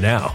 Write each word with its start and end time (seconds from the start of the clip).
now. 0.00 0.34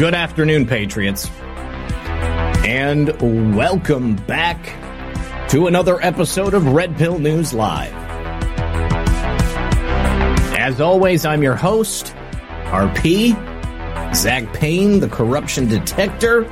Good 0.00 0.14
afternoon, 0.14 0.66
Patriots. 0.66 1.30
And 2.64 3.54
welcome 3.54 4.16
back 4.16 4.64
to 5.50 5.66
another 5.66 6.00
episode 6.00 6.54
of 6.54 6.66
Red 6.68 6.96
Pill 6.96 7.18
News 7.18 7.52
Live. 7.52 7.92
As 10.58 10.80
always, 10.80 11.26
I'm 11.26 11.42
your 11.42 11.54
host, 11.54 12.14
RP, 12.68 13.34
Zak 14.14 14.50
Paine, 14.54 15.00
the 15.00 15.08
corruption 15.10 15.68
detector. 15.68 16.50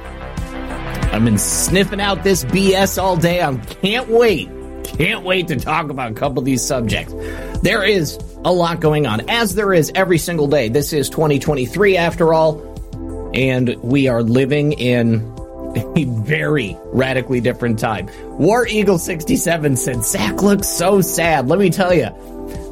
I've 1.11 1.25
been 1.25 1.39
sniffing 1.39 2.03
out 2.03 2.25
this 2.25 2.45
BS 2.45 3.03
all 3.03 3.17
day. 3.17 3.43
I 3.43 3.57
can't 3.57 4.11
wait, 4.11 4.51
can't 4.85 5.25
wait 5.25 5.49
to 5.49 5.57
talk 5.57 5.89
about 5.89 6.11
a 6.11 6.15
couple 6.15 6.41
of 6.41 6.45
these 6.45 6.63
subjects. 6.63 7.15
There 7.63 7.83
is 7.83 8.19
a 8.45 8.53
lot 8.53 8.81
going 8.81 9.07
on, 9.07 9.31
as 9.31 9.55
there 9.55 9.73
is 9.73 9.91
every 9.95 10.19
single 10.19 10.49
day. 10.49 10.69
This 10.69 10.93
is 10.93 11.09
2023 11.09 11.97
after 11.97 12.35
all 12.35 12.68
and 13.35 13.75
we 13.83 14.09
are 14.09 14.23
living 14.23 14.73
in 14.73 15.17
a 15.97 16.05
very 16.05 16.77
radically 16.87 17.41
different 17.41 17.79
time. 17.79 18.09
War 18.39 18.67
Eagle 18.67 18.99
67 18.99 19.77
said, 19.77 20.05
Zak 20.05 20.43
looks 20.43 20.69
so 20.69 21.01
sad. 21.01 21.49
Let 21.49 21.59
me 21.59 21.71
tell 21.71 21.93
you, 21.93 22.07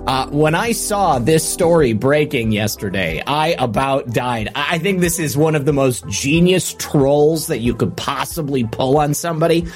uh, 0.06 0.28
when 0.28 0.54
I 0.54 0.72
saw 0.72 1.18
this 1.18 1.46
story 1.46 1.92
breaking 1.92 2.52
yesterday, 2.52 3.22
I 3.26 3.56
about 3.58 4.12
died. 4.12 4.50
I 4.54 4.78
think 4.78 5.00
this 5.00 5.18
is 5.18 5.36
one 5.36 5.56
of 5.56 5.64
the 5.64 5.72
most 5.72 6.08
genius 6.08 6.74
trolls 6.78 7.48
that 7.48 7.58
you 7.58 7.74
could 7.74 7.96
possibly 7.96 8.64
pull 8.64 8.98
on 8.98 9.14
somebody. 9.14 9.66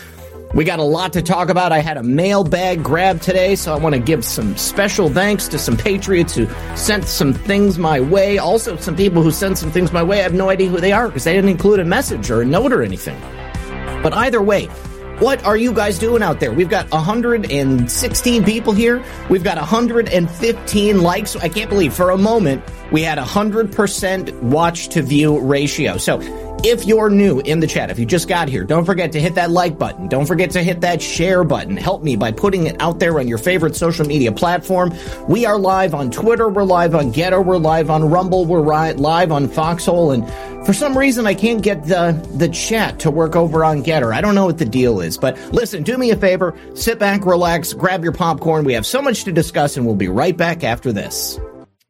We 0.53 0.65
got 0.65 0.81
a 0.81 0.85
lot 0.85 1.13
to 1.13 1.23
talk 1.23 1.49
about. 1.49 1.71
I 1.71 1.79
had 1.79 1.97
a 1.97 2.03
mailbag 2.03 2.83
grab 2.83 3.21
today, 3.21 3.55
so 3.55 3.73
I 3.73 3.79
want 3.79 3.95
to 3.95 4.01
give 4.01 4.25
some 4.25 4.57
special 4.57 5.09
thanks 5.09 5.47
to 5.47 5.59
some 5.59 5.77
patriots 5.77 6.35
who 6.35 6.49
sent 6.75 7.07
some 7.07 7.33
things 7.33 7.79
my 7.79 8.01
way. 8.01 8.39
Also, 8.39 8.77
some 8.77 8.97
people 8.97 9.23
who 9.23 9.31
sent 9.31 9.59
some 9.59 9.71
things 9.71 9.93
my 9.93 10.03
way. 10.03 10.19
I 10.19 10.23
have 10.25 10.35
no 10.35 10.51
idea 10.51 10.69
who 10.69 10.81
they 10.81 10.91
are 10.91 11.07
because 11.07 11.23
they 11.23 11.35
didn't 11.35 11.51
include 11.51 11.79
a 11.79 11.85
message 11.85 12.33
or 12.33 12.43
a 12.43 12.45
note 12.45 12.73
or 12.73 12.83
anything. 12.83 13.21
But 14.03 14.13
either 14.13 14.43
way, 14.43 14.67
what 15.21 15.45
are 15.45 15.57
you 15.57 15.73
guys 15.73 16.01
doing 16.01 16.21
out 16.21 16.41
there? 16.41 16.53
We've 16.53 16.69
got 16.69 16.91
116 16.91 18.45
people 18.45 18.73
here. 18.73 19.05
We've 19.29 19.45
got 19.45 19.57
115 19.57 21.01
likes. 21.01 21.37
I 21.37 21.49
can't 21.49 21.71
believe 21.71 21.95
for 21.95 22.11
a 22.11 22.19
moment 22.19 22.65
we 22.93 23.03
had 23.03 23.19
a 23.19 23.25
100% 23.25 24.43
watch 24.43 24.89
to 24.89 25.03
view 25.03 25.39
ratio. 25.41 25.97
So 25.97 26.21
if 26.63 26.85
you're 26.85 27.09
new 27.09 27.41
in 27.41 27.61
the 27.61 27.67
chat, 27.67 27.91
if 27.91 27.99
you 27.99 28.05
just 28.05 28.29
got 28.29 28.49
here, 28.49 28.65
don't 28.65 28.85
forget 28.85 29.13
to 29.13 29.21
hit 29.21 29.37
that 29.37 29.51
like 29.51 29.79
button. 29.79 30.09
Don't 30.09 30.27
forget 30.27 30.51
to 30.51 30.63
hit 30.63 30.83
that 30.83 31.01
share 31.01 31.43
button. 31.43 31.77
Help 31.77 32.03
me 32.03 32.17
by 32.17 32.33
putting 32.33 32.67
it 32.67 32.81
out 32.81 32.99
there 32.99 33.19
on 33.19 33.29
your 33.29 33.39
favorite 33.39 33.77
social 33.77 34.07
media 34.07 34.31
platform. 34.31 34.93
We 35.27 35.47
are 35.47 35.59
live 35.59 35.95
on 35.95 36.11
Twitter. 36.11 36.49
We're 36.49 36.65
live 36.65 36.95
on 36.95 37.13
Gettr. 37.13 37.43
We're 37.43 37.57
live 37.57 37.89
on 37.89 38.05
Rumble. 38.11 38.45
We're 38.45 38.61
live 38.61 39.33
on 39.33 39.49
Foxhole. 39.49 40.11
And 40.11 40.67
for 40.67 40.75
some 40.75 40.99
reason, 40.99 41.27
I 41.27 41.35
can't 41.35 41.63
get 41.63 41.87
the, 41.87 42.13
the 42.35 42.49
chat 42.49 42.99
to 43.01 43.11
work 43.11 43.37
over 43.37 43.65
on 43.65 43.83
Gettr. 43.83 44.13
I 44.13 44.21
don't 44.21 44.35
know 44.35 44.45
what 44.45 44.59
the 44.59 44.67
deal 44.67 45.01
is. 45.01 45.17
But 45.17 45.39
listen, 45.53 45.83
do 45.83 45.97
me 45.97 46.11
a 46.11 46.17
favor. 46.17 46.55
Sit 46.75 46.99
back, 46.99 47.25
relax, 47.25 47.73
grab 47.73 48.03
your 48.03 48.13
popcorn. 48.13 48.65
We 48.65 48.75
have 48.75 48.85
so 48.85 49.01
much 49.01 49.25
to 49.25 49.33
discuss, 49.33 49.79
and 49.79 49.87
we'll 49.87 49.95
be 49.95 50.09
right 50.09 50.37
back 50.37 50.63
after 50.63 50.93
this. 50.93 51.41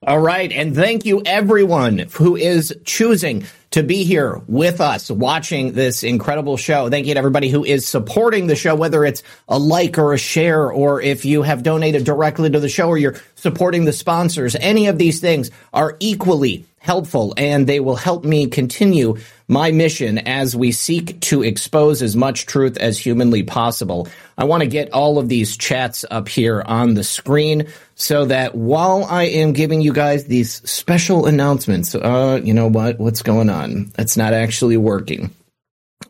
All 0.06 0.18
right. 0.18 0.50
And 0.50 0.74
thank 0.74 1.04
you 1.04 1.20
everyone 1.26 1.98
who 2.14 2.34
is 2.34 2.74
choosing 2.86 3.44
to 3.72 3.82
be 3.82 4.04
here 4.04 4.40
with 4.48 4.80
us 4.80 5.10
watching 5.10 5.72
this 5.72 6.02
incredible 6.02 6.56
show. 6.56 6.88
Thank 6.88 7.06
you 7.06 7.12
to 7.12 7.18
everybody 7.18 7.50
who 7.50 7.66
is 7.66 7.86
supporting 7.86 8.46
the 8.46 8.56
show, 8.56 8.74
whether 8.74 9.04
it's 9.04 9.22
a 9.46 9.58
like 9.58 9.98
or 9.98 10.14
a 10.14 10.18
share, 10.18 10.72
or 10.72 11.02
if 11.02 11.26
you 11.26 11.42
have 11.42 11.62
donated 11.62 12.04
directly 12.04 12.48
to 12.48 12.58
the 12.58 12.68
show 12.70 12.88
or 12.88 12.96
you're 12.96 13.16
supporting 13.34 13.84
the 13.84 13.92
sponsors. 13.92 14.56
Any 14.56 14.86
of 14.86 14.96
these 14.96 15.20
things 15.20 15.50
are 15.74 15.98
equally 16.00 16.64
helpful 16.80 17.34
and 17.36 17.66
they 17.66 17.78
will 17.78 17.94
help 17.94 18.24
me 18.24 18.46
continue 18.46 19.16
my 19.46 19.70
mission 19.70 20.16
as 20.18 20.56
we 20.56 20.72
seek 20.72 21.20
to 21.20 21.42
expose 21.42 22.00
as 22.02 22.16
much 22.16 22.46
truth 22.46 22.78
as 22.78 22.98
humanly 22.98 23.42
possible. 23.42 24.08
I 24.38 24.44
want 24.44 24.62
to 24.62 24.68
get 24.68 24.92
all 24.92 25.18
of 25.18 25.28
these 25.28 25.58
chats 25.58 26.06
up 26.10 26.26
here 26.26 26.62
on 26.62 26.94
the 26.94 27.04
screen 27.04 27.68
so 27.96 28.24
that 28.24 28.54
while 28.54 29.04
I 29.04 29.24
am 29.24 29.52
giving 29.52 29.82
you 29.82 29.92
guys 29.92 30.24
these 30.24 30.68
special 30.68 31.26
announcements, 31.26 31.94
uh, 31.94 32.40
you 32.42 32.54
know 32.54 32.68
what? 32.68 32.98
What's 32.98 33.22
going 33.22 33.50
on? 33.50 33.92
That's 33.94 34.16
not 34.16 34.32
actually 34.32 34.78
working. 34.78 35.30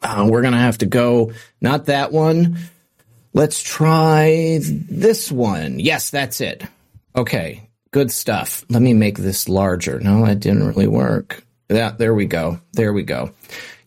Uh, 0.01 0.29
we're 0.31 0.43
going 0.43 0.55
to 0.55 0.59
have 0.59 0.79
to 0.79 0.87
go, 0.87 1.33
not 1.61 1.87
that 1.87 2.13
one. 2.13 2.59
Let's 3.33 3.61
try 3.61 4.61
this 4.63 5.33
one. 5.33 5.81
Yes, 5.81 6.11
that's 6.11 6.41
it. 6.41 6.63
Okay. 7.17 7.69
Good 7.93 8.13
stuff. 8.13 8.65
Let 8.69 8.83
me 8.83 8.95
make 8.95 9.19
this 9.19 9.49
larger. 9.49 9.99
No, 10.01 10.25
that 10.27 10.41
didn't 10.41 10.67
really 10.67 10.87
work. 10.87 11.43
Yeah, 11.69 11.91
there 11.91 12.15
we 12.15 12.27
go. 12.27 12.61
There 12.73 12.93
we 12.93 13.03
go. 13.03 13.33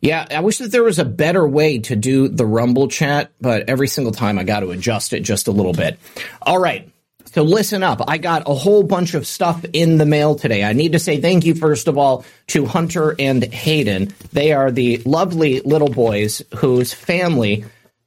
Yeah, 0.01 0.25
I 0.29 0.41
wish 0.41 0.57
that 0.57 0.71
there 0.71 0.83
was 0.83 0.99
a 0.99 1.05
better 1.05 1.47
way 1.47 1.79
to 1.79 1.95
do 1.95 2.27
the 2.27 2.45
Rumble 2.45 2.89
chat, 2.89 3.31
but 3.39 3.69
every 3.69 3.87
single 3.87 4.11
time 4.11 4.37
I 4.37 4.43
got 4.43 4.59
to 4.59 4.71
adjust 4.71 5.13
it 5.13 5.21
just 5.21 5.47
a 5.47 5.51
little 5.51 5.71
bit. 5.71 5.97
All 6.41 6.59
right. 6.59 6.89
So 7.27 7.43
listen 7.43 7.81
up. 7.81 8.01
I 8.07 8.17
got 8.17 8.43
a 8.45 8.53
whole 8.53 8.83
bunch 8.83 9.13
of 9.13 9.25
stuff 9.25 9.63
in 9.71 9.97
the 9.97 10.05
mail 10.05 10.35
today. 10.35 10.63
I 10.63 10.73
need 10.73 10.91
to 10.91 10.99
say 10.99 11.21
thank 11.21 11.45
you, 11.45 11.55
first 11.55 11.87
of 11.87 11.97
all, 11.97 12.25
to 12.47 12.65
Hunter 12.65 13.15
and 13.17 13.43
Hayden. 13.43 14.13
They 14.33 14.51
are 14.51 14.69
the 14.69 14.97
lovely 15.05 15.61
little 15.61 15.89
boys 15.89 16.43
whose 16.57 16.93
family 16.93 17.63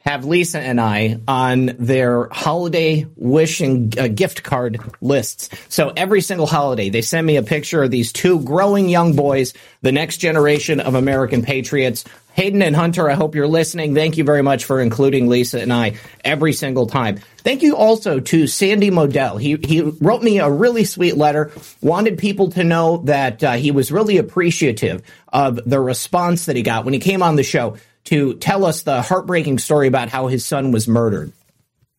have 0.07 0.25
Lisa 0.25 0.61
and 0.61 0.81
I 0.81 1.19
on 1.27 1.75
their 1.79 2.29
holiday 2.29 3.07
wishing 3.17 3.93
uh, 3.99 4.07
gift 4.07 4.45
card 4.45 4.79
lists. 5.01 5.51
So 5.69 5.93
every 5.97 6.21
single 6.21 6.47
holiday, 6.47 6.91
they 6.91 7.03
send 7.03 7.27
me 7.27 7.37
a 7.37 7.43
picture 7.43 7.83
of 7.83 7.91
these 7.91 8.13
two 8.13 8.41
growing 8.41 8.89
young 8.89 9.17
boys, 9.17 9.53
the 9.83 9.91
next 9.91 10.19
generation 10.19 10.79
of 10.79 10.95
American 10.95 11.43
patriots. 11.43 12.05
Hayden 12.35 12.63
and 12.63 12.77
Hunter, 12.77 13.11
I 13.11 13.15
hope 13.15 13.35
you're 13.35 13.49
listening. 13.49 13.95
Thank 13.95 14.17
you 14.17 14.23
very 14.23 14.43
much 14.43 14.65
for 14.65 14.81
including 14.81 15.27
Lisa 15.27 15.61
and 15.61 15.73
I 15.73 15.97
every 16.25 16.53
single 16.53 16.87
time. 16.87 17.19
Thank 17.39 17.63
you 17.63 17.77
also 17.77 18.21
to 18.21 18.47
Sandy 18.47 18.91
Modell. 18.91 19.41
He 19.41 19.57
he 19.67 19.81
wrote 19.81 20.23
me 20.23 20.39
a 20.39 20.51
really 20.51 20.85
sweet 20.85 21.17
letter. 21.17 21.51
Wanted 21.81 22.19
people 22.19 22.51
to 22.51 22.63
know 22.63 22.99
that 23.07 23.43
uh, 23.43 23.53
he 23.55 23.71
was 23.71 23.91
really 23.91 24.19
appreciative 24.19 25.03
of 25.33 25.59
the 25.69 25.81
response 25.81 26.47
that 26.47 26.57
he 26.57 26.63
got 26.63 26.85
when 26.85 26.95
he 26.95 27.01
came 27.01 27.23
on 27.23 27.37
the 27.37 27.43
show 27.43 27.77
to 28.07 28.35
tell 28.35 28.65
us 28.65 28.83
the 28.83 29.03
heartbreaking 29.03 29.59
story 29.59 29.87
about 29.87 30.09
how 30.09 30.27
his 30.27 30.45
son 30.45 30.73
was 30.73 30.89
murdered. 30.89 31.33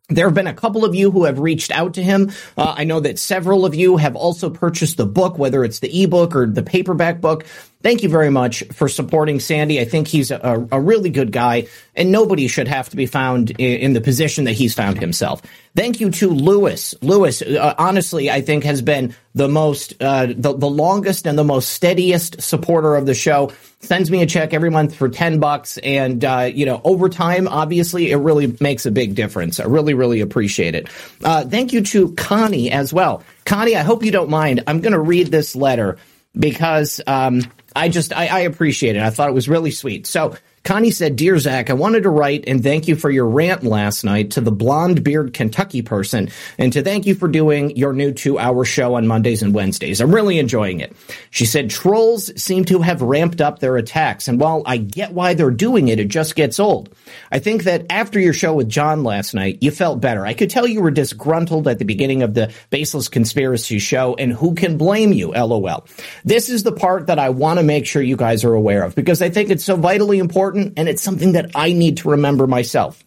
There 0.10 0.26
have 0.26 0.34
been 0.34 0.48
a 0.48 0.54
couple 0.54 0.86
of 0.86 0.96
you 0.96 1.12
who 1.12 1.26
have 1.26 1.38
reached 1.38 1.70
out 1.70 1.96
to 1.96 2.04
him. 2.04 2.32
Uh, 2.58 2.74
I 2.78 2.86
know 2.86 3.02
that 3.02 3.20
several 3.20 3.66
of 3.66 3.76
you 3.76 3.98
have 3.98 4.16
also 4.16 4.50
purchased 4.50 4.96
the 4.96 5.06
book, 5.06 5.38
whether 5.38 5.66
it's 5.66 5.80
the 5.80 6.04
ebook 6.04 6.34
or 6.34 6.48
the 6.48 6.64
paperback 6.64 7.20
book. 7.20 7.46
Thank 7.81 8.03
you 8.03 8.10
very 8.10 8.29
much 8.29 8.63
for 8.74 8.88
supporting 8.88 9.39
Sandy. 9.39 9.79
I 9.79 9.86
think 9.86 10.07
he's 10.07 10.31
a, 10.31 10.67
a 10.72 10.79
really 10.79 11.10
good 11.10 11.31
guy, 11.31 11.67
and 11.96 12.12
nobody 12.12 12.48
should 12.48 12.67
have 12.67 12.89
to 12.89 12.96
be 12.96 13.05
found 13.05 13.51
in, 13.51 13.79
in 13.79 13.93
the 13.93 14.01
position 14.01 14.46
that 14.46 14.53
he's 14.53 14.74
found 14.74 15.00
himself. 15.00 15.41
Thank 15.75 16.00
you 16.00 16.10
to 16.10 16.29
Lewis. 16.29 16.96
Lewis, 17.01 17.43
uh, 17.43 17.75
honestly, 17.77 18.31
I 18.31 18.41
think 18.41 18.63
has 18.63 18.81
been 18.81 19.15
the 19.36 19.48
most, 19.48 19.93
uh, 20.01 20.25
the, 20.25 20.57
the 20.57 20.69
longest 20.69 21.27
and 21.27 21.38
the 21.38 21.43
most 21.43 21.69
steadiest 21.69 22.41
supporter 22.41 22.96
of 22.96 23.05
the 23.05 23.13
show. 23.13 23.51
Sends 23.79 24.10
me 24.10 24.24
a 24.24 24.25
check 24.25 24.55
every 24.55 24.72
month 24.72 24.96
for 24.96 25.07
10 25.07 25.39
bucks. 25.39 25.77
And, 25.77 26.25
uh, 26.25 26.50
you 26.51 26.65
know, 26.65 26.81
over 26.84 27.10
time, 27.10 27.48
obviously, 27.48 28.12
it 28.12 28.15
really 28.15 28.57
makes 28.60 28.88
a 28.88 28.91
big 28.91 29.13
difference. 29.13 29.60
I 29.60 29.65
really, 29.65 29.93
really 29.93 30.22
appreciate 30.22 30.74
it. 30.74 30.89
Uh, 31.24 31.46
thank 31.46 31.74
you 31.74 31.81
to 31.81 32.12
Connie 32.13 32.72
as 32.72 32.91
well. 32.91 33.24
Connie, 33.46 33.75
I 33.75 33.84
hope 33.84 34.03
you 34.03 34.12
don't 34.12 34.31
mind. 34.31 34.63
I'm 34.65 34.81
going 34.81 34.93
to 34.93 35.00
read 35.00 35.27
this 35.27 35.55
letter 35.55 36.00
because, 36.36 37.01
um, 37.05 37.41
I 37.77 37.89
just, 37.89 38.12
I, 38.13 38.27
I 38.27 38.39
appreciate 38.41 38.96
it. 38.96 39.01
I 39.01 39.10
thought 39.10 39.29
it 39.29 39.34
was 39.34 39.48
really 39.48 39.72
sweet. 39.72 40.07
So, 40.07 40.36
Connie 40.67 40.91
said, 40.91 41.15
Dear 41.15 41.39
Zak, 41.39 41.69
I 41.69 41.74
wanted 41.75 42.03
to 42.03 42.09
write 42.09 42.43
and 42.45 42.62
thank 42.62 42.89
you 42.89 42.97
for 42.97 43.09
your 43.09 43.25
rant 43.25 43.63
last 43.63 44.03
night 44.03 44.31
to 44.31 44.41
the 44.41 44.51
blonde 44.51 45.01
beard 45.01 45.33
Kentucky 45.33 45.81
person 45.81 46.29
and 46.57 46.74
to 46.74 46.83
thank 46.83 47.05
you 47.05 47.15
for 47.15 47.29
doing 47.29 47.77
your 47.77 47.93
new 47.93 48.12
two 48.12 48.38
hour 48.38 48.65
show 48.65 48.95
on 48.95 49.07
Mondays 49.07 49.41
and 49.41 49.53
Wednesdays. 49.53 50.01
I'm 50.01 50.13
really 50.13 50.39
enjoying 50.39 50.81
it. 50.81 50.93
She 51.29 51.45
said, 51.45 51.69
Trolls 51.69 52.33
seem 52.36 52.65
to 52.65 52.81
have 52.81 53.01
ramped 53.01 53.39
up 53.39 53.59
their 53.59 53.77
attacks. 53.77 54.27
And 54.27 54.41
while 54.41 54.62
I 54.65 54.75
get 54.75 55.13
why 55.13 55.36
they're 55.36 55.51
doing 55.51 55.88
it, 55.88 56.01
it 56.01 56.09
just 56.09 56.36
gets 56.36 56.59
old. 56.59 56.93
I 57.31 57.39
think 57.39 57.63
that 57.63 57.86
after 57.89 58.19
your 58.19 58.33
show 58.33 58.53
with 58.53 58.67
John 58.67 59.05
last 59.05 59.33
night, 59.33 59.59
you 59.62 59.71
felt 59.71 60.01
better. 60.01 60.25
I 60.25 60.33
could 60.33 60.50
tell 60.50 60.67
you 60.67 60.81
were 60.81 60.91
disgruntled 60.91 61.69
at 61.69 61.79
the 61.79 61.86
beginning 61.86 62.24
of 62.24 62.33
the 62.33 62.53
Baseless 62.71 63.07
Conspiracy 63.07 63.79
show, 63.79 64.15
and 64.15 64.33
who 64.33 64.53
can 64.53 64.77
blame 64.77 65.13
you? 65.13 65.31
LOL. 65.31 65.88
This 66.25 66.50
is 66.50 66.63
the 66.63 66.74
part 66.74 67.07
that 67.07 67.19
I 67.19 67.29
want 67.29 67.57
to 67.57 67.63
make 67.63 67.86
sure 67.86 68.01
you 68.01 68.17
guys 68.17 68.43
are 68.43 68.53
aware 68.53 68.83
of 68.83 68.95
because 68.95 69.21
I 69.21 69.29
think 69.29 69.50
it's 69.50 69.63
so 69.63 69.77
vitally 69.77 70.19
important 70.19 70.57
important 70.58 70.80
and 70.80 70.90
it's 70.90 71.04
something 71.04 71.34
that 71.34 71.52
I 71.56 71.74
need 71.74 71.98
to 71.98 72.10
remember 72.10 72.48
myself. 72.48 73.04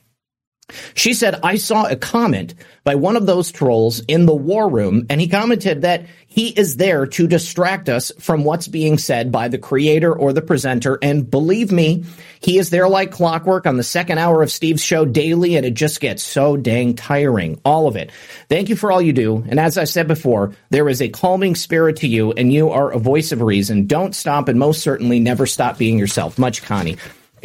She 0.94 1.14
said, 1.14 1.40
I 1.42 1.56
saw 1.56 1.86
a 1.86 1.96
comment 1.96 2.54
by 2.84 2.94
one 2.94 3.16
of 3.16 3.26
those 3.26 3.50
trolls 3.50 4.00
in 4.06 4.26
the 4.26 4.34
war 4.34 4.68
room, 4.68 5.06
and 5.10 5.20
he 5.20 5.26
commented 5.26 5.82
that 5.82 6.06
he 6.28 6.48
is 6.48 6.76
there 6.76 7.06
to 7.06 7.26
distract 7.26 7.88
us 7.88 8.12
from 8.20 8.44
what's 8.44 8.68
being 8.68 8.96
said 8.96 9.32
by 9.32 9.48
the 9.48 9.58
creator 9.58 10.14
or 10.14 10.32
the 10.32 10.42
presenter. 10.42 10.96
And 11.02 11.28
believe 11.28 11.72
me, 11.72 12.04
he 12.40 12.56
is 12.56 12.70
there 12.70 12.88
like 12.88 13.10
clockwork 13.10 13.66
on 13.66 13.78
the 13.78 13.82
second 13.82 14.18
hour 14.18 14.44
of 14.44 14.52
Steve's 14.52 14.82
show 14.82 15.04
daily, 15.04 15.56
and 15.56 15.66
it 15.66 15.74
just 15.74 16.00
gets 16.00 16.22
so 16.22 16.56
dang 16.56 16.94
tiring. 16.94 17.60
All 17.64 17.88
of 17.88 17.96
it. 17.96 18.12
Thank 18.48 18.68
you 18.68 18.76
for 18.76 18.92
all 18.92 19.02
you 19.02 19.12
do. 19.12 19.44
And 19.48 19.58
as 19.58 19.76
I 19.76 19.84
said 19.84 20.06
before, 20.06 20.54
there 20.70 20.88
is 20.88 21.02
a 21.02 21.08
calming 21.08 21.56
spirit 21.56 21.96
to 21.96 22.06
you, 22.06 22.32
and 22.32 22.52
you 22.52 22.70
are 22.70 22.92
a 22.92 22.98
voice 22.98 23.32
of 23.32 23.42
reason. 23.42 23.86
Don't 23.88 24.14
stop, 24.14 24.48
and 24.48 24.58
most 24.58 24.82
certainly 24.82 25.18
never 25.18 25.46
stop 25.46 25.78
being 25.78 25.98
yourself. 25.98 26.38
Much, 26.38 26.62
Connie. 26.62 26.96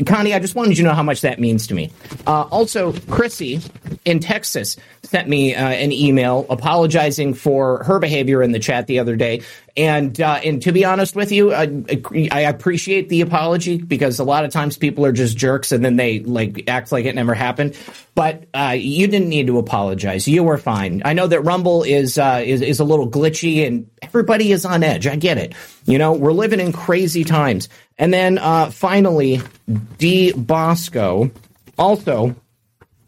Connie, 0.05 0.33
I 0.33 0.39
just 0.39 0.55
wanted 0.55 0.77
you 0.77 0.83
to 0.83 0.89
know 0.89 0.93
how 0.93 1.03
much 1.03 1.21
that 1.21 1.39
means 1.39 1.67
to 1.67 1.73
me. 1.73 1.91
Uh, 2.27 2.43
also, 2.43 2.93
Chrissy 3.09 3.61
in 4.03 4.19
Texas 4.19 4.77
sent 5.03 5.29
me 5.29 5.55
uh, 5.55 5.69
an 5.69 5.91
email 5.91 6.45
apologizing 6.49 7.33
for 7.33 7.83
her 7.83 7.99
behavior 7.99 8.41
in 8.41 8.51
the 8.51 8.59
chat 8.59 8.87
the 8.87 8.99
other 8.99 9.15
day. 9.15 9.41
And 9.77 10.19
uh, 10.21 10.39
and 10.41 10.61
to 10.61 10.71
be 10.71 10.85
honest 10.85 11.17
with 11.17 11.33
you, 11.33 11.53
I, 11.53 11.83
I, 12.31 12.41
appreciate 12.41 13.09
the 13.09 13.19
apology 13.19 13.77
because 13.77 14.19
a 14.19 14.23
lot 14.23 14.45
of 14.45 14.51
times 14.51 14.77
people 14.77 15.05
are 15.05 15.11
just 15.11 15.35
jerks 15.35 15.73
and 15.73 15.83
then 15.83 15.97
they 15.97 16.21
like 16.21 16.69
act 16.69 16.93
like 16.93 17.03
it 17.03 17.13
never 17.13 17.33
happened. 17.33 17.77
But 18.13 18.45
uh, 18.53 18.77
you 18.77 19.07
didn't 19.07 19.27
need 19.27 19.47
to 19.47 19.57
apologize. 19.57 20.29
You 20.29 20.45
were 20.45 20.57
fine. 20.57 21.01
I 21.03 21.11
know 21.11 21.27
that 21.27 21.41
Rumble 21.41 21.83
is 21.83 22.17
uh, 22.17 22.41
is 22.45 22.61
is 22.61 22.79
a 22.79 22.85
little 22.85 23.09
glitchy 23.09 23.67
and 23.67 23.89
everybody 24.01 24.53
is 24.53 24.63
on 24.63 24.81
edge. 24.81 25.07
I 25.07 25.17
get 25.17 25.37
it. 25.37 25.53
You 25.85 25.97
know, 25.97 26.13
we're 26.13 26.31
living 26.31 26.61
in 26.61 26.71
crazy 26.71 27.25
times. 27.25 27.67
And 27.97 28.13
then 28.13 28.37
uh, 28.37 28.71
finally, 28.71 29.41
D. 29.97 30.31
Bosco 30.31 31.31
also 31.77 32.33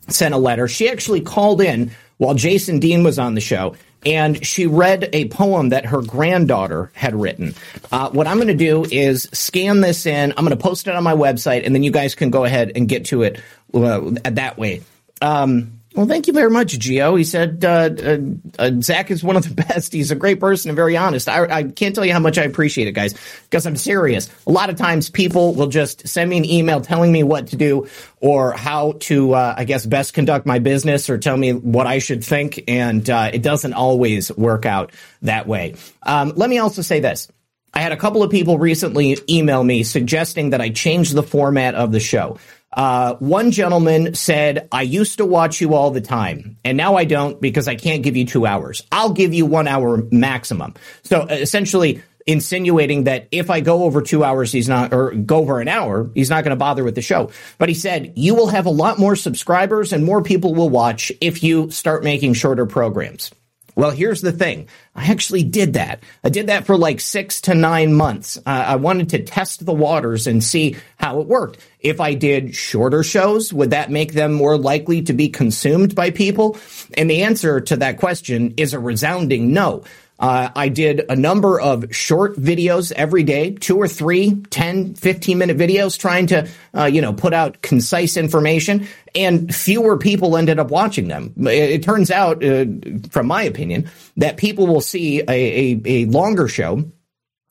sent 0.10 0.34
a 0.34 0.38
letter. 0.38 0.68
She 0.68 0.90
actually 0.90 1.22
called 1.22 1.62
in 1.62 1.92
while 2.18 2.34
Jason 2.34 2.80
Dean 2.80 3.04
was 3.04 3.20
on 3.20 3.36
the 3.36 3.42
show. 3.42 3.76
And 4.06 4.46
she 4.46 4.68
read 4.68 5.10
a 5.12 5.28
poem 5.28 5.70
that 5.70 5.88
her 5.88 6.02
granddaughter 6.02 6.92
had 6.94 7.16
written. 7.16 7.56
Uh, 7.92 8.10
what 8.12 8.28
I'm 8.28 8.38
going 8.38 8.48
to 8.48 8.54
do 8.54 8.86
is 8.90 9.28
scan 9.34 9.82
this 9.82 10.06
in. 10.06 10.32
I'm 10.32 10.46
going 10.46 10.52
to 10.52 10.56
post 10.56 10.88
it 10.88 10.96
on 10.96 11.04
my 11.04 11.16
website, 11.16 11.66
and 11.66 11.74
then 11.74 11.84
you 11.84 11.92
guys 11.92 12.16
can 12.16 12.30
go 12.30 12.46
ahead 12.46 12.72
and 12.76 12.88
get 12.88 13.06
to 13.06 13.24
it 13.24 13.42
uh, 13.74 14.00
that 14.24 14.58
way. 14.58 14.84
Um, 15.22 15.77
well, 15.98 16.06
thank 16.06 16.28
you 16.28 16.34
very 16.34 16.52
much, 16.52 16.78
Geo. 16.78 17.16
He 17.16 17.24
said 17.24 17.66
uh, 17.66 17.90
uh, 17.90 18.18
uh, 18.60 18.72
Zak 18.82 19.10
is 19.10 19.24
one 19.24 19.36
of 19.36 19.50
the 19.50 19.64
best. 19.68 19.92
He's 19.92 20.12
a 20.12 20.16
great 20.16 20.40
person 20.40 20.70
and 20.70 20.76
very 20.76 20.96
honest. 20.96 21.28
I, 21.28 21.46
I 21.46 21.64
can't 21.64 21.96
tell 21.96 22.06
you 22.06 22.14
how 22.14 22.20
much 22.20 22.38
I 22.38 22.44
appreciate 22.44 22.88
it, 22.88 22.92
guys, 22.92 23.16
because 23.50 23.66
I'm 23.66 23.76
serious. 23.76 24.30
A 24.46 24.52
lot 24.52 24.70
of 24.70 24.76
times 24.76 25.10
people 25.10 25.56
will 25.56 25.70
just 25.70 26.08
send 26.08 26.30
me 26.30 26.38
an 26.38 26.46
email 26.46 26.82
telling 26.82 27.12
me 27.12 27.24
what 27.24 27.48
to 27.48 27.56
do 27.56 27.88
or 28.22 28.52
how 28.52 28.94
to, 29.00 29.34
uh, 29.34 29.56
I 29.58 29.64
guess, 29.64 29.88
best 29.88 30.14
conduct 30.14 30.46
my 30.46 30.60
business 30.60 31.10
or 31.10 31.18
tell 31.18 31.36
me 31.36 31.54
what 31.54 31.88
I 31.88 31.98
should 31.98 32.24
think, 32.24 32.64
and 32.68 33.10
uh, 33.10 33.32
it 33.34 33.42
doesn't 33.42 33.74
always 33.74 34.32
work 34.38 34.68
out 34.68 34.92
that 35.24 35.48
way. 35.48 35.74
Um, 36.04 36.34
let 36.36 36.48
me 36.48 36.60
also 36.60 36.84
say 36.84 37.00
this. 37.00 37.28
I 37.74 37.80
had 37.80 37.92
a 37.92 37.98
couple 37.98 38.22
of 38.22 38.30
people 38.32 38.58
recently 38.60 39.18
email 39.30 39.64
me 39.64 39.84
suggesting 39.84 40.52
that 40.52 40.62
I 40.62 40.70
change 40.70 41.12
the 41.12 41.24
format 41.24 41.76
of 41.76 41.92
the 41.92 42.00
show. 42.00 42.38
Uh, 42.78 43.16
one 43.16 43.50
gentleman 43.50 44.14
said, 44.14 44.68
I 44.72 44.84
used 44.84 45.18
to 45.18 45.26
watch 45.26 45.60
you 45.60 45.74
all 45.74 45.90
the 45.90 46.00
time, 46.00 46.58
and 46.64 46.78
now 46.78 46.96
I 46.96 47.06
don't 47.06 47.42
because 47.42 47.68
I 47.68 47.76
can't 47.76 48.04
give 48.04 48.16
you 48.16 48.24
two 48.24 48.46
hours. 48.46 48.84
I'll 48.92 49.14
give 49.14 49.34
you 49.34 49.48
one 49.48 49.68
hour 49.68 50.04
maximum. 50.12 50.76
So 51.02 51.24
essentially, 51.24 52.04
insinuating 52.28 53.06
that 53.06 53.30
if 53.32 53.50
I 53.50 53.62
go 53.62 53.86
over 53.86 54.04
two 54.04 54.24
hours, 54.24 54.52
he's 54.52 54.70
not, 54.70 54.94
or 54.94 55.12
go 55.12 55.38
over 55.38 55.60
an 55.60 55.68
hour, 55.68 56.12
he's 56.14 56.30
not 56.30 56.44
going 56.44 56.52
to 56.52 56.56
bother 56.56 56.84
with 56.84 56.94
the 56.94 57.02
show. 57.02 57.32
But 57.58 57.70
he 57.70 57.76
said, 57.76 58.14
you 58.16 58.36
will 58.36 58.48
have 58.48 58.68
a 58.68 58.72
lot 58.72 59.00
more 59.00 59.16
subscribers 59.16 59.92
and 59.92 60.06
more 60.06 60.22
people 60.22 60.54
will 60.54 60.70
watch 60.70 61.12
if 61.20 61.42
you 61.42 61.72
start 61.72 62.04
making 62.04 62.34
shorter 62.36 62.68
programs. 62.68 63.32
Well, 63.78 63.92
here's 63.92 64.22
the 64.22 64.32
thing. 64.32 64.70
I 64.96 65.06
actually 65.06 65.44
did 65.44 65.74
that. 65.74 66.02
I 66.24 66.30
did 66.30 66.48
that 66.48 66.66
for 66.66 66.76
like 66.76 67.00
six 67.00 67.42
to 67.42 67.54
nine 67.54 67.94
months. 67.94 68.36
Uh, 68.38 68.42
I 68.50 68.76
wanted 68.76 69.10
to 69.10 69.24
test 69.24 69.64
the 69.64 69.74
waters 69.74 70.26
and 70.26 70.44
see 70.44 70.76
how 70.98 71.22
it 71.22 71.28
worked. 71.28 71.60
If 71.80 72.02
I 72.02 72.16
did 72.16 72.56
shorter 72.56 73.04
shows, 73.04 73.54
would 73.54 73.70
that 73.70 73.92
make 73.92 74.14
them 74.14 74.34
more 74.34 74.58
likely 74.58 75.04
to 75.04 75.14
be 75.14 75.30
consumed 75.30 75.94
by 75.94 76.10
people? 76.10 76.58
And 76.96 77.08
the 77.08 77.22
answer 77.22 77.62
to 77.62 77.78
that 77.78 78.00
question 78.00 78.56
is 78.58 78.74
a 78.74 78.80
resounding 78.80 79.54
no. 79.54 79.84
Uh, 80.20 80.50
I 80.56 80.70
did 80.70 81.06
a 81.10 81.16
number 81.16 81.60
of 81.60 81.96
short 81.96 82.38
videos 82.38 82.92
every 82.92 83.24
day, 83.24 83.52
two 83.52 83.78
or 83.78 83.88
three, 83.88 84.42
10, 84.50 84.96
15 84.96 85.38
minute 85.38 85.58
videos 85.58 85.98
trying 85.98 86.28
to, 86.28 86.48
uh, 86.76 86.86
you 86.86 87.02
know, 87.02 87.14
put 87.14 87.34
out 87.34 87.62
concise 87.62 88.18
information 88.18 88.88
and 89.14 89.54
fewer 89.54 89.98
people 89.98 90.38
ended 90.38 90.60
up 90.60 90.72
watching 90.72 91.08
them. 91.08 91.34
It, 91.38 91.70
it 91.72 91.84
turns 91.84 92.10
out, 92.10 92.44
uh, 92.44 92.66
from 93.12 93.28
my 93.28 93.44
opinion, 93.44 93.90
that 94.18 94.38
people 94.38 94.68
will 94.68 94.82
see 94.82 95.22
a, 95.22 95.26
a, 95.30 95.82
a 95.86 96.06
longer 96.06 96.48
show 96.48 96.92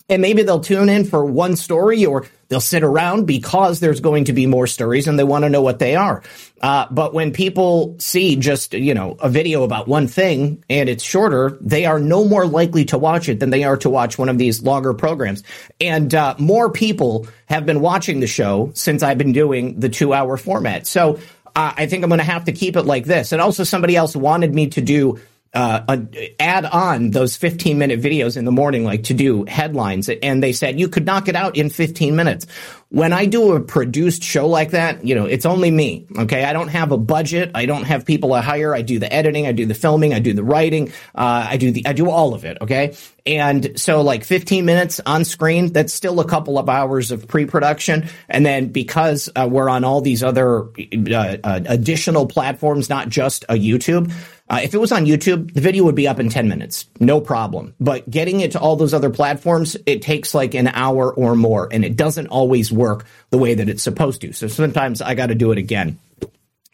and 0.08 0.22
maybe 0.22 0.42
they'll 0.42 0.60
tune 0.60 0.88
in 0.88 1.04
for 1.04 1.24
one 1.24 1.56
story 1.56 2.06
or 2.06 2.26
they'll 2.48 2.60
sit 2.60 2.84
around 2.84 3.26
because 3.26 3.80
there's 3.80 4.00
going 4.00 4.24
to 4.24 4.32
be 4.32 4.46
more 4.46 4.66
stories 4.68 5.08
and 5.08 5.18
they 5.18 5.24
want 5.24 5.44
to 5.44 5.48
know 5.48 5.62
what 5.62 5.80
they 5.80 5.96
are. 5.96 6.22
Uh, 6.60 6.86
but 6.90 7.12
when 7.12 7.32
people 7.32 7.96
see 7.98 8.36
just, 8.36 8.72
you 8.72 8.94
know, 8.94 9.16
a 9.20 9.28
video 9.28 9.64
about 9.64 9.88
one 9.88 10.06
thing 10.06 10.62
and 10.70 10.88
it's 10.88 11.02
shorter, 11.02 11.58
they 11.60 11.86
are 11.86 11.98
no 11.98 12.24
more 12.24 12.46
likely 12.46 12.84
to 12.84 12.98
watch 12.98 13.28
it 13.28 13.40
than 13.40 13.50
they 13.50 13.64
are 13.64 13.76
to 13.76 13.90
watch 13.90 14.16
one 14.16 14.28
of 14.28 14.38
these 14.38 14.62
longer 14.62 14.94
programs. 14.94 15.42
And 15.80 16.14
uh, 16.14 16.36
more 16.38 16.70
people 16.70 17.26
have 17.46 17.66
been 17.66 17.80
watching 17.80 18.20
the 18.20 18.28
show 18.28 18.70
since 18.74 19.02
I've 19.02 19.18
been 19.18 19.32
doing 19.32 19.80
the 19.80 19.88
two 19.88 20.12
hour 20.12 20.36
format. 20.36 20.86
So 20.86 21.18
uh, 21.56 21.72
I 21.76 21.86
think 21.86 22.04
I'm 22.04 22.10
going 22.10 22.18
to 22.18 22.24
have 22.24 22.44
to 22.44 22.52
keep 22.52 22.76
it 22.76 22.82
like 22.82 23.06
this. 23.06 23.32
And 23.32 23.42
also 23.42 23.64
somebody 23.64 23.96
else 23.96 24.14
wanted 24.14 24.54
me 24.54 24.68
to 24.68 24.80
do 24.80 25.18
uh, 25.56 25.96
add 26.38 26.66
on 26.66 27.10
those 27.10 27.36
15 27.36 27.78
minute 27.78 28.00
videos 28.00 28.36
in 28.36 28.44
the 28.44 28.52
morning, 28.52 28.84
like 28.84 29.04
to 29.04 29.14
do 29.14 29.44
headlines. 29.46 30.08
And 30.08 30.42
they 30.42 30.52
said 30.52 30.78
you 30.78 30.88
could 30.88 31.06
knock 31.06 31.28
it 31.28 31.34
out 31.34 31.56
in 31.56 31.70
15 31.70 32.14
minutes. 32.14 32.46
When 32.88 33.12
I 33.12 33.26
do 33.26 33.52
a 33.52 33.60
produced 33.60 34.22
show 34.22 34.46
like 34.46 34.70
that, 34.70 35.04
you 35.04 35.14
know, 35.14 35.26
it's 35.26 35.44
only 35.44 35.70
me. 35.70 36.06
Okay. 36.18 36.44
I 36.44 36.52
don't 36.52 36.68
have 36.68 36.92
a 36.92 36.96
budget. 36.96 37.50
I 37.54 37.66
don't 37.66 37.82
have 37.82 38.06
people 38.06 38.32
I 38.32 38.42
hire. 38.42 38.74
I 38.74 38.82
do 38.82 38.98
the 39.00 39.12
editing. 39.12 39.46
I 39.46 39.52
do 39.52 39.66
the 39.66 39.74
filming. 39.74 40.14
I 40.14 40.20
do 40.20 40.32
the 40.32 40.44
writing. 40.44 40.92
Uh, 41.14 41.46
I 41.50 41.56
do 41.56 41.72
the, 41.72 41.84
I 41.86 41.92
do 41.92 42.08
all 42.08 42.32
of 42.32 42.44
it. 42.44 42.58
Okay. 42.60 42.94
And 43.26 43.78
so 43.78 44.02
like 44.02 44.22
15 44.22 44.64
minutes 44.64 45.00
on 45.04 45.24
screen, 45.24 45.72
that's 45.72 45.92
still 45.92 46.20
a 46.20 46.24
couple 46.24 46.58
of 46.58 46.68
hours 46.68 47.10
of 47.10 47.26
pre-production. 47.26 48.08
And 48.28 48.46
then 48.46 48.68
because 48.68 49.28
uh, 49.34 49.48
we're 49.50 49.68
on 49.68 49.82
all 49.82 50.00
these 50.00 50.22
other 50.22 50.68
uh, 50.68 51.36
uh, 51.42 51.60
additional 51.66 52.26
platforms, 52.26 52.88
not 52.88 53.08
just 53.08 53.44
a 53.48 53.54
YouTube, 53.54 54.12
uh, 54.48 54.60
if 54.62 54.74
it 54.74 54.78
was 54.78 54.92
on 54.92 55.06
YouTube, 55.06 55.52
the 55.54 55.60
video 55.60 55.82
would 55.82 55.96
be 55.96 56.06
up 56.06 56.20
in 56.20 56.28
10 56.28 56.48
minutes. 56.48 56.88
No 57.00 57.20
problem. 57.20 57.74
But 57.80 58.08
getting 58.08 58.40
it 58.40 58.52
to 58.52 58.60
all 58.60 58.76
those 58.76 58.94
other 58.94 59.10
platforms, 59.10 59.76
it 59.86 60.02
takes 60.02 60.34
like 60.34 60.54
an 60.54 60.68
hour 60.68 61.12
or 61.12 61.34
more, 61.34 61.68
and 61.72 61.84
it 61.84 61.96
doesn't 61.96 62.28
always 62.28 62.70
work 62.76 63.06
the 63.30 63.38
way 63.38 63.54
that 63.54 63.68
it's 63.68 63.82
supposed 63.82 64.20
to. 64.20 64.32
So 64.32 64.48
sometimes 64.48 65.02
I 65.02 65.14
got 65.14 65.26
to 65.26 65.34
do 65.34 65.52
it 65.52 65.58
again. 65.58 65.98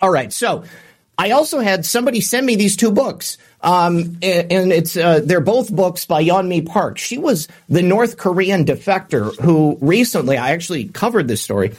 All 0.01 0.11
right. 0.11 0.33
So 0.33 0.65
I 1.17 1.31
also 1.31 1.61
had 1.61 1.87
somebody 1.87 2.21
send 2.21 2.47
me 2.47 2.57
these 2.57 2.77
two 2.77 2.91
books. 2.91 3.39
Um, 3.61 4.19
and, 4.23 4.73
it's 4.73 4.97
uh, 4.97 5.21
they're 5.23 5.41
both 5.41 5.71
books 5.71 6.05
by 6.05 6.25
Yeonmi 6.25 6.67
Park. 6.67 6.99
She 6.99 7.17
was 7.17 7.47
the 7.69 7.83
North 7.83 8.17
Korean 8.17 8.65
defector 8.65 9.39
who 9.41 9.79
recently 9.81 10.37
I 10.37 10.51
actually 10.51 10.87
covered 10.87 11.29
this 11.29 11.43
story 11.43 11.75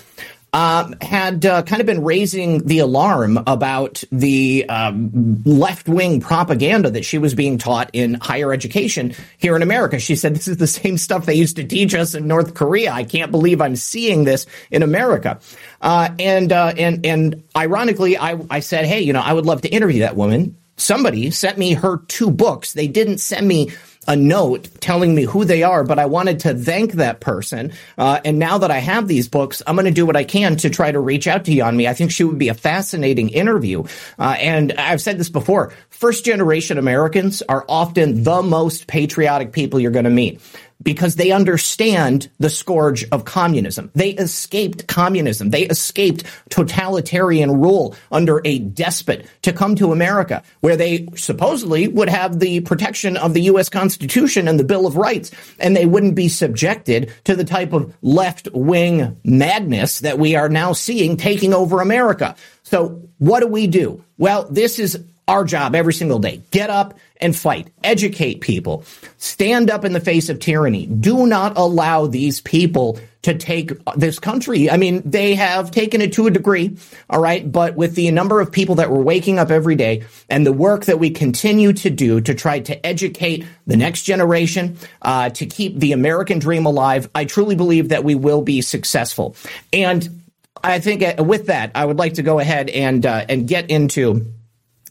um, 0.53 0.95
had 1.01 1.45
uh, 1.45 1.63
kind 1.63 1.81
of 1.81 1.87
been 1.87 2.03
raising 2.03 2.65
the 2.65 2.79
alarm 2.79 3.39
about 3.47 4.03
the 4.11 4.65
um, 4.69 5.41
left 5.45 5.89
wing 5.89 6.21
propaganda 6.21 6.91
that 6.91 7.03
she 7.03 7.17
was 7.17 7.33
being 7.33 7.57
taught 7.57 7.89
in 7.91 8.13
higher 8.15 8.53
education 8.53 9.15
here 9.39 9.55
in 9.55 9.63
America. 9.63 9.99
She 9.99 10.15
said, 10.15 10.35
This 10.35 10.47
is 10.47 10.57
the 10.57 10.67
same 10.67 10.99
stuff 10.99 11.25
they 11.25 11.33
used 11.33 11.55
to 11.55 11.63
teach 11.63 11.95
us 11.95 12.13
in 12.13 12.27
North 12.27 12.53
Korea. 12.53 12.91
I 12.91 13.03
can't 13.03 13.31
believe 13.31 13.61
I'm 13.61 13.75
seeing 13.75 14.25
this 14.25 14.45
in 14.69 14.83
America. 14.83 15.39
Uh, 15.81 16.09
and, 16.19 16.51
uh, 16.51 16.73
and, 16.77 17.03
and 17.03 17.43
ironically, 17.57 18.15
I, 18.17 18.39
I 18.49 18.59
said, 18.59 18.85
Hey, 18.85 19.01
you 19.01 19.11
know, 19.11 19.21
I 19.21 19.33
would 19.33 19.47
love 19.47 19.61
to 19.61 19.69
interview 19.69 20.01
that 20.01 20.15
woman. 20.15 20.55
Somebody 20.77 21.31
sent 21.31 21.57
me 21.57 21.73
her 21.73 21.97
two 22.07 22.29
books. 22.29 22.73
They 22.73 22.87
didn't 22.87 23.19
send 23.19 23.47
me 23.47 23.71
a 24.07 24.15
note 24.15 24.69
telling 24.81 25.13
me 25.15 25.23
who 25.23 25.45
they 25.45 25.63
are, 25.63 25.83
but 25.83 25.99
I 25.99 26.05
wanted 26.05 26.41
to 26.41 26.53
thank 26.53 26.93
that 26.93 27.19
person. 27.19 27.73
Uh, 27.97 28.19
and 28.25 28.39
now 28.39 28.57
that 28.59 28.71
I 28.71 28.79
have 28.79 29.07
these 29.07 29.27
books, 29.27 29.61
I'm 29.65 29.75
going 29.75 29.85
to 29.85 29.91
do 29.91 30.05
what 30.05 30.15
I 30.15 30.23
can 30.23 30.57
to 30.57 30.69
try 30.69 30.91
to 30.91 30.99
reach 30.99 31.27
out 31.27 31.45
to 31.45 31.51
Yeonmi. 31.51 31.87
I 31.87 31.93
think 31.93 32.11
she 32.11 32.23
would 32.23 32.37
be 32.37 32.49
a 32.49 32.53
fascinating 32.53 33.29
interview. 33.29 33.83
Uh, 34.19 34.35
and 34.39 34.73
I've 34.73 35.01
said 35.01 35.17
this 35.17 35.29
before. 35.29 35.73
First 35.89 36.25
generation 36.25 36.77
Americans 36.77 37.41
are 37.43 37.65
often 37.69 38.23
the 38.23 38.41
most 38.41 38.87
patriotic 38.87 39.53
people 39.53 39.79
you're 39.79 39.91
going 39.91 40.05
to 40.05 40.11
meet 40.11 40.41
because 40.83 41.15
they 41.15 41.31
understand 41.31 42.29
the 42.39 42.49
scourge 42.49 43.05
of 43.11 43.25
communism. 43.25 43.91
They 43.95 44.11
escaped 44.11 44.87
communism. 44.87 45.49
They 45.49 45.63
escaped 45.63 46.23
totalitarian 46.49 47.61
rule 47.61 47.95
under 48.11 48.41
a 48.45 48.59
despot 48.59 49.25
to 49.43 49.53
come 49.53 49.75
to 49.75 49.91
America, 49.91 50.43
where 50.61 50.75
they 50.77 51.07
supposedly 51.15 51.87
would 51.87 52.09
have 52.09 52.39
the 52.39 52.59
protection 52.61 53.17
of 53.17 53.33
the 53.33 53.41
U.S. 53.43 53.69
Constitution 53.69 54.47
and 54.47 54.59
the 54.59 54.63
Bill 54.63 54.85
of 54.85 54.97
Rights, 54.97 55.31
and 55.59 55.75
they 55.75 55.85
wouldn't 55.85 56.15
be 56.15 56.27
subjected 56.27 57.13
to 57.23 57.35
the 57.35 57.43
type 57.43 57.73
of 57.73 57.93
left 58.01 58.47
wing 58.53 59.17
madness 59.23 59.99
that 59.99 60.19
we 60.19 60.35
are 60.35 60.49
now 60.49 60.73
seeing 60.73 61.17
taking 61.17 61.53
over 61.53 61.81
America. 61.81 62.35
So 62.63 63.01
what 63.17 63.39
do 63.41 63.47
we 63.47 63.67
do? 63.67 64.03
Well, 64.17 64.47
this 64.49 64.79
is 64.79 65.03
our 65.27 65.45
job 65.45 65.75
every 65.75 65.93
single 65.93 66.19
day. 66.19 66.41
Get 66.51 66.69
up 66.69 66.97
and 67.23 67.35
fight. 67.35 67.69
Educate 67.83 68.41
people. 68.41 68.83
Stand 69.17 69.71
up 69.71 69.85
in 69.85 69.93
the 69.93 69.99
face 69.99 70.29
of 70.29 70.39
tyranny. 70.39 70.85
Do 70.85 71.25
not 71.25 71.57
allow 71.57 72.05
these 72.05 72.41
people 72.41 72.99
to 73.23 73.33
take 73.33 73.71
this 73.95 74.19
country. 74.19 74.69
I 74.69 74.77
mean, 74.77 75.01
they 75.05 75.35
have 75.35 75.71
taken 75.71 76.01
it 76.01 76.13
to 76.13 76.27
a 76.27 76.31
degree, 76.31 76.77
all 77.09 77.21
right, 77.21 77.49
but 77.49 77.75
with 77.75 77.95
the 77.95 78.11
number 78.11 78.41
of 78.41 78.51
people 78.51 78.75
that 78.75 78.91
were 78.91 79.01
waking 79.01 79.39
up 79.39 79.49
every 79.49 79.75
day 79.75 80.03
and 80.29 80.45
the 80.45 80.51
work 80.51 80.85
that 80.85 80.99
we 80.99 81.09
continue 81.09 81.71
to 81.73 81.89
do 81.89 82.19
to 82.19 82.33
try 82.33 82.59
to 82.59 82.85
educate 82.85 83.45
the 83.65 83.77
next 83.77 84.03
generation, 84.03 84.77
uh, 85.01 85.29
to 85.29 85.45
keep 85.45 85.79
the 85.79 85.93
American 85.93 86.39
dream 86.39 86.65
alive, 86.65 87.09
I 87.15 87.23
truly 87.23 87.55
believe 87.55 87.89
that 87.89 88.03
we 88.03 88.13
will 88.13 88.41
be 88.41 88.61
successful. 88.61 89.37
And 89.71 90.23
I 90.61 90.79
think 90.79 91.01
uh, 91.01 91.23
with 91.23 91.47
that, 91.47 91.71
I 91.75 91.85
would 91.85 91.97
like 91.97 92.15
to 92.15 92.23
go 92.23 92.39
ahead 92.39 92.69
and 92.69 93.05
uh, 93.05 93.25
and 93.27 93.47
get 93.47 93.69
into 93.69 94.33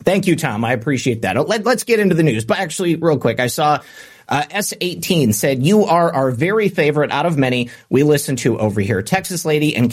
Thank 0.05 0.27
you, 0.27 0.37
Tom. 0.37 0.65
I 0.65 0.73
appreciate 0.73 1.23
that. 1.23 1.37
Let, 1.49 1.67
us 1.67 1.85
get 1.85 2.01
into 2.01 2.15
the 2.15 2.23
news. 2.23 2.45
But 2.45 2.59
actually, 2.59 2.97
real 2.97 3.19
quick, 3.19 3.41
I 3.41 3.47
saw 3.47 3.81
uh, 4.29 4.43
S18 4.51 5.35
said, 5.35 5.63
You 5.63 5.85
are 5.85 6.13
our 6.13 6.31
very 6.31 6.69
favorite 6.69 7.11
out 7.11 7.27
of 7.27 7.37
many 7.37 7.71
we 7.89 8.03
listen 8.03 8.37
to 8.37 8.59
over 8.59 8.81
here. 8.81 9.03
Texas 9.03 9.45
Lady 9.45 9.77
and 9.77 9.91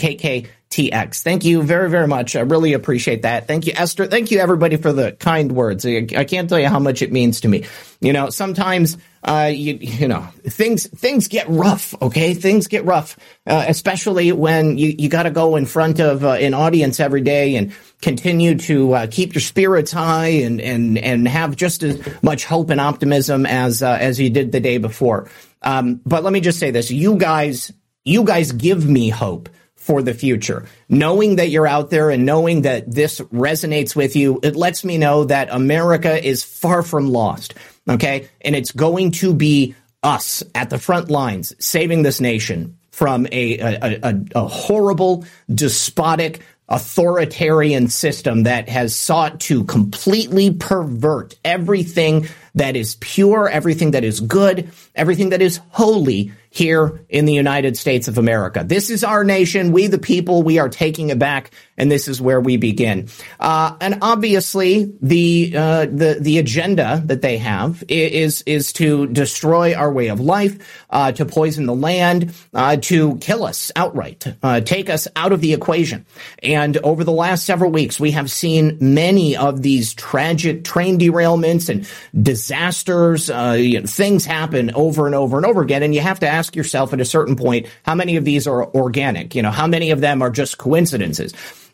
KKTX. 0.70 1.22
Thank 1.22 1.46
you 1.46 1.64
very, 1.64 1.90
very 1.90 2.08
much. 2.08 2.36
I 2.36 2.42
really 2.42 2.74
appreciate 2.74 3.24
that. 3.24 3.48
Thank 3.48 3.66
you, 3.66 3.74
Esther. 3.76 4.08
Thank 4.08 4.32
you, 4.32 4.40
everybody, 4.40 4.78
for 4.78 4.94
the 4.94 5.14
kind 5.14 5.52
words. 5.52 5.86
I, 5.86 6.08
I 6.16 6.26
can't 6.26 6.50
tell 6.50 6.60
you 6.60 6.68
how 6.68 6.80
much 6.80 7.02
it 7.02 7.12
means 7.12 7.42
to 7.42 7.48
me. 7.48 7.66
You 8.02 8.14
know, 8.14 8.30
sometimes 8.30 8.98
uh, 9.24 9.52
you, 9.54 9.78
you 9.82 10.08
know, 10.08 10.28
things 10.44 10.88
things 10.88 11.28
get 11.28 11.50
rough. 11.50 11.94
Okay, 12.02 12.34
things 12.34 12.68
get 12.68 12.86
rough, 12.86 13.18
uh, 13.48 13.66
especially 13.68 14.32
when 14.32 14.78
you 14.78 14.96
you 14.98 15.10
got 15.10 15.24
to 15.24 15.32
go 15.32 15.56
in 15.56 15.66
front 15.66 16.00
of 16.00 16.24
uh, 16.24 16.34
an 16.34 16.54
audience 16.54 17.00
every 17.00 17.22
day 17.22 17.56
and 17.56 17.74
continue 18.02 18.58
to 18.58 18.94
uh, 18.94 19.08
keep 19.10 19.34
your 19.34 19.42
spirits 19.42 19.92
high 19.92 20.28
and 20.28 20.62
and 20.62 20.98
and 20.98 21.28
have 21.28 21.56
just 21.56 21.84
as 21.84 22.00
much 22.24 22.46
hope 22.46 22.70
and 22.70 22.80
optimism 22.80 23.46
as 23.46 23.82
uh, 23.84 23.98
as 24.00 24.20
you 24.20 24.30
did 24.30 24.52
the 24.52 24.60
day 24.60 24.78
before. 24.78 25.30
Um, 25.62 26.00
but 26.06 26.24
let 26.24 26.32
me 26.32 26.40
just 26.40 26.60
say 26.60 26.72
this: 26.72 26.92
you 26.92 27.18
guys, 27.18 27.74
you 28.06 28.24
guys 28.24 28.52
give 28.52 28.88
me 28.88 29.10
hope 29.10 29.50
for 29.90 30.04
the 30.04 30.14
future. 30.14 30.68
Knowing 30.88 31.38
that 31.38 31.50
you're 31.50 31.66
out 31.66 31.90
there 31.90 32.12
and 32.12 32.24
knowing 32.24 32.62
that 32.62 32.94
this 32.94 33.20
resonates 33.34 33.96
with 33.96 34.16
you, 34.16 34.40
it 34.44 34.56
lets 34.56 34.86
me 34.86 35.00
know 35.00 35.24
that 35.24 35.50
America 35.50 36.24
is 36.24 36.44
far 36.44 36.84
from 36.84 37.10
lost. 37.10 37.56
Okay. 37.90 38.30
And 38.42 38.56
it's 38.56 38.72
going 38.72 39.14
to 39.14 39.34
be 39.34 39.74
us 40.04 40.44
at 40.54 40.70
the 40.70 40.78
front 40.78 41.10
lines 41.10 41.56
saving 41.58 42.04
this 42.04 42.22
nation 42.22 42.78
from 42.92 43.26
a, 43.32 43.58
a, 43.58 44.00
a, 44.04 44.22
a 44.36 44.48
horrible, 44.48 45.26
despotic, 45.52 46.42
authoritarian 46.68 47.88
system 47.88 48.44
that 48.44 48.70
has 48.70 48.94
sought 48.94 49.40
to 49.40 49.64
completely 49.64 50.52
pervert 50.52 51.34
everything 51.44 52.28
that 52.54 52.76
is 52.76 52.96
pure, 53.00 53.50
everything 53.50 53.90
that 53.92 54.04
is 54.04 54.20
good, 54.20 54.70
everything 54.94 55.30
that 55.30 55.42
is 55.42 55.60
holy 55.70 56.32
here 56.50 57.06
in 57.10 57.26
the 57.26 57.34
United 57.34 57.78
States 57.78 58.08
of 58.08 58.18
America. 58.18 58.64
This 58.66 58.90
is 58.90 59.04
our 59.04 59.24
nation. 59.24 59.72
We, 59.72 59.88
the 59.88 60.00
people, 60.00 60.42
we 60.42 60.58
are 60.58 60.70
taking 60.70 61.10
it 61.10 61.20
back, 61.20 61.52
and 61.78 61.92
this 61.92 62.08
is 62.08 62.20
where 62.20 62.42
we 62.42 62.58
begin. 62.58 63.10
Uh, 63.40 63.76
and 63.80 64.00
obviously, 64.02 64.92
the 65.02 65.54
uh, 65.56 65.86
the 65.86 66.18
the 66.20 66.40
agenda 66.40 67.02
that 67.06 67.22
they 67.22 67.38
have 67.38 67.84
is 67.88 68.42
is 68.44 68.74
to 68.74 69.08
destroy 69.08 69.76
our 69.76 69.92
way 69.92 70.08
of 70.08 70.20
life, 70.20 70.86
uh, 70.90 71.12
to 71.14 71.26
poison 71.26 71.66
the 71.66 71.76
land, 71.76 72.34
uh, 72.54 72.78
to 72.78 73.18
kill 73.18 73.44
us 73.44 73.72
outright, 73.76 74.26
uh, 74.42 74.60
take 74.62 74.90
us 74.90 75.08
out 75.16 75.32
of 75.32 75.42
the 75.42 75.54
equation. 75.54 76.06
And 76.42 76.78
over 76.78 77.04
the 77.04 77.12
last 77.12 77.46
several 77.46 77.72
weeks, 77.72 78.00
we 78.00 78.12
have 78.12 78.32
seen 78.32 78.78
many 78.82 79.38
of 79.38 79.62
these 79.62 79.94
tragic 79.94 80.64
train 80.64 81.00
derailments 81.00 81.70
and 81.70 81.88
disasters. 82.24 83.30
Uh, 83.30 83.56
you 83.60 83.80
know, 83.80 83.86
things 83.86 84.26
happen 84.26 84.72
over 84.74 85.06
and 85.06 85.14
over 85.14 85.38
and 85.38 85.46
over 85.46 85.62
again, 85.62 85.84
and 85.84 85.94
you 85.94 86.02
have 86.02 86.20
to 86.22 86.28
ask 86.28 86.39
yourself 86.56 86.94
at 86.94 87.02
a 87.02 87.06
certain 87.06 87.36
point 87.36 87.68
how 87.84 87.96
many 87.96 88.16
of 88.16 88.26
these 88.26 88.48
are 88.48 88.68
organic. 88.74 89.36
You 89.36 89.42
know, 89.42 89.52
how 89.52 89.68
many 89.68 89.92
of 89.92 90.02
them 90.02 90.22
are 90.22 90.30
just 90.30 90.58
coincidences. 90.58 91.34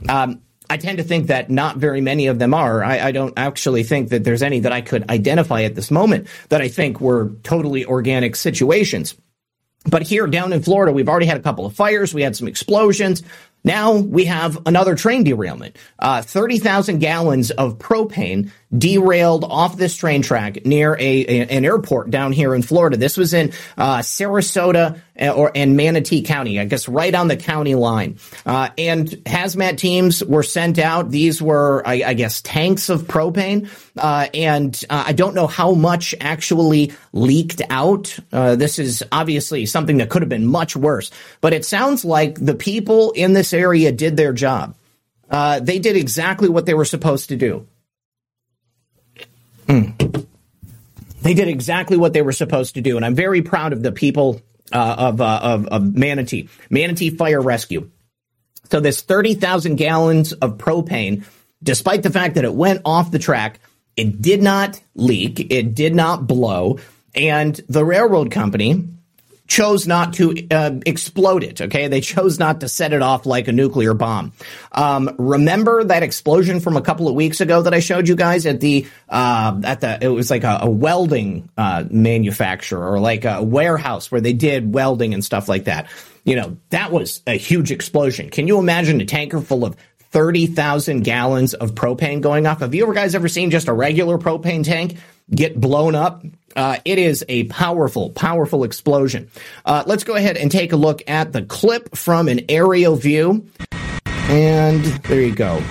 Um, 0.10 0.42
I 0.70 0.78
tend 0.78 0.98
to 0.98 1.04
think 1.04 1.28
that 1.28 1.50
not 1.50 1.78
very 1.78 2.02
many 2.02 2.28
of 2.28 2.40
them 2.40 2.54
are. 2.54 2.84
I, 2.84 3.00
I, 3.00 3.12
don't 3.12 3.34
actually 3.38 3.84
think 3.84 4.10
that 4.10 4.24
there's 4.24 4.42
any 4.42 4.62
that 4.62 4.72
I 4.72 4.82
could 4.82 5.10
identify 5.12 5.62
at 5.62 5.76
this 5.76 5.92
moment 5.92 6.28
that 6.50 6.62
I 6.62 6.70
think 6.70 7.00
were 7.00 7.34
totally 7.44 7.86
organic 7.86 8.36
situations. 8.36 9.16
But 9.88 10.02
here 10.02 10.26
down 10.26 10.52
in 10.54 10.64
Florida, 10.64 10.92
we've 10.92 11.08
already 11.08 11.28
had 11.28 11.38
a 11.38 11.44
couple 11.44 11.66
of 11.66 11.76
fires. 11.76 12.14
We 12.14 12.24
had 12.24 12.36
some 12.36 12.48
explosions. 12.48 13.22
Now 13.64 13.94
we 13.94 14.26
have 14.26 14.60
another 14.66 14.96
train 14.96 15.24
derailment. 15.24 15.78
Uh, 16.00 16.22
30,000 16.22 17.00
gallons 17.00 17.52
of 17.52 17.78
propane 17.78 18.52
derailed 18.78 19.44
off 19.44 19.78
this 19.78 19.96
train 19.96 20.22
track 20.22 20.66
near 20.66 20.96
a, 20.96 21.00
a, 21.00 21.48
an 21.48 21.66
airport 21.66 22.10
down 22.10 22.32
here 22.32 22.56
in 22.56 22.62
Florida. 22.62 22.98
This 22.98 23.18
was 23.18 23.34
in 23.34 23.52
uh, 23.78 24.00
Sarasota 24.00 25.00
uh, 25.20 25.30
or 25.30 25.52
and 25.56 25.78
Manatee 25.78 26.24
County, 26.24 26.60
I 26.60 26.66
guess 26.66 26.88
right 26.88 27.14
on 27.14 27.28
the 27.28 27.38
county 27.38 27.76
line. 27.76 28.18
Uh, 28.46 28.70
and 28.78 29.08
hazmat 29.08 29.78
teams 29.78 30.24
were 30.24 30.44
sent 30.44 30.80
out. 30.80 31.10
These 31.10 31.42
were, 31.42 31.84
I, 31.86 32.04
I 32.06 32.14
guess, 32.14 32.42
tanks 32.42 32.90
of 32.90 33.04
propane. 33.04 33.70
Uh, 33.98 34.28
and 34.34 34.84
uh, 34.90 35.06
I 35.08 35.14
don't 35.14 35.36
know 35.36 35.48
how 35.48 35.74
much 35.74 36.16
actually 36.20 36.94
leaked 37.14 37.62
out. 37.70 38.18
Uh, 38.32 38.56
this 38.56 38.80
is 38.80 39.04
obviously 39.12 39.66
something 39.66 39.98
that 39.98 40.10
could 40.10 40.22
have 40.22 40.30
been 40.30 40.48
much 40.48 40.76
worse. 40.76 41.12
But 41.42 41.54
it 41.54 41.66
sounds 41.66 42.04
like 42.04 42.36
the 42.44 42.56
people 42.56 43.12
in 43.12 43.34
this 43.34 43.54
area 43.54 43.92
did 43.92 44.18
their 44.18 44.34
job. 44.34 44.76
they 45.30 45.80
did 45.80 45.96
exactly 45.96 46.50
what 46.50 46.66
they 46.66 46.74
were 46.74 46.86
supposed 46.86 47.30
to 47.30 47.36
do. 47.36 47.68
Mm. 49.68 50.26
They 51.22 51.34
did 51.34 51.48
exactly 51.48 51.98
what 51.98 52.14
they 52.14 52.22
were 52.22 52.32
supposed 52.32 52.76
to 52.76 52.82
do, 52.82 52.98
and 52.98 53.06
I'm 53.06 53.16
very 53.16 53.42
proud 53.42 53.74
of 53.74 53.82
the 53.82 53.92
people 53.92 54.42
uh, 54.72 54.96
of, 54.98 55.22
uh, 55.22 55.40
of, 55.42 55.68
of 55.68 55.96
Manatee, 55.96 56.50
Manatee 56.70 57.10
Fire 57.12 57.42
Rescue. 57.42 57.90
So 58.72 58.80
this 58.80 59.02
30,000 59.02 59.76
gallons 59.76 60.34
of 60.34 60.58
propane, 60.58 61.24
despite 61.62 62.04
the 62.04 62.10
fact 62.10 62.36
that 62.36 62.46
it 62.46 62.54
went 62.54 62.82
off 62.86 63.12
the 63.12 63.20
track, 63.20 63.60
it 63.96 64.22
did 64.22 64.42
not 64.42 64.80
leak, 64.96 65.52
it 65.52 65.76
did 65.76 65.96
not 65.96 66.28
blow, 66.28 66.80
and 67.14 67.60
the 67.70 67.86
railroad 67.86 68.32
company 68.32 68.88
chose 69.48 69.86
not 69.86 70.14
to 70.14 70.48
uh, 70.52 70.72
explode 70.86 71.44
it. 71.44 71.62
Okay, 71.62 71.88
they 71.88 72.02
chose 72.02 72.40
not 72.40 72.62
to 72.62 72.70
set 72.70 72.94
it 72.94 73.02
off 73.02 73.26
like 73.26 73.48
a 73.48 73.52
nuclear 73.52 73.94
bomb. 73.94 74.34
Um, 74.72 75.16
remember 75.18 75.84
that 75.84 76.04
explosion 76.04 76.60
from 76.60 76.78
a 76.78 76.82
couple 76.82 77.08
of 77.08 77.16
weeks 77.16 77.42
ago 77.42 77.62
that 77.62 77.74
I 77.74 77.80
showed 77.80 78.08
you 78.08 78.16
guys 78.16 78.46
at 78.46 78.60
the 78.60 78.88
uh, 79.10 79.62
at 79.64 79.82
the 79.82 79.98
it 80.02 80.08
was 80.08 80.30
like 80.30 80.44
a, 80.44 80.60
a 80.62 80.70
welding 80.70 81.50
uh, 81.58 81.86
manufacturer 81.90 82.94
or 82.94 83.00
like 83.00 83.26
a 83.26 83.44
warehouse 83.44 84.12
where 84.12 84.22
they 84.22 84.34
did 84.34 84.74
welding 84.74 85.14
and 85.14 85.24
stuff 85.24 85.48
like 85.48 85.66
that. 85.66 85.88
You 86.24 86.36
know 86.36 86.58
that 86.70 86.92
was 86.92 87.22
a 87.28 87.38
huge 87.38 87.72
explosion. 87.72 88.30
Can 88.30 88.48
you 88.48 88.58
imagine 88.60 89.00
a 89.02 89.06
tanker 89.06 89.42
full 89.42 89.64
of 89.64 89.76
30,000 90.16 91.04
gallons 91.04 91.54
of 91.56 91.76
propane 91.76 92.22
going 92.22 92.48
off. 92.48 92.62
Have 92.62 92.74
you 92.74 92.84
ever 92.84 92.94
guys 92.94 93.16
ever 93.16 93.28
seen 93.28 93.52
just 93.52 93.68
a 93.68 93.74
regular 93.74 94.18
propane 94.18 94.64
tank 94.64 94.96
get 95.30 95.60
blown 95.60 95.94
up? 95.94 96.24
Uh, 96.56 96.78
it 96.86 96.98
is 96.98 97.26
a 97.28 97.44
powerful, 97.46 98.10
powerful 98.12 98.64
explosion. 98.64 99.30
Uh, 99.66 99.84
let's 99.86 100.04
go 100.04 100.16
ahead 100.16 100.38
and 100.38 100.52
take 100.52 100.72
a 100.72 100.78
look 100.78 101.04
at 101.08 101.34
the 101.34 101.42
clip 101.44 101.96
from 101.96 102.28
an 102.28 102.42
aerial 102.50 102.96
view. 102.96 103.46
And 104.28 104.84
there 104.84 105.22
you 105.22 105.36
go. 105.36 105.62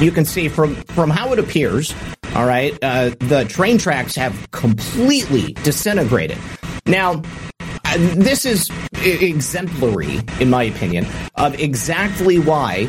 You 0.00 0.10
can 0.10 0.24
see 0.24 0.48
from, 0.48 0.76
from 0.76 1.10
how 1.10 1.32
it 1.32 1.38
appears, 1.38 1.94
all 2.34 2.46
right, 2.46 2.76
uh, 2.82 3.10
the 3.20 3.46
train 3.48 3.78
tracks 3.78 4.14
have 4.14 4.50
completely 4.50 5.54
disintegrated. 5.64 6.38
Now, 6.86 7.22
uh, 7.60 7.96
this 8.14 8.44
is 8.44 8.70
exemplary, 9.02 10.20
in 10.40 10.50
my 10.50 10.64
opinion, 10.64 11.06
of 11.34 11.58
exactly 11.58 12.38
why 12.38 12.88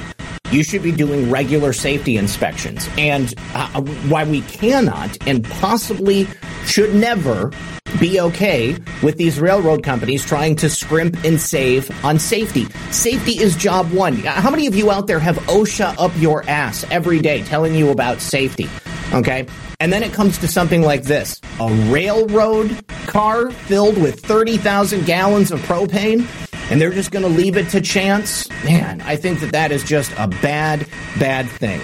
you 0.51 0.63
should 0.63 0.83
be 0.83 0.91
doing 0.91 1.29
regular 1.29 1.73
safety 1.73 2.17
inspections 2.17 2.89
and 2.97 3.33
uh, 3.53 3.81
why 4.07 4.23
we 4.23 4.41
cannot 4.41 5.17
and 5.27 5.43
possibly 5.45 6.27
should 6.65 6.93
never 6.95 7.51
be 7.99 8.19
okay 8.19 8.77
with 9.01 9.17
these 9.17 9.39
railroad 9.39 9.83
companies 9.83 10.25
trying 10.25 10.55
to 10.55 10.69
scrimp 10.69 11.23
and 11.25 11.39
save 11.41 11.89
on 12.05 12.19
safety. 12.19 12.65
Safety 12.91 13.33
is 13.33 13.55
job 13.55 13.91
one. 13.91 14.15
How 14.15 14.49
many 14.51 14.67
of 14.67 14.75
you 14.75 14.91
out 14.91 15.07
there 15.07 15.19
have 15.19 15.37
OSHA 15.47 15.95
up 15.99 16.11
your 16.17 16.47
ass 16.47 16.85
every 16.91 17.19
day 17.19 17.43
telling 17.43 17.75
you 17.75 17.89
about 17.89 18.21
safety? 18.21 18.69
Okay. 19.13 19.47
And 19.79 19.91
then 19.91 20.03
it 20.03 20.13
comes 20.13 20.37
to 20.39 20.47
something 20.47 20.81
like 20.81 21.03
this 21.03 21.41
a 21.59 21.73
railroad 21.91 22.85
car 23.07 23.49
filled 23.51 23.99
with 23.99 24.19
30,000 24.19 25.05
gallons 25.05 25.51
of 25.51 25.59
propane, 25.61 26.27
and 26.69 26.79
they're 26.79 26.91
just 26.91 27.11
going 27.11 27.23
to 27.23 27.29
leave 27.29 27.57
it 27.57 27.69
to 27.69 27.81
chance. 27.81 28.49
Man, 28.63 29.01
I 29.01 29.15
think 29.15 29.39
that 29.39 29.51
that 29.51 29.71
is 29.71 29.83
just 29.83 30.11
a 30.17 30.27
bad, 30.27 30.87
bad 31.19 31.47
thing. 31.49 31.81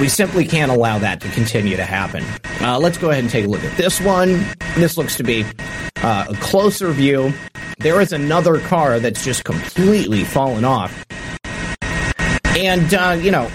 We 0.00 0.08
simply 0.08 0.44
can't 0.44 0.72
allow 0.72 0.98
that 0.98 1.20
to 1.20 1.28
continue 1.28 1.76
to 1.76 1.84
happen. 1.84 2.24
Uh, 2.60 2.78
let's 2.80 2.98
go 2.98 3.10
ahead 3.10 3.22
and 3.22 3.30
take 3.30 3.44
a 3.44 3.48
look 3.48 3.62
at 3.62 3.76
this 3.76 4.00
one. 4.00 4.44
This 4.74 4.96
looks 4.96 5.16
to 5.18 5.22
be 5.22 5.44
uh, 6.02 6.26
a 6.28 6.34
closer 6.36 6.90
view. 6.90 7.32
There 7.78 8.00
is 8.00 8.12
another 8.12 8.58
car 8.60 8.98
that's 8.98 9.24
just 9.24 9.44
completely 9.44 10.24
fallen 10.24 10.64
off. 10.64 11.04
And, 12.56 12.92
uh, 12.92 13.18
you 13.20 13.30
know, 13.30 13.50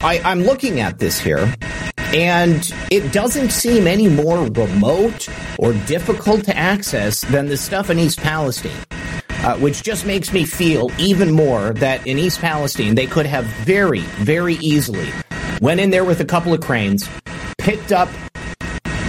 I, 0.00 0.20
I'm 0.24 0.42
looking 0.42 0.80
at 0.80 0.98
this 0.98 1.18
here, 1.18 1.52
and 2.12 2.72
it 2.90 3.12
doesn't 3.12 3.50
seem 3.50 3.86
any 3.86 4.08
more 4.08 4.44
remote 4.46 5.28
or 5.58 5.72
difficult 5.86 6.44
to 6.44 6.56
access 6.56 7.22
than 7.22 7.46
the 7.46 7.56
stuff 7.56 7.90
in 7.90 7.98
East 7.98 8.20
Palestine. 8.20 8.84
Uh, 9.42 9.58
which 9.58 9.82
just 9.82 10.06
makes 10.06 10.32
me 10.32 10.42
feel 10.46 10.90
even 10.96 11.30
more 11.30 11.74
that 11.74 12.06
in 12.06 12.18
East 12.18 12.40
Palestine 12.40 12.94
they 12.94 13.06
could 13.06 13.26
have 13.26 13.44
very, 13.44 14.00
very 14.00 14.54
easily 14.54 15.12
went 15.60 15.80
in 15.80 15.90
there 15.90 16.04
with 16.04 16.20
a 16.20 16.24
couple 16.24 16.52
of 16.52 16.60
cranes, 16.60 17.08
picked 17.58 17.92
up 17.92 18.08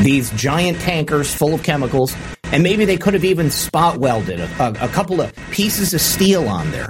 these 0.01 0.29
giant 0.31 0.79
tankers 0.79 1.33
full 1.33 1.53
of 1.53 1.63
chemicals, 1.63 2.15
and 2.45 2.63
maybe 2.63 2.85
they 2.85 2.97
could 2.97 3.13
have 3.13 3.25
even 3.25 3.49
spot 3.49 3.97
welded 3.97 4.39
a, 4.39 4.63
a, 4.63 4.85
a 4.85 4.87
couple 4.89 5.21
of 5.21 5.33
pieces 5.51 5.93
of 5.93 6.01
steel 6.01 6.47
on 6.47 6.69
there. 6.71 6.89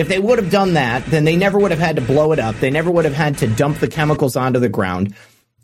If 0.00 0.08
they 0.08 0.18
would 0.18 0.38
have 0.38 0.50
done 0.50 0.74
that, 0.74 1.04
then 1.06 1.24
they 1.24 1.36
never 1.36 1.58
would 1.58 1.70
have 1.70 1.80
had 1.80 1.96
to 1.96 2.02
blow 2.02 2.32
it 2.32 2.38
up. 2.38 2.56
They 2.56 2.70
never 2.70 2.90
would 2.90 3.04
have 3.04 3.14
had 3.14 3.38
to 3.38 3.46
dump 3.46 3.78
the 3.78 3.88
chemicals 3.88 4.34
onto 4.34 4.58
the 4.58 4.68
ground. 4.68 5.14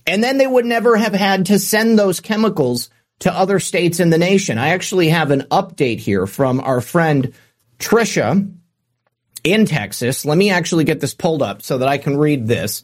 And 0.06 0.22
then 0.22 0.38
they 0.38 0.46
would 0.46 0.66
never 0.66 0.96
have 0.96 1.14
had 1.14 1.46
to 1.46 1.58
send 1.58 1.98
those 1.98 2.20
chemicals 2.20 2.90
to 3.20 3.32
other 3.32 3.58
states 3.58 3.98
in 3.98 4.10
the 4.10 4.18
nation. 4.18 4.58
I 4.58 4.68
actually 4.68 5.08
have 5.08 5.30
an 5.30 5.46
update 5.50 5.98
here 5.98 6.26
from 6.26 6.60
our 6.60 6.80
friend 6.80 7.32
Trisha, 7.78 8.52
in 9.46 9.64
Texas. 9.64 10.24
Let 10.24 10.36
me 10.36 10.50
actually 10.50 10.84
get 10.84 11.00
this 11.00 11.14
pulled 11.14 11.42
up 11.42 11.62
so 11.62 11.78
that 11.78 11.88
I 11.88 11.98
can 11.98 12.18
read 12.18 12.46
this. 12.46 12.82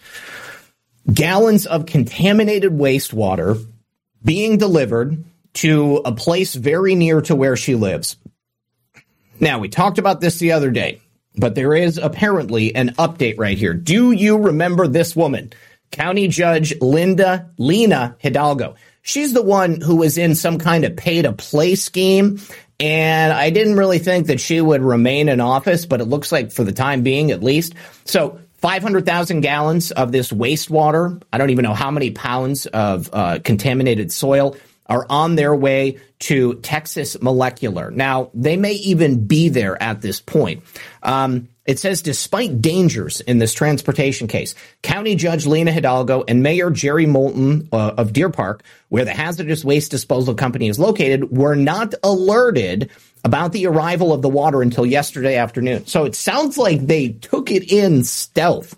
Gallons 1.13 1.67
of 1.67 1.87
contaminated 1.87 2.73
wastewater 2.73 3.63
being 4.25 4.57
delivered 4.59 5.25
to 5.55 5.97
a 6.05 6.13
place 6.13 6.55
very 6.55 6.95
near 6.95 7.21
to 7.23 7.35
where 7.35 7.57
she 7.57 7.75
lives. 7.75 8.17
Now, 9.41 9.59
we 9.59 9.69
talked 9.69 9.99
about 9.99 10.21
this 10.21 10.39
the 10.39 10.53
other 10.53 10.71
day, 10.71 11.01
but 11.37 11.55
there 11.55 11.75
is 11.75 11.99
apparently 11.99 12.75
an 12.75 12.91
update 12.99 13.39
right 13.39 13.57
here. 13.59 13.75
Do 13.75 14.13
you 14.13 14.39
remember 14.39 14.87
this 14.87 15.17
woman? 15.17 15.53
County 15.91 16.29
Judge 16.29 16.75
Linda 16.81 17.51
Lina 17.59 18.17
Hidalgo. 18.19 18.77
She's 19.03 19.33
the 19.33 19.43
one 19.43 19.81
who 19.81 19.97
was 19.97 20.17
in 20.17 20.35
some 20.35 20.59
kind 20.59 20.85
of 20.85 20.97
pay 20.97 21.23
to 21.23 21.33
play 21.33 21.75
scheme 21.75 22.39
and 22.83 23.33
I 23.33 23.51
didn't 23.51 23.77
really 23.77 24.01
think 24.01 24.27
that 24.27 24.41
she 24.41 24.61
would 24.61 24.83
remain 24.83 25.29
in 25.29 25.41
office, 25.41 25.87
but 25.87 26.01
it 26.01 26.07
looks 26.07 26.33
like 26.33 26.51
for 26.51 26.65
the 26.65 26.73
time 26.73 27.03
being, 27.03 27.31
at 27.31 27.41
least. 27.41 27.75
So 28.05 28.41
500,000 28.57 29.41
gallons 29.41 29.93
of 29.93 30.11
this 30.11 30.33
wastewater. 30.33 31.23
I 31.33 31.39
don't 31.39 31.51
even 31.51 31.63
know 31.63 31.75
how 31.75 31.93
many 31.93 32.11
pounds 32.11 32.67
of 32.67 33.09
uh, 33.13 33.39
contaminated 33.45 34.11
soil 34.11 34.57
are 34.87 35.07
on 35.09 35.37
their 35.37 35.55
way 35.55 35.99
to 36.21 36.55
Texas 36.57 37.21
Molecular. 37.21 37.91
Now, 37.91 38.31
they 38.35 38.57
may 38.57 38.75
even 38.75 39.27
be 39.27 39.49
there 39.49 39.81
at 39.83 40.01
this 40.01 40.21
point. 40.21 40.63
Um, 41.03 41.49
it 41.65 41.79
says, 41.79 42.03
despite 42.03 42.61
dangers 42.61 43.21
in 43.21 43.39
this 43.39 43.55
transportation 43.55 44.27
case, 44.27 44.57
County 44.83 45.15
Judge 45.15 45.47
Lina 45.47 45.71
Hidalgo 45.71 46.25
and 46.27 46.43
Mayor 46.43 46.71
Jerry 46.71 47.07
Mouton 47.07 47.69
uh, 47.73 47.95
of 47.97 48.13
Deer 48.13 48.31
Park, 48.31 48.65
where 48.89 49.05
the 49.05 49.13
hazardous 49.13 49.65
waste 49.65 49.93
disposal 49.93 50.35
company 50.35 50.69
is 50.69 50.81
located, 50.81 51.37
were 51.37 51.55
not 51.55 51.95
alerted 52.03 52.91
about 53.25 53.53
the 53.53 53.67
arrival 53.67 54.13
of 54.13 54.23
the 54.23 54.29
water 54.29 54.63
until 54.63 54.85
yesterday 54.85 55.37
afternoon. 55.37 55.87
So 55.87 56.05
it 56.05 56.15
sounds 56.15 56.59
like 56.59 56.81
they 56.81 57.11
took 57.11 57.51
it 57.51 57.71
in 57.71 58.03
stealth. 58.03 58.77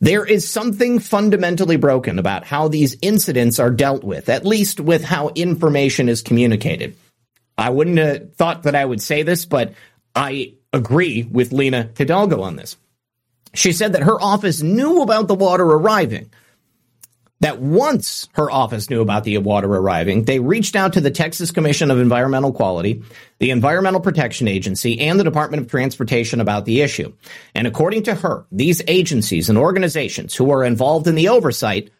There 0.00 0.24
is 0.24 0.48
something 0.48 0.98
fundamentally 0.98 1.76
broken 1.76 2.18
about 2.18 2.44
how 2.44 2.68
these 2.68 2.96
incidents 3.02 3.58
are 3.58 3.70
dealt 3.70 4.02
with, 4.02 4.28
at 4.28 4.46
least 4.46 4.80
with 4.80 5.04
how 5.04 5.28
information 5.34 6.08
is 6.08 6.22
communicated. 6.22 6.96
I 7.58 7.70
wouldn't 7.70 7.98
have 7.98 8.34
thought 8.34 8.62
that 8.62 8.74
I 8.74 8.84
would 8.84 9.02
say 9.02 9.22
this, 9.22 9.44
but 9.44 9.74
I 10.16 10.54
agree 10.72 11.24
with 11.24 11.52
Lina 11.52 11.90
Hidalgo 11.96 12.40
on 12.40 12.56
this. 12.56 12.76
She 13.54 13.72
said 13.72 13.92
that 13.92 14.02
her 14.02 14.20
office 14.20 14.62
knew 14.62 15.02
about 15.02 15.28
the 15.28 15.34
water 15.34 15.64
arriving. 15.64 16.30
That 17.42 17.60
once 17.60 18.28
her 18.34 18.48
office 18.48 18.88
knew 18.88 19.00
about 19.00 19.24
the 19.24 19.36
water 19.38 19.66
arriving, 19.66 20.24
they 20.24 20.38
reached 20.38 20.76
out 20.76 20.92
to 20.92 21.00
the 21.00 21.10
Texas 21.10 21.50
Commission 21.50 21.90
of 21.90 21.98
Environmental 21.98 22.52
Quality, 22.52 23.02
the 23.40 23.50
Environmental 23.50 24.00
Protection 24.00 24.46
Agency, 24.46 25.00
and 25.00 25.18
the 25.18 25.24
Department 25.24 25.60
of 25.60 25.68
Transportation 25.68 26.40
about 26.40 26.66
the 26.66 26.82
issue. 26.82 27.12
And 27.52 27.66
according 27.66 28.04
to 28.04 28.14
her, 28.14 28.46
these 28.52 28.80
agencies 28.86 29.48
and 29.48 29.58
organizations 29.58 30.36
who 30.36 30.52
are 30.52 30.62
involved 30.62 31.08
in 31.08 31.16
the 31.16 31.30
oversight 31.30 31.90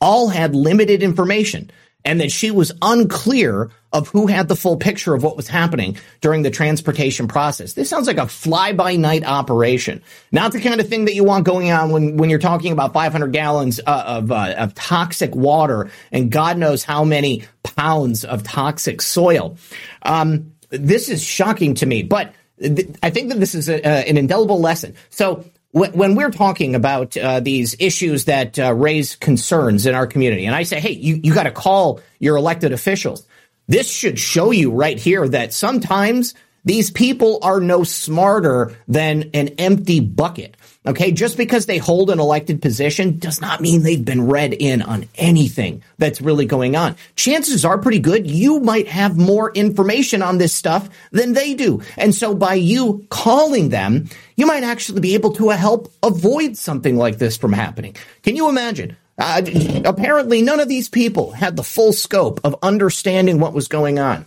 all 0.00 0.28
had 0.28 0.54
limited 0.54 1.02
information 1.02 1.70
and 2.04 2.20
that 2.20 2.30
she 2.30 2.50
was 2.50 2.72
unclear 2.80 3.70
of 3.92 4.08
who 4.08 4.26
had 4.26 4.48
the 4.48 4.56
full 4.56 4.76
picture 4.76 5.14
of 5.14 5.22
what 5.22 5.36
was 5.36 5.48
happening 5.48 5.96
during 6.20 6.42
the 6.42 6.50
transportation 6.50 7.26
process. 7.26 7.72
This 7.72 7.88
sounds 7.88 8.06
like 8.06 8.18
a 8.18 8.28
fly 8.28 8.72
by 8.72 8.96
night 8.96 9.24
operation, 9.24 10.02
not 10.30 10.52
the 10.52 10.60
kind 10.60 10.80
of 10.80 10.88
thing 10.88 11.06
that 11.06 11.14
you 11.14 11.24
want 11.24 11.44
going 11.44 11.70
on 11.70 11.90
when, 11.90 12.16
when 12.16 12.30
you're 12.30 12.38
talking 12.38 12.72
about 12.72 12.92
500 12.92 13.32
gallons 13.32 13.80
uh, 13.80 14.04
of, 14.06 14.30
uh, 14.30 14.54
of 14.58 14.74
toxic 14.74 15.34
water 15.34 15.90
and 16.12 16.30
God 16.30 16.58
knows 16.58 16.84
how 16.84 17.04
many 17.04 17.44
pounds 17.62 18.24
of 18.24 18.42
toxic 18.42 19.00
soil. 19.00 19.56
Um, 20.02 20.52
this 20.70 21.08
is 21.08 21.22
shocking 21.22 21.74
to 21.76 21.86
me, 21.86 22.02
but 22.02 22.34
th- 22.60 22.88
I 23.02 23.10
think 23.10 23.30
that 23.30 23.40
this 23.40 23.54
is 23.54 23.68
a, 23.68 23.84
an 23.84 24.16
indelible 24.18 24.60
lesson. 24.60 24.94
So 25.08 25.44
when 25.78 26.14
we're 26.14 26.30
talking 26.30 26.74
about 26.74 27.16
uh, 27.16 27.40
these 27.40 27.76
issues 27.78 28.24
that 28.24 28.58
uh, 28.58 28.72
raise 28.74 29.16
concerns 29.16 29.86
in 29.86 29.94
our 29.94 30.06
community, 30.06 30.46
and 30.46 30.54
I 30.54 30.62
say, 30.64 30.80
hey, 30.80 30.92
you, 30.92 31.20
you 31.22 31.34
got 31.34 31.44
to 31.44 31.50
call 31.50 32.00
your 32.18 32.36
elected 32.36 32.72
officials. 32.72 33.26
This 33.66 33.90
should 33.90 34.18
show 34.18 34.50
you 34.50 34.70
right 34.70 34.98
here 34.98 35.28
that 35.28 35.52
sometimes 35.52 36.34
these 36.64 36.90
people 36.90 37.38
are 37.42 37.60
no 37.60 37.84
smarter 37.84 38.76
than 38.88 39.30
an 39.34 39.48
empty 39.58 40.00
bucket. 40.00 40.56
Okay. 40.86 41.12
Just 41.12 41.36
because 41.36 41.66
they 41.66 41.76
hold 41.76 42.08
an 42.08 42.18
elected 42.18 42.62
position 42.62 43.18
does 43.18 43.40
not 43.40 43.60
mean 43.60 43.82
they've 43.82 44.04
been 44.04 44.26
read 44.26 44.54
in 44.54 44.80
on 44.80 45.06
anything 45.16 45.82
that's 45.98 46.20
really 46.20 46.46
going 46.46 46.76
on. 46.76 46.96
Chances 47.14 47.64
are 47.64 47.78
pretty 47.78 47.98
good 47.98 48.30
you 48.30 48.60
might 48.60 48.88
have 48.88 49.18
more 49.18 49.52
information 49.52 50.22
on 50.22 50.38
this 50.38 50.54
stuff 50.54 50.88
than 51.10 51.34
they 51.34 51.54
do. 51.54 51.82
And 51.96 52.14
so 52.14 52.34
by 52.34 52.54
you 52.54 53.06
calling 53.10 53.68
them, 53.68 54.08
you 54.38 54.46
might 54.46 54.62
actually 54.62 55.00
be 55.00 55.14
able 55.14 55.32
to 55.32 55.48
help 55.48 55.92
avoid 56.00 56.56
something 56.56 56.96
like 56.96 57.18
this 57.18 57.36
from 57.36 57.52
happening. 57.52 57.96
Can 58.22 58.36
you 58.36 58.48
imagine? 58.48 58.96
Uh, 59.18 59.42
apparently, 59.84 60.42
none 60.42 60.60
of 60.60 60.68
these 60.68 60.88
people 60.88 61.32
had 61.32 61.56
the 61.56 61.64
full 61.64 61.92
scope 61.92 62.40
of 62.44 62.54
understanding 62.62 63.40
what 63.40 63.52
was 63.52 63.66
going 63.66 63.98
on. 63.98 64.26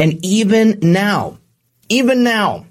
And 0.00 0.18
even 0.24 0.80
now, 0.82 1.38
even 1.88 2.24
now, 2.24 2.66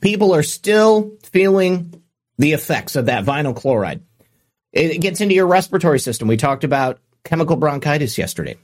people 0.00 0.32
are 0.32 0.44
still 0.44 1.16
feeling 1.24 2.00
the 2.38 2.52
effects 2.52 2.94
of 2.94 3.06
that 3.06 3.24
vinyl 3.24 3.56
chloride. 3.56 4.02
It 4.72 5.00
gets 5.00 5.20
into 5.20 5.34
your 5.34 5.48
respiratory 5.48 5.98
system. 5.98 6.28
We 6.28 6.36
talked 6.36 6.62
about 6.62 7.00
chemical 7.24 7.56
bronchitis 7.56 8.18
yesterday. 8.18 8.56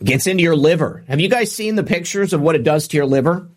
It 0.00 0.04
gets 0.04 0.28
into 0.28 0.44
your 0.44 0.56
liver. 0.56 1.02
Have 1.08 1.18
you 1.18 1.28
guys 1.28 1.50
seen 1.50 1.74
the 1.74 1.82
pictures 1.82 2.32
of 2.32 2.40
what 2.40 2.54
it 2.54 2.62
does 2.62 2.86
to 2.88 2.96
your 2.96 3.06
liver? 3.06 3.48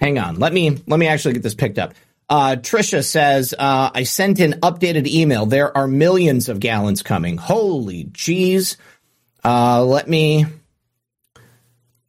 Hang 0.00 0.18
on. 0.18 0.38
Let 0.38 0.52
me 0.52 0.82
let 0.86 0.98
me 0.98 1.06
actually 1.06 1.34
get 1.34 1.42
this 1.42 1.54
picked 1.54 1.78
up. 1.78 1.94
Uh, 2.30 2.56
Trisha 2.56 3.02
says, 3.02 3.54
uh, 3.58 3.90
I 3.94 4.02
sent 4.02 4.38
an 4.40 4.60
updated 4.60 5.06
email. 5.06 5.46
There 5.46 5.74
are 5.74 5.88
millions 5.88 6.48
of 6.50 6.60
gallons 6.60 7.02
coming. 7.02 7.38
Holy 7.38 8.04
jeez. 8.04 8.76
Uh, 9.42 9.82
let 9.84 10.08
me. 10.08 10.44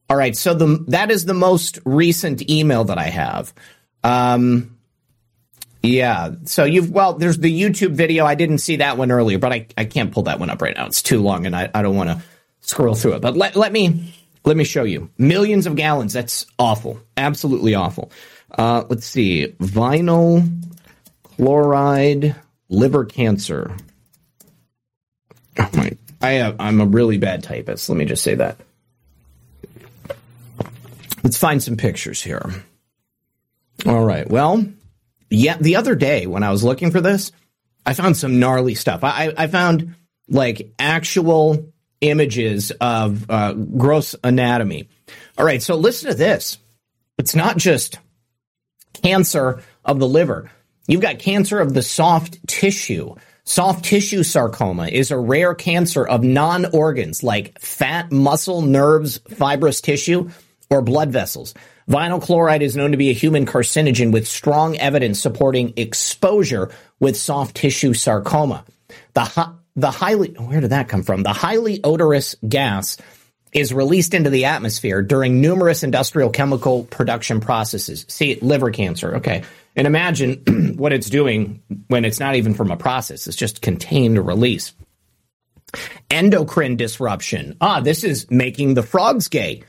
All 0.10 0.18
right. 0.18 0.36
So 0.36 0.54
the, 0.54 0.84
that 0.90 1.12
is 1.12 1.26
the 1.26 1.34
most 1.34 1.80
recent 1.86 2.50
email 2.50 2.84
that 2.86 2.98
I 2.98 3.06
have. 3.06 3.54
Um, 4.04 4.78
yeah. 5.82 6.32
So 6.46 6.66
you've, 6.66 6.90
well, 6.92 7.14
there's 7.14 7.38
the 7.38 7.62
YouTube 7.62 7.92
video. 7.92 8.26
I 8.26 8.36
didn't 8.36 8.58
see 8.58 8.78
that 8.78 8.98
one 8.98 9.12
earlier, 9.12 9.38
but 9.38 9.54
I, 9.54 9.68
I 9.78 9.86
can't 9.86 10.12
pull 10.12 10.24
that 10.24 10.40
one 10.40 10.50
up 10.50 10.62
right 10.62 10.76
now. 10.76 10.88
It's 10.88 11.02
too 11.02 11.22
long 11.22 11.46
and 11.46 11.56
I, 11.56 11.70
I 11.74 11.82
don't 11.82 11.96
want 11.96 12.10
to 12.10 12.22
scroll 12.60 12.96
through 12.96 13.14
it. 13.14 13.22
But 13.22 13.38
let, 13.38 13.56
let 13.56 13.72
me, 13.72 14.14
let 14.46 14.58
me 14.58 14.64
show 14.64 14.84
you. 14.84 15.10
Millions 15.18 15.68
of 15.68 15.76
gallons. 15.76 16.14
That's 16.14 16.46
awful. 16.58 17.00
Absolutely 17.18 17.76
awful. 17.76 18.12
Uh, 18.52 18.84
let's 18.90 19.06
see. 19.06 19.56
Vinyl 19.60 20.64
chloride 21.24 22.36
liver 22.70 23.06
cancer. 23.06 23.76
Oh 25.58 25.70
my! 25.74 25.92
I 26.22 26.32
have, 26.32 26.56
I'm 26.60 26.82
a 26.82 26.86
really 26.86 27.18
bad 27.18 27.44
typist. 27.44 27.90
Let 27.90 27.98
me 27.98 28.06
just 28.06 28.24
say 28.24 28.36
that. 28.36 28.58
Let's 31.24 31.38
find 31.38 31.62
some 31.62 31.78
pictures 31.78 32.22
here. 32.22 32.64
All 33.86 34.04
right. 34.04 34.30
Well, 34.30 34.66
yeah. 35.30 35.58
The 35.58 35.76
other 35.76 35.96
day 35.96 36.28
when 36.28 36.44
I 36.44 36.52
was 36.52 36.64
looking 36.64 36.92
for 36.92 37.02
this, 37.02 37.32
I 37.86 37.94
found 37.94 38.18
some 38.18 38.40
gnarly 38.40 38.76
stuff. 38.76 39.04
I, 39.04 39.34
I 39.38 39.48
found 39.48 39.96
like 40.28 40.74
actual 40.80 41.72
images 42.02 42.72
of 42.82 43.30
uh, 43.30 43.54
gross 43.54 44.16
anatomy. 44.24 44.90
All 45.38 45.46
right. 45.46 45.62
So 45.62 45.76
listen 45.76 46.12
to 46.12 46.18
this. 46.18 46.58
It's 47.18 47.36
not 47.36 47.58
just 47.58 48.00
cancer 48.94 49.62
of 49.84 50.00
the 50.00 50.08
liver. 50.08 50.52
You've 50.88 51.02
got 51.02 51.20
cancer 51.20 51.60
of 51.60 51.74
the 51.74 51.82
soft 51.82 52.48
tissue. 52.48 53.16
Soft 53.44 53.86
tissue 53.86 54.24
sarcoma 54.24 54.88
is 54.88 55.12
a 55.12 55.18
rare 55.18 55.56
cancer 55.56 56.06
of 56.06 56.24
non 56.24 56.66
organs 56.74 57.24
like 57.24 57.60
fat, 57.60 58.12
muscle, 58.12 58.62
nerves, 58.62 59.20
fibrous 59.30 59.82
tissue, 59.82 60.30
or 60.70 60.82
blood 60.82 61.12
vessels. 61.12 61.54
Vinyl 61.90 62.22
chloride 62.22 62.62
is 62.62 62.76
known 62.76 62.92
to 62.92 62.98
be 62.98 63.10
a 63.10 63.14
human 63.14 63.48
carcinogen 63.48 64.12
with 64.12 64.28
strong 64.28 64.78
evidence 64.78 65.20
supporting 65.20 65.74
exposure 65.76 66.70
with 67.00 67.18
soft 67.18 67.56
tissue 67.56 67.94
sarcoma. 67.94 68.64
The, 69.14 69.56
the 69.80 69.92
highly, 69.92 70.30
where 70.30 70.62
did 70.62 70.72
that 70.72 70.88
come 70.88 71.04
from? 71.04 71.24
The 71.24 71.34
highly 71.34 71.82
odorous 71.84 72.36
gas 72.48 72.98
is 73.52 73.74
released 73.74 74.14
into 74.14 74.30
the 74.30 74.46
atmosphere 74.46 75.02
during 75.02 75.42
numerous 75.42 75.84
industrial 75.84 76.30
chemical 76.30 76.84
production 76.84 77.40
processes. 77.40 78.06
See, 78.08 78.36
liver 78.42 78.72
cancer. 78.72 79.18
Okay. 79.18 79.44
And 79.76 79.88
imagine 79.88 80.74
what 80.78 80.94
it's 80.94 81.10
doing 81.10 81.64
when 81.88 82.06
it's 82.06 82.20
not 82.20 82.36
even 82.36 82.54
from 82.54 82.72
a 82.72 82.78
process, 82.78 83.28
it's 83.28 83.36
just 83.36 83.62
contained 83.62 84.26
release. 84.26 84.74
Endocrine 86.10 86.76
disruption. 86.76 87.56
Ah, 87.62 87.80
this 87.80 88.04
is 88.04 88.30
making 88.30 88.74
the 88.74 88.84
frogs 88.84 89.28
gay. 89.28 89.64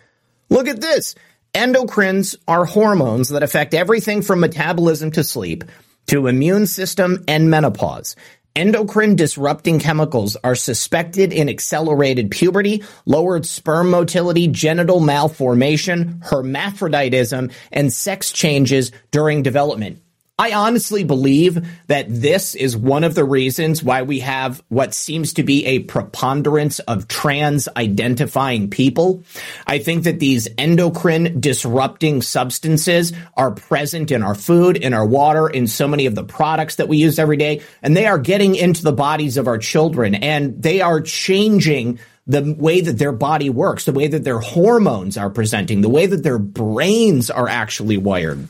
Look 0.48 0.66
at 0.66 0.80
this. 0.80 1.14
Endocrines 1.54 2.36
are 2.48 2.64
hormones 2.64 3.30
that 3.30 3.42
affect 3.42 3.74
everything 3.74 4.22
from 4.22 4.40
metabolism 4.40 5.10
to 5.12 5.24
sleep 5.24 5.64
to 6.06 6.26
immune 6.26 6.66
system 6.66 7.24
and 7.28 7.50
menopause. 7.50 8.16
Endocrine 8.56 9.14
disrupting 9.14 9.78
chemicals 9.78 10.36
are 10.42 10.56
suspected 10.56 11.32
in 11.32 11.48
accelerated 11.48 12.32
puberty, 12.32 12.82
lowered 13.06 13.46
sperm 13.46 13.90
motility, 13.90 14.48
genital 14.48 14.98
malformation, 14.98 16.20
hermaphroditism, 16.24 17.50
and 17.70 17.92
sex 17.92 18.32
changes 18.32 18.90
during 19.12 19.44
development. 19.44 20.02
I 20.40 20.52
honestly 20.52 21.04
believe 21.04 21.68
that 21.88 22.06
this 22.08 22.54
is 22.54 22.74
one 22.74 23.04
of 23.04 23.14
the 23.14 23.24
reasons 23.24 23.82
why 23.82 24.00
we 24.00 24.20
have 24.20 24.62
what 24.68 24.94
seems 24.94 25.34
to 25.34 25.42
be 25.42 25.66
a 25.66 25.80
preponderance 25.80 26.78
of 26.78 27.08
trans 27.08 27.68
identifying 27.76 28.70
people. 28.70 29.22
I 29.66 29.80
think 29.80 30.04
that 30.04 30.18
these 30.18 30.48
endocrine 30.56 31.40
disrupting 31.40 32.22
substances 32.22 33.12
are 33.36 33.50
present 33.50 34.10
in 34.10 34.22
our 34.22 34.34
food, 34.34 34.78
in 34.78 34.94
our 34.94 35.04
water, 35.04 35.46
in 35.46 35.66
so 35.66 35.86
many 35.86 36.06
of 36.06 36.14
the 36.14 36.24
products 36.24 36.76
that 36.76 36.88
we 36.88 36.96
use 36.96 37.18
every 37.18 37.36
day, 37.36 37.60
and 37.82 37.94
they 37.94 38.06
are 38.06 38.18
getting 38.18 38.54
into 38.54 38.82
the 38.82 38.92
bodies 38.92 39.36
of 39.36 39.46
our 39.46 39.58
children 39.58 40.14
and 40.14 40.62
they 40.62 40.80
are 40.80 41.02
changing 41.02 41.98
the 42.26 42.54
way 42.58 42.80
that 42.80 42.96
their 42.96 43.12
body 43.12 43.50
works, 43.50 43.84
the 43.84 43.92
way 43.92 44.06
that 44.06 44.24
their 44.24 44.40
hormones 44.40 45.18
are 45.18 45.28
presenting, 45.28 45.82
the 45.82 45.90
way 45.90 46.06
that 46.06 46.22
their 46.22 46.38
brains 46.38 47.28
are 47.28 47.46
actually 47.46 47.98
wired. 47.98 48.48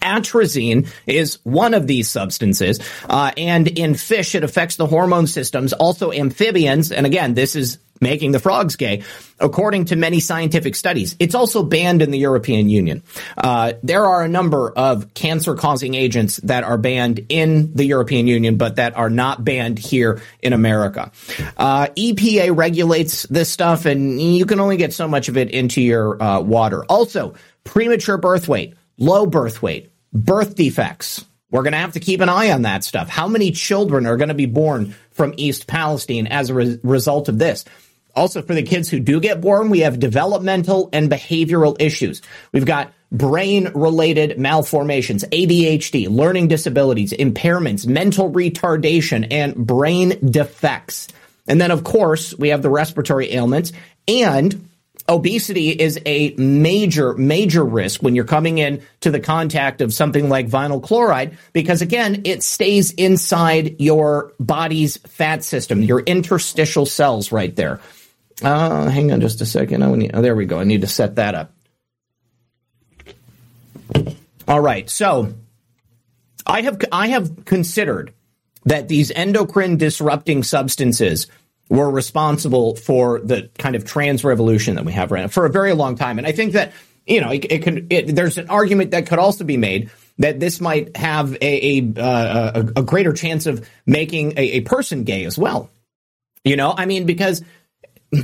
Atrazine 0.00 0.88
is 1.06 1.38
one 1.44 1.74
of 1.74 1.86
these 1.86 2.08
substances, 2.08 2.80
uh, 3.08 3.32
and 3.36 3.68
in 3.68 3.94
fish, 3.94 4.34
it 4.34 4.44
affects 4.44 4.76
the 4.76 4.86
hormone 4.86 5.26
systems. 5.26 5.72
Also, 5.72 6.12
amphibians, 6.12 6.92
and 6.92 7.06
again, 7.06 7.34
this 7.34 7.56
is 7.56 7.78
making 8.02 8.32
the 8.32 8.40
frogs 8.40 8.76
gay, 8.76 9.02
according 9.38 9.86
to 9.86 9.96
many 9.96 10.20
scientific 10.20 10.74
studies. 10.74 11.16
It's 11.18 11.34
also 11.34 11.62
banned 11.62 12.02
in 12.02 12.10
the 12.10 12.18
European 12.18 12.68
Union. 12.68 13.02
Uh, 13.38 13.74
there 13.82 14.04
are 14.04 14.22
a 14.22 14.28
number 14.28 14.70
of 14.72 15.14
cancer-causing 15.14 15.94
agents 15.94 16.36
that 16.38 16.64
are 16.64 16.76
banned 16.76 17.24
in 17.28 17.72
the 17.74 17.84
European 17.84 18.26
Union, 18.26 18.56
but 18.56 18.76
that 18.76 18.96
are 18.96 19.08
not 19.08 19.44
banned 19.44 19.78
here 19.78 20.20
in 20.42 20.52
America. 20.52 21.12
Uh, 21.56 21.86
EPA 21.96 22.54
regulates 22.54 23.22
this 23.24 23.48
stuff, 23.48 23.86
and 23.86 24.20
you 24.20 24.44
can 24.44 24.58
only 24.58 24.76
get 24.76 24.92
so 24.92 25.06
much 25.06 25.28
of 25.28 25.36
it 25.36 25.50
into 25.50 25.80
your 25.80 26.20
uh, 26.20 26.40
water. 26.40 26.84
Also, 26.86 27.34
premature 27.64 28.18
birth 28.18 28.48
weight 28.48 28.74
low 28.98 29.26
birth 29.26 29.62
weight, 29.62 29.92
birth 30.12 30.54
defects. 30.54 31.24
We're 31.50 31.62
going 31.62 31.72
to 31.72 31.78
have 31.78 31.92
to 31.92 32.00
keep 32.00 32.20
an 32.20 32.30
eye 32.30 32.50
on 32.50 32.62
that 32.62 32.82
stuff. 32.82 33.08
How 33.08 33.28
many 33.28 33.50
children 33.50 34.06
are 34.06 34.16
going 34.16 34.28
to 34.28 34.34
be 34.34 34.46
born 34.46 34.94
from 35.10 35.34
East 35.36 35.66
Palestine 35.66 36.26
as 36.26 36.48
a 36.48 36.54
re- 36.54 36.80
result 36.82 37.28
of 37.28 37.38
this? 37.38 37.64
Also, 38.14 38.42
for 38.42 38.54
the 38.54 38.62
kids 38.62 38.88
who 38.88 39.00
do 39.00 39.20
get 39.20 39.40
born, 39.40 39.70
we 39.70 39.80
have 39.80 39.98
developmental 39.98 40.88
and 40.92 41.10
behavioral 41.10 41.76
issues. 41.80 42.20
We've 42.52 42.66
got 42.66 42.92
brain 43.10 43.70
related 43.74 44.38
malformations, 44.38 45.24
ADHD, 45.24 46.08
learning 46.10 46.48
disabilities, 46.48 47.12
impairments, 47.12 47.86
mental 47.86 48.30
retardation, 48.30 49.26
and 49.30 49.54
brain 49.54 50.30
defects. 50.30 51.08
And 51.46 51.60
then, 51.60 51.70
of 51.70 51.84
course, 51.84 52.34
we 52.34 52.48
have 52.48 52.62
the 52.62 52.70
respiratory 52.70 53.32
ailments 53.32 53.72
and 54.06 54.68
obesity 55.08 55.70
is 55.70 55.98
a 56.06 56.34
major, 56.36 57.14
major 57.14 57.64
risk 57.64 58.02
when 58.02 58.14
you're 58.14 58.24
coming 58.24 58.58
in 58.58 58.82
to 59.00 59.10
the 59.10 59.20
contact 59.20 59.80
of 59.80 59.92
something 59.92 60.28
like 60.28 60.48
vinyl 60.48 60.82
chloride, 60.82 61.36
because 61.52 61.82
again, 61.82 62.22
it 62.24 62.42
stays 62.42 62.92
inside 62.92 63.80
your 63.80 64.32
body's 64.38 64.96
fat 64.98 65.44
system, 65.44 65.82
your 65.82 66.00
interstitial 66.00 66.86
cells 66.86 67.32
right 67.32 67.54
there. 67.56 67.80
Uh, 68.42 68.88
hang 68.88 69.12
on 69.12 69.20
just 69.20 69.40
a 69.40 69.46
second. 69.46 69.82
Oh, 69.82 70.22
there 70.22 70.34
we 70.34 70.46
go. 70.46 70.58
I 70.58 70.64
need 70.64 70.80
to 70.80 70.86
set 70.86 71.16
that 71.16 71.34
up. 71.34 71.52
All 74.48 74.60
right. 74.60 74.88
So 74.90 75.34
I 76.46 76.62
have, 76.62 76.80
I 76.90 77.08
have 77.08 77.44
considered 77.44 78.12
that 78.64 78.88
these 78.88 79.10
endocrine 79.10 79.76
disrupting 79.76 80.42
substances 80.42 81.26
were 81.68 81.90
responsible 81.90 82.76
for 82.76 83.20
the 83.20 83.50
kind 83.58 83.76
of 83.76 83.84
trans 83.84 84.24
revolution 84.24 84.74
that 84.74 84.84
we 84.84 84.92
have 84.92 85.10
right 85.10 85.22
now 85.22 85.28
for 85.28 85.46
a 85.46 85.50
very 85.50 85.72
long 85.72 85.96
time. 85.96 86.18
And 86.18 86.26
I 86.26 86.32
think 86.32 86.52
that, 86.52 86.72
you 87.06 87.20
know, 87.20 87.30
it, 87.30 87.50
it 87.50 87.62
could, 87.62 87.92
it, 87.92 88.14
there's 88.14 88.38
an 88.38 88.50
argument 88.50 88.90
that 88.90 89.06
could 89.06 89.18
also 89.18 89.44
be 89.44 89.56
made 89.56 89.90
that 90.18 90.38
this 90.38 90.60
might 90.60 90.96
have 90.96 91.34
a, 91.34 91.78
a, 91.78 91.92
uh, 91.96 92.62
a, 92.76 92.80
a 92.80 92.82
greater 92.82 93.12
chance 93.12 93.46
of 93.46 93.66
making 93.86 94.32
a, 94.32 94.42
a 94.42 94.60
person 94.60 95.04
gay 95.04 95.24
as 95.24 95.38
well. 95.38 95.70
You 96.44 96.56
know, 96.56 96.74
I 96.76 96.86
mean, 96.86 97.06
because 97.06 97.42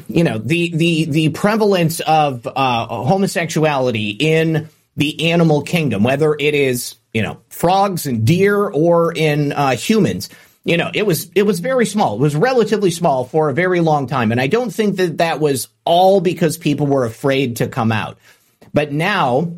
you 0.09 0.25
know 0.25 0.39
the 0.39 0.77
the 0.77 1.05
the 1.07 1.29
prevalence 1.31 2.01
of 2.01 2.47
uh, 2.47 2.87
homosexuality 2.87 4.11
in 4.11 4.69
the 4.97 5.31
animal 5.31 5.63
kingdom, 5.63 6.03
whether 6.03 6.35
it 6.39 6.55
is 6.55 6.97
you 7.15 7.23
know 7.23 7.41
frogs 7.49 8.07
and 8.07 8.27
deer 8.27 8.69
or 8.69 9.13
in 9.15 9.53
uh, 9.53 9.71
humans, 9.77 10.29
you 10.69 10.77
know, 10.77 10.91
it 10.93 11.07
was 11.07 11.31
it 11.35 11.45
was 11.45 11.61
very 11.61 11.87
small. 11.87 12.17
It 12.17 12.21
was 12.21 12.37
relatively 12.37 12.91
small 12.91 13.25
for 13.25 13.49
a 13.49 13.55
very 13.55 13.81
long 13.81 14.07
time, 14.07 14.31
and 14.33 14.39
I 14.39 14.49
don't 14.49 14.69
think 14.69 14.97
that 14.97 15.17
that 15.17 15.41
was 15.41 15.69
all 15.87 16.21
because 16.21 16.59
people 16.59 16.87
were 16.87 17.07
afraid 17.07 17.57
to 17.57 17.69
come 17.69 17.91
out. 17.91 18.19
But 18.75 18.93
now 18.93 19.55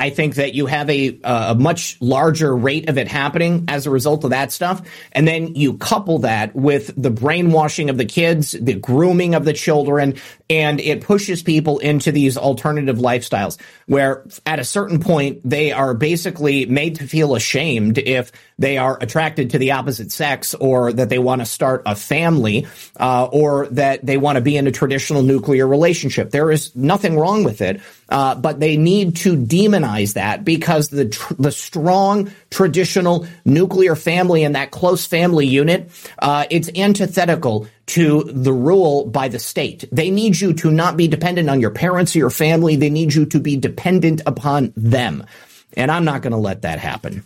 I 0.00 0.10
think 0.10 0.36
that 0.36 0.54
you 0.54 0.66
have 0.66 0.88
a, 0.90 1.18
a 1.24 1.56
much 1.56 2.00
larger 2.00 2.54
rate 2.54 2.88
of 2.88 2.98
it 2.98 3.08
happening 3.08 3.64
as 3.66 3.86
a 3.86 3.90
result 3.90 4.22
of 4.22 4.30
that 4.30 4.52
stuff. 4.52 4.80
And 5.10 5.26
then 5.26 5.56
you 5.56 5.76
couple 5.76 6.20
that 6.20 6.54
with 6.54 6.92
the 6.96 7.10
brainwashing 7.10 7.90
of 7.90 7.96
the 7.98 8.04
kids, 8.04 8.52
the 8.52 8.74
grooming 8.74 9.34
of 9.34 9.44
the 9.44 9.52
children, 9.52 10.14
and 10.48 10.80
it 10.80 11.00
pushes 11.00 11.42
people 11.42 11.80
into 11.80 12.12
these 12.12 12.36
alternative 12.36 12.98
lifestyles 12.98 13.58
where 13.86 14.24
at 14.46 14.60
a 14.60 14.64
certain 14.64 15.00
point 15.00 15.40
they 15.44 15.72
are 15.72 15.94
basically 15.94 16.64
made 16.66 16.96
to 16.96 17.06
feel 17.08 17.34
ashamed 17.34 17.98
if 17.98 18.30
they 18.56 18.78
are 18.78 18.98
attracted 19.00 19.50
to 19.50 19.58
the 19.58 19.72
opposite 19.72 20.12
sex 20.12 20.54
or 20.54 20.92
that 20.92 21.08
they 21.08 21.18
want 21.18 21.40
to 21.40 21.46
start 21.46 21.82
a 21.86 21.96
family 21.96 22.66
uh, 23.00 23.24
or 23.32 23.66
that 23.68 24.06
they 24.06 24.16
want 24.16 24.36
to 24.36 24.42
be 24.42 24.56
in 24.56 24.66
a 24.68 24.72
traditional 24.72 25.22
nuclear 25.22 25.66
relationship. 25.66 26.30
There 26.30 26.52
is 26.52 26.74
nothing 26.76 27.18
wrong 27.18 27.42
with 27.42 27.60
it, 27.60 27.80
uh, 28.08 28.34
but 28.34 28.60
they 28.60 28.76
need 28.76 29.16
to 29.16 29.36
demonize 29.36 30.14
that 30.14 30.44
because 30.44 30.88
the 30.88 31.08
tr- 31.08 31.34
the 31.38 31.52
strong 31.52 32.30
traditional 32.50 33.26
nuclear 33.44 33.94
family 33.94 34.44
and 34.44 34.54
that 34.54 34.70
close 34.70 35.04
family 35.04 35.46
unit, 35.46 35.90
uh, 36.18 36.46
it's 36.50 36.70
antithetical 36.74 37.66
to 37.86 38.24
the 38.24 38.52
rule 38.52 39.06
by 39.06 39.28
the 39.28 39.38
state. 39.38 39.84
They 39.92 40.10
need 40.10 40.40
you 40.40 40.52
to 40.54 40.70
not 40.70 40.96
be 40.96 41.08
dependent 41.08 41.50
on 41.50 41.60
your 41.60 41.70
parents 41.70 42.14
or 42.14 42.20
your 42.20 42.30
family. 42.30 42.76
They 42.76 42.90
need 42.90 43.14
you 43.14 43.26
to 43.26 43.40
be 43.40 43.56
dependent 43.56 44.22
upon 44.26 44.72
them, 44.76 45.24
and 45.74 45.90
I'm 45.90 46.04
not 46.04 46.22
going 46.22 46.32
to 46.32 46.38
let 46.38 46.62
that 46.62 46.78
happen. 46.78 47.24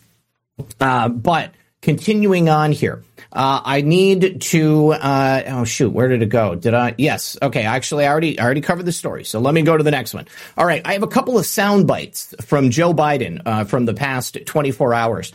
Uh, 0.81 1.09
but 1.09 1.53
continuing 1.83 2.49
on 2.49 2.73
here. 2.73 3.05
Uh, 3.33 3.61
I 3.65 3.81
need 3.83 4.41
to. 4.41 4.93
Uh, 4.93 5.43
oh 5.47 5.65
shoot, 5.65 5.91
where 5.91 6.09
did 6.09 6.23
it 6.23 6.29
go? 6.29 6.55
Did 6.55 6.75
I? 6.75 6.95
Yes. 6.97 7.37
Okay. 7.43 7.63
Actually, 7.63 8.07
I 8.07 8.09
already 8.09 8.39
I 8.39 8.45
already 8.45 8.61
covered 8.61 8.87
the 8.87 8.93
story. 8.93 9.25
So 9.25 9.41
let 9.41 9.53
me 9.53 9.63
go 9.63 9.77
to 9.77 9.83
the 9.83 9.91
next 9.91 10.15
one. 10.15 10.27
All 10.57 10.65
right. 10.65 10.83
I 10.85 10.93
have 10.95 11.03
a 11.03 11.09
couple 11.09 11.39
of 11.39 11.47
sound 11.47 11.87
bites 11.87 12.35
from 12.43 12.71
Joe 12.71 12.95
Biden 12.95 13.43
uh, 13.45 13.65
from 13.65 13.85
the 13.85 13.95
past 13.95 14.39
24 14.47 14.95
hours. 14.95 15.33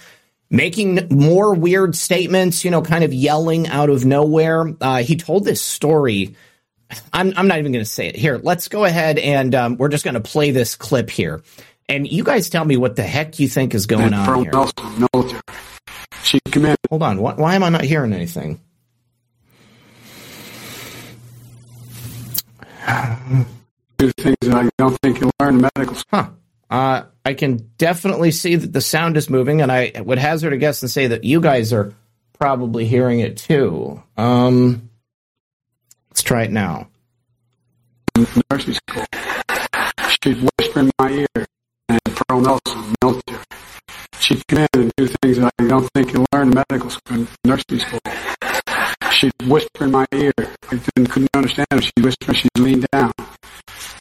Making 0.49 1.07
more 1.11 1.53
weird 1.53 1.93
statements, 1.93 2.63
you 2.63 2.71
know, 2.71 2.81
kind 2.81 3.03
of 3.03 3.13
yelling 3.13 3.67
out 3.67 3.89
of 3.89 4.05
nowhere. 4.05 4.73
Uh, 4.79 5.03
he 5.03 5.17
told 5.17 5.43
this 5.43 5.61
story. 5.61 6.35
I'm, 7.11 7.33
I'm 7.35 7.49
not 7.49 7.59
even 7.59 7.73
going 7.73 7.83
to 7.83 7.89
say 7.89 8.07
it 8.07 8.15
here. 8.15 8.39
Let's 8.41 8.69
go 8.69 8.85
ahead 8.85 9.19
and 9.19 9.53
um, 9.53 9.75
we're 9.75 9.89
just 9.89 10.05
going 10.05 10.13
to 10.13 10.21
play 10.21 10.51
this 10.51 10.77
clip 10.77 11.09
here. 11.09 11.41
And 11.89 12.09
you 12.09 12.23
guys 12.23 12.49
tell 12.49 12.63
me 12.63 12.77
what 12.77 12.95
the 12.95 13.03
heck 13.03 13.39
you 13.39 13.49
think 13.49 13.75
is 13.75 13.87
going 13.87 14.13
on 14.13 14.43
here. 14.43 14.53
military. 15.13 15.41
She 16.27 16.41
commanded. 16.51 16.79
Hold 16.89 17.03
on. 17.03 17.21
Why, 17.21 17.35
why 17.35 17.55
am 17.55 17.63
I 17.63 17.69
not 17.69 17.85
hearing 17.85 18.11
anything? 18.11 18.59
Do 23.97 24.11
things 24.11 24.35
that 24.41 24.53
I 24.53 24.69
don't 24.77 24.97
think 25.01 25.21
you'll 25.21 25.31
learn 25.39 25.55
in 25.55 25.61
medical 25.61 25.95
school. 25.95 26.19
Huh. 26.19 26.29
Uh, 26.69 27.03
I 27.23 27.33
can 27.33 27.71
definitely 27.77 28.31
see 28.31 28.57
that 28.57 28.73
the 28.73 28.81
sound 28.81 29.15
is 29.15 29.29
moving, 29.29 29.61
and 29.61 29.71
I 29.71 29.93
would 30.03 30.17
hazard 30.17 30.51
a 30.51 30.57
guess 30.57 30.81
and 30.81 30.91
say 30.91 31.07
that 31.07 31.23
you 31.23 31.39
guys 31.39 31.71
are 31.71 31.93
probably 32.37 32.85
hearing 32.85 33.21
it 33.21 33.37
too. 33.37 34.03
Um, 34.17 34.89
let's 36.09 36.23
try 36.23 36.43
it 36.43 36.51
now. 36.51 36.89
Nursing 38.51 38.73
school. 38.73 39.05
She'd 40.21 40.45
whisper 40.59 40.79
in 40.81 40.91
my 40.99 41.09
ear, 41.09 41.45
and 41.87 41.99
Pearl 42.03 42.41
Nelson, 42.41 42.95
military. 43.01 43.43
She'd 44.27 44.45
come 44.49 44.59
in 44.59 44.67
and 44.73 44.91
do 44.97 45.07
things 45.07 45.37
that 45.37 45.53
I 45.57 45.67
don't 45.67 45.89
think 45.93 46.11
you'll 46.11 46.25
learn 46.33 46.49
in 46.49 46.55
medical 46.69 46.89
school, 46.89 47.25
nursing 47.45 47.79
school. 47.79 47.99
She'd 49.13 49.31
whisper 49.47 49.85
in 49.85 49.91
my 49.91 50.05
ear. 50.13 50.33
I 50.37 50.81
didn't, 50.95 51.11
couldn't 51.11 51.29
understand 51.33 51.67
her. 51.71 51.81
She'd 51.81 52.03
whisper, 52.03 52.33
she'd 52.33 52.49
lean 52.57 52.83
down. 52.91 53.13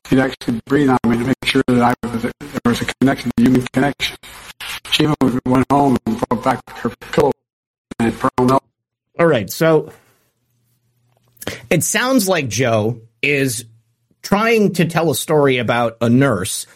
She'd 0.09 0.19
actually 0.19 0.61
breathe 0.67 0.91
on 0.91 0.99
me 1.07 1.19
to 1.19 1.25
make 1.27 1.37
sure 1.45 1.63
that 1.69 1.81
I 1.81 2.09
was, 2.09 2.23
there 2.23 2.33
was 2.65 2.81
a 2.81 2.87
connection, 2.87 3.31
a 3.39 3.41
human 3.41 3.65
connection. 3.73 4.17
She 4.91 5.05
even 5.05 5.41
went 5.47 5.65
home 5.71 5.97
and 6.05 6.21
brought 6.29 6.43
back 6.43 6.71
her 6.71 6.91
pillow 7.13 7.31
and 8.01 8.19
Pearl 8.19 8.31
Nelson. 8.41 8.69
All 9.21 9.27
right, 9.27 9.49
so 9.49 9.93
it 11.71 11.85
sounds 11.85 12.29
like 12.29 12.49
Joe 12.49 13.01
is 13.23 13.65
trying 14.23 14.73
to 14.73 14.87
tell 14.87 15.09
a 15.09 15.15
story 15.15 15.59
about 15.59 15.99
a 16.01 16.09
nurse 16.09 16.67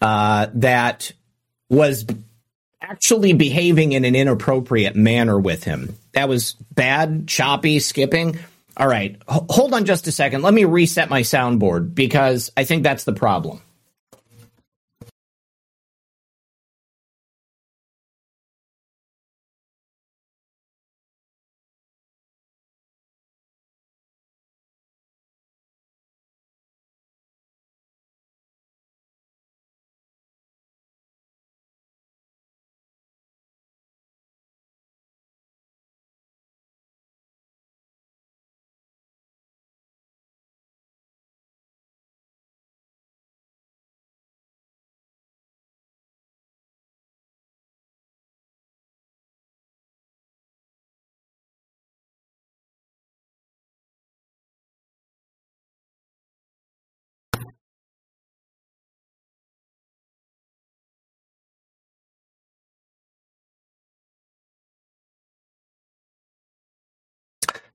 uh, 0.00 0.46
that 0.54 1.12
was 1.68 2.06
actually 2.88 3.32
behaving 3.32 3.92
in 3.92 4.04
an 4.04 4.14
inappropriate 4.14 4.94
manner 4.96 5.38
with 5.38 5.64
him. 5.64 5.96
That 6.12 6.28
was 6.28 6.52
bad, 6.74 7.26
choppy, 7.26 7.78
skipping. 7.80 8.38
All 8.76 8.86
right, 8.86 9.16
H- 9.30 9.40
hold 9.48 9.74
on 9.74 9.84
just 9.84 10.06
a 10.06 10.12
second. 10.12 10.42
Let 10.42 10.54
me 10.54 10.64
reset 10.64 11.10
my 11.10 11.22
soundboard 11.22 11.94
because 11.94 12.52
I 12.56 12.64
think 12.64 12.82
that's 12.82 13.04
the 13.04 13.12
problem. 13.12 13.60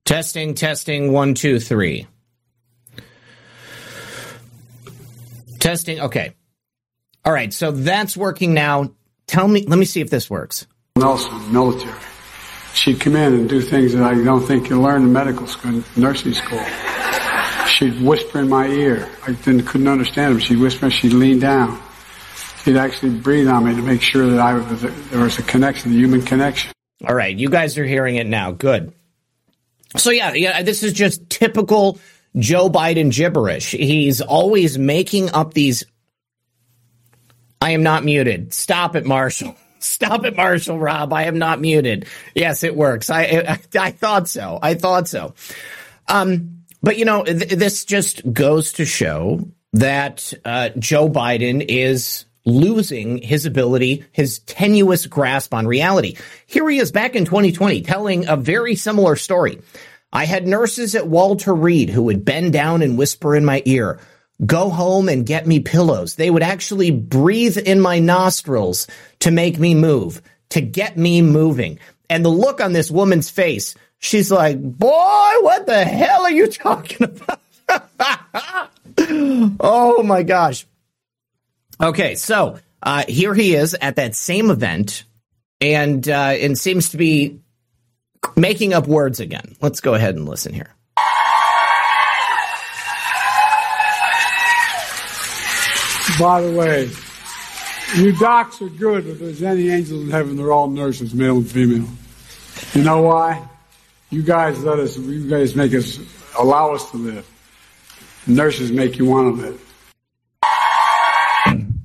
Testing, 0.04 0.54
testing, 0.54 1.12
one, 1.12 1.34
two, 1.34 1.60
three. 1.60 2.06
Testing, 5.60 6.00
okay. 6.00 6.34
All 7.24 7.32
right, 7.32 7.52
so 7.52 7.70
that's 7.70 8.16
working 8.16 8.52
now. 8.52 8.92
Tell 9.28 9.46
me, 9.46 9.64
let 9.64 9.78
me 9.78 9.84
see 9.84 10.00
if 10.00 10.10
this 10.10 10.28
works. 10.28 10.66
Nelson, 10.96 11.52
military. 11.52 11.98
She'd 12.74 13.00
come 13.00 13.14
in 13.14 13.34
and 13.34 13.48
do 13.48 13.60
things 13.60 13.92
that 13.92 14.02
I 14.02 14.14
don't 14.22 14.44
think 14.44 14.68
you'll 14.68 14.82
learn 14.82 15.02
in 15.02 15.12
medical 15.12 15.46
school, 15.46 15.84
nursing 15.96 16.32
school. 16.32 16.62
She'd 17.68 18.02
whisper 18.02 18.40
in 18.40 18.48
my 18.48 18.66
ear. 18.66 19.08
I 19.26 19.32
didn't, 19.32 19.66
couldn't 19.66 19.88
understand 19.88 20.34
her. 20.34 20.40
She'd 20.40 20.58
whisper, 20.58 20.90
she'd 20.90 21.12
lean 21.12 21.38
down. 21.38 21.80
She'd 22.64 22.76
actually 22.76 23.10
breathe 23.10 23.48
on 23.48 23.64
me 23.66 23.74
to 23.74 23.82
make 23.82 24.02
sure 24.02 24.26
that 24.26 24.40
I 24.40 24.54
was, 24.54 24.82
there 24.82 25.20
was 25.20 25.38
a 25.38 25.42
connection, 25.42 25.92
a 25.92 25.94
human 25.94 26.22
connection. 26.22 26.72
All 27.06 27.14
right, 27.14 27.36
you 27.36 27.50
guys 27.50 27.78
are 27.78 27.84
hearing 27.84 28.16
it 28.16 28.26
now. 28.26 28.50
Good. 28.50 28.92
So 29.96 30.10
yeah, 30.10 30.32
yeah, 30.34 30.62
this 30.62 30.82
is 30.82 30.92
just 30.92 31.28
typical 31.28 31.98
Joe 32.36 32.70
Biden 32.70 33.12
gibberish. 33.12 33.70
He's 33.72 34.20
always 34.20 34.78
making 34.78 35.30
up 35.30 35.54
these. 35.54 35.84
I 37.60 37.70
am 37.70 37.82
not 37.82 38.04
muted. 38.04 38.52
Stop 38.54 38.96
it, 38.96 39.04
Marshall. 39.04 39.56
Stop 39.80 40.24
it, 40.24 40.36
Marshall. 40.36 40.78
Rob, 40.78 41.12
I 41.12 41.24
am 41.24 41.38
not 41.38 41.60
muted. 41.60 42.06
Yes, 42.34 42.62
it 42.62 42.76
works. 42.76 43.10
I 43.10 43.22
I, 43.22 43.58
I 43.78 43.90
thought 43.90 44.28
so. 44.28 44.58
I 44.62 44.74
thought 44.74 45.08
so. 45.08 45.34
Um, 46.08 46.64
but 46.82 46.98
you 46.98 47.04
know, 47.04 47.24
th- 47.24 47.50
this 47.50 47.84
just 47.84 48.32
goes 48.32 48.74
to 48.74 48.84
show 48.84 49.48
that 49.74 50.32
uh, 50.44 50.70
Joe 50.78 51.08
Biden 51.08 51.64
is 51.66 52.26
losing 52.44 53.18
his 53.18 53.46
ability, 53.46 54.04
his 54.12 54.40
tenuous 54.40 55.06
grasp 55.06 55.54
on 55.54 55.66
reality. 55.66 56.16
Here 56.46 56.68
he 56.68 56.78
is 56.78 56.92
back 56.92 57.14
in 57.14 57.24
2020 57.24 57.82
telling 57.82 58.26
a 58.26 58.36
very 58.36 58.74
similar 58.74 59.16
story. 59.16 59.60
I 60.12 60.26
had 60.26 60.46
nurses 60.46 60.94
at 60.94 61.06
Walter 61.06 61.54
Reed 61.54 61.88
who 61.88 62.02
would 62.04 62.24
bend 62.24 62.52
down 62.52 62.82
and 62.82 62.98
whisper 62.98 63.34
in 63.34 63.44
my 63.44 63.62
ear, 63.64 63.98
go 64.44 64.68
home 64.68 65.08
and 65.08 65.24
get 65.24 65.46
me 65.46 65.60
pillows. 65.60 66.16
They 66.16 66.30
would 66.30 66.42
actually 66.42 66.90
breathe 66.90 67.56
in 67.56 67.80
my 67.80 67.98
nostrils 67.98 68.86
to 69.20 69.30
make 69.30 69.58
me 69.58 69.74
move, 69.74 70.20
to 70.50 70.60
get 70.60 70.98
me 70.98 71.22
moving. 71.22 71.78
And 72.10 72.24
the 72.24 72.28
look 72.28 72.60
on 72.60 72.72
this 72.72 72.90
woman's 72.90 73.30
face, 73.30 73.74
she's 73.98 74.30
like, 74.30 74.60
boy, 74.60 75.32
what 75.40 75.66
the 75.66 75.84
hell 75.84 76.22
are 76.22 76.30
you 76.30 76.48
talking 76.48 77.04
about? 77.04 77.40
oh 79.60 80.02
my 80.02 80.22
gosh. 80.22 80.66
Okay, 81.82 82.14
so 82.14 82.58
uh, 82.80 83.04
here 83.08 83.34
he 83.34 83.56
is 83.56 83.74
at 83.74 83.96
that 83.96 84.14
same 84.14 84.50
event, 84.50 85.04
and 85.60 86.08
uh, 86.08 86.12
and 86.12 86.56
seems 86.56 86.90
to 86.90 86.96
be 86.96 87.40
making 88.36 88.72
up 88.72 88.86
words 88.86 89.18
again. 89.18 89.56
Let's 89.60 89.80
go 89.80 89.94
ahead 89.94 90.14
and 90.14 90.28
listen 90.28 90.54
here. 90.54 90.72
By 96.20 96.40
the 96.42 96.52
way, 96.52 96.88
you 97.96 98.12
docs 98.16 98.62
are 98.62 98.68
good, 98.68 99.08
if 99.08 99.18
there's 99.18 99.42
any 99.42 99.70
angels 99.70 100.04
in 100.04 100.10
heaven, 100.10 100.36
they're 100.36 100.52
all 100.52 100.68
nurses, 100.68 101.14
male 101.14 101.38
and 101.38 101.50
female. 101.50 101.88
You 102.74 102.84
know 102.84 103.02
why? 103.02 103.48
You 104.10 104.22
guys 104.22 104.62
let 104.62 104.78
us, 104.78 104.96
you 104.96 105.28
guys 105.28 105.56
make 105.56 105.74
us, 105.74 105.98
allow 106.38 106.74
us 106.74 106.88
to 106.92 106.96
live. 106.96 107.28
Nurses 108.28 108.70
make 108.70 108.98
you 108.98 109.06
want 109.06 109.36
to 109.36 109.42
live. 109.42 109.71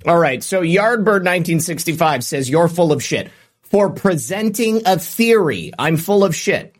All 0.07 0.17
right, 0.17 0.41
so 0.41 0.61
Yardbird 0.61 1.25
1965 1.25 2.23
says 2.23 2.49
you're 2.49 2.69
full 2.69 2.93
of 2.93 3.03
shit 3.03 3.29
for 3.63 3.89
presenting 3.89 4.83
a 4.85 4.97
theory. 4.97 5.73
I'm 5.77 5.97
full 5.97 6.23
of 6.23 6.33
shit. 6.33 6.77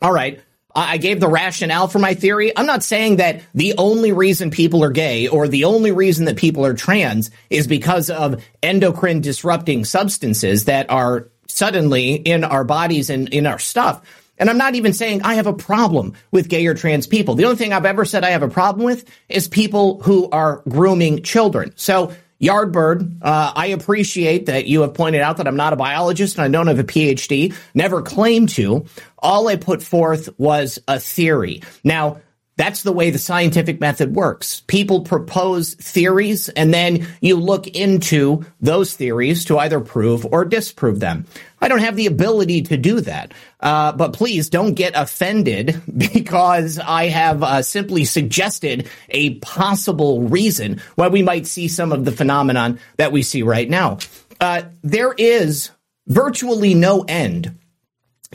All 0.00 0.12
right. 0.12 0.40
I 0.74 0.96
gave 0.96 1.20
the 1.20 1.28
rationale 1.28 1.88
for 1.88 1.98
my 1.98 2.14
theory. 2.14 2.56
I'm 2.56 2.66
not 2.66 2.82
saying 2.82 3.16
that 3.16 3.42
the 3.54 3.74
only 3.78 4.12
reason 4.12 4.50
people 4.50 4.84
are 4.84 4.90
gay 4.90 5.28
or 5.28 5.48
the 5.48 5.64
only 5.64 5.90
reason 5.90 6.26
that 6.26 6.36
people 6.36 6.64
are 6.66 6.74
trans 6.74 7.30
is 7.48 7.66
because 7.66 8.08
of 8.10 8.42
endocrine 8.62 9.20
disrupting 9.20 9.84
substances 9.84 10.66
that 10.66 10.90
are 10.90 11.30
suddenly 11.48 12.14
in 12.14 12.44
our 12.44 12.64
bodies 12.64 13.08
and 13.08 13.28
in 13.30 13.46
our 13.46 13.58
stuff. 13.58 14.02
And 14.38 14.50
I'm 14.50 14.58
not 14.58 14.74
even 14.74 14.92
saying 14.92 15.22
I 15.22 15.34
have 15.34 15.46
a 15.46 15.54
problem 15.54 16.14
with 16.30 16.48
gay 16.48 16.66
or 16.66 16.74
trans 16.74 17.06
people. 17.06 17.34
The 17.34 17.44
only 17.44 17.56
thing 17.56 17.72
I've 17.72 17.86
ever 17.86 18.04
said 18.04 18.24
I 18.24 18.30
have 18.30 18.42
a 18.42 18.48
problem 18.48 18.84
with 18.84 19.04
is 19.30 19.48
people 19.48 20.00
who 20.02 20.28
are 20.30 20.62
grooming 20.68 21.22
children. 21.22 21.72
So 21.76 22.12
Yardbird, 22.40 23.18
uh, 23.22 23.52
I 23.54 23.68
appreciate 23.68 24.46
that 24.46 24.66
you 24.66 24.82
have 24.82 24.94
pointed 24.94 25.22
out 25.22 25.38
that 25.38 25.48
I'm 25.48 25.56
not 25.56 25.72
a 25.72 25.76
biologist 25.76 26.36
and 26.36 26.44
I 26.44 26.48
don't 26.48 26.66
have 26.66 26.78
a 26.78 26.84
PhD, 26.84 27.54
never 27.74 28.02
claimed 28.02 28.50
to. 28.50 28.84
All 29.18 29.48
I 29.48 29.56
put 29.56 29.82
forth 29.82 30.28
was 30.38 30.78
a 30.86 31.00
theory. 31.00 31.62
Now, 31.82 32.20
that's 32.56 32.82
the 32.82 32.92
way 32.92 33.10
the 33.10 33.18
scientific 33.18 33.80
method 33.80 34.14
works. 34.14 34.62
People 34.66 35.02
propose 35.02 35.74
theories 35.74 36.48
and 36.50 36.72
then 36.72 37.06
you 37.20 37.36
look 37.36 37.66
into 37.66 38.44
those 38.60 38.94
theories 38.94 39.44
to 39.46 39.58
either 39.58 39.78
prove 39.78 40.24
or 40.26 40.44
disprove 40.46 40.98
them. 40.98 41.26
I 41.60 41.68
don't 41.68 41.80
have 41.80 41.96
the 41.96 42.06
ability 42.06 42.62
to 42.62 42.76
do 42.78 43.00
that. 43.02 43.32
Uh, 43.60 43.92
but 43.92 44.14
please 44.14 44.48
don't 44.48 44.74
get 44.74 44.94
offended 44.96 45.82
because 45.96 46.78
I 46.78 47.08
have 47.08 47.42
uh, 47.42 47.62
simply 47.62 48.04
suggested 48.04 48.88
a 49.10 49.34
possible 49.36 50.22
reason 50.22 50.80
why 50.94 51.08
we 51.08 51.22
might 51.22 51.46
see 51.46 51.68
some 51.68 51.92
of 51.92 52.04
the 52.04 52.12
phenomenon 52.12 52.78
that 52.96 53.12
we 53.12 53.22
see 53.22 53.42
right 53.42 53.68
now. 53.68 53.98
Uh, 54.40 54.62
there 54.82 55.12
is 55.12 55.70
virtually 56.06 56.72
no 56.72 57.04
end 57.06 57.58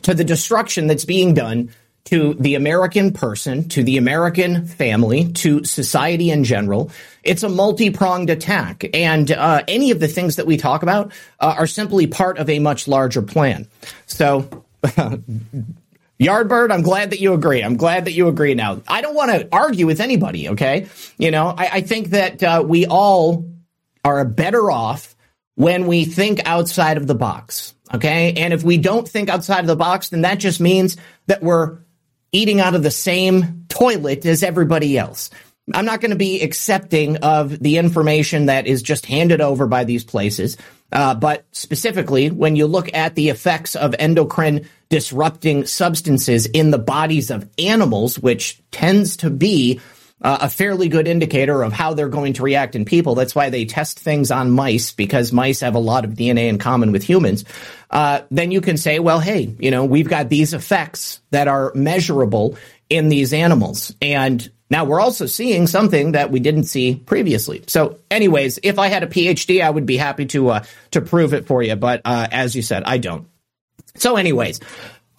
to 0.04 0.14
the 0.14 0.24
destruction 0.24 0.88
that's 0.88 1.06
being 1.06 1.34
done 1.34 1.70
to 2.06 2.34
the 2.36 2.56
American 2.56 3.12
person, 3.12 3.70
to 3.70 3.84
the 3.84 3.97
American 3.97 4.66
family, 4.66 5.32
to 5.34 5.64
society 5.64 6.32
in 6.32 6.43
general. 6.43 6.91
It's 7.24 7.43
a 7.43 7.49
multi-pronged 7.49 8.30
attack. 8.30 8.86
And 8.93 9.32
uh, 9.32 9.64
any 9.68 9.91
of 9.91 9.99
the 9.99 10.08
things 10.08 10.38
that 10.38 10.47
we 10.47 10.58
talk 10.58 10.84
about 10.84 11.12
uh, 11.39 11.56
are 11.58 11.68
simply 11.68 12.08
part 12.08 12.38
of 12.38 12.49
a 12.49 12.60
much 12.60 12.88
larger 12.88 13.22
plan. 13.22 13.68
So, 14.08 14.66
Yardbird, 16.20 16.72
I'm 16.72 16.82
glad 16.82 17.12
that 17.12 17.20
you 17.20 17.34
agree. 17.34 17.64
I'm 17.64 17.78
glad 17.78 18.06
that 18.06 18.14
you 18.14 18.28
agree 18.28 18.56
now. 18.56 18.82
I 18.88 19.02
don't 19.02 19.16
want 19.16 19.32
to 19.32 19.47
argue 19.52 19.86
with 19.86 20.02
anybody, 20.02 20.49
okay? 20.49 20.88
You 21.18 21.32
know, 21.32 21.47
I, 21.47 21.70
I 21.74 21.82
think 21.82 22.10
that 22.10 22.43
uh, 22.43 22.64
we 22.66 22.86
all 22.86 23.49
are 24.04 24.26
better 24.26 24.72
off 24.72 25.16
when 25.56 25.88
we 25.88 26.06
think 26.06 26.41
outside 26.45 26.97
of 26.97 27.08
the 27.08 27.16
box. 27.16 27.76
Okay. 27.93 28.34
And 28.38 28.54
if 28.54 28.64
we 28.64 28.78
don't 28.78 29.08
think 29.08 29.30
outside 29.30 29.60
of 29.60 29.68
the 29.68 29.76
box, 29.76 30.10
then 30.10 30.22
that 30.22 30.39
just 30.39 30.60
means 30.60 30.97
that 31.28 31.43
we're 31.43 31.80
eating 32.32 32.60
out 32.60 32.76
of 32.76 32.84
the 32.84 32.92
same 32.92 33.66
toilet 33.70 34.26
as 34.26 34.44
everybody 34.44 34.98
else. 34.98 35.30
I'm 35.74 35.86
not 35.86 36.02
going 36.02 36.12
to 36.12 36.18
be 36.18 36.42
accepting 36.42 37.18
of 37.18 37.60
the 37.60 37.78
information 37.78 38.48
that 38.48 38.68
is 38.68 38.82
just 38.82 39.06
handed 39.06 39.42
over 39.42 39.68
by 39.68 39.84
these 39.84 40.04
places. 40.04 40.58
Uh, 40.92 41.16
but 41.16 41.46
specifically, 41.52 42.30
when 42.30 42.56
you 42.56 42.68
look 42.68 42.94
at 42.94 43.16
the 43.16 43.30
effects 43.30 43.76
of 43.76 43.96
endocrine 43.98 44.68
disrupting 44.90 45.66
substances 45.66 46.46
in 46.48 46.72
the 46.72 46.80
bodies 46.80 47.32
of 47.32 47.48
animals, 47.58 48.20
which 48.20 48.62
tends 48.72 49.18
to 49.18 49.30
be 49.30 49.80
uh, 50.22 50.40
a 50.42 50.50
fairly 50.50 50.88
good 50.88 51.08
indicator 51.08 51.64
of 51.64 51.74
how 51.74 51.94
they're 51.94 52.10
going 52.10 52.34
to 52.34 52.44
react 52.44 52.76
in 52.76 52.86
people. 52.86 53.16
That's 53.16 53.34
why 53.34 53.50
they 53.50 53.66
test 53.66 54.00
things 54.00 54.32
on 54.32 54.52
mice 54.52 54.92
because 54.92 55.34
mice 55.34 55.62
have 55.62 55.76
a 55.76 55.80
lot 55.80 56.06
of 56.06 56.12
DNA 56.12 56.48
in 56.48 56.58
common 56.58 56.92
with 56.92 57.04
humans. 57.04 57.44
Uh, 57.90 58.22
then 58.30 58.52
you 58.52 58.62
can 58.62 58.78
say, 58.78 59.00
well, 59.00 59.20
hey, 59.20 59.56
you 59.60 59.72
know, 59.72 59.86
we've 59.86 60.08
got 60.08 60.30
these 60.30 60.54
effects 60.54 61.22
that 61.32 61.48
are 61.48 61.72
measurable 61.74 62.58
in 62.90 63.10
these 63.10 63.34
animals. 63.34 63.96
And 64.02 64.50
now 64.70 64.86
we're 64.86 65.02
also 65.02 65.26
seeing 65.26 65.68
something 65.68 66.14
that 66.14 66.32
we 66.32 66.40
didn't 66.40 66.64
see 66.64 66.96
previously. 66.96 67.64
So, 67.68 68.00
anyways, 68.10 68.60
if 68.64 68.80
I 68.80 68.88
had 68.88 69.04
a 69.04 69.08
PhD, 69.08 69.62
I 69.62 69.70
would 69.70 69.86
be 69.86 69.98
happy 69.98 70.26
to 70.28 70.50
uh, 70.50 70.64
to 70.92 71.02
prove 71.02 71.34
it 71.34 71.46
for 71.46 71.62
you. 71.62 71.76
But 71.76 72.02
uh, 72.06 72.28
as 72.32 72.56
you 72.56 72.62
said, 72.62 72.84
I 72.84 72.98
don't. 72.98 73.28
So, 73.98 74.16
anyways, 74.16 74.62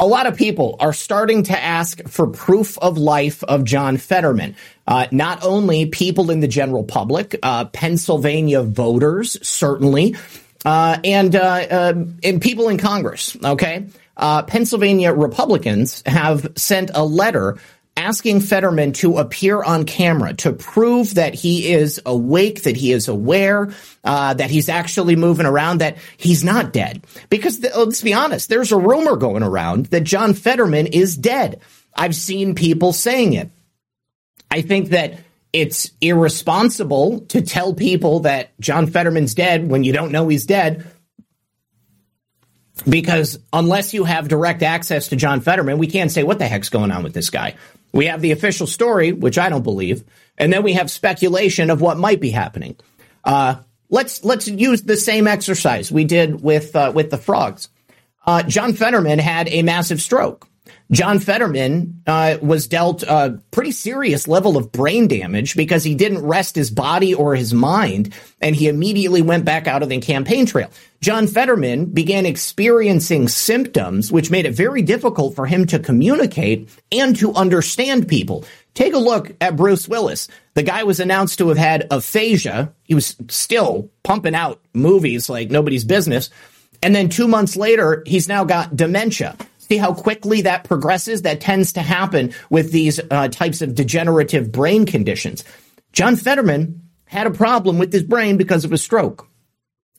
a 0.03 0.07
lot 0.07 0.27
of 0.27 0.37
people 0.37 0.75
are 0.81 0.93
starting 0.93 1.45
to 1.45 1.57
ask 1.57 2.03
for 2.09 2.27
proof 2.27 2.77
of 2.79 2.99
life 2.99 3.45
of 3.45 3.63
John 3.63 3.99
Fetterman. 3.99 4.57
Uh, 4.85 5.07
not 5.13 5.45
only 5.45 5.87
people 5.87 6.33
in 6.33 6.41
the 6.41 6.49
general 6.49 6.83
public, 6.83 7.39
uh, 7.41 7.67
Pennsylvania 7.67 8.63
voters, 8.63 9.39
certainly, 9.47 10.17
uh, 10.65 10.99
and, 11.05 11.37
uh, 11.37 11.41
uh, 11.41 12.05
and 12.25 12.43
people 12.43 12.69
in 12.69 12.79
Congress, 12.79 13.37
okay? 13.45 13.87
Uh, 14.17 14.43
Pennsylvania 14.43 15.13
Republicans 15.13 16.03
have 16.05 16.51
sent 16.57 16.91
a 16.95 17.05
letter 17.05 17.59
asking 17.97 18.41
Fetterman 18.41 18.93
to 18.93 19.19
appear 19.19 19.63
on 19.63 19.85
camera 19.85 20.35
to 20.35 20.53
prove 20.53 21.15
that 21.15 21.35
he 21.35 21.73
is 21.73 22.01
awake, 22.07 22.63
that 22.63 22.77
he 22.77 22.93
is 22.93 23.09
aware, 23.09 23.73
uh, 24.03 24.35
that 24.35 24.51
he's 24.51 24.69
actually 24.69 25.17
moving 25.17 25.47
around, 25.47 25.79
that 25.79 25.99
he's 26.17 26.43
not 26.43 26.73
dead. 26.73 27.05
Because 27.29 27.61
th- 27.61 27.75
let's 27.77 28.03
be 28.03 28.15
honest, 28.15 28.49
there's 28.49 28.73
a 28.73 28.79
rumor 28.79 29.17
going 29.17 29.43
around 29.43 29.87
that 29.87 30.05
John 30.05 30.35
Fetterman 30.35 30.87
is 30.87 31.17
dead. 31.17 31.61
I've 31.95 32.17
seen 32.17 32.55
people 32.55 32.93
saying 32.93 33.35
it. 33.35 33.51
I 34.51 34.63
think 34.63 34.91
that 34.91 35.19
it's 35.53 35.91
irresponsible 36.01 37.21
to 37.29 37.43
tell 37.43 37.75
people 37.75 38.21
that 38.21 38.59
John 38.59 38.87
Fetterman's 38.87 39.35
dead 39.35 39.69
when 39.69 39.85
you 39.85 39.93
don't 39.93 40.13
know 40.13 40.29
he's 40.29 40.47
dead. 40.47 40.87
Because 42.89 43.39
unless 43.53 43.93
you 43.93 44.05
have 44.05 44.29
direct 44.29 44.63
access 44.63 45.09
to 45.09 45.17
John 45.17 45.41
Fetterman, 45.41 45.79
we 45.79 45.87
can't 45.87 46.11
say 46.11 46.23
what 46.23 46.39
the 46.39 46.49
heck's 46.49 46.71
going 46.71 46.91
on 46.91 47.03
with 47.03 47.13
this 47.13 47.29
guy. 47.29 47.55
We 47.93 48.07
have 48.07 48.21
the 48.21 48.33
official 48.33 48.67
story, 48.67 49.13
which 49.13 49.39
I 49.39 49.49
don't 49.49 49.63
believe, 49.63 50.05
and 50.39 50.53
then 50.53 50.63
we 50.63 50.73
have 50.75 50.91
speculation 50.91 51.71
of 51.71 51.81
what 51.81 51.99
might 51.99 52.21
be 52.21 52.31
happening. 52.31 52.77
Uh, 53.25 53.57
let's 53.91 54.25
let's 54.25 54.49
use 54.49 54.83
the 54.83 54.97
same 54.97 55.27
exercise 55.27 55.93
we 55.93 56.05
did 56.05 56.43
with 56.43 56.75
uh, 56.75 56.93
with 56.95 57.11
the 57.11 57.19
frogs. 57.19 57.69
Uh, 58.27 58.43
John 58.43 58.73
Fetterman 58.73 59.19
had 59.19 59.49
a 59.49 59.63
massive 59.63 60.01
stroke. 60.01 60.49
John 60.93 61.21
Fetterman 61.21 62.03
uh, 62.07 62.37
was 62.43 62.67
dealt 62.67 63.03
a 63.03 63.41
pretty 63.51 63.73
serious 63.73 64.29
level 64.29 64.59
of 64.59 64.71
brain 64.71 65.09
damage 65.09 65.57
because 65.57 65.83
he 65.83 65.95
didn't 65.95 66.21
rest 66.27 66.55
his 66.55 66.71
body 66.71 67.15
or 67.15 67.35
his 67.35 67.55
mind, 67.55 68.13
and 68.43 68.55
he 68.55 68.69
immediately 68.69 69.23
went 69.23 69.47
back 69.47 69.67
out 69.67 69.83
of 69.83 69.89
the 69.89 69.99
campaign 70.01 70.45
trail. 70.45 70.71
John 71.01 71.27
Fetterman 71.27 71.87
began 71.87 72.27
experiencing 72.27 73.29
symptoms 73.29 74.13
which 74.13 74.31
made 74.31 74.45
it 74.45 74.55
very 74.55 74.83
difficult 74.83 75.35
for 75.35 75.47
him 75.47 75.67
to 75.69 75.79
communicate 75.79 76.69
and 76.93 77.17
to 77.17 77.33
understand 77.33 78.07
people. 78.07 78.45
Take 78.75 78.93
a 78.93 78.99
look 78.99 79.33
at 79.41 79.57
Bruce 79.57 79.89
Willis. 79.89 80.29
The 80.55 80.63
guy 80.63 80.85
was 80.85 81.01
announced 81.01 81.39
to 81.39 81.49
have 81.49 81.59
had 81.59 81.87
aphasia. 81.91 82.73
He 82.85 82.95
was 82.95 83.17
still 83.29 83.91
pumping 84.03 84.35
out 84.35 84.61
movies 84.75 85.31
like 85.31 85.51
nobody's 85.51 85.85
business. 85.85 86.29
And 86.83 86.95
then 86.95 87.09
two 87.09 87.29
months 87.29 87.57
later, 87.57 88.03
he's 88.07 88.29
now 88.29 88.45
got 88.45 88.77
dementia. 88.77 89.37
See 89.73 89.79
how 89.79 89.95
quickly 89.95 90.43
that 90.43 90.65
progresses? 90.65 91.23
That 91.23 91.41
tends 91.41 91.73
to 91.73 91.83
happen 91.83 92.35
with 92.51 92.73
these 92.73 93.01
uh, 93.11 93.29
types 93.29 93.63
of 93.63 93.75
degenerative 93.75 94.53
brain 94.53 94.87
conditions. 94.87 95.45
John 95.93 96.17
Fetterman 96.17 96.83
had 97.07 97.27
a 97.27 97.31
problem 97.31 97.79
with 97.79 97.93
his 97.93 98.03
brain 98.03 98.37
because 98.37 98.65
of 98.65 98.73
a 98.73 98.79
stroke 98.79 99.29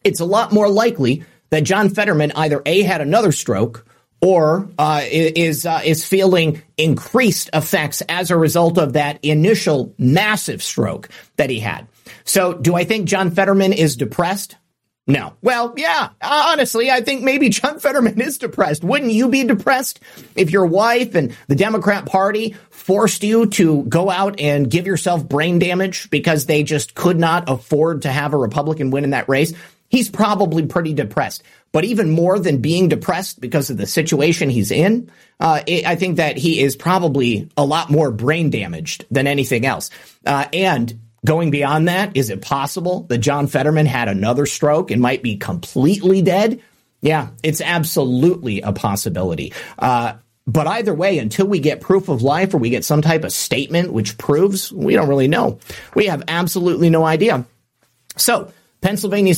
it's 0.03 0.19
a 0.19 0.26
lot 0.26 0.51
more 0.51 0.69
likely 0.69 1.24
that 1.49 1.63
John 1.63 1.89
Fetterman 1.89 2.32
either 2.36 2.61
A 2.65 2.82
had 2.82 3.01
another 3.01 3.32
stroke 3.32 3.86
or 4.21 4.69
uh, 4.78 5.01
is 5.03 5.65
uh, 5.65 5.82
is 5.84 6.05
feeling 6.05 6.61
increased 6.78 7.49
effects 7.53 8.01
as 8.07 8.32
a 8.32 8.38
result 8.38 8.78
of 8.78 8.93
that 8.93 9.24
initial 9.24 9.93
massive 9.97 10.63
stroke 10.63 11.09
that 11.36 11.49
he 11.49 11.59
had. 11.59 11.88
So, 12.24 12.53
do 12.53 12.76
I 12.76 12.86
think 12.86 13.07
John 13.07 13.32
Fetterman 13.32 13.74
is 13.74 13.97
depressed? 13.97 14.55
No. 15.06 15.34
Well, 15.41 15.74
yeah, 15.76 16.10
honestly, 16.22 16.89
I 16.89 17.01
think 17.01 17.24
maybe 17.24 17.49
John 17.49 17.80
Fetterman 17.80 18.22
is 18.22 18.38
depressed. 18.38 18.84
Wouldn't 18.84 19.12
you 19.12 19.28
be 19.28 19.43
depressed 19.43 19.99
if 20.36 20.51
your 20.51 20.66
wife 20.66 21.16
and 21.16 21.36
the 21.47 21.56
Democrat 21.56 22.06
Party 22.06 22.56
forced 22.70 23.24
you 23.24 23.47
to 23.47 23.84
go 23.84 24.10
out 24.10 24.39
and 24.39 24.70
give 24.70 24.88
yourself 24.88 25.28
brain 25.28 25.60
damage 25.60 26.10
because 26.10 26.45
they 26.45 26.64
just 26.64 26.95
could 26.95 27.20
not 27.20 27.49
afford 27.49 28.04
to 28.04 28.12
have 28.12 28.34
a 28.34 28.38
Republican 28.38 28.91
win 28.91 29.04
in 29.04 29.10
that 29.10 29.28
race? 29.28 29.54
he's 29.93 30.10
probably 30.10 30.66
pretty 30.66 30.91
depressed. 30.91 31.43
But 31.72 31.86
even 31.86 32.10
more 32.10 32.39
than 32.39 32.58
being 32.58 32.89
depressed 32.89 33.39
because 33.39 33.70
of 33.70 33.78
the 33.78 33.86
situation 33.86 34.49
he's 34.49 34.72
in, 34.72 35.12
uh, 35.39 35.62
it, 35.68 35.86
I 35.86 35.95
think 35.95 36.18
that 36.18 36.36
he 36.36 36.60
is 36.60 36.76
probably 36.76 37.47
a 37.56 37.64
lot 37.64 37.91
more 37.91 38.10
brain 38.12 38.49
damaged 38.49 39.06
than 39.12 39.28
anything 39.28 39.68
else. 39.68 39.91
Uh, 40.26 40.45
and 40.51 40.99
going 41.26 41.51
beyond 41.51 41.88
that, 41.88 42.15
is 42.15 42.30
it 42.30 42.41
possible 42.41 43.03
that 43.09 43.19
John 43.19 43.47
Fetterman 43.47 43.86
had 43.86 44.07
another 44.07 44.45
stroke 44.45 44.91
and 44.91 45.01
might 45.01 45.24
be 45.24 45.38
completely 45.38 46.21
dead? 46.21 46.61
Yeah, 47.01 47.30
it's 47.43 47.61
absolutely 47.61 48.61
a 48.61 48.71
possibility. 48.71 49.53
Uh, 49.78 50.13
but 50.45 50.67
either 50.67 50.93
way, 50.93 51.19
until 51.19 51.47
we 51.47 51.59
get 51.59 51.82
proof 51.82 52.09
of 52.09 52.21
life 52.21 52.53
or 52.53 52.57
we 52.57 52.69
get 52.69 52.84
some 52.84 53.01
type 53.01 53.24
of 53.24 53.32
statement 53.32 53.93
which 53.93 54.17
proves, 54.17 54.71
we 54.71 54.93
don't 54.93 55.07
really 55.07 55.28
know. 55.28 55.59
We 55.95 56.07
have 56.07 56.24
absolutely 56.28 56.89
no 56.89 57.05
idea. 57.05 57.45
So 58.17 58.51
Pennsylvania 58.82 59.34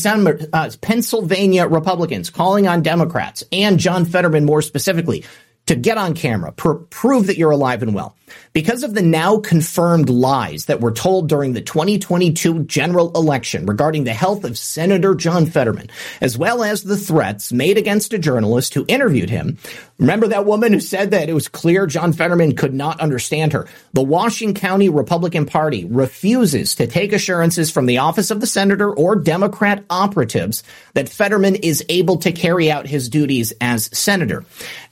uh, 0.51 0.71
Pennsylvania 0.81 1.67
Republicans 1.67 2.31
calling 2.31 2.67
on 2.67 2.81
Democrats 2.81 3.43
and 3.51 3.79
John 3.79 4.05
Fetterman 4.05 4.45
more 4.45 4.63
specifically 4.63 5.23
to 5.67 5.75
get 5.75 5.97
on 5.97 6.13
camera, 6.13 6.51
pr- 6.51 6.73
prove 6.73 7.27
that 7.27 7.37
you're 7.37 7.51
alive 7.51 7.81
and 7.81 7.93
well. 7.93 8.15
Because 8.53 8.83
of 8.83 8.93
the 8.93 9.01
now 9.01 9.37
confirmed 9.37 10.09
lies 10.09 10.65
that 10.65 10.81
were 10.81 10.91
told 10.91 11.29
during 11.29 11.53
the 11.53 11.61
2022 11.61 12.63
general 12.63 13.11
election 13.13 13.65
regarding 13.65 14.03
the 14.03 14.13
health 14.13 14.43
of 14.43 14.57
Senator 14.57 15.13
John 15.13 15.45
Fetterman, 15.45 15.89
as 16.21 16.37
well 16.37 16.63
as 16.63 16.83
the 16.83 16.97
threats 16.97 17.51
made 17.51 17.77
against 17.77 18.13
a 18.13 18.19
journalist 18.19 18.73
who 18.73 18.85
interviewed 18.87 19.29
him. 19.29 19.57
Remember 19.99 20.27
that 20.27 20.45
woman 20.45 20.73
who 20.73 20.79
said 20.79 21.11
that 21.11 21.29
it 21.29 21.33
was 21.33 21.47
clear 21.47 21.85
John 21.85 22.13
Fetterman 22.13 22.55
could 22.55 22.73
not 22.73 22.99
understand 22.99 23.53
her? 23.53 23.67
The 23.93 24.01
Washington 24.01 24.59
County 24.59 24.89
Republican 24.89 25.45
Party 25.45 25.85
refuses 25.85 26.75
to 26.75 26.87
take 26.87 27.13
assurances 27.13 27.71
from 27.71 27.85
the 27.85 27.99
office 27.99 28.31
of 28.31 28.41
the 28.41 28.47
senator 28.47 28.91
or 28.91 29.15
Democrat 29.15 29.83
operatives 29.89 30.63
that 30.93 31.09
Fetterman 31.09 31.55
is 31.55 31.85
able 31.89 32.17
to 32.17 32.31
carry 32.31 32.71
out 32.71 32.87
his 32.87 33.09
duties 33.09 33.53
as 33.61 33.95
senator. 33.97 34.43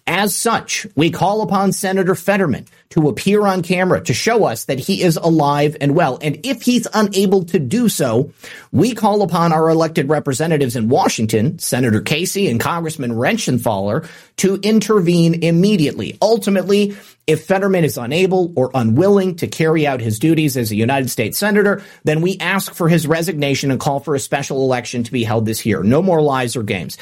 As 0.06 0.36
such, 0.36 0.86
we 0.96 1.12
call 1.12 1.42
upon 1.42 1.72
Senator 1.72 2.14
Fetterman 2.14 2.66
to 2.90 3.08
appear 3.08 3.48
on 3.48 3.64
camera 3.64 4.02
to 4.04 4.14
show 4.14 4.44
us 4.44 4.66
that 4.66 4.78
he 4.78 5.02
is 5.02 5.16
alive 5.16 5.78
and 5.80 5.96
well. 5.96 6.20
And 6.22 6.46
if 6.46 6.62
he's 6.62 6.88
unable 6.94 7.46
to 7.46 7.58
do 7.58 7.88
so, 7.88 8.32
we 8.74 8.96
call 8.96 9.22
upon 9.22 9.54
our 9.54 9.70
elected 9.70 10.10
representatives 10.10 10.76
in 10.76 10.90
Washington, 10.90 11.58
Senator 11.58 12.02
Casey 12.02 12.50
and 12.50 12.60
Congressman 12.60 13.14
Reschenthaler, 13.14 14.06
to 14.38 14.56
intervene 14.62 15.42
immediately. 15.42 16.18
Ultimately, 16.22 16.98
if 17.26 17.46
Fetterman 17.46 17.86
is 17.86 17.98
unable 17.98 18.52
or 18.58 18.72
unwilling 18.74 19.38
to 19.38 19.48
carry 19.48 19.88
out 19.88 20.02
his 20.02 20.20
duties 20.20 20.58
as 20.58 20.70
a 20.72 20.76
United 20.76 21.10
States 21.10 21.38
Senator, 21.38 21.82
then 22.04 22.20
we 22.20 22.38
ask 22.40 22.74
for 22.74 22.90
his 22.90 23.08
resignation 23.08 23.72
and 23.72 23.80
call 23.80 24.02
for 24.02 24.16
a 24.16 24.20
special 24.20 24.64
election 24.64 25.04
to 25.04 25.12
be 25.12 25.24
held 25.24 25.46
this 25.46 25.66
year. 25.66 25.82
No 25.82 26.02
more 26.02 26.22
lies 26.22 26.58
or 26.58 26.64
games. 26.64 26.98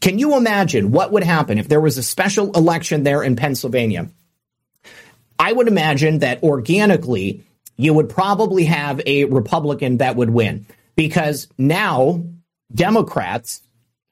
Can 0.00 0.18
you 0.18 0.36
imagine 0.36 0.92
what 0.92 1.12
would 1.12 1.24
happen 1.24 1.58
if 1.58 1.68
there 1.68 1.80
was 1.80 1.98
a 1.98 2.02
special 2.02 2.52
election 2.52 3.02
there 3.02 3.22
in 3.22 3.36
Pennsylvania? 3.36 4.08
I 5.38 5.52
would 5.52 5.68
imagine 5.68 6.20
that 6.20 6.42
organically, 6.42 7.44
you 7.76 7.94
would 7.94 8.08
probably 8.08 8.64
have 8.64 9.00
a 9.06 9.24
Republican 9.24 9.98
that 9.98 10.16
would 10.16 10.30
win 10.30 10.66
because 10.96 11.48
now 11.58 12.24
Democrats, 12.74 13.62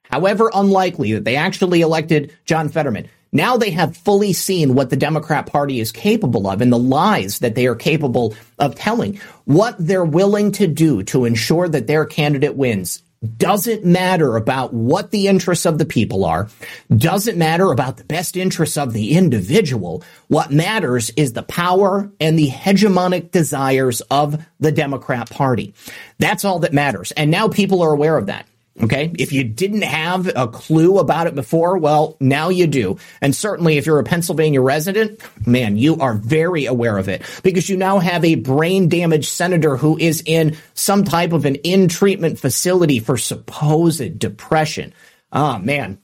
however 0.03 0.49
unlikely 0.53 1.13
that 1.13 1.25
they 1.25 1.35
actually 1.35 1.81
elected 1.81 2.35
John 2.45 2.69
Fetterman, 2.69 3.09
now 3.31 3.57
they 3.57 3.71
have 3.71 3.97
fully 3.97 4.31
seen 4.33 4.73
what 4.73 4.89
the 4.89 4.95
Democrat 4.95 5.47
Party 5.47 5.79
is 5.79 5.91
capable 5.91 6.47
of 6.47 6.61
and 6.61 6.71
the 6.71 6.79
lies 6.79 7.39
that 7.39 7.55
they 7.55 7.67
are 7.67 7.75
capable 7.75 8.33
of 8.57 8.75
telling. 8.75 9.19
What 9.45 9.75
they're 9.77 10.05
willing 10.05 10.53
to 10.53 10.67
do 10.67 11.03
to 11.03 11.25
ensure 11.25 11.67
that 11.67 11.87
their 11.87 12.05
candidate 12.05 12.55
wins 12.55 13.03
doesn't 13.37 13.83
matter 13.83 14.35
about 14.35 14.73
what 14.73 15.11
the 15.11 15.27
interests 15.27 15.65
of 15.65 15.77
the 15.77 15.85
people 15.85 16.25
are, 16.25 16.49
doesn't 16.95 17.37
matter 17.37 17.71
about 17.71 17.97
the 17.97 18.03
best 18.03 18.37
interests 18.37 18.77
of 18.77 18.93
the 18.93 19.13
individual. 19.13 20.03
What 20.27 20.51
matters 20.51 21.09
is 21.11 21.33
the 21.33 21.43
power 21.43 22.11
and 22.19 22.37
the 22.37 22.49
hegemonic 22.49 23.31
desires 23.31 24.01
of 24.01 24.45
the 24.59 24.71
Democrat 24.71 25.29
Party. 25.29 25.73
That's 26.19 26.45
all 26.45 26.59
that 26.59 26.73
matters. 26.73 27.11
And 27.11 27.31
now 27.31 27.47
people 27.47 27.81
are 27.81 27.91
aware 27.91 28.17
of 28.17 28.27
that. 28.27 28.45
Okay. 28.81 29.11
If 29.17 29.31
you 29.33 29.43
didn't 29.43 29.81
have 29.81 30.31
a 30.35 30.47
clue 30.47 30.99
about 30.99 31.25
it 31.25 31.33
before, 31.33 31.77
well, 31.79 32.15
now 32.19 32.49
you 32.49 32.67
do. 32.67 32.97
And 33.21 33.35
certainly 33.35 33.77
if 33.77 33.87
you're 33.87 33.97
a 33.97 34.03
Pennsylvania 34.03 34.61
resident, 34.61 35.19
man, 35.47 35.77
you 35.77 35.97
are 35.97 36.13
very 36.13 36.65
aware 36.65 36.97
of 36.97 37.09
it 37.09 37.23
because 37.41 37.67
you 37.69 37.75
now 37.75 37.97
have 37.97 38.23
a 38.23 38.35
brain 38.35 38.87
damaged 38.87 39.29
senator 39.29 39.77
who 39.77 39.97
is 39.97 40.21
in 40.25 40.57
some 40.75 41.03
type 41.03 41.33
of 41.33 41.45
an 41.45 41.55
in 41.55 41.87
treatment 41.87 42.37
facility 42.37 42.99
for 42.99 43.17
supposed 43.17 44.19
depression. 44.19 44.93
Oh, 45.31 45.57
man. 45.57 45.97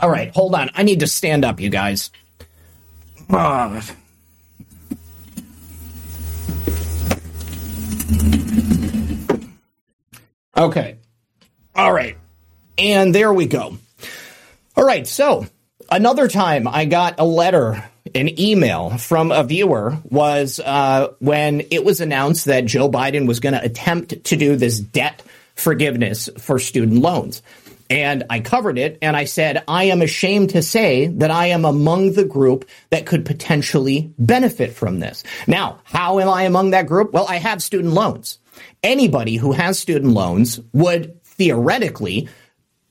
All 0.00 0.10
right. 0.10 0.34
Hold 0.34 0.56
on. 0.56 0.70
I 0.74 0.82
need 0.82 1.00
to 1.00 1.06
stand 1.06 1.44
up, 1.44 1.60
you 1.60 1.70
guys. 1.70 2.10
Oh. 3.30 3.80
Okay. 10.56 10.98
All 11.86 11.92
right. 11.92 12.18
And 12.78 13.14
there 13.14 13.32
we 13.32 13.46
go. 13.46 13.78
All 14.74 14.84
right. 14.84 15.06
So 15.06 15.46
another 15.88 16.26
time 16.26 16.66
I 16.66 16.84
got 16.84 17.20
a 17.20 17.24
letter, 17.24 17.88
an 18.12 18.40
email 18.40 18.98
from 18.98 19.30
a 19.30 19.44
viewer 19.44 19.96
was 20.02 20.58
uh, 20.58 21.12
when 21.20 21.60
it 21.70 21.84
was 21.84 22.00
announced 22.00 22.46
that 22.46 22.64
Joe 22.64 22.90
Biden 22.90 23.28
was 23.28 23.38
going 23.38 23.52
to 23.52 23.62
attempt 23.62 24.24
to 24.24 24.36
do 24.36 24.56
this 24.56 24.80
debt 24.80 25.22
forgiveness 25.54 26.28
for 26.38 26.58
student 26.58 27.00
loans. 27.02 27.40
And 27.88 28.24
I 28.30 28.40
covered 28.40 28.78
it 28.78 28.98
and 29.00 29.16
I 29.16 29.26
said, 29.26 29.62
I 29.68 29.84
am 29.84 30.02
ashamed 30.02 30.50
to 30.50 30.62
say 30.62 31.06
that 31.06 31.30
I 31.30 31.46
am 31.46 31.64
among 31.64 32.14
the 32.14 32.24
group 32.24 32.68
that 32.90 33.06
could 33.06 33.24
potentially 33.24 34.12
benefit 34.18 34.72
from 34.72 34.98
this. 34.98 35.22
Now, 35.46 35.78
how 35.84 36.18
am 36.18 36.28
I 36.28 36.42
among 36.42 36.70
that 36.70 36.88
group? 36.88 37.12
Well, 37.12 37.26
I 37.28 37.36
have 37.36 37.62
student 37.62 37.94
loans. 37.94 38.40
Anybody 38.82 39.36
who 39.36 39.52
has 39.52 39.78
student 39.78 40.14
loans 40.14 40.58
would 40.72 41.20
theoretically 41.36 42.28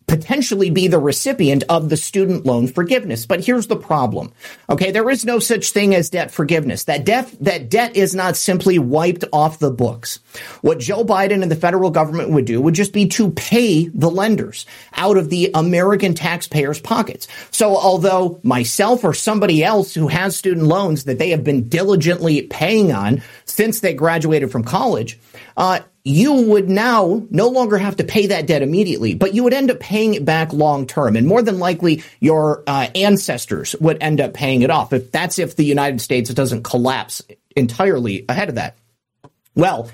potentially 0.07 0.69
be 0.69 0.87
the 0.87 0.99
recipient 0.99 1.63
of 1.69 1.89
the 1.89 1.97
student 1.97 2.45
loan 2.45 2.67
forgiveness. 2.67 3.25
But 3.25 3.43
here's 3.43 3.67
the 3.67 3.75
problem. 3.75 4.31
Okay. 4.69 4.91
There 4.91 5.09
is 5.09 5.25
no 5.25 5.39
such 5.39 5.71
thing 5.71 5.95
as 5.95 6.09
debt 6.09 6.31
forgiveness. 6.31 6.83
That 6.83 7.05
debt, 7.05 7.31
that 7.41 7.69
debt 7.69 7.95
is 7.95 8.13
not 8.13 8.37
simply 8.37 8.77
wiped 8.77 9.25
off 9.33 9.59
the 9.59 9.71
books. 9.71 10.19
What 10.61 10.79
Joe 10.79 11.03
Biden 11.03 11.41
and 11.41 11.51
the 11.51 11.55
federal 11.55 11.89
government 11.89 12.29
would 12.31 12.45
do 12.45 12.61
would 12.61 12.75
just 12.75 12.93
be 12.93 13.07
to 13.09 13.31
pay 13.31 13.87
the 13.87 14.09
lenders 14.09 14.65
out 14.93 15.17
of 15.17 15.29
the 15.29 15.51
American 15.53 16.13
taxpayers' 16.13 16.79
pockets. 16.79 17.27
So 17.51 17.75
although 17.75 18.39
myself 18.43 19.03
or 19.03 19.13
somebody 19.13 19.63
else 19.63 19.93
who 19.93 20.07
has 20.07 20.35
student 20.35 20.67
loans 20.67 21.05
that 21.05 21.17
they 21.17 21.31
have 21.31 21.43
been 21.43 21.67
diligently 21.67 22.43
paying 22.43 22.91
on 22.91 23.21
since 23.45 23.79
they 23.79 23.93
graduated 23.93 24.51
from 24.51 24.63
college, 24.63 25.19
uh, 25.57 25.79
you 26.05 26.33
would 26.33 26.69
now 26.69 27.25
no 27.31 27.49
longer 27.49 27.79
have 27.79 27.95
to 27.95 28.03
pay 28.03 28.27
that 28.27 28.45
debt 28.45 28.61
immediately, 28.61 29.15
but 29.15 29.33
you 29.33 29.43
would 29.43 29.55
end 29.55 29.71
up 29.71 29.79
paying 29.79 30.13
it 30.13 30.23
back 30.23 30.53
long 30.53 30.85
term. 30.85 31.15
And 31.15 31.25
more 31.25 31.41
than 31.41 31.57
likely, 31.57 32.03
your 32.19 32.63
uh, 32.67 32.87
ancestors 32.93 33.75
would 33.81 33.97
end 34.01 34.21
up 34.21 34.35
paying 34.35 34.61
it 34.61 34.69
off. 34.69 34.93
If 34.93 35.11
that's 35.11 35.39
if 35.39 35.55
the 35.55 35.65
United 35.65 35.99
States 35.99 36.31
doesn't 36.31 36.63
collapse 36.63 37.23
entirely 37.55 38.23
ahead 38.29 38.49
of 38.49 38.55
that. 38.55 38.77
Well, 39.55 39.89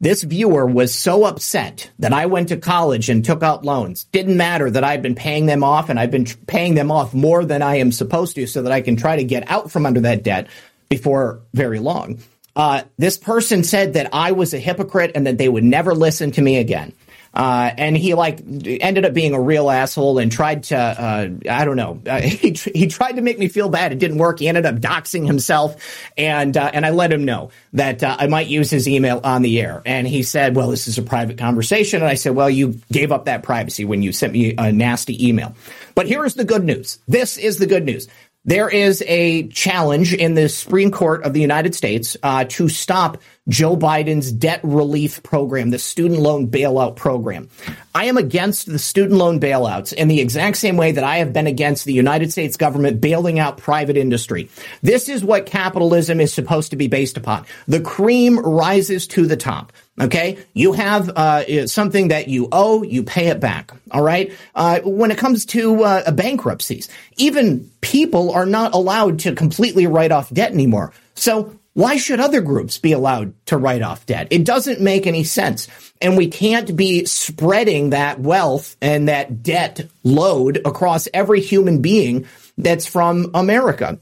this 0.00 0.24
viewer 0.24 0.66
was 0.66 0.92
so 0.92 1.26
upset 1.26 1.92
that 2.00 2.12
I 2.12 2.26
went 2.26 2.48
to 2.48 2.56
college 2.56 3.08
and 3.08 3.24
took 3.24 3.44
out 3.44 3.64
loans. 3.64 4.02
Didn't 4.04 4.36
matter 4.36 4.68
that 4.68 4.82
I've 4.82 5.02
been 5.02 5.14
paying 5.14 5.46
them 5.46 5.62
off 5.62 5.90
and 5.90 6.00
I've 6.00 6.10
been 6.10 6.26
paying 6.48 6.74
them 6.74 6.90
off 6.90 7.14
more 7.14 7.44
than 7.44 7.62
I 7.62 7.76
am 7.76 7.92
supposed 7.92 8.34
to 8.34 8.48
so 8.48 8.62
that 8.62 8.72
I 8.72 8.80
can 8.80 8.96
try 8.96 9.14
to 9.14 9.22
get 9.22 9.48
out 9.48 9.70
from 9.70 9.86
under 9.86 10.00
that 10.00 10.24
debt 10.24 10.48
before 10.88 11.42
very 11.54 11.78
long. 11.78 12.18
Uh, 12.54 12.82
this 12.98 13.16
person 13.16 13.64
said 13.64 13.94
that 13.94 14.10
I 14.12 14.32
was 14.32 14.54
a 14.54 14.58
hypocrite 14.58 15.12
and 15.14 15.26
that 15.26 15.38
they 15.38 15.48
would 15.48 15.64
never 15.64 15.94
listen 15.94 16.32
to 16.32 16.42
me 16.42 16.58
again. 16.58 16.92
Uh, 17.34 17.70
and 17.78 17.96
he 17.96 18.12
like 18.12 18.40
ended 18.66 19.06
up 19.06 19.14
being 19.14 19.32
a 19.32 19.40
real 19.40 19.70
asshole 19.70 20.18
and 20.18 20.30
tried 20.30 20.64
to 20.64 20.76
uh, 20.76 21.28
I 21.48 21.64
don't 21.64 21.76
know 21.76 22.02
uh, 22.06 22.20
he 22.20 22.50
he 22.52 22.86
tried 22.88 23.12
to 23.12 23.22
make 23.22 23.38
me 23.38 23.48
feel 23.48 23.70
bad. 23.70 23.92
It 23.92 23.98
didn't 23.98 24.18
work. 24.18 24.38
He 24.38 24.48
ended 24.48 24.66
up 24.66 24.76
doxing 24.76 25.26
himself, 25.26 25.76
and 26.18 26.54
uh, 26.56 26.70
and 26.74 26.84
I 26.84 26.90
let 26.90 27.10
him 27.10 27.24
know 27.24 27.50
that 27.72 28.02
uh, 28.02 28.16
I 28.18 28.26
might 28.26 28.48
use 28.48 28.68
his 28.68 28.86
email 28.86 29.20
on 29.24 29.40
the 29.40 29.60
air. 29.62 29.80
And 29.86 30.06
he 30.06 30.22
said, 30.22 30.54
"Well, 30.54 30.68
this 30.68 30.86
is 30.86 30.98
a 30.98 31.02
private 31.02 31.38
conversation." 31.38 32.02
And 32.02 32.10
I 32.10 32.14
said, 32.14 32.34
"Well, 32.34 32.50
you 32.50 32.78
gave 32.92 33.12
up 33.12 33.24
that 33.24 33.42
privacy 33.42 33.86
when 33.86 34.02
you 34.02 34.12
sent 34.12 34.34
me 34.34 34.54
a 34.58 34.70
nasty 34.70 35.26
email." 35.26 35.54
But 35.94 36.06
here 36.06 36.26
is 36.26 36.34
the 36.34 36.44
good 36.44 36.64
news. 36.64 36.98
This 37.08 37.38
is 37.38 37.56
the 37.56 37.66
good 37.66 37.84
news. 37.84 38.08
There 38.44 38.68
is 38.68 39.04
a 39.06 39.46
challenge 39.48 40.12
in 40.12 40.34
the 40.34 40.48
Supreme 40.48 40.90
Court 40.90 41.22
of 41.22 41.32
the 41.32 41.40
United 41.40 41.76
States 41.76 42.16
uh, 42.24 42.44
to 42.48 42.68
stop 42.68 43.22
Joe 43.48 43.76
Biden's 43.76 44.32
debt 44.32 44.58
relief 44.64 45.22
program, 45.22 45.70
the 45.70 45.78
student 45.78 46.18
loan 46.18 46.48
bailout 46.48 46.96
program. 46.96 47.48
I 47.94 48.06
am 48.06 48.16
against 48.16 48.66
the 48.66 48.80
student 48.80 49.18
loan 49.18 49.38
bailouts 49.38 49.92
in 49.92 50.08
the 50.08 50.20
exact 50.20 50.56
same 50.56 50.76
way 50.76 50.90
that 50.90 51.04
I 51.04 51.18
have 51.18 51.32
been 51.32 51.46
against 51.46 51.84
the 51.84 51.92
United 51.92 52.32
States 52.32 52.56
government 52.56 53.00
bailing 53.00 53.38
out 53.38 53.58
private 53.58 53.96
industry. 53.96 54.48
This 54.82 55.08
is 55.08 55.24
what 55.24 55.46
capitalism 55.46 56.20
is 56.20 56.32
supposed 56.32 56.70
to 56.70 56.76
be 56.76 56.88
based 56.88 57.16
upon. 57.16 57.44
The 57.68 57.80
cream 57.80 58.40
rises 58.40 59.06
to 59.08 59.26
the 59.26 59.36
top. 59.36 59.72
Okay, 60.00 60.38
you 60.54 60.72
have 60.72 61.10
uh, 61.10 61.66
something 61.66 62.08
that 62.08 62.26
you 62.26 62.48
owe, 62.50 62.82
you 62.82 63.02
pay 63.02 63.28
it 63.28 63.40
back. 63.40 63.72
All 63.90 64.02
right. 64.02 64.32
Uh, 64.54 64.80
when 64.84 65.10
it 65.10 65.18
comes 65.18 65.44
to 65.46 65.84
uh, 65.84 66.10
bankruptcies, 66.12 66.88
even 67.18 67.70
people 67.82 68.30
are 68.32 68.46
not 68.46 68.72
allowed 68.74 69.18
to 69.20 69.34
completely 69.34 69.86
write 69.86 70.10
off 70.10 70.32
debt 70.32 70.50
anymore. 70.50 70.94
So 71.14 71.58
why 71.74 71.96
should 71.96 72.20
other 72.20 72.40
groups 72.40 72.78
be 72.78 72.92
allowed 72.92 73.34
to 73.46 73.56
write 73.56 73.82
off 73.82 74.06
debt? 74.06 74.28
It 74.30 74.44
doesn't 74.44 74.80
make 74.80 75.06
any 75.06 75.24
sense. 75.24 75.68
And 76.00 76.16
we 76.16 76.28
can't 76.28 76.74
be 76.74 77.04
spreading 77.04 77.90
that 77.90 78.18
wealth 78.18 78.76
and 78.80 79.08
that 79.08 79.42
debt 79.42 79.88
load 80.04 80.60
across 80.64 81.06
every 81.14 81.40
human 81.40 81.80
being 81.82 82.26
that's 82.58 82.86
from 82.86 83.30
America. 83.34 83.98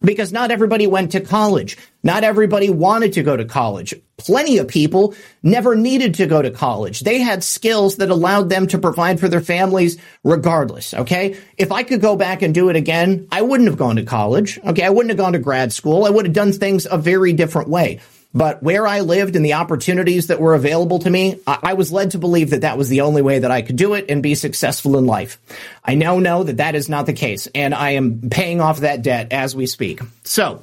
Because 0.00 0.32
not 0.32 0.50
everybody 0.50 0.86
went 0.86 1.12
to 1.12 1.20
college. 1.20 1.76
Not 2.02 2.24
everybody 2.24 2.70
wanted 2.70 3.14
to 3.14 3.22
go 3.22 3.36
to 3.36 3.44
college. 3.44 3.94
Plenty 4.16 4.58
of 4.58 4.68
people 4.68 5.14
never 5.42 5.74
needed 5.74 6.14
to 6.14 6.26
go 6.26 6.40
to 6.40 6.50
college. 6.50 7.00
They 7.00 7.18
had 7.18 7.42
skills 7.44 7.96
that 7.96 8.10
allowed 8.10 8.48
them 8.48 8.66
to 8.68 8.78
provide 8.78 9.20
for 9.20 9.28
their 9.28 9.40
families 9.40 9.98
regardless. 10.24 10.94
Okay. 10.94 11.36
If 11.56 11.72
I 11.72 11.82
could 11.82 12.00
go 12.00 12.16
back 12.16 12.42
and 12.42 12.54
do 12.54 12.68
it 12.68 12.76
again, 12.76 13.28
I 13.32 13.42
wouldn't 13.42 13.68
have 13.68 13.78
gone 13.78 13.96
to 13.96 14.04
college. 14.04 14.58
Okay. 14.64 14.84
I 14.84 14.90
wouldn't 14.90 15.10
have 15.10 15.18
gone 15.18 15.32
to 15.32 15.38
grad 15.38 15.72
school. 15.72 16.04
I 16.04 16.10
would 16.10 16.26
have 16.26 16.34
done 16.34 16.52
things 16.52 16.86
a 16.90 16.98
very 16.98 17.32
different 17.32 17.68
way. 17.68 18.00
But 18.38 18.62
where 18.62 18.86
I 18.86 19.00
lived 19.00 19.34
and 19.34 19.44
the 19.44 19.54
opportunities 19.54 20.28
that 20.28 20.40
were 20.40 20.54
available 20.54 21.00
to 21.00 21.10
me, 21.10 21.40
I, 21.44 21.74
was 21.74 21.90
led 21.90 22.12
to 22.12 22.18
believe 22.18 22.50
that 22.50 22.60
that 22.60 22.78
was 22.78 22.88
the 22.88 23.00
only 23.00 23.20
way 23.20 23.40
that 23.40 23.50
I 23.50 23.62
could 23.62 23.74
do 23.74 23.94
it 23.94 24.04
and 24.08 24.22
be 24.22 24.36
successful 24.36 24.96
in 24.96 25.06
life. 25.06 25.40
I 25.84 25.96
now 25.96 26.20
know 26.20 26.44
that 26.44 26.58
that 26.58 26.76
is 26.76 26.88
not 26.88 27.06
the 27.06 27.14
case, 27.14 27.48
and 27.52 27.74
I 27.74 27.90
am 27.90 28.30
paying 28.30 28.60
off 28.60 28.78
that 28.78 29.02
debt 29.02 29.32
as 29.32 29.56
we 29.56 29.66
speak. 29.66 30.02
So, 30.22 30.62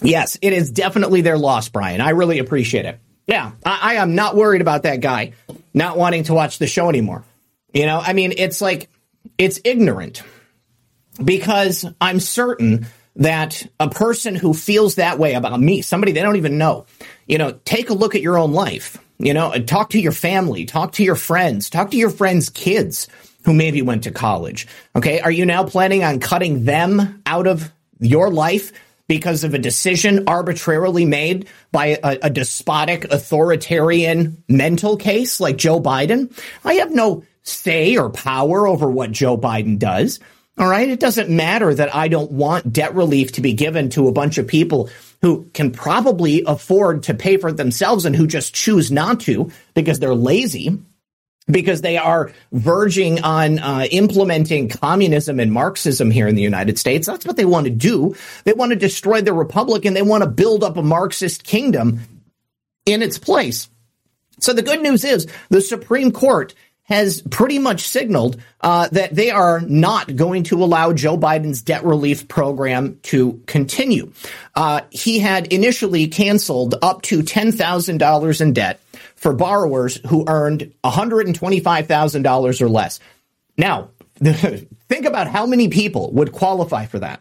yes, 0.00 0.38
it 0.40 0.54
is 0.54 0.70
definitely 0.70 1.20
their 1.20 1.36
loss, 1.36 1.68
Brian. 1.68 2.00
I 2.00 2.10
really 2.10 2.38
appreciate 2.38 2.86
it. 2.86 2.98
Yeah, 3.26 3.52
I, 3.62 3.78
I 3.82 3.94
am 3.96 4.14
not 4.14 4.36
worried 4.36 4.62
about 4.62 4.84
that 4.84 5.02
guy 5.02 5.34
not 5.74 5.98
wanting 5.98 6.22
to 6.24 6.34
watch 6.34 6.58
the 6.58 6.66
show 6.66 6.88
anymore. 6.88 7.24
You 7.74 7.84
know, 7.84 8.00
I 8.00 8.14
mean, 8.14 8.32
it's 8.38 8.62
like, 8.62 8.88
it's 9.36 9.60
ignorant 9.66 10.22
because 11.22 11.84
I'm 12.00 12.20
certain 12.20 12.86
that 13.18 13.66
a 13.78 13.88
person 13.90 14.34
who 14.34 14.54
feels 14.54 14.94
that 14.94 15.18
way 15.18 15.34
about 15.34 15.60
me, 15.60 15.82
somebody 15.82 16.12
they 16.12 16.22
don't 16.22 16.36
even 16.36 16.56
know, 16.56 16.86
you 17.26 17.36
know, 17.36 17.58
take 17.64 17.90
a 17.90 17.94
look 17.94 18.14
at 18.14 18.22
your 18.22 18.38
own 18.38 18.52
life, 18.52 18.96
you 19.18 19.34
know, 19.34 19.50
and 19.50 19.68
talk 19.68 19.90
to 19.90 20.00
your 20.00 20.12
family, 20.12 20.64
talk 20.64 20.92
to 20.92 21.04
your 21.04 21.16
friends, 21.16 21.68
talk 21.68 21.90
to 21.90 21.96
your 21.96 22.10
friends' 22.10 22.48
kids 22.48 23.08
who 23.44 23.52
maybe 23.52 23.82
went 23.82 24.04
to 24.04 24.10
college. 24.10 24.66
Okay. 24.94 25.20
Are 25.20 25.30
you 25.30 25.44
now 25.44 25.64
planning 25.64 26.04
on 26.04 26.20
cutting 26.20 26.64
them 26.64 27.22
out 27.26 27.46
of 27.46 27.72
your 27.98 28.30
life 28.30 28.72
because 29.08 29.42
of 29.42 29.54
a 29.54 29.58
decision 29.58 30.24
arbitrarily 30.28 31.04
made 31.04 31.48
by 31.72 31.98
a, 32.04 32.18
a 32.22 32.30
despotic 32.30 33.04
authoritarian 33.10 34.42
mental 34.48 34.96
case 34.96 35.40
like 35.40 35.56
Joe 35.56 35.80
Biden? 35.80 36.30
I 36.64 36.74
have 36.74 36.92
no 36.92 37.24
say 37.42 37.96
or 37.96 38.10
power 38.10 38.68
over 38.68 38.88
what 38.88 39.10
Joe 39.10 39.36
Biden 39.36 39.78
does. 39.78 40.20
All 40.58 40.68
right. 40.68 40.88
It 40.88 40.98
doesn't 40.98 41.30
matter 41.30 41.72
that 41.72 41.94
I 41.94 42.08
don't 42.08 42.32
want 42.32 42.72
debt 42.72 42.94
relief 42.94 43.32
to 43.32 43.40
be 43.40 43.52
given 43.52 43.90
to 43.90 44.08
a 44.08 44.12
bunch 44.12 44.38
of 44.38 44.48
people 44.48 44.90
who 45.22 45.48
can 45.54 45.70
probably 45.70 46.42
afford 46.46 47.04
to 47.04 47.14
pay 47.14 47.36
for 47.36 47.50
it 47.50 47.56
themselves 47.56 48.04
and 48.04 48.16
who 48.16 48.26
just 48.26 48.54
choose 48.54 48.90
not 48.90 49.20
to 49.20 49.52
because 49.74 50.00
they're 50.00 50.14
lazy, 50.14 50.76
because 51.48 51.80
they 51.80 51.96
are 51.96 52.32
verging 52.50 53.22
on 53.22 53.60
uh, 53.60 53.86
implementing 53.90 54.68
communism 54.68 55.38
and 55.38 55.52
Marxism 55.52 56.10
here 56.10 56.26
in 56.26 56.34
the 56.34 56.42
United 56.42 56.76
States. 56.76 57.06
That's 57.06 57.24
what 57.24 57.36
they 57.36 57.44
want 57.44 57.66
to 57.66 57.72
do. 57.72 58.16
They 58.44 58.52
want 58.52 58.70
to 58.70 58.76
destroy 58.76 59.20
the 59.20 59.32
republic 59.32 59.84
and 59.84 59.94
they 59.94 60.02
want 60.02 60.24
to 60.24 60.28
build 60.28 60.64
up 60.64 60.76
a 60.76 60.82
Marxist 60.82 61.44
kingdom 61.44 62.00
in 62.84 63.02
its 63.02 63.18
place. 63.18 63.68
So 64.40 64.52
the 64.52 64.62
good 64.62 64.82
news 64.82 65.04
is 65.04 65.26
the 65.50 65.60
Supreme 65.60 66.12
Court 66.12 66.54
has 66.88 67.20
pretty 67.22 67.58
much 67.58 67.86
signaled 67.86 68.40
uh, 68.62 68.88
that 68.88 69.14
they 69.14 69.30
are 69.30 69.60
not 69.60 70.16
going 70.16 70.42
to 70.44 70.64
allow 70.64 70.92
Joe 70.92 71.18
Biden's 71.18 71.62
debt 71.62 71.84
relief 71.84 72.28
program 72.28 72.98
to 73.04 73.42
continue. 73.46 74.12
Uh, 74.54 74.80
he 74.90 75.18
had 75.18 75.52
initially 75.52 76.08
canceled 76.08 76.74
up 76.80 77.02
to 77.02 77.22
$10,000 77.22 78.40
in 78.40 78.52
debt 78.54 78.80
for 79.16 79.34
borrowers 79.34 80.00
who 80.06 80.24
earned 80.26 80.72
$125,000 80.82 82.60
or 82.60 82.68
less. 82.68 83.00
Now, 83.58 83.90
think 84.22 85.04
about 85.04 85.28
how 85.28 85.46
many 85.46 85.68
people 85.68 86.10
would 86.12 86.32
qualify 86.32 86.86
for 86.86 87.00
that. 87.00 87.20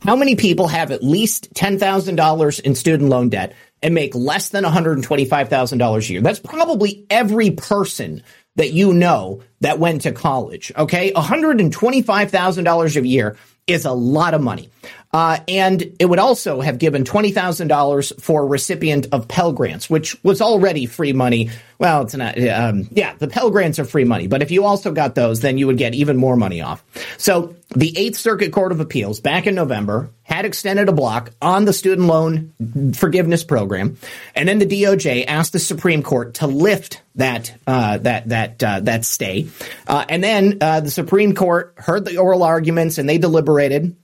How 0.00 0.16
many 0.16 0.34
people 0.34 0.68
have 0.68 0.92
at 0.92 1.04
least 1.04 1.52
$10,000 1.52 2.60
in 2.60 2.74
student 2.74 3.10
loan 3.10 3.28
debt 3.28 3.54
and 3.82 3.94
make 3.94 4.14
less 4.14 4.50
than 4.50 4.64
$125,000 4.64 6.08
a 6.08 6.12
year? 6.12 6.20
That's 6.20 6.40
probably 6.40 7.06
every 7.10 7.50
person 7.52 8.22
that 8.56 8.72
you 8.72 8.92
know 8.92 9.42
that 9.60 9.78
went 9.78 10.02
to 10.02 10.12
college. 10.12 10.72
Okay. 10.76 11.12
$125,000 11.12 12.96
a 12.96 13.06
year 13.06 13.36
is 13.66 13.84
a 13.84 13.92
lot 13.92 14.34
of 14.34 14.42
money. 14.42 14.68
Uh, 15.12 15.38
and 15.48 15.96
it 15.98 16.06
would 16.06 16.20
also 16.20 16.60
have 16.60 16.78
given 16.78 17.02
$20,000 17.02 18.22
for 18.22 18.46
recipient 18.46 19.08
of 19.10 19.26
Pell 19.26 19.52
Grants, 19.52 19.90
which 19.90 20.22
was 20.22 20.40
already 20.40 20.86
free 20.86 21.12
money. 21.12 21.50
Well, 21.78 22.02
it's 22.02 22.14
not, 22.14 22.38
um, 22.48 22.88
yeah, 22.92 23.14
the 23.18 23.26
Pell 23.26 23.50
Grants 23.50 23.80
are 23.80 23.84
free 23.84 24.04
money, 24.04 24.28
but 24.28 24.40
if 24.40 24.52
you 24.52 24.64
also 24.64 24.92
got 24.92 25.16
those, 25.16 25.40
then 25.40 25.58
you 25.58 25.66
would 25.66 25.78
get 25.78 25.94
even 25.94 26.16
more 26.16 26.36
money 26.36 26.60
off. 26.60 26.84
So 27.16 27.56
the 27.70 27.96
Eighth 27.98 28.18
Circuit 28.18 28.52
Court 28.52 28.70
of 28.70 28.78
Appeals 28.78 29.18
back 29.18 29.48
in 29.48 29.56
November 29.56 30.10
had 30.22 30.44
extended 30.44 30.88
a 30.88 30.92
block 30.92 31.32
on 31.42 31.64
the 31.64 31.72
student 31.72 32.06
loan 32.06 32.52
forgiveness 32.94 33.42
program. 33.42 33.96
And 34.36 34.48
then 34.48 34.60
the 34.60 34.66
DOJ 34.66 35.24
asked 35.26 35.52
the 35.52 35.58
Supreme 35.58 36.04
Court 36.04 36.34
to 36.34 36.46
lift 36.46 37.02
that, 37.16 37.52
uh, 37.66 37.98
that, 37.98 38.28
that, 38.28 38.62
uh, 38.62 38.80
that 38.80 39.04
stay. 39.04 39.48
Uh, 39.88 40.04
and 40.08 40.22
then, 40.22 40.58
uh, 40.60 40.80
the 40.80 40.90
Supreme 40.90 41.34
Court 41.34 41.74
heard 41.78 42.04
the 42.04 42.18
oral 42.18 42.44
arguments 42.44 42.98
and 42.98 43.08
they 43.08 43.18
deliberated 43.18 43.96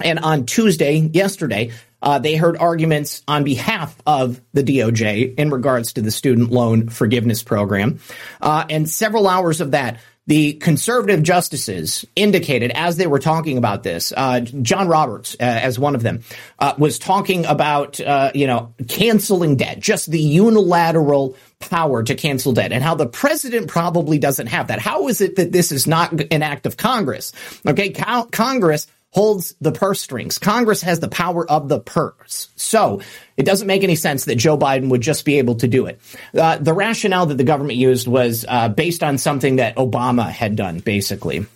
and 0.00 0.18
on 0.18 0.46
Tuesday, 0.46 0.96
yesterday, 0.96 1.72
uh, 2.02 2.18
they 2.18 2.36
heard 2.36 2.56
arguments 2.58 3.22
on 3.26 3.44
behalf 3.44 3.96
of 4.06 4.40
the 4.52 4.62
DOJ 4.62 5.36
in 5.36 5.50
regards 5.50 5.94
to 5.94 6.02
the 6.02 6.10
student 6.10 6.50
loan 6.50 6.88
forgiveness 6.88 7.42
program. 7.42 7.98
Uh, 8.42 8.64
and 8.68 8.88
several 8.88 9.26
hours 9.26 9.60
of 9.60 9.70
that, 9.70 9.98
the 10.26 10.54
conservative 10.54 11.22
justices 11.22 12.04
indicated 12.16 12.70
as 12.74 12.96
they 12.96 13.06
were 13.06 13.18
talking 13.18 13.58
about 13.58 13.82
this, 13.82 14.12
uh, 14.16 14.40
John 14.40 14.88
Roberts, 14.88 15.34
uh, 15.34 15.44
as 15.44 15.78
one 15.78 15.94
of 15.94 16.02
them, 16.02 16.22
uh, 16.58 16.74
was 16.78 16.98
talking 16.98 17.44
about, 17.44 18.00
uh, 18.00 18.30
you 18.34 18.46
know, 18.46 18.72
canceling 18.88 19.56
debt, 19.56 19.80
just 19.80 20.10
the 20.10 20.20
unilateral 20.20 21.36
power 21.58 22.02
to 22.02 22.14
cancel 22.14 22.52
debt 22.52 22.72
and 22.72 22.82
how 22.82 22.94
the 22.94 23.06
president 23.06 23.68
probably 23.68 24.18
doesn't 24.18 24.46
have 24.46 24.68
that. 24.68 24.78
How 24.78 25.08
is 25.08 25.20
it 25.20 25.36
that 25.36 25.52
this 25.52 25.72
is 25.72 25.86
not 25.86 26.12
an 26.12 26.42
act 26.42 26.64
of 26.66 26.76
Congress? 26.76 27.32
Okay. 27.66 27.90
Congress 27.90 28.86
holds 29.14 29.54
the 29.60 29.70
purse 29.70 30.00
strings. 30.00 30.38
Congress 30.38 30.82
has 30.82 30.98
the 30.98 31.08
power 31.08 31.48
of 31.48 31.68
the 31.68 31.78
purse. 31.78 32.48
So 32.56 33.00
it 33.36 33.44
doesn't 33.46 33.68
make 33.68 33.84
any 33.84 33.94
sense 33.94 34.24
that 34.24 34.34
Joe 34.34 34.58
Biden 34.58 34.90
would 34.90 35.02
just 35.02 35.24
be 35.24 35.38
able 35.38 35.54
to 35.56 35.68
do 35.68 35.86
it. 35.86 36.00
Uh, 36.36 36.58
the 36.58 36.72
rationale 36.72 37.26
that 37.26 37.36
the 37.36 37.44
government 37.44 37.78
used 37.78 38.08
was 38.08 38.44
uh, 38.46 38.68
based 38.68 39.04
on 39.04 39.18
something 39.18 39.56
that 39.56 39.76
Obama 39.76 40.28
had 40.28 40.56
done, 40.56 40.80
basically. 40.80 41.46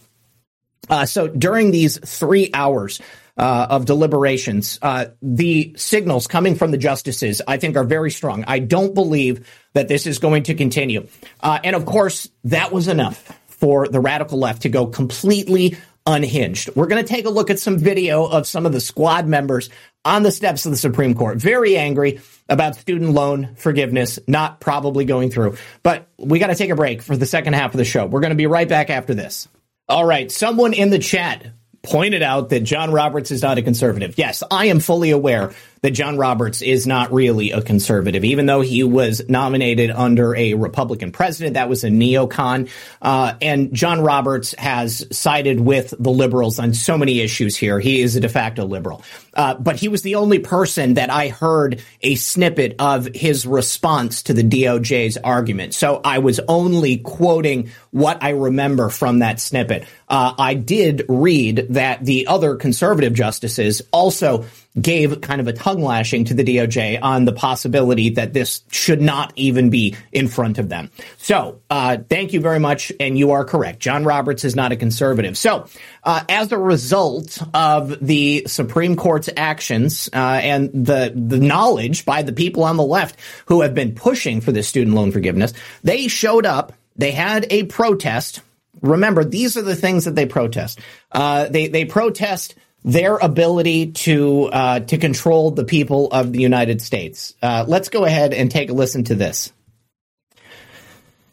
Uh, 0.88 1.04
so 1.04 1.26
during 1.26 1.72
these 1.72 1.98
three 1.98 2.50
hours, 2.54 3.00
uh, 3.36 3.68
of 3.70 3.84
deliberations, 3.84 4.80
uh, 4.82 5.06
the 5.22 5.72
signals 5.76 6.26
coming 6.26 6.56
from 6.56 6.72
the 6.72 6.76
justices, 6.76 7.40
I 7.46 7.56
think, 7.56 7.76
are 7.76 7.84
very 7.84 8.11
strong. 8.11 8.44
I 8.48 8.59
don't 8.59 8.94
believe 8.94 9.48
that 9.74 9.86
this 9.86 10.09
is 10.09 10.18
going 10.18 10.44
to 10.44 10.54
continue. 10.54 11.06
Uh, 11.40 11.61
and 11.62 11.76
of 11.76 11.86
course, 11.86 12.28
that 12.44 12.72
was 12.72 12.88
enough 12.88 13.32
for 13.46 13.86
the 13.86 14.00
radical 14.00 14.38
left 14.38 14.62
to 14.62 14.68
go 14.68 14.86
completely 14.86 15.76
unhinged. 16.09 16.70
We're 16.74 16.86
going 16.86 17.04
to 17.04 17.09
take 17.09 17.26
a 17.26 17.30
look 17.30 17.50
at 17.50 17.59
some 17.59 17.78
video 17.78 18.24
of 18.24 18.46
some 18.46 18.64
of 18.64 18.72
the 18.72 18.80
squad 18.80 19.26
members 19.26 19.68
on 20.04 20.22
the 20.22 20.32
steps 20.32 20.64
of 20.64 20.72
the 20.72 20.78
Supreme 20.78 21.14
Court, 21.14 21.36
very 21.36 21.76
angry 21.76 22.20
about 22.48 22.76
student 22.76 23.11
loan 23.11 23.54
forgiveness 23.56 24.18
not 24.26 24.59
probably 24.59 25.04
going 25.04 25.30
through. 25.30 25.59
But 25.82 26.09
we 26.16 26.38
got 26.38 26.46
to 26.46 26.54
take 26.54 26.70
a 26.70 26.76
break 26.76 27.02
for 27.02 27.16
the 27.16 27.26
second 27.26 27.52
half 27.52 27.74
of 27.74 27.78
the 27.78 27.84
show. 27.84 28.06
We're 28.06 28.20
going 28.20 28.30
to 28.30 28.36
be 28.36 28.46
right 28.46 28.68
back 28.68 28.88
after 28.88 29.12
this. 29.14 29.48
All 29.86 30.04
right, 30.04 30.32
someone 30.32 30.72
in 30.72 30.88
the 30.90 30.98
chat 30.98 31.46
pointed 31.82 32.22
out 32.22 32.48
that 32.48 32.61
John 32.61 32.90
Roberts 32.90 33.30
is 33.30 33.42
not 33.42 33.59
a 33.59 33.62
conservative. 33.62 34.16
Yes, 34.16 34.42
I 34.50 34.66
am 34.66 34.80
fully 34.80 35.11
aware 35.11 35.52
that 35.83 35.91
John 35.91 36.16
Roberts 36.16 36.62
is 36.62 36.87
not 36.87 37.12
really 37.12 37.51
a 37.53 37.62
conservative, 37.62 38.24
even 38.24 38.47
though 38.47 38.61
he 38.61 38.83
was 38.85 39.29
nominated 39.29 39.91
under 39.91 40.35
a 40.35 40.55
Republican 40.55 41.12
president. 41.12 41.55
That 41.55 41.68
was 41.68 41.85
a 41.85 41.89
neocon. 41.89 42.70
Uh, 43.01 43.35
and 43.41 43.72
John 43.72 44.01
Roberts 44.01 44.55
has 44.59 45.07
sided 45.16 45.61
with 45.61 45.95
the 45.99 46.11
liberals 46.11 46.59
on 46.59 46.74
so 46.74 46.99
many 46.99 47.20
issues 47.20 47.57
here. 47.57 47.79
He 47.79 48.01
is 48.01 48.16
a 48.16 48.20
de 48.20 48.29
facto 48.29 48.64
liberal. 48.66 49.03
Uh, 49.35 49.55
but 49.55 49.76
he 49.76 49.89
was 49.89 50.03
the 50.03 50.16
only 50.16 50.41
person 50.41 50.95
that 50.95 51.11
I 51.11 51.29
heard 51.29 51.81
a 52.01 52.16
snippet 52.16 52.74
of 52.81 53.07
his 53.14 53.47
response 53.47 54.24
to 54.24 54.35
the 54.35 54.43
DOJ's 54.43 55.16
argument. 55.16 55.74
So 55.74 56.01
I 56.05 56.18
was 56.18 56.41
only 56.49 56.97
quoting 56.97 57.70
what 57.91 58.22
I 58.22 58.31
remember 58.31 58.89
from 58.89 59.20
that 59.20 59.39
snippet. 59.41 59.87
Uh, 60.09 60.35
I 60.37 60.55
did 60.55 61.05
read 61.09 61.66
that 61.70 62.05
the 62.05 62.26
other 62.26 62.57
conservative 62.57 63.14
justices 63.14 63.83
also 63.93 64.45
gave 64.80 65.20
kind 65.20 65.40
of 65.40 65.48
a 65.48 65.52
tongue 65.52 65.82
lashing 65.82 66.24
to 66.24 66.34
the 66.34 66.44
DOJ 66.44 66.98
on 67.02 67.24
the 67.24 67.32
possibility 67.32 68.10
that 68.10 68.32
this 68.32 68.62
should 68.70 69.00
not 69.00 69.32
even 69.36 69.70
be 69.70 69.96
in 70.12 70.28
front 70.28 70.58
of 70.58 70.68
them. 70.68 70.90
So, 71.16 71.60
uh, 71.70 71.98
thank 72.08 72.32
you 72.32 72.40
very 72.40 72.60
much. 72.60 72.92
And 73.00 73.18
you 73.18 73.32
are 73.32 73.44
correct. 73.44 73.80
John 73.80 74.04
Roberts 74.04 74.44
is 74.44 74.54
not 74.54 74.72
a 74.72 74.76
conservative. 74.76 75.36
So, 75.36 75.66
uh, 76.04 76.22
as 76.28 76.52
a 76.52 76.58
result 76.58 77.38
of 77.54 77.98
the 78.04 78.44
Supreme 78.46 78.96
Court's 78.96 79.28
actions 79.36 80.08
uh, 80.12 80.16
and 80.16 80.70
the 80.72 81.12
the 81.14 81.38
knowledge 81.38 82.04
by 82.04 82.22
the 82.22 82.32
people 82.32 82.64
on 82.64 82.76
the 82.76 82.84
left 82.84 83.18
who 83.46 83.62
have 83.62 83.74
been 83.74 83.94
pushing 83.94 84.40
for 84.40 84.52
this 84.52 84.68
student 84.68 84.94
loan 84.94 85.12
forgiveness, 85.12 85.52
they 85.82 86.08
showed 86.08 86.46
up. 86.46 86.72
They 86.96 87.12
had 87.12 87.46
a 87.50 87.62
protest 87.64 88.40
Remember, 88.80 89.24
these 89.24 89.56
are 89.56 89.62
the 89.62 89.76
things 89.76 90.04
that 90.04 90.14
they 90.14 90.26
protest. 90.26 90.78
Uh, 91.10 91.48
they 91.48 91.68
they 91.68 91.84
protest 91.84 92.54
their 92.85 93.16
ability 93.16 93.93
to 93.93 94.47
uh, 94.47 94.81
to 94.81 94.99
control 94.99 95.51
the 95.51 95.64
people 95.64 96.09
of 96.12 96.33
the 96.33 96.41
United 96.41 96.81
States. 96.81 97.35
Uh, 97.43 97.64
let's 97.66 97.89
go 97.89 98.05
ahead 98.05 98.33
and 98.33 98.51
take 98.51 98.70
a 98.70 98.72
listen 98.72 99.05
to 99.05 99.14
this. 99.14 99.53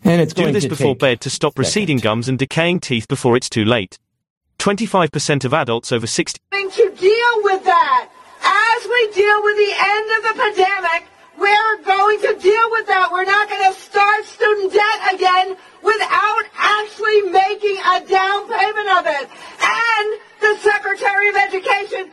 And 0.04 0.22
it's 0.22 0.34
do 0.34 0.52
this 0.52 0.68
before 0.68 0.96
bed 0.96 1.22
to 1.22 1.30
stop 1.30 1.58
receding 1.58 1.98
gums 1.98 2.30
and 2.30 2.38
decaying 2.38 2.80
teeth 2.80 3.08
before 3.08 3.36
it's 3.36 3.50
too 3.50 3.66
late. 3.66 3.98
25% 4.60 5.46
of 5.46 5.54
adults 5.54 5.92
over 5.92 6.08
60 6.08 6.40
to 6.76 6.92
deal 6.92 7.36
with 7.48 7.64
that. 7.64 8.10
As 8.44 8.82
we 8.84 9.02
deal 9.16 9.40
with 9.44 9.58
the 9.58 9.74
end 9.80 10.08
of 10.18 10.22
the 10.28 10.36
pandemic, 10.36 11.08
we're 11.40 11.78
going 11.88 12.20
to 12.28 12.34
deal 12.36 12.68
with 12.72 12.88
that. 12.88 13.10
We're 13.12 13.24
not 13.24 13.48
going 13.48 13.72
to 13.72 13.80
start 13.80 14.26
student 14.26 14.74
debt 14.76 15.00
again 15.16 15.56
without 15.80 16.44
actually 16.60 17.32
making 17.32 17.78
a 17.80 18.04
down 18.12 18.52
payment 18.52 18.90
of 19.00 19.04
it. 19.08 19.26
And 19.64 20.08
the 20.44 20.54
Secretary 20.60 21.30
of 21.30 21.36
Education 21.48 22.12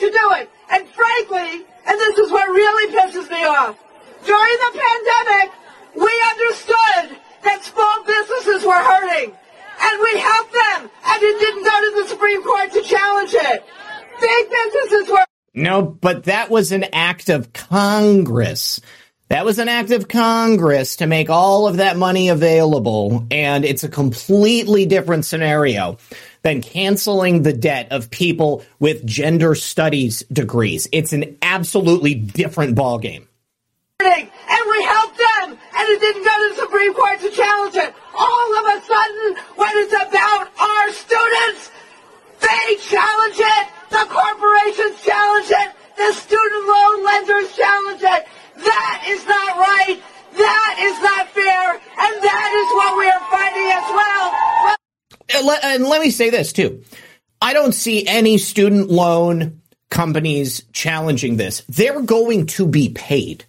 to 0.00 0.10
do 0.10 0.32
it. 0.40 0.50
And 0.70 0.88
frankly, 0.88 1.64
and 1.86 1.98
this 1.98 2.18
is 2.18 2.30
what 2.30 2.48
really 2.48 2.92
pisses 2.92 3.30
me 3.30 3.44
off, 3.44 3.76
during 4.24 4.56
the 4.66 4.80
pandemic, 4.80 5.52
we 5.94 6.12
understood 6.32 7.18
that 7.44 7.64
small 7.64 8.04
businesses 8.04 8.66
were 8.66 8.72
hurting. 8.72 9.32
And 9.82 10.00
we 10.02 10.20
helped 10.20 10.52
them. 10.52 10.90
And 11.06 11.22
it 11.22 11.38
didn't 11.40 11.64
go 11.64 11.70
to 11.70 12.02
the 12.02 12.08
Supreme 12.08 12.42
Court 12.42 12.72
to 12.72 12.82
challenge 12.82 13.32
it. 13.32 13.64
Big 14.20 14.50
businesses 14.50 15.10
were. 15.10 15.24
No, 15.54 15.82
but 15.82 16.24
that 16.24 16.50
was 16.50 16.70
an 16.72 16.84
act 16.92 17.30
of 17.30 17.52
Congress. 17.52 18.80
That 19.28 19.44
was 19.44 19.58
an 19.58 19.68
act 19.68 19.90
of 19.90 20.08
Congress 20.08 20.96
to 20.96 21.06
make 21.06 21.30
all 21.30 21.66
of 21.66 21.78
that 21.78 21.96
money 21.96 22.28
available. 22.28 23.26
And 23.30 23.64
it's 23.64 23.84
a 23.84 23.88
completely 23.88 24.86
different 24.86 25.24
scenario 25.24 25.96
than 26.42 26.62
canceling 26.62 27.42
the 27.42 27.52
debt 27.52 27.88
of 27.90 28.10
people 28.10 28.64
with 28.78 29.04
gender 29.06 29.54
studies 29.54 30.24
degrees. 30.32 30.88
It's 30.92 31.12
an 31.12 31.36
absolutely 31.42 32.14
different 32.14 32.76
ballgame. 32.76 33.26
And 34.00 34.64
we 34.70 34.82
helped 34.84 35.18
them, 35.18 35.50
and 35.50 35.88
it 35.88 36.00
didn't 36.00 36.24
go 36.24 36.30
to 36.30 36.54
the 36.54 36.60
Supreme 36.62 36.94
Court 36.94 37.20
to 37.20 37.30
challenge 37.30 37.76
it. 37.76 37.94
All 38.14 38.58
of 38.58 38.64
a 38.64 38.86
sudden, 38.86 39.36
when 39.56 39.70
it's 39.76 39.92
about 39.92 40.48
our 40.58 40.90
students, 40.92 41.70
they 42.40 42.76
challenge 42.80 43.36
it. 43.38 43.68
The 43.90 44.06
corporations 44.08 45.04
challenge 45.04 45.50
it. 45.50 45.68
The 45.96 46.12
student 46.14 46.66
loan 46.66 47.04
lenders 47.04 47.54
challenge 47.56 48.02
it. 48.02 48.26
That 48.56 49.04
is 49.06 49.26
not 49.26 49.56
right. 49.58 50.00
That 50.32 50.76
is 50.80 50.96
not 51.02 51.28
fair. 51.28 51.72
And 51.74 52.22
that 52.24 52.50
is 52.56 52.68
what 52.72 52.96
we 52.96 53.06
are 53.10 53.24
fighting 53.28 53.68
as 53.76 53.88
well. 53.92 54.79
And 55.34 55.84
let, 55.86 56.00
me 56.00 56.10
say 56.10 56.30
this 56.30 56.52
too. 56.52 56.82
I 57.40 57.52
don't 57.52 57.72
see 57.72 58.06
any 58.06 58.38
student 58.38 58.90
loan 58.90 59.60
companies 59.90 60.64
challenging 60.72 61.36
this. 61.36 61.62
They're 61.68 62.02
going 62.02 62.46
to 62.46 62.66
be 62.66 62.90
paid. 62.90 63.44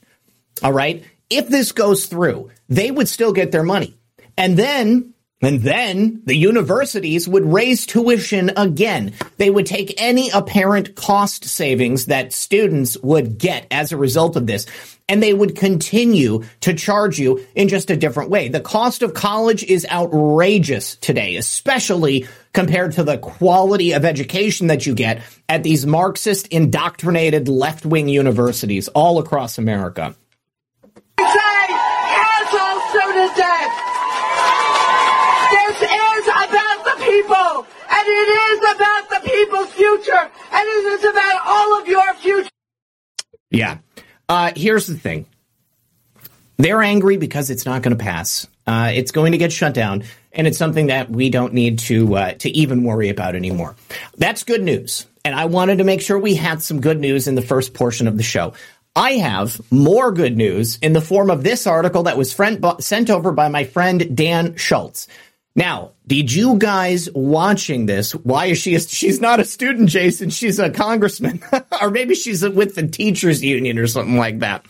All 0.64 0.74
right. 0.74 1.04
If 1.30 1.48
this 1.48 1.72
goes 1.72 2.08
through, 2.08 2.52
they 2.68 2.92
would 2.92 3.08
still 3.08 3.34
get 3.34 3.52
their 3.52 3.64
money. 3.64 3.98
And 4.38 4.58
then 4.58 5.14
and 5.42 5.62
then 5.62 6.22
the 6.26 6.36
universities 6.36 7.28
would 7.28 7.52
raise 7.52 7.88
tuition 7.88 8.52
again. 8.56 9.14
They 9.38 9.50
would 9.50 9.66
take 9.66 10.00
any 10.00 10.30
apparent 10.30 10.96
cost 10.96 11.46
savings 11.46 12.06
that 12.06 12.32
students 12.32 12.96
would 13.02 13.40
get 13.40 13.66
as 13.72 13.92
a 13.92 13.98
result 13.98 14.36
of 14.36 14.46
this, 14.46 14.68
and 15.12 15.22
they 15.22 15.34
would 15.34 15.58
continue 15.58 16.42
to 16.62 16.74
charge 16.74 17.20
you 17.20 17.46
in 17.54 17.68
just 17.68 17.92
a 17.92 17.98
different 17.98 18.30
way. 18.30 18.48
The 18.48 18.62
cost 18.62 19.02
of 19.02 19.14
college 19.14 19.62
is 19.62 19.86
outrageous 19.92 20.96
today, 20.96 21.36
especially 21.36 22.28
compared 22.54 22.94
to 22.94 23.04
the 23.04 23.18
quality 23.18 23.92
of 23.92 24.06
education 24.06 24.68
that 24.68 24.86
you 24.86 24.96
get 24.96 25.22
at 25.50 25.64
these 25.64 25.86
Marxist 25.86 26.48
indoctrinated 26.48 27.50
left 27.50 27.86
wing 27.86 28.08
universities 28.08 28.88
all 28.88 29.20
across 29.20 29.58
America. 29.58 30.16
Say, 31.20 31.68
cancel 31.68 32.80
student 32.90 33.36
debt 33.36 33.72
is 35.82 36.28
about 36.28 36.84
the 36.86 37.04
people, 37.04 37.66
and 37.90 38.08
it 38.08 38.30
is 38.48 38.60
about 38.76 39.10
the 39.10 39.20
people's 39.26 39.72
future, 39.74 40.32
and 40.54 40.68
it 40.68 40.86
is 40.94 41.04
about 41.04 41.42
all 41.46 41.80
of 41.82 41.88
your 41.88 42.14
future. 42.16 42.50
Yeah. 43.50 43.80
Uh, 44.32 44.54
here's 44.56 44.88
the 44.88 44.96
thing. 44.96 45.26
They're 46.56 46.82
angry 46.82 47.18
because 47.18 47.50
it's 47.50 47.66
not 47.66 47.82
going 47.82 47.98
to 47.98 48.02
pass. 48.02 48.48
Uh, 48.66 48.92
it's 48.94 49.12
going 49.12 49.34
to 49.34 49.38
get 49.38 49.52
shut 49.52 49.74
down, 49.74 50.06
and 50.32 50.48
it's 50.48 50.58
something 50.58 50.88
that 50.88 51.10
we 51.10 51.30
don't 51.30 51.54
need 51.54 51.80
to 51.80 52.16
uh, 52.16 52.32
to 52.36 52.50
even 52.50 52.86
worry 52.86 53.10
about 53.10 53.36
anymore. 53.36 53.76
That's 54.16 54.44
good 54.44 54.64
news, 54.64 55.06
and 55.26 55.36
I 55.36 55.46
wanted 55.46 55.80
to 55.80 55.84
make 55.84 56.00
sure 56.00 56.18
we 56.18 56.36
had 56.36 56.64
some 56.64 56.80
good 56.80 56.98
news 56.98 57.28
in 57.28 57.36
the 57.36 57.42
first 57.42 57.74
portion 57.74 58.08
of 58.08 58.16
the 58.16 58.24
show. 58.24 58.54
I 58.96 59.16
have 59.16 59.60
more 59.70 60.14
good 60.14 60.38
news 60.38 60.78
in 60.78 60.94
the 60.94 61.02
form 61.02 61.30
of 61.30 61.44
this 61.44 61.68
article 61.68 62.04
that 62.04 62.18
was 62.18 62.32
friend, 62.32 62.64
sent 62.80 63.10
over 63.10 63.34
by 63.34 63.50
my 63.50 63.66
friend 63.66 64.16
Dan 64.16 64.56
Schultz. 64.56 65.10
Now, 65.56 65.92
did 66.08 66.32
you 66.32 66.58
guys 66.58 67.10
watching 67.14 67.86
this? 67.86 68.14
Why 68.14 68.48
is 68.48 68.58
she? 68.58 68.76
A, 68.76 68.80
she's 68.80 69.20
not 69.20 69.42
a 69.42 69.46
student, 69.46 69.90
Jason. 69.90 70.30
She's 70.30 70.60
a 70.60 70.70
congressman, 70.70 71.44
or 71.82 71.90
maybe 71.90 72.16
she's 72.16 72.48
with 72.48 72.76
the 72.76 72.88
teachers 72.88 73.44
union 73.44 73.78
or 73.78 73.88
something 73.88 74.18
like 74.18 74.40
that. 74.40 74.66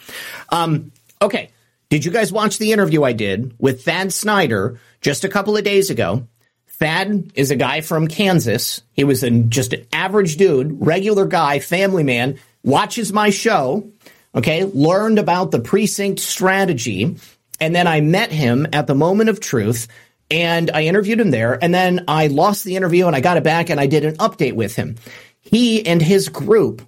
Um, 0.50 0.92
okay, 1.22 1.52
did 1.90 2.04
you 2.04 2.12
guys 2.12 2.32
watch 2.32 2.58
the 2.58 2.72
interview 2.72 3.04
I 3.04 3.14
did 3.14 3.54
with 3.60 3.84
Thad 3.84 4.12
Snyder 4.12 4.80
just 5.02 5.24
a 5.24 5.30
couple 5.30 5.56
of 5.56 5.64
days 5.64 5.92
ago? 5.92 6.28
Thad 6.68 7.32
is 7.36 7.52
a 7.52 7.56
guy 7.56 7.82
from 7.82 8.08
Kansas. 8.08 8.82
He 8.94 9.04
was 9.04 9.24
a, 9.24 9.30
just 9.30 9.74
an 9.74 9.86
average 9.94 10.38
dude, 10.38 10.82
regular 10.82 11.28
guy, 11.28 11.60
family 11.60 12.04
man. 12.04 12.40
Watches 12.64 13.14
my 13.14 13.30
show. 13.30 13.92
Okay, 14.34 14.64
learned 14.64 15.20
about 15.20 15.52
the 15.52 15.60
precinct 15.60 16.22
strategy, 16.22 17.18
and 17.60 17.76
then 17.76 17.86
I 17.86 18.02
met 18.02 18.32
him 18.32 18.66
at 18.72 18.88
the 18.88 18.96
moment 18.96 19.30
of 19.30 19.40
truth 19.40 19.88
and 20.32 20.72
I 20.72 20.84
interviewed 20.84 21.20
him 21.20 21.30
there. 21.30 21.62
And 21.62 21.74
then 21.74 22.06
I 22.08 22.28
lost 22.28 22.64
the 22.64 22.78
interview 22.78 23.06
and 23.06 23.16
I 23.16 23.20
got 23.20 23.38
it 23.38 23.44
back 23.44 23.70
and 23.70 23.80
I 23.80 23.86
did 23.86 24.06
an 24.06 24.16
update 24.16 24.54
with 24.54 24.76
him. 24.76 24.96
He 25.42 25.86
and 25.86 26.02
his 26.02 26.30
group 26.30 26.82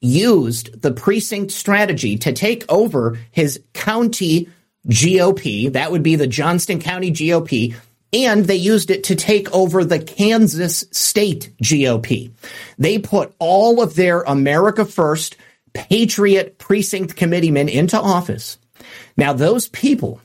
used 0.00 0.80
the 0.80 0.92
precinct 0.92 1.52
strategy 1.52 2.16
to 2.18 2.32
take 2.32 2.64
over 2.70 3.18
his 3.30 3.60
county 3.74 4.48
GOP. 4.88 5.72
That 5.72 5.92
would 5.92 6.02
be 6.02 6.16
the 6.16 6.26
Johnson 6.26 6.80
County 6.80 7.12
GOP. 7.12 7.74
And 8.12 8.46
they 8.46 8.56
used 8.56 8.90
it 8.90 9.04
to 9.04 9.16
take 9.16 9.52
over 9.52 9.84
the 9.84 9.98
Kansas 9.98 10.84
state 10.90 11.52
GOP. 11.62 12.30
They 12.78 12.98
put 12.98 13.34
all 13.38 13.82
of 13.82 13.94
their 13.94 14.22
America 14.22 14.84
First 14.86 15.36
Patriot 15.74 16.56
precinct 16.56 17.16
committeemen 17.16 17.68
into 17.68 18.00
office. 18.00 18.58
Now, 19.18 19.34
those 19.34 19.68
people 19.68 20.20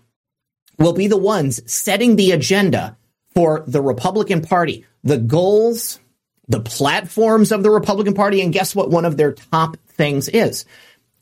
will 0.82 0.94
be 0.94 1.08
the 1.08 1.18
ones 1.18 1.62
setting 1.72 2.16
the 2.16 2.32
agenda 2.32 2.98
for 3.34 3.64
the 3.68 3.82
Republican 3.82 4.42
Party, 4.42 4.86
the 5.04 5.18
goals, 5.18 6.00
the 6.48 6.60
platforms 6.60 7.52
of 7.52 7.64
the 7.64 7.72
Republican 7.72 8.14
Party. 8.14 8.42
And 8.42 8.54
guess 8.54 8.76
what? 8.76 8.90
One 8.90 9.06
of 9.06 9.18
their 9.18 9.34
top 9.34 9.78
things 9.88 10.28
is 10.30 10.66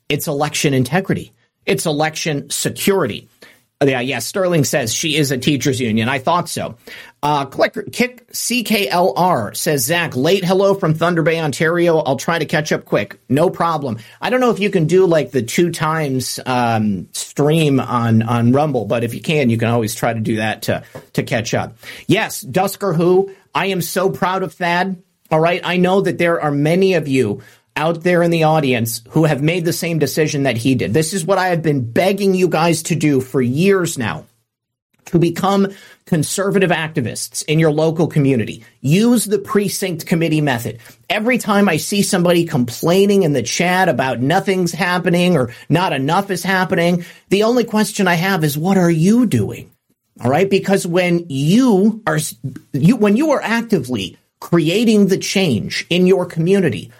it's 0.08 0.26
election 0.26 0.74
integrity. 0.74 1.32
It's 1.66 1.86
election 1.86 2.50
security. 2.50 3.28
Yeah, 3.82 4.00
yeah. 4.00 4.18
Sterling 4.18 4.64
says 4.64 4.92
she 4.92 5.16
is 5.16 5.30
a 5.30 5.38
teachers 5.38 5.80
union. 5.80 6.06
I 6.06 6.18
thought 6.18 6.50
so. 6.50 6.76
Uh, 7.22 7.46
click, 7.46 7.74
kick 7.92 8.28
CKLR 8.28 9.56
says 9.56 9.86
Zak 9.86 10.14
late 10.14 10.44
hello 10.44 10.74
from 10.74 10.92
Thunder 10.92 11.22
Bay, 11.22 11.40
Ontario. 11.40 11.96
I'll 11.96 12.16
try 12.16 12.38
to 12.38 12.44
catch 12.44 12.72
up 12.72 12.84
quick. 12.84 13.18
No 13.30 13.48
problem. 13.48 13.96
I 14.20 14.28
don't 14.28 14.40
know 14.40 14.50
if 14.50 14.60
you 14.60 14.68
can 14.68 14.86
do 14.86 15.06
like 15.06 15.30
the 15.30 15.40
two 15.40 15.70
times 15.70 16.38
um, 16.44 17.08
stream 17.12 17.80
on 17.80 18.20
on 18.20 18.52
Rumble, 18.52 18.84
but 18.84 19.02
if 19.02 19.14
you 19.14 19.22
can, 19.22 19.48
you 19.48 19.56
can 19.56 19.68
always 19.68 19.94
try 19.94 20.12
to 20.12 20.20
do 20.20 20.36
that 20.36 20.60
to 20.62 20.84
to 21.14 21.22
catch 21.22 21.54
up. 21.54 21.78
Yes, 22.06 22.44
Dusker 22.44 22.94
Who. 22.94 23.34
I 23.54 23.66
am 23.66 23.80
so 23.80 24.10
proud 24.10 24.42
of 24.42 24.52
Thad. 24.52 25.02
All 25.30 25.40
right, 25.40 25.62
I 25.64 25.78
know 25.78 26.02
that 26.02 26.18
there 26.18 26.38
are 26.38 26.50
many 26.50 26.94
of 26.94 27.08
you 27.08 27.40
out 27.80 28.02
there 28.02 28.22
in 28.22 28.30
the 28.30 28.44
audience 28.44 29.02
who 29.08 29.24
have 29.24 29.42
made 29.42 29.64
the 29.64 29.72
same 29.72 29.98
decision 29.98 30.42
that 30.42 30.58
he 30.58 30.74
did. 30.74 30.92
This 30.92 31.14
is 31.14 31.24
what 31.24 31.38
I 31.38 31.48
have 31.48 31.62
been 31.62 31.90
begging 31.90 32.34
you 32.34 32.46
guys 32.46 32.82
to 32.84 32.94
do 32.94 33.22
for 33.22 33.40
years 33.40 33.96
now. 33.96 34.26
To 35.06 35.18
become 35.18 35.68
conservative 36.04 36.70
activists 36.70 37.42
in 37.46 37.58
your 37.58 37.72
local 37.72 38.06
community. 38.06 38.64
Use 38.80 39.24
the 39.24 39.38
precinct 39.40 40.06
committee 40.06 40.42
method. 40.42 40.78
Every 41.08 41.38
time 41.38 41.68
I 41.68 41.78
see 41.78 42.02
somebody 42.02 42.44
complaining 42.44 43.24
in 43.24 43.32
the 43.32 43.42
chat 43.42 43.88
about 43.88 44.20
nothing's 44.20 44.72
happening 44.72 45.36
or 45.36 45.52
not 45.68 45.92
enough 45.92 46.30
is 46.30 46.44
happening, 46.44 47.04
the 47.30 47.44
only 47.44 47.64
question 47.64 48.06
I 48.06 48.14
have 48.14 48.44
is 48.44 48.58
what 48.58 48.76
are 48.76 48.90
you 48.90 49.26
doing? 49.26 49.70
All 50.22 50.30
right? 50.30 50.48
Because 50.48 50.86
when 50.86 51.26
you 51.28 52.02
are, 52.06 52.18
you, 52.72 52.94
when 52.96 53.16
you 53.16 53.30
are 53.30 53.42
actively 53.42 54.18
creating 54.38 55.08
the 55.08 55.18
change 55.18 55.86
in 55.90 56.06
your 56.06 56.26
community, 56.26 56.92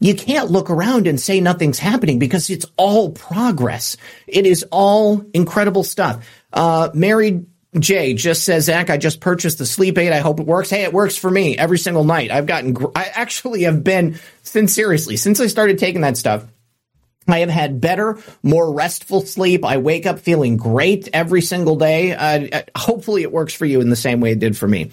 you 0.00 0.14
can't 0.14 0.50
look 0.50 0.70
around 0.70 1.06
and 1.06 1.20
say 1.20 1.40
nothing's 1.40 1.78
happening 1.78 2.18
because 2.18 2.50
it's 2.50 2.66
all 2.76 3.10
progress. 3.10 3.96
It 4.26 4.46
is 4.46 4.64
all 4.70 5.24
incredible 5.34 5.84
stuff. 5.84 6.26
Uh, 6.52 6.90
married 6.94 7.46
Jay 7.78 8.14
just 8.14 8.44
says, 8.44 8.64
Zak, 8.64 8.90
I 8.90 8.96
just 8.96 9.20
purchased 9.20 9.58
the 9.58 9.66
sleep 9.66 9.98
aid. 9.98 10.12
I 10.12 10.18
hope 10.18 10.40
it 10.40 10.46
works. 10.46 10.70
Hey, 10.70 10.84
it 10.84 10.92
works 10.92 11.16
for 11.16 11.30
me 11.30 11.58
every 11.58 11.78
single 11.78 12.04
night. 12.04 12.30
I've 12.30 12.46
gotten, 12.46 12.72
gr- 12.72 12.86
I 12.94 13.04
actually 13.12 13.64
have 13.64 13.84
been, 13.84 14.18
since 14.42 14.72
seriously, 14.72 15.16
since 15.16 15.40
I 15.40 15.48
started 15.48 15.78
taking 15.78 16.00
that 16.00 16.16
stuff, 16.16 16.44
I 17.26 17.40
have 17.40 17.50
had 17.50 17.80
better, 17.80 18.18
more 18.42 18.72
restful 18.72 19.20
sleep. 19.20 19.64
I 19.64 19.76
wake 19.76 20.06
up 20.06 20.18
feeling 20.18 20.56
great 20.56 21.10
every 21.12 21.42
single 21.42 21.76
day. 21.76 22.14
Uh, 22.14 22.62
hopefully, 22.74 23.22
it 23.22 23.30
works 23.30 23.52
for 23.52 23.66
you 23.66 23.82
in 23.82 23.90
the 23.90 23.96
same 23.96 24.20
way 24.20 24.32
it 24.32 24.38
did 24.38 24.56
for 24.56 24.66
me. 24.66 24.92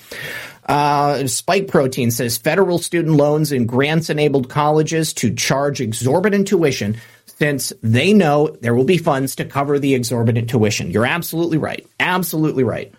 Uh, 0.66 1.28
Spike 1.28 1.68
Protein 1.68 2.10
says 2.12 2.38
federal 2.38 2.80
student 2.80 3.16
loans 3.16 3.52
and 3.52 3.68
grants 3.68 4.10
enabled 4.10 4.50
colleges 4.50 5.14
to 5.14 5.34
charge 5.34 5.80
exorbitant 5.80 6.48
tuition 6.48 6.98
since 7.38 7.72
they 7.84 8.14
know 8.14 8.48
there 8.62 8.74
will 8.74 8.86
be 8.86 8.98
funds 8.98 9.36
to 9.36 9.46
cover 9.46 9.78
the 9.78 9.94
exorbitant 9.94 10.50
tuition. 10.50 10.90
You're 10.90 11.06
absolutely 11.06 11.58
right. 11.58 11.86
Absolutely 12.00 12.64
right. 12.64 12.94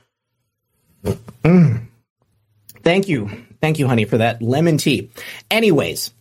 Mm. 1.44 1.86
Thank 2.82 3.08
you. 3.08 3.30
Thank 3.60 3.78
you, 3.78 3.88
honey, 3.88 4.04
for 4.04 4.18
that 4.18 4.42
lemon 4.42 4.78
tea. 4.78 5.10
Anyways, 5.50 6.12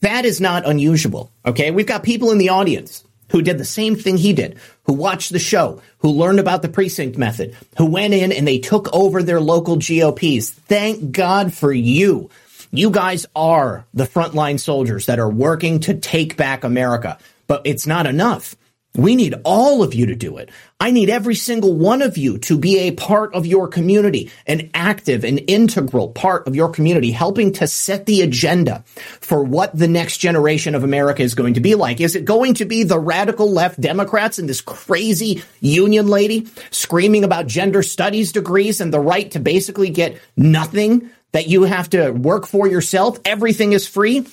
that 0.00 0.24
is 0.24 0.40
not 0.40 0.66
unusual. 0.66 1.30
Okay. 1.46 1.70
We've 1.70 1.86
got 1.86 2.02
people 2.02 2.32
in 2.32 2.38
the 2.38 2.48
audience 2.48 3.04
who 3.32 3.42
did 3.42 3.58
the 3.58 3.64
same 3.64 3.96
thing 3.96 4.18
he 4.18 4.32
did, 4.32 4.58
who 4.84 4.92
watched 4.92 5.32
the 5.32 5.38
show, 5.38 5.82
who 5.98 6.10
learned 6.10 6.38
about 6.38 6.62
the 6.62 6.68
precinct 6.68 7.18
method, 7.18 7.56
who 7.78 7.86
went 7.86 8.14
in 8.14 8.30
and 8.30 8.46
they 8.46 8.58
took 8.58 8.94
over 8.94 9.22
their 9.22 9.40
local 9.40 9.76
GOPs. 9.76 10.50
Thank 10.50 11.12
God 11.12 11.52
for 11.52 11.72
you. 11.72 12.30
You 12.70 12.90
guys 12.90 13.26
are 13.34 13.86
the 13.94 14.04
frontline 14.04 14.60
soldiers 14.60 15.06
that 15.06 15.18
are 15.18 15.28
working 15.28 15.80
to 15.80 15.94
take 15.94 16.36
back 16.36 16.62
America, 16.62 17.18
but 17.46 17.62
it's 17.64 17.86
not 17.86 18.06
enough. 18.06 18.54
We 18.94 19.16
need 19.16 19.34
all 19.44 19.82
of 19.82 19.94
you 19.94 20.06
to 20.06 20.14
do 20.14 20.36
it. 20.36 20.50
I 20.78 20.90
need 20.90 21.08
every 21.08 21.34
single 21.34 21.74
one 21.74 22.02
of 22.02 22.18
you 22.18 22.36
to 22.40 22.58
be 22.58 22.80
a 22.80 22.90
part 22.90 23.34
of 23.34 23.46
your 23.46 23.66
community, 23.66 24.30
an 24.46 24.68
active 24.74 25.24
and 25.24 25.40
integral 25.46 26.10
part 26.10 26.46
of 26.46 26.54
your 26.54 26.68
community, 26.68 27.10
helping 27.10 27.52
to 27.54 27.66
set 27.66 28.04
the 28.04 28.20
agenda 28.20 28.84
for 29.20 29.42
what 29.42 29.74
the 29.74 29.88
next 29.88 30.18
generation 30.18 30.74
of 30.74 30.84
America 30.84 31.22
is 31.22 31.34
going 31.34 31.54
to 31.54 31.60
be 31.60 31.74
like. 31.74 32.02
Is 32.02 32.14
it 32.14 32.26
going 32.26 32.52
to 32.54 32.66
be 32.66 32.82
the 32.82 32.98
radical 32.98 33.50
left 33.50 33.80
Democrats 33.80 34.38
and 34.38 34.46
this 34.46 34.60
crazy 34.60 35.42
union 35.60 36.08
lady 36.08 36.48
screaming 36.70 37.24
about 37.24 37.46
gender 37.46 37.82
studies 37.82 38.30
degrees 38.32 38.82
and 38.82 38.92
the 38.92 39.00
right 39.00 39.30
to 39.30 39.40
basically 39.40 39.88
get 39.88 40.20
nothing 40.36 41.08
that 41.32 41.48
you 41.48 41.62
have 41.62 41.88
to 41.90 42.10
work 42.10 42.46
for 42.46 42.68
yourself? 42.68 43.18
Everything 43.24 43.72
is 43.72 43.88
free? 43.88 44.26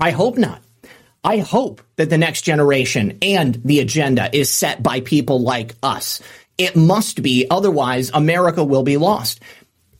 I 0.00 0.12
hope 0.12 0.38
not. 0.38 0.62
I 1.24 1.38
hope 1.38 1.82
that 1.96 2.10
the 2.10 2.18
next 2.18 2.42
generation 2.42 3.18
and 3.22 3.60
the 3.64 3.80
agenda 3.80 4.28
is 4.36 4.50
set 4.50 4.82
by 4.82 5.00
people 5.00 5.40
like 5.40 5.74
us. 5.82 6.20
It 6.58 6.74
must 6.74 7.22
be, 7.22 7.46
otherwise, 7.48 8.10
America 8.12 8.64
will 8.64 8.82
be 8.82 8.96
lost. 8.96 9.40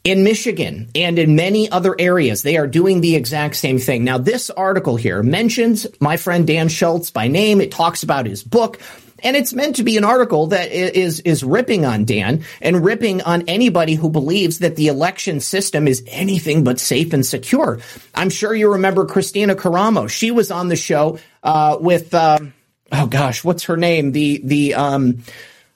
In 0.05 0.25
Michigan 0.25 0.91
and 0.97 1.17
in 1.21 1.37
many 1.37 1.71
other 1.71 1.95
areas, 1.97 2.43
they 2.43 2.57
are 2.57 2.67
doing 2.67 3.01
the 3.01 3.15
exact 3.15 3.55
same 3.55 3.79
thing. 3.79 4.03
Now, 4.03 4.19
this 4.19 4.51
article 4.51 4.97
here 4.97 5.23
mentions 5.23 5.87
my 6.01 6.17
friend 6.17 6.45
Dan 6.45 6.69
Schultz 6.69 7.13
by 7.13 7.29
name. 7.29 7.61
It 7.61 7.71
talks 7.71 8.03
about 8.03 8.27
his 8.27 8.43
book. 8.43 8.81
And 9.23 9.37
it's 9.37 9.53
meant 9.53 9.77
to 9.77 9.83
be 9.83 9.97
an 9.97 10.05
article 10.05 10.49
that 10.49 10.73
is, 10.73 11.21
is 11.21 11.45
ripping 11.45 11.85
on 11.85 12.05
Dan 12.05 12.45
and 12.61 12.85
ripping 12.85 13.23
on 13.23 13.43
anybody 13.49 13.95
who 13.95 14.11
believes 14.11 14.59
that 14.59 14.77
the 14.77 14.89
election 14.89 15.41
system 15.41 15.87
is 15.87 16.03
anything 16.07 16.65
but 16.65 16.81
safe 16.81 17.13
and 17.13 17.25
secure. 17.25 17.81
I'm 18.15 18.31
sure 18.31 18.55
you 18.55 18.73
remember 18.73 19.07
Kristina 19.07 19.55
Karamo. 19.55 20.09
She 20.11 20.31
was 20.31 20.51
on 20.51 20.69
the 20.69 20.77
show, 20.77 21.19
uh, 21.43 21.79
with, 21.81 22.13
uh, 22.15 22.39
oh 22.91 23.07
gosh, 23.07 23.45
what's 23.45 23.65
her 23.65 23.77
name? 23.77 24.13
The, 24.13 24.41
the, 24.45 24.75
um, 24.75 25.23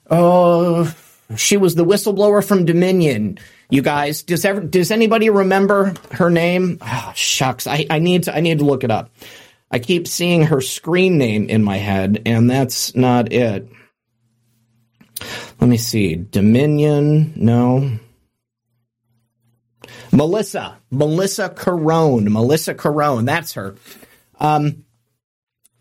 oh, 0.09 0.93
she 1.35 1.57
was 1.57 1.75
the 1.75 1.85
whistleblower 1.85 2.45
from 2.45 2.65
Dominion. 2.65 3.39
You 3.69 3.81
guys, 3.81 4.23
does 4.23 4.45
ever, 4.45 4.61
does 4.61 4.91
anybody 4.91 5.29
remember 5.29 5.93
her 6.11 6.29
name? 6.29 6.77
Oh, 6.81 7.11
shucks. 7.15 7.67
I, 7.67 7.85
I 7.89 7.99
need 7.99 8.23
to, 8.23 8.35
I 8.35 8.39
need 8.39 8.59
to 8.59 8.65
look 8.65 8.85
it 8.85 8.91
up. 8.91 9.09
I 9.69 9.79
keep 9.79 10.07
seeing 10.07 10.43
her 10.43 10.61
screen 10.61 11.17
name 11.17 11.49
in 11.49 11.63
my 11.63 11.77
head, 11.77 12.21
and 12.25 12.49
that's 12.49 12.95
not 12.95 13.33
it. 13.33 13.69
Let 15.59 15.67
me 15.67 15.77
see. 15.77 16.15
Dominion, 16.15 17.33
no. 17.35 17.99
Melissa, 20.11 20.77
Melissa 20.89 21.49
Carone, 21.49 22.29
Melissa 22.29 22.73
Carone, 22.73 23.25
that's 23.25 23.53
her. 23.53 23.75
Um, 24.39 24.85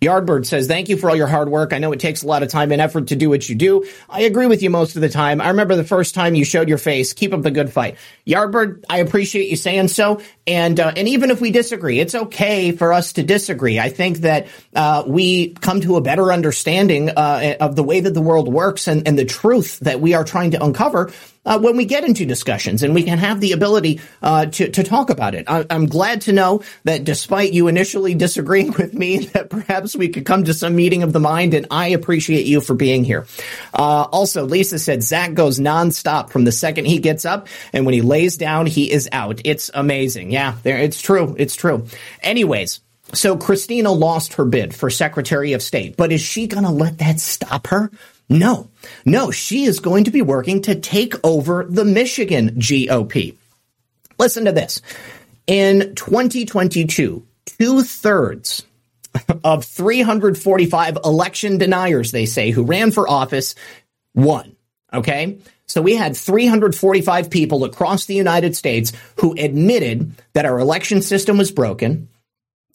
Yardbird 0.02 0.44
says, 0.44 0.66
Thank 0.66 0.88
you 0.90 0.98
for 0.98 1.08
all 1.08 1.16
your 1.16 1.26
hard 1.26 1.48
work. 1.48 1.72
I 1.72 1.78
know 1.78 1.90
it 1.92 2.00
takes 2.00 2.22
a 2.22 2.26
lot 2.26 2.42
of 2.42 2.50
time 2.50 2.70
and 2.70 2.82
effort 2.82 3.08
to 3.08 3.16
do 3.16 3.30
what 3.30 3.48
you 3.48 3.54
do. 3.54 3.86
I 4.10 4.22
agree 4.22 4.46
with 4.46 4.62
you 4.62 4.68
most 4.68 4.94
of 4.94 5.02
the 5.02 5.08
time. 5.08 5.40
I 5.40 5.48
remember 5.48 5.74
the 5.74 5.84
first 5.84 6.14
time 6.14 6.34
you 6.34 6.44
showed 6.44 6.68
your 6.68 6.78
face. 6.78 7.14
Keep 7.14 7.32
up 7.32 7.42
the 7.42 7.50
good 7.50 7.72
fight. 7.72 7.96
Yardbird, 8.26 8.84
I 8.90 8.98
appreciate 8.98 9.48
you 9.48 9.56
saying 9.56 9.88
so. 9.88 10.20
And 10.46 10.78
uh, 10.78 10.92
and 10.94 11.08
even 11.08 11.30
if 11.30 11.40
we 11.40 11.50
disagree, 11.50 11.98
it's 11.98 12.14
okay 12.14 12.72
for 12.72 12.92
us 12.92 13.14
to 13.14 13.22
disagree. 13.22 13.80
I 13.80 13.88
think 13.88 14.18
that 14.18 14.48
uh, 14.74 15.04
we 15.06 15.54
come 15.54 15.80
to 15.80 15.96
a 15.96 16.02
better 16.02 16.30
understanding 16.30 17.10
uh, 17.10 17.56
of 17.60 17.74
the 17.74 17.82
way 17.82 18.00
that 18.00 18.12
the 18.12 18.20
world 18.20 18.52
works 18.52 18.88
and, 18.88 19.08
and 19.08 19.18
the 19.18 19.24
truth 19.24 19.80
that 19.80 20.00
we 20.00 20.12
are 20.12 20.24
trying 20.24 20.50
to 20.50 20.62
uncover 20.62 21.10
uh, 21.46 21.58
when 21.58 21.76
we 21.76 21.84
get 21.84 22.04
into 22.04 22.26
discussions 22.26 22.82
and 22.82 22.94
we 22.94 23.04
can 23.04 23.18
have 23.18 23.40
the 23.40 23.52
ability 23.52 24.00
uh, 24.22 24.46
to, 24.46 24.68
to 24.68 24.82
talk 24.82 25.08
about 25.08 25.34
it. 25.34 25.44
I, 25.48 25.64
am 25.70 25.86
glad 25.86 26.22
to 26.22 26.32
know 26.32 26.62
that 26.84 27.04
despite 27.04 27.52
you 27.52 27.68
initially 27.68 28.14
disagreeing 28.14 28.72
with 28.72 28.92
me, 28.92 29.26
that 29.36 29.48
perhaps 29.48 29.96
we 29.96 30.08
could 30.08 30.26
come 30.26 30.44
to 30.44 30.52
some 30.52 30.76
meeting 30.76 31.02
of 31.02 31.12
the 31.12 31.20
mind, 31.20 31.54
and 31.54 31.66
I 31.70 31.88
appreciate 31.88 32.46
you 32.46 32.60
for 32.60 32.74
being 32.74 33.04
here. 33.04 33.26
Uh, 33.72 34.02
also, 34.02 34.44
Lisa 34.44 34.78
said 34.78 35.02
Zak 35.02 35.34
goes 35.34 35.58
nonstop 35.58 36.30
from 36.30 36.44
the 36.44 36.52
second 36.52 36.86
he 36.86 36.98
gets 36.98 37.24
up, 37.24 37.48
and 37.72 37.86
when 37.86 37.94
he 37.94 38.02
lays 38.02 38.36
down, 38.36 38.66
he 38.66 38.90
is 38.90 39.08
out. 39.12 39.40
It's 39.44 39.70
amazing. 39.72 40.32
Yeah, 40.32 40.56
there, 40.64 40.78
it's 40.78 41.00
true. 41.00 41.36
It's 41.38 41.54
true. 41.54 41.86
Anyways, 42.22 42.80
so 43.12 43.36
Kristina 43.36 43.96
lost 43.96 44.34
her 44.34 44.44
bid 44.44 44.74
for 44.74 44.90
Secretary 44.90 45.52
of 45.52 45.62
State, 45.62 45.96
but 45.96 46.10
is 46.10 46.20
she 46.20 46.46
going 46.46 46.64
to 46.64 46.70
let 46.70 46.98
that 46.98 47.20
stop 47.20 47.68
her? 47.68 47.90
No, 48.28 48.70
no, 49.04 49.30
she 49.30 49.64
is 49.64 49.80
going 49.80 50.04
to 50.04 50.10
be 50.10 50.22
working 50.22 50.62
to 50.62 50.74
take 50.74 51.14
over 51.24 51.64
the 51.68 51.84
Michigan 51.84 52.56
GOP. 52.56 53.36
Listen 54.18 54.46
to 54.46 54.52
this. 54.52 54.82
In 55.46 55.94
2022, 55.94 57.24
two 57.44 57.82
thirds 57.82 58.66
of 59.44 59.64
345 59.64 60.98
election 61.04 61.58
deniers, 61.58 62.10
they 62.10 62.26
say, 62.26 62.50
who 62.50 62.64
ran 62.64 62.90
for 62.90 63.08
office 63.08 63.54
won. 64.14 64.56
Okay. 64.92 65.38
So 65.66 65.82
we 65.82 65.96
had 65.96 66.16
345 66.16 67.30
people 67.30 67.64
across 67.64 68.06
the 68.06 68.14
United 68.14 68.56
States 68.56 68.92
who 69.16 69.34
admitted 69.36 70.12
that 70.32 70.46
our 70.46 70.58
election 70.58 71.02
system 71.02 71.38
was 71.38 71.50
broken. 71.50 72.08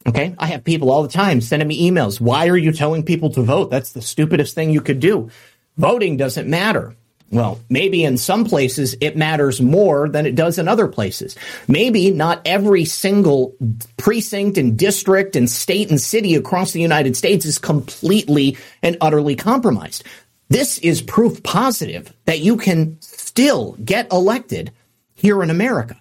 Okay. 0.07 0.35
I 0.37 0.47
have 0.47 0.63
people 0.63 0.89
all 0.89 1.03
the 1.03 1.09
time 1.09 1.41
sending 1.41 1.67
me 1.67 1.89
emails. 1.89 2.19
Why 2.19 2.47
are 2.47 2.57
you 2.57 2.71
telling 2.71 3.03
people 3.03 3.29
to 3.31 3.41
vote? 3.41 3.69
That's 3.69 3.91
the 3.91 4.01
stupidest 4.01 4.55
thing 4.55 4.71
you 4.71 4.81
could 4.81 4.99
do. 4.99 5.29
Voting 5.77 6.17
doesn't 6.17 6.49
matter. 6.49 6.95
Well, 7.31 7.61
maybe 7.69 8.03
in 8.03 8.17
some 8.17 8.43
places 8.43 8.95
it 8.99 9.15
matters 9.15 9.61
more 9.61 10.09
than 10.09 10.25
it 10.25 10.35
does 10.35 10.57
in 10.57 10.67
other 10.67 10.87
places. 10.87 11.37
Maybe 11.67 12.11
not 12.11 12.41
every 12.45 12.83
single 12.83 13.55
precinct 13.95 14.57
and 14.57 14.77
district 14.77 15.37
and 15.37 15.49
state 15.49 15.89
and 15.89 16.01
city 16.01 16.35
across 16.35 16.73
the 16.73 16.81
United 16.81 17.15
States 17.15 17.45
is 17.45 17.57
completely 17.57 18.57
and 18.83 18.97
utterly 18.99 19.37
compromised. 19.37 20.03
This 20.49 20.77
is 20.79 21.01
proof 21.01 21.41
positive 21.43 22.13
that 22.25 22.39
you 22.39 22.57
can 22.57 22.97
still 22.99 23.77
get 23.83 24.11
elected 24.11 24.73
here 25.13 25.41
in 25.41 25.49
America. 25.49 25.97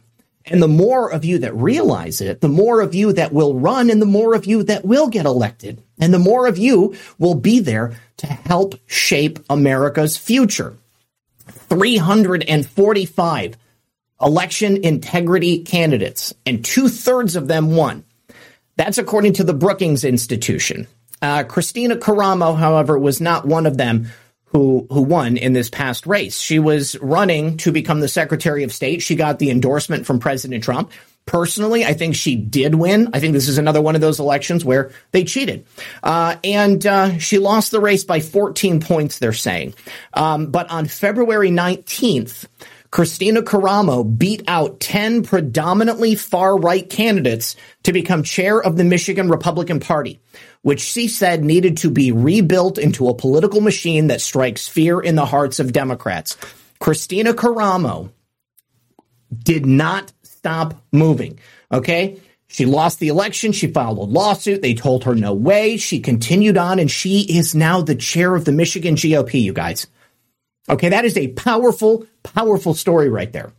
And 0.47 0.63
the 0.63 0.69
more 0.69 1.11
of 1.11 1.25
you 1.25 1.39
that 1.39 1.55
realize 1.55 2.21
it, 2.21 2.41
the 2.41 2.49
more 2.49 2.81
of 2.81 2.95
you 2.95 3.13
that 3.13 3.33
will 3.33 3.55
run 3.55 3.91
and 3.91 4.01
the 4.01 4.07
more 4.07 4.35
of 4.35 4.47
you 4.47 4.63
that 4.65 4.85
will 4.85 5.09
get 5.09 5.27
elected. 5.27 5.83
And 5.99 6.15
the 6.15 6.19
more 6.19 6.47
of 6.47 6.57
you 6.59 6.97
will 7.19 7.35
be 7.35 7.61
there 7.61 7.93
to 8.19 8.27
help 8.27 8.75
shape 8.87 9.39
America's 9.51 10.17
future. 10.17 10.75
345 11.69 13.57
election 14.21 14.85
integrity 14.85 15.63
candidates, 15.63 16.35
and 16.45 16.65
two 16.65 16.89
thirds 16.89 17.37
of 17.37 17.49
them 17.49 17.75
won. 17.75 18.05
That's 18.77 18.99
according 18.99 19.35
to 19.35 19.45
the 19.45 19.55
Brookings 19.55 20.05
Institution. 20.05 20.87
Uh, 21.23 21.45
Kristina 21.45 21.99
Karamo, 21.99 22.57
however, 22.57 22.99
was 22.99 23.21
not 23.21 23.47
one 23.47 23.67
of 23.67 23.77
them 23.77 24.09
who 24.53 24.87
who 24.91 25.03
won 25.03 25.37
in 25.37 25.53
this 25.53 25.71
past 25.71 26.07
race. 26.07 26.39
She 26.39 26.59
was 26.59 26.97
running 27.01 27.57
to 27.59 27.73
become 27.73 28.01
the 28.01 28.09
Secretary 28.09 28.65
of 28.65 28.73
State. 28.73 29.03
She 29.03 29.15
got 29.15 29.39
the 29.39 29.51
endorsement 29.51 30.07
from 30.07 30.19
President 30.19 30.65
Trump. 30.65 30.91
Personally, 31.27 31.85
I 31.85 31.93
think 31.93 32.17
she 32.17 32.35
did 32.35 32.75
win. 32.75 33.11
I 33.13 33.21
think 33.21 33.35
this 33.35 33.47
is 33.47 33.59
another 33.59 33.81
one 33.81 33.95
of 33.95 34.01
those 34.01 34.19
elections 34.19 34.65
where 34.65 34.91
they 35.13 35.23
cheated. 35.23 35.65
Uh, 36.03 36.37
and 36.43 36.85
uh, 36.85 37.19
she 37.19 37.39
lost 37.39 37.71
the 37.71 37.79
race 37.79 38.03
by 38.03 38.19
14 38.19 38.81
points, 38.81 39.19
they're 39.19 39.33
saying. 39.33 39.75
Um, 40.13 40.47
but 40.47 40.69
on 40.71 40.87
February 40.87 41.51
19th, 41.51 42.47
Kristina 42.91 43.43
Karamo 43.43 44.19
beat 44.19 44.43
out 44.49 44.81
10 44.81 45.23
predominantly 45.23 46.17
far 46.17 46.59
right 46.59 46.89
candidates 46.89 47.55
to 47.85 47.93
become 47.93 48.25
chair 48.25 48.61
of 48.61 48.77
the 48.77 48.83
Michigan 48.83 49.29
Republican 49.29 49.79
Party 49.79 50.21
which 50.63 50.81
she 50.81 51.09
said 51.09 51.43
needed 51.43 51.79
to 51.79 51.91
be 51.91 52.13
rebuilt 52.13 52.79
into 52.79 53.09
a 53.09 53.15
political 53.15 53.61
machine 53.61 54.09
that 54.09 54.21
strikes 54.21 54.69
fear 54.69 55.01
in 55.01 55.15
the 55.15 55.25
hearts 55.25 55.59
of 55.59 55.73
Democrats. 55.73 56.37
Kristina 56.81 57.33
Karamo 57.33 58.11
did 59.45 59.67
not 59.67 60.13
stop 60.23 60.83
moving. 60.93 61.39
Okay. 61.73 62.21
She 62.49 62.67
lost 62.67 62.99
the 62.99 63.09
election. 63.09 63.53
She 63.53 63.69
filed 63.69 63.99
a 63.99 64.03
lawsuit. 64.03 64.61
They 64.61 64.75
told 64.75 65.05
her 65.05 65.15
no 65.15 65.33
way. 65.33 65.77
She 65.77 66.01
continued 66.01 66.57
on 66.57 66.79
and 66.79 66.91
she 66.91 67.21
is 67.21 67.55
now 67.55 67.81
the 67.81 67.95
chair 67.95 68.35
of 68.35 68.45
the 68.45 68.53
Michigan 68.53 68.97
GOP, 68.97 69.41
you 69.41 69.53
guys. 69.53 69.87
Okay. 70.69 70.89
That 70.89 71.05
is 71.05 71.17
a 71.17 71.29
powerful, 71.29 72.07
powerful 72.23 72.75
story 72.75 73.09
right 73.09 73.33
there. 73.33 73.53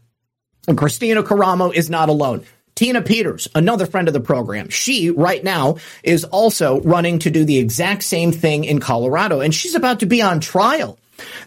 And 0.68 0.78
Kristina 0.78 1.24
Karamo 1.24 1.74
is 1.74 1.90
not 1.90 2.10
alone. 2.10 2.44
Tina 2.76 3.02
Peters, 3.02 3.48
another 3.54 3.86
friend 3.86 4.08
of 4.08 4.14
the 4.14 4.20
program, 4.20 4.70
she 4.70 5.12
right 5.12 5.44
now 5.44 5.78
is 6.04 6.24
also 6.24 6.82
running 6.82 7.20
to 7.20 7.30
do 7.30 7.46
the 7.46 7.58
exact 7.58 8.04
same 8.04 8.32
thing 8.32 8.64
in 8.64 8.80
Colorado, 8.80 9.42
and 9.42 9.54
she's 9.54 9.76
about 9.76 10.00
to 10.00 10.06
be 10.06 10.22
on 10.22 10.40
trial. 10.40 10.98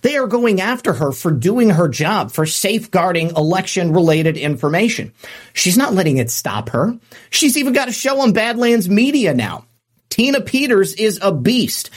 They 0.03 0.17
are 0.17 0.27
going 0.27 0.61
after 0.61 0.93
her 0.93 1.13
for 1.13 1.33
doing 1.33 1.71
her 1.71 1.89
job, 1.89 2.31
for 2.31 2.47
safeguarding 2.47 3.31
election 3.31 3.93
related 3.93 4.37
information. 4.37 5.13
She's 5.53 5.77
not 5.77 5.95
letting 5.95 6.19
it 6.19 6.31
stop 6.31 6.69
her. 6.71 6.97
She's 7.31 7.57
even 7.57 7.73
got 7.73 7.89
a 7.89 7.93
show 7.93 8.21
on 8.21 8.33
Badlands 8.33 8.89
Media 8.89 9.35
now. 9.35 9.67
Tina 10.11 10.41
Peters 10.41 10.95
is 10.95 11.19
a 11.21 11.33
beast. 11.33 11.91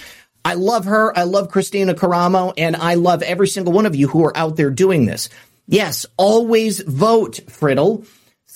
I 0.44 0.56
love 0.56 0.86
her. 0.86 1.16
I 1.16 1.24
love 1.24 1.50
Kristina 1.50 1.94
Karamo, 1.94 2.54
and 2.58 2.76
I 2.76 2.96
love 2.96 3.22
every 3.22 3.48
single 3.48 3.74
one 3.74 3.86
of 3.86 3.96
you 3.96 4.08
who 4.08 4.26
are 4.26 4.36
out 4.36 4.56
there 4.56 4.72
doing 4.72 5.06
this. 5.06 5.30
Yes, 5.68 6.06
always 6.18 6.80
vote, 6.80 7.42
Friddle 7.48 8.08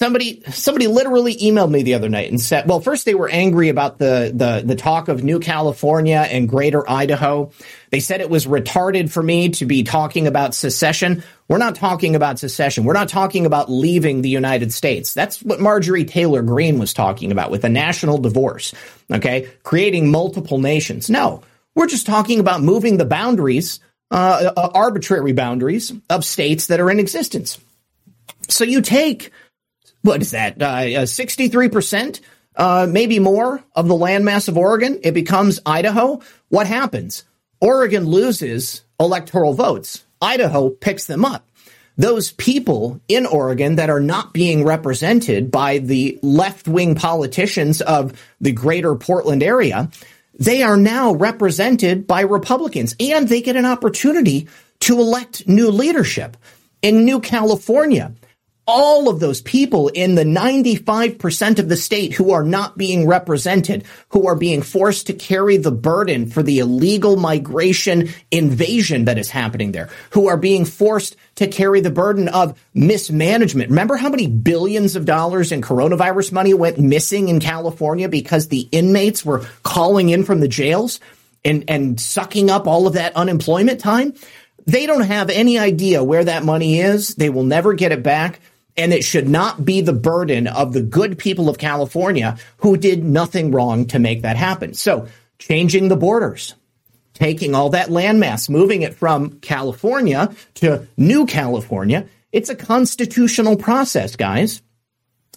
somebody 0.01 0.41
somebody 0.49 0.87
literally 0.87 1.35
emailed 1.35 1.69
me 1.69 1.83
the 1.83 1.93
other 1.93 2.09
night 2.09 2.31
and 2.31 2.41
said, 2.41 2.67
well, 2.67 2.81
first 2.81 3.05
they 3.05 3.13
were 3.13 3.29
angry 3.29 3.69
about 3.69 3.99
the 3.99 4.31
the 4.33 4.63
the 4.65 4.75
talk 4.75 5.09
of 5.09 5.23
New 5.23 5.39
California 5.39 6.25
and 6.27 6.49
Greater 6.49 6.89
Idaho. 6.89 7.51
They 7.91 7.99
said 7.99 8.19
it 8.19 8.29
was 8.29 8.47
retarded 8.47 9.11
for 9.11 9.21
me 9.21 9.49
to 9.49 9.65
be 9.65 9.83
talking 9.83 10.25
about 10.25 10.55
secession. 10.55 11.23
We're 11.47 11.59
not 11.59 11.75
talking 11.75 12.15
about 12.15 12.39
secession. 12.39 12.83
We're 12.83 12.93
not 12.93 13.09
talking 13.09 13.45
about 13.45 13.69
leaving 13.69 14.23
the 14.23 14.29
United 14.29 14.73
States. 14.73 15.13
That's 15.13 15.43
what 15.43 15.59
Marjorie 15.59 16.05
Taylor 16.05 16.41
Greene 16.41 16.79
was 16.79 16.95
talking 16.95 17.31
about 17.31 17.51
with 17.51 17.63
a 17.63 17.69
national 17.69 18.17
divorce. 18.17 18.73
Okay, 19.13 19.49
creating 19.61 20.09
multiple 20.09 20.57
nations. 20.57 21.11
No, 21.11 21.43
we're 21.75 21.85
just 21.85 22.07
talking 22.07 22.39
about 22.39 22.63
moving 22.63 22.97
the 22.97 23.05
boundaries, 23.05 23.79
uh, 24.09 24.51
uh, 24.57 24.69
arbitrary 24.73 25.33
boundaries 25.33 25.93
of 26.09 26.25
states 26.25 26.67
that 26.67 26.79
are 26.79 26.89
in 26.89 26.99
existence. 26.99 27.59
So 28.49 28.63
you 28.63 28.81
take 28.81 29.31
what 30.01 30.21
is 30.21 30.31
that? 30.31 30.61
Uh, 30.61 31.05
sixty-three 31.05 31.67
uh, 31.67 31.69
percent, 31.69 32.21
uh, 32.55 32.87
maybe 32.89 33.19
more 33.19 33.63
of 33.75 33.87
the 33.87 33.93
landmass 33.93 34.47
of 34.47 34.57
Oregon. 34.57 34.99
It 35.03 35.13
becomes 35.13 35.59
Idaho. 35.65 36.21
What 36.49 36.67
happens? 36.67 37.23
Oregon 37.59 38.05
loses 38.05 38.83
electoral 38.99 39.53
votes. 39.53 40.03
Idaho 40.21 40.69
picks 40.69 41.05
them 41.05 41.25
up. 41.25 41.47
Those 41.97 42.31
people 42.31 43.01
in 43.07 43.25
Oregon 43.25 43.75
that 43.75 43.89
are 43.89 43.99
not 43.99 44.33
being 44.33 44.63
represented 44.63 45.51
by 45.51 45.79
the 45.79 46.17
left 46.23 46.67
wing 46.67 46.95
politicians 46.95 47.81
of 47.81 48.13
the 48.39 48.53
greater 48.53 48.95
Portland 48.95 49.43
area, 49.43 49.89
they 50.33 50.63
are 50.63 50.77
now 50.77 51.13
represented 51.13 52.07
by 52.07 52.21
Republicans 52.21 52.95
and 52.99 53.27
they 53.27 53.41
get 53.41 53.55
an 53.55 53.65
opportunity 53.65 54.47
to 54.79 54.99
elect 54.99 55.47
new 55.47 55.69
leadership. 55.69 56.37
In 56.81 57.05
New 57.05 57.19
California, 57.19 58.13
all 58.67 59.09
of 59.09 59.19
those 59.19 59.41
people 59.41 59.87
in 59.89 60.15
the 60.15 60.23
95% 60.23 61.59
of 61.59 61.67
the 61.67 61.75
state 61.75 62.13
who 62.13 62.31
are 62.31 62.43
not 62.43 62.77
being 62.77 63.07
represented, 63.07 63.83
who 64.09 64.27
are 64.27 64.35
being 64.35 64.61
forced 64.61 65.07
to 65.07 65.13
carry 65.13 65.57
the 65.57 65.71
burden 65.71 66.27
for 66.27 66.43
the 66.43 66.59
illegal 66.59 67.17
migration 67.17 68.09
invasion 68.29 69.05
that 69.05 69.17
is 69.17 69.29
happening 69.29 69.71
there, 69.71 69.89
who 70.11 70.27
are 70.27 70.37
being 70.37 70.63
forced 70.65 71.15
to 71.35 71.47
carry 71.47 71.81
the 71.81 71.89
burden 71.89 72.27
of 72.29 72.57
mismanagement. 72.73 73.69
Remember 73.69 73.97
how 73.97 74.09
many 74.09 74.27
billions 74.27 74.95
of 74.95 75.05
dollars 75.05 75.51
in 75.51 75.61
coronavirus 75.61 76.31
money 76.31 76.53
went 76.53 76.79
missing 76.79 77.29
in 77.29 77.39
California 77.39 78.07
because 78.07 78.47
the 78.47 78.69
inmates 78.71 79.25
were 79.25 79.45
calling 79.63 80.09
in 80.09 80.23
from 80.23 80.39
the 80.39 80.47
jails 80.47 80.99
and, 81.43 81.63
and 81.67 81.99
sucking 81.99 82.51
up 82.51 82.67
all 82.67 82.85
of 82.85 82.93
that 82.93 83.15
unemployment 83.15 83.79
time? 83.79 84.13
They 84.67 84.85
don't 84.85 85.01
have 85.01 85.31
any 85.31 85.57
idea 85.57 86.03
where 86.03 86.23
that 86.23 86.43
money 86.43 86.79
is. 86.79 87.15
They 87.15 87.29
will 87.29 87.43
never 87.43 87.73
get 87.73 87.91
it 87.91 88.03
back. 88.03 88.39
And 88.77 88.93
it 88.93 89.03
should 89.03 89.27
not 89.27 89.65
be 89.65 89.81
the 89.81 89.93
burden 89.93 90.47
of 90.47 90.73
the 90.73 90.81
good 90.81 91.17
people 91.17 91.49
of 91.49 91.57
California 91.57 92.37
who 92.57 92.77
did 92.77 93.03
nothing 93.03 93.51
wrong 93.51 93.85
to 93.87 93.99
make 93.99 94.21
that 94.21 94.37
happen. 94.37 94.73
So 94.73 95.07
changing 95.39 95.89
the 95.89 95.97
borders, 95.97 96.55
taking 97.13 97.53
all 97.53 97.69
that 97.71 97.89
landmass, 97.89 98.49
moving 98.49 98.81
it 98.81 98.93
from 98.93 99.39
California 99.39 100.33
to 100.55 100.87
New 100.97 101.25
California. 101.25 102.07
It's 102.31 102.49
a 102.49 102.55
constitutional 102.55 103.57
process, 103.57 104.15
guys. 104.15 104.61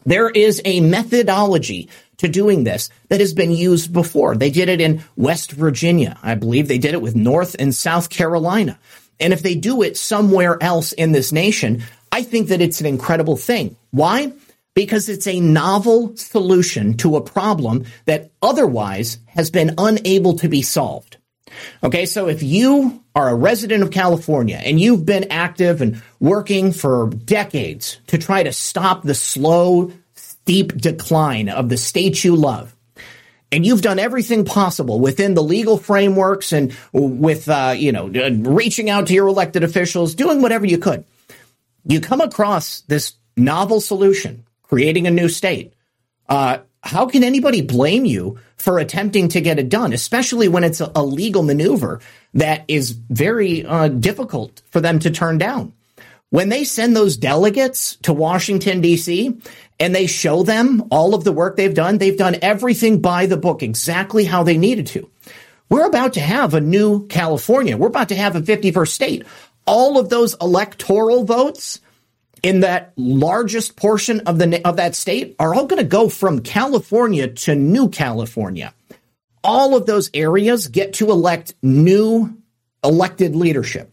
There 0.07 0.29
is 0.29 0.61
a 0.65 0.81
methodology 0.81 1.89
to 2.19 2.29
doing 2.29 2.65
this 2.65 2.91
that 3.09 3.21
has 3.21 3.35
been 3.35 3.51
used 3.51 3.93
before. 3.93 4.37
They 4.37 4.51
did 4.51 4.69
it 4.69 4.81
in 4.81 5.03
West 5.17 5.51
Virginia. 5.53 6.19
I 6.23 6.37
believe 6.37 6.69
they 6.69 6.79
did 6.79 6.95
it 6.95 7.03
with 7.03 7.17
North 7.17 7.57
and 7.59 7.75
South 7.75 8.11
Carolina. 8.11 8.79
And 9.19 9.33
if 9.33 9.43
they 9.43 9.55
do 9.55 9.83
it 9.83 9.97
somewhere 9.97 10.63
else 10.63 10.93
in 10.93 11.13
this 11.13 11.33
nation, 11.33 11.83
I 12.15 12.23
think 12.23 12.47
that 12.51 12.61
it's 12.61 12.79
an 12.79 12.87
incredible 12.87 13.37
thing. 13.37 13.75
Why? 13.91 14.33
Because 14.73 15.09
it's 15.09 15.27
a 15.27 15.41
novel 15.41 16.17
solution 16.17 16.97
to 16.99 17.17
a 17.17 17.21
problem 17.21 17.87
that 18.05 18.31
otherwise 18.41 19.19
has 19.27 19.51
been 19.51 19.75
unable 19.79 20.37
to 20.39 20.49
be 20.49 20.63
solved. 20.63 21.17
Okay, 21.83 22.07
so 22.07 22.29
if 22.29 22.41
you 22.41 23.03
are 23.17 23.31
a 23.31 23.35
resident 23.35 23.83
of 23.83 23.91
California 23.91 24.61
and 24.65 24.81
you've 24.81 25.05
been 25.05 25.33
active 25.33 25.83
and 25.83 26.01
working 26.21 26.71
for 26.71 27.11
decades 27.11 27.99
to 28.07 28.17
try 28.17 28.45
to 28.45 28.53
stop 28.53 29.03
the 29.03 29.17
slow, 29.17 29.91
steep 30.15 30.73
decline 30.77 31.49
of 31.49 31.69
the 31.69 31.77
state 31.77 32.23
you 32.23 32.37
love, 32.37 32.77
and 33.51 33.67
you've 33.67 33.83
done 33.83 33.99
everything 33.99 34.45
possible 34.45 35.01
within 35.01 35.35
the 35.35 35.43
legal 35.43 35.79
frameworks 35.79 36.53
and 36.53 36.77
with, 36.93 37.49
uh, 37.49 37.75
you 37.77 37.91
know, 37.91 38.07
reaching 38.07 38.89
out 38.89 39.09
to 39.09 39.15
your 39.15 39.27
elected 39.27 39.65
officials, 39.65 40.15
doing 40.15 40.43
whatever 40.43 40.65
you 40.65 40.79
could 40.79 41.05
you 41.87 42.01
come 42.01 42.21
across 42.21 42.81
this 42.83 43.15
novel 43.37 43.81
solution, 43.81 44.45
creating 44.63 45.07
a 45.07 45.11
new 45.11 45.29
state. 45.29 45.75
Uh, 46.29 46.59
how 46.83 47.07
can 47.07 47.25
anybody 47.25 47.63
blame 47.63 48.05
you 48.05 48.39
for 48.57 48.79
attempting 48.79 49.29
to 49.29 49.41
get 49.41 49.59
it 49.59 49.69
done, 49.69 49.93
especially 49.93 50.49
when 50.49 50.65
it's 50.65 50.81
a, 50.81 50.91
a 50.95 51.03
legal 51.03 51.43
maneuver 51.43 52.01
that 52.35 52.65
is 52.69 52.91
very 52.91 53.65
uh, 53.65 53.89
difficult 53.89 54.63
for 54.71 54.81
them 54.81 54.99
to 55.01 55.11
turn 55.11 55.39
down? 55.39 55.73
When 56.31 56.49
they 56.49 56.65
send 56.65 56.97
those 56.97 57.17
delegates 57.17 57.97
to 58.03 58.13
Washington, 58.13 58.81
D.C., 58.81 59.39
and 59.81 59.95
they 59.95 60.07
show 60.07 60.43
them 60.43 60.85
all 60.91 61.15
of 61.15 61.25
the 61.25 61.33
work 61.33 61.57
they've 61.57 61.75
done, 61.75 61.99
they've 61.99 62.17
done 62.17 62.37
everything 62.43 63.01
by 63.01 63.27
the 63.27 63.37
book, 63.37 63.63
exactly 63.63 64.25
how 64.25 64.43
they 64.43 64.57
needed 64.57 64.87
to. 64.89 65.09
We're 65.69 65.87
about 65.87 66.15
to 66.15 66.21
have 66.21 66.55
a 66.55 66.61
new 66.61 67.07
California. 67.07 67.77
We're 67.77 67.89
about 67.89 68.11
to 68.11 68.17
have 68.17 68.37
a 68.37 68.41
51st 68.41 68.89
state 68.89 69.27
all 69.67 69.99
of 69.99 70.09
those 70.09 70.35
electoral 70.41 71.25
votes 71.25 71.81
in 72.43 72.61
that 72.61 72.93
largest 72.97 73.77
portion 73.77 74.21
of 74.21 74.39
the 74.39 74.67
of 74.67 74.77
that 74.77 74.95
state 74.95 75.35
are 75.39 75.55
all 75.55 75.67
going 75.67 75.83
to 75.83 75.89
go 75.89 76.09
from 76.09 76.41
California 76.41 77.29
to 77.29 77.55
New 77.55 77.89
California. 77.89 78.75
All 79.43 79.77
of 79.77 79.87
those 79.87 80.11
areas 80.15 80.69
get 80.69 80.95
to 80.95 81.11
elect 81.11 81.55
new 81.63 82.37
elected 82.85 83.35
leadership. 83.35 83.91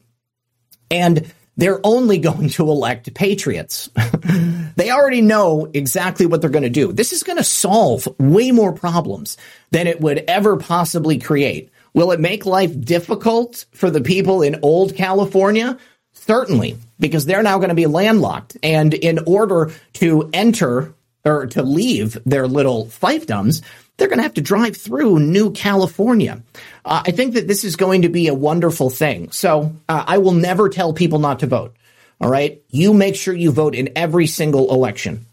And 0.91 1.33
they're 1.57 1.79
only 1.83 2.17
going 2.29 2.49
to 2.49 2.63
elect 2.63 3.13
patriots. 3.13 3.89
they 4.75 4.91
already 4.91 5.21
know 5.21 5.69
exactly 5.73 6.25
what 6.25 6.41
they're 6.41 6.49
going 6.49 6.63
to 6.63 6.69
do. 6.69 6.91
This 6.91 7.13
is 7.13 7.23
going 7.23 7.37
to 7.37 7.43
solve 7.43 8.07
way 8.19 8.51
more 8.51 8.73
problems 8.73 9.37
than 9.71 9.87
it 9.87 10.01
would 10.01 10.19
ever 10.27 10.57
possibly 10.57 11.17
create. 11.17 11.70
Will 11.93 12.11
it 12.11 12.19
make 12.19 12.45
life 12.45 12.79
difficult 12.79 13.65
for 13.73 13.89
the 13.89 14.01
people 14.01 14.41
in 14.41 14.59
old 14.61 14.95
California? 14.95 15.77
Certainly, 16.13 16.77
because 16.99 17.25
they're 17.25 17.43
now 17.43 17.57
going 17.57 17.69
to 17.69 17.75
be 17.75 17.87
landlocked. 17.87 18.57
And 18.63 18.93
in 18.93 19.19
order 19.25 19.71
to 19.93 20.29
enter 20.33 20.93
or 21.23 21.47
to 21.47 21.63
leave 21.63 22.17
their 22.25 22.47
little 22.47 22.85
fiefdoms, 22.85 23.61
they're 23.97 24.07
going 24.07 24.17
to 24.17 24.23
have 24.23 24.33
to 24.35 24.41
drive 24.41 24.75
through 24.75 25.19
New 25.19 25.51
California. 25.51 26.41
Uh, 26.83 27.03
I 27.05 27.11
think 27.11 27.35
that 27.35 27.47
this 27.47 27.63
is 27.63 27.75
going 27.75 28.01
to 28.01 28.09
be 28.09 28.27
a 28.27 28.33
wonderful 28.33 28.89
thing. 28.89 29.31
So 29.31 29.73
uh, 29.87 30.03
I 30.07 30.17
will 30.17 30.33
never 30.33 30.69
tell 30.69 30.93
people 30.93 31.19
not 31.19 31.39
to 31.39 31.47
vote. 31.47 31.75
All 32.19 32.29
right. 32.29 32.61
You 32.69 32.93
make 32.93 33.15
sure 33.15 33.33
you 33.33 33.51
vote 33.51 33.75
in 33.75 33.89
every 33.95 34.27
single 34.27 34.71
election. 34.73 35.25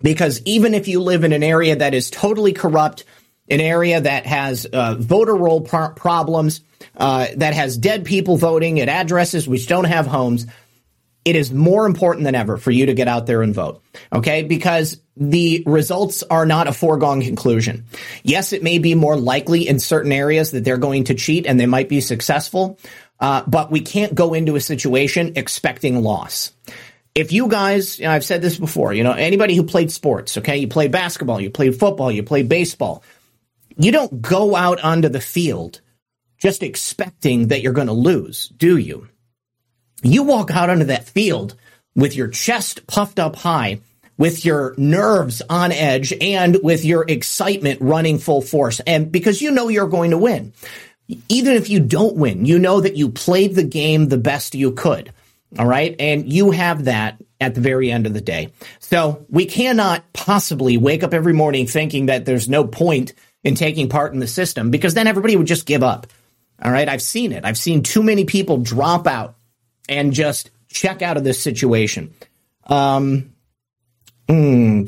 Because 0.00 0.40
even 0.44 0.74
if 0.74 0.86
you 0.86 1.00
live 1.00 1.24
in 1.24 1.32
an 1.32 1.42
area 1.42 1.76
that 1.76 1.94
is 1.94 2.10
totally 2.10 2.52
corrupt, 2.52 3.04
an 3.50 3.60
area 3.60 4.00
that 4.00 4.26
has 4.26 4.66
uh, 4.66 4.96
voter 4.98 5.34
roll 5.34 5.60
problems, 5.60 6.60
uh, 6.96 7.26
that 7.36 7.54
has 7.54 7.76
dead 7.76 8.04
people 8.04 8.36
voting 8.36 8.80
at 8.80 8.88
addresses 8.88 9.48
which 9.48 9.66
don't 9.66 9.84
have 9.84 10.06
homes, 10.06 10.46
it 11.24 11.36
is 11.36 11.52
more 11.52 11.86
important 11.86 12.24
than 12.24 12.34
ever 12.34 12.56
for 12.56 12.70
you 12.70 12.86
to 12.86 12.94
get 12.94 13.08
out 13.08 13.26
there 13.26 13.42
and 13.42 13.54
vote. 13.54 13.82
Okay? 14.12 14.42
Because 14.42 15.00
the 15.16 15.62
results 15.66 16.22
are 16.22 16.46
not 16.46 16.68
a 16.68 16.72
foregone 16.72 17.22
conclusion. 17.22 17.84
Yes, 18.22 18.52
it 18.52 18.62
may 18.62 18.78
be 18.78 18.94
more 18.94 19.16
likely 19.16 19.66
in 19.66 19.78
certain 19.78 20.12
areas 20.12 20.52
that 20.52 20.64
they're 20.64 20.78
going 20.78 21.04
to 21.04 21.14
cheat 21.14 21.46
and 21.46 21.58
they 21.58 21.66
might 21.66 21.88
be 21.88 22.00
successful, 22.00 22.78
Uh, 23.20 23.42
but 23.48 23.68
we 23.68 23.80
can't 23.80 24.14
go 24.14 24.32
into 24.32 24.54
a 24.54 24.60
situation 24.60 25.32
expecting 25.34 26.00
loss. 26.00 26.52
If 27.16 27.32
you 27.32 27.48
guys, 27.48 27.98
you 27.98 28.04
know, 28.04 28.12
I've 28.12 28.24
said 28.24 28.42
this 28.42 28.56
before, 28.56 28.94
you 28.94 29.02
know, 29.02 29.10
anybody 29.10 29.56
who 29.56 29.64
played 29.64 29.90
sports, 29.90 30.38
okay, 30.38 30.58
you 30.58 30.68
played 30.68 30.92
basketball, 30.92 31.40
you 31.40 31.50
played 31.50 31.74
football, 31.74 32.12
you 32.12 32.22
played 32.22 32.48
baseball, 32.48 33.02
you 33.78 33.92
don't 33.92 34.20
go 34.20 34.56
out 34.56 34.80
onto 34.80 35.08
the 35.08 35.20
field 35.20 35.80
just 36.38 36.62
expecting 36.62 37.48
that 37.48 37.62
you're 37.62 37.72
going 37.72 37.88
to 37.88 37.92
lose, 37.92 38.48
do 38.48 38.76
you? 38.76 39.08
You 40.02 40.22
walk 40.22 40.50
out 40.50 40.70
onto 40.70 40.84
that 40.84 41.08
field 41.08 41.56
with 41.94 42.14
your 42.14 42.28
chest 42.28 42.86
puffed 42.86 43.18
up 43.18 43.34
high, 43.34 43.80
with 44.16 44.44
your 44.44 44.74
nerves 44.76 45.42
on 45.48 45.72
edge, 45.72 46.12
and 46.20 46.58
with 46.62 46.84
your 46.84 47.04
excitement 47.08 47.80
running 47.80 48.18
full 48.18 48.40
force. 48.40 48.80
And 48.80 49.10
because 49.10 49.42
you 49.42 49.50
know 49.50 49.68
you're 49.68 49.88
going 49.88 50.12
to 50.12 50.18
win. 50.18 50.52
Even 51.28 51.54
if 51.54 51.70
you 51.70 51.80
don't 51.80 52.16
win, 52.16 52.44
you 52.44 52.58
know 52.58 52.80
that 52.80 52.96
you 52.96 53.08
played 53.08 53.54
the 53.54 53.64
game 53.64 54.08
the 54.08 54.18
best 54.18 54.54
you 54.54 54.72
could. 54.72 55.12
All 55.58 55.66
right. 55.66 55.96
And 55.98 56.30
you 56.30 56.50
have 56.50 56.84
that 56.84 57.22
at 57.40 57.54
the 57.54 57.62
very 57.62 57.90
end 57.90 58.06
of 58.06 58.12
the 58.12 58.20
day. 58.20 58.52
So 58.80 59.24
we 59.30 59.46
cannot 59.46 60.12
possibly 60.12 60.76
wake 60.76 61.02
up 61.02 61.14
every 61.14 61.32
morning 61.32 61.66
thinking 61.66 62.06
that 62.06 62.26
there's 62.26 62.48
no 62.48 62.64
point 62.64 63.14
in 63.44 63.54
taking 63.54 63.88
part 63.88 64.12
in 64.12 64.18
the 64.18 64.26
system 64.26 64.70
because 64.70 64.94
then 64.94 65.06
everybody 65.06 65.36
would 65.36 65.46
just 65.46 65.66
give 65.66 65.82
up. 65.82 66.06
All 66.62 66.72
right. 66.72 66.88
I've 66.88 67.02
seen 67.02 67.32
it. 67.32 67.44
I've 67.44 67.58
seen 67.58 67.82
too 67.82 68.02
many 68.02 68.24
people 68.24 68.58
drop 68.58 69.06
out 69.06 69.36
and 69.88 70.12
just 70.12 70.50
check 70.68 71.02
out 71.02 71.16
of 71.16 71.24
this 71.24 71.40
situation. 71.40 72.14
Um, 72.66 73.32
mm, 74.28 74.86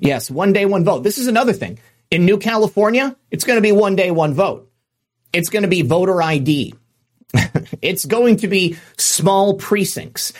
yes, 0.00 0.30
one 0.30 0.52
day, 0.52 0.66
one 0.66 0.84
vote. 0.84 1.02
This 1.02 1.18
is 1.18 1.26
another 1.26 1.52
thing. 1.52 1.78
In 2.10 2.24
New 2.24 2.38
California, 2.38 3.16
it's 3.30 3.44
going 3.44 3.56
to 3.56 3.62
be 3.62 3.72
one 3.72 3.96
day, 3.96 4.10
one 4.10 4.34
vote. 4.34 4.70
It's 5.32 5.50
going 5.50 5.62
to 5.62 5.68
be 5.68 5.82
voter 5.82 6.22
ID. 6.22 6.74
it's 7.82 8.04
going 8.04 8.38
to 8.38 8.48
be 8.48 8.76
small 8.96 9.54
precincts. 9.54 10.32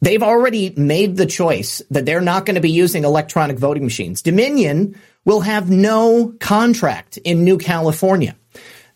They've 0.00 0.22
already 0.22 0.74
made 0.76 1.16
the 1.16 1.26
choice 1.26 1.80
that 1.90 2.04
they're 2.04 2.20
not 2.20 2.44
going 2.44 2.56
to 2.56 2.60
be 2.60 2.72
using 2.72 3.04
electronic 3.04 3.56
voting 3.56 3.84
machines. 3.84 4.20
Dominion 4.20 5.00
will 5.24 5.40
have 5.40 5.70
no 5.70 6.34
contract 6.40 7.18
in 7.18 7.44
New 7.44 7.58
California. 7.58 8.36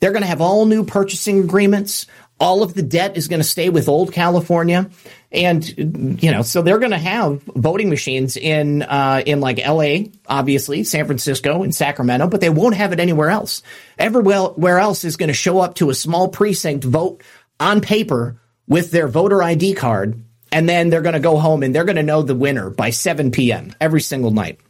They're 0.01 0.13
going 0.13 0.23
to 0.23 0.29
have 0.29 0.41
all 0.41 0.67
new 0.67 0.85
purchasing 0.85 1.41
agreements. 1.41 2.07
All 2.39 2.63
of 2.63 2.75
the 2.75 2.83
debt 2.83 3.17
is 3.17 3.29
going 3.29 3.41
to 3.41 3.49
stay 3.49 3.71
with 3.71 3.89
old 3.89 4.13
California. 4.13 4.91
And, 5.33 6.23
you 6.23 6.31
know, 6.31 6.43
so 6.43 6.63
they're 6.63 6.79
going 6.79 6.91
to 6.91 6.99
have 6.99 7.43
voting 7.43 7.89
machines 7.89 8.37
in, 8.37 8.83
uh, 8.83 9.23
in 9.25 9.41
like 9.41 9.59
LA, 9.59 10.11
obviously, 10.27 10.85
San 10.85 11.07
Francisco 11.07 11.63
and 11.63 11.75
Sacramento, 11.75 12.29
but 12.29 12.41
they 12.41 12.51
won't 12.51 12.75
have 12.75 12.93
it 12.93 13.01
anywhere 13.01 13.31
else. 13.31 13.63
Everywhere 13.99 14.79
else 14.79 15.05
is 15.05 15.17
going 15.17 15.29
to 15.29 15.35
show 15.35 15.61
up 15.61 15.77
to 15.77 15.91
a 15.91 15.95
small 15.95 16.29
precinct, 16.29 16.85
vote 16.85 17.23
on 17.59 17.81
paper 17.81 18.39
with 18.69 18.91
their 18.91 19.09
voter 19.09 19.43
ID 19.43 19.75
card, 19.75 20.23
and 20.53 20.69
then 20.69 20.91
they're 20.91 21.03
going 21.03 21.15
to 21.15 21.21
go 21.21 21.39
home 21.39 21.63
and 21.63 21.75
they're 21.75 21.85
going 21.85 21.97
to 21.97 22.03
know 22.03 22.23
the 22.23 22.35
winner 22.35 22.71
by 22.71 22.91
7 22.91 23.31
p.m. 23.31 23.75
every 23.81 24.01
single 24.01 24.31
night. 24.31 24.61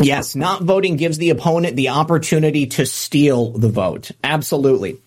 Yes, 0.00 0.36
not 0.36 0.62
voting 0.62 0.96
gives 0.96 1.18
the 1.18 1.30
opponent 1.30 1.76
the 1.76 1.88
opportunity 1.88 2.66
to 2.66 2.86
steal 2.86 3.50
the 3.50 3.68
vote. 3.68 4.10
Absolutely. 4.22 4.98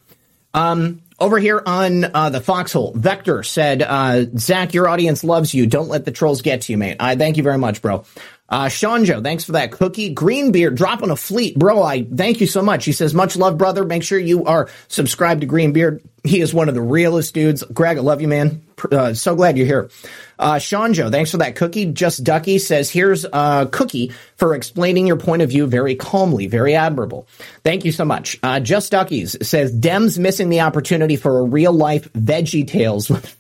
Um, 0.54 1.02
over 1.20 1.38
here 1.38 1.62
on 1.66 2.04
uh, 2.04 2.30
the 2.30 2.42
foxhole, 2.42 2.94
Vector 2.94 3.44
said, 3.44 3.82
uh, 3.82 4.26
Zak, 4.38 4.74
your 4.74 4.90
audience 4.90 5.24
loves 5.24 5.54
you. 5.54 5.68
Don't 5.68 5.88
let 5.88 6.04
the 6.04 6.12
trolls 6.12 6.42
get 6.42 6.62
to 6.62 6.74
you, 6.74 6.78
mate. 6.78 6.98
I 7.00 7.16
thank 7.16 7.38
you 7.38 7.44
very 7.44 7.58
much, 7.58 7.82
bro. 7.82 8.04
Uh, 8.52 8.68
Sean 8.68 9.06
Joe, 9.06 9.22
thanks 9.22 9.46
for 9.46 9.54
that 9.54 9.72
cookie. 9.72 10.14
Greenbeard 10.14 10.76
dropping 10.76 11.10
a 11.10 11.16
fleet. 11.16 11.58
Bro, 11.58 11.82
I 11.82 12.04
thank 12.04 12.42
you 12.42 12.48
so 12.48 12.62
much. 12.62 12.84
He 12.84 12.92
says, 12.92 13.14
much 13.14 13.38
love, 13.38 13.58
brother. 13.58 13.86
Make 13.86 14.04
sure 14.04 14.20
you 14.20 14.44
are 14.44 14.70
subscribed 14.90 15.40
to 15.42 15.48
Greenbeard. 15.48 16.04
He 16.26 16.42
is 16.42 16.54
one 16.54 16.68
of 16.68 16.76
the 16.76 16.82
realest 16.82 17.34
dudes. 17.34 17.64
Greg, 17.64 17.98
I 17.98 18.02
love 18.02 18.22
you, 18.22 18.28
man. 18.28 18.62
Uh, 18.92 19.14
so 19.14 19.36
glad 19.36 19.58
you're 19.58 19.66
here. 19.66 19.90
Uh, 20.38 20.60
Sean 20.60 20.94
Joe, 20.94 21.10
thanks 21.10 21.32
for 21.32 21.38
that 21.38 21.56
cookie. 21.56 21.86
Just 21.94 22.26
Ducky 22.26 22.60
says, 22.60 22.90
here's 22.90 23.24
a 23.26 23.70
cookie 23.72 24.12
for 24.36 24.54
explaining 24.54 25.08
your 25.08 25.18
point 25.18 25.42
of 25.42 25.50
view 25.50 25.66
very 25.66 25.96
calmly, 25.96 26.48
very 26.48 26.76
admirable. 26.76 27.28
Thank 27.64 27.86
you 27.86 27.94
so 27.94 28.04
much. 28.04 28.38
Uh, 28.44 28.60
Just 28.60 28.92
Duckies 28.92 29.38
says, 29.48 29.74
Dems 29.74 30.20
missing 30.20 30.50
the 30.50 30.62
opportunity 30.62 31.16
for 31.16 31.40
a 31.40 31.44
real 31.44 31.74
life 31.74 32.12
Veggie 32.14 32.68
Tales 32.68 33.10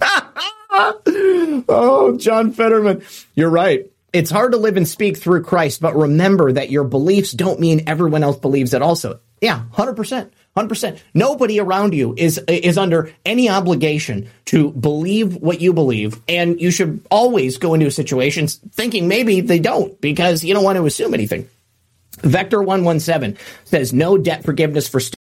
oh, 1.68 2.16
John 2.18 2.52
Fetterman. 2.52 3.02
You're 3.34 3.50
right. 3.50 3.90
It's 4.12 4.30
hard 4.30 4.52
to 4.52 4.58
live 4.58 4.76
and 4.76 4.86
speak 4.86 5.16
through 5.16 5.42
Christ, 5.42 5.80
but 5.80 5.96
remember 5.96 6.52
that 6.52 6.70
your 6.70 6.84
beliefs 6.84 7.32
don't 7.32 7.60
mean 7.60 7.84
everyone 7.86 8.22
else 8.22 8.38
believes 8.38 8.74
it 8.74 8.82
also. 8.82 9.20
Yeah, 9.40 9.64
100%. 9.74 10.30
100%. 10.56 10.98
Nobody 11.14 11.58
around 11.58 11.94
you 11.94 12.14
is 12.16 12.38
is 12.46 12.78
under 12.78 13.12
any 13.24 13.48
obligation 13.48 14.30
to 14.46 14.70
believe 14.70 15.34
what 15.34 15.60
you 15.60 15.72
believe, 15.72 16.20
and 16.28 16.60
you 16.60 16.70
should 16.70 17.04
always 17.10 17.58
go 17.58 17.74
into 17.74 17.90
situations 17.90 18.60
thinking 18.70 19.08
maybe 19.08 19.40
they 19.40 19.58
don't 19.58 20.00
because 20.00 20.44
you 20.44 20.54
don't 20.54 20.62
want 20.62 20.76
to 20.76 20.86
assume 20.86 21.12
anything. 21.12 21.48
Vector 22.18 22.62
117 22.62 23.36
says 23.64 23.92
no 23.92 24.16
debt 24.16 24.44
forgiveness 24.44 24.88
for 24.88 25.00
students 25.00 25.23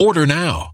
Order 0.00 0.26
now. 0.26 0.73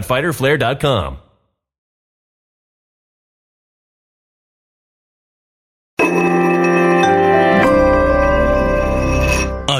www.fighterflare.com. 0.01 1.30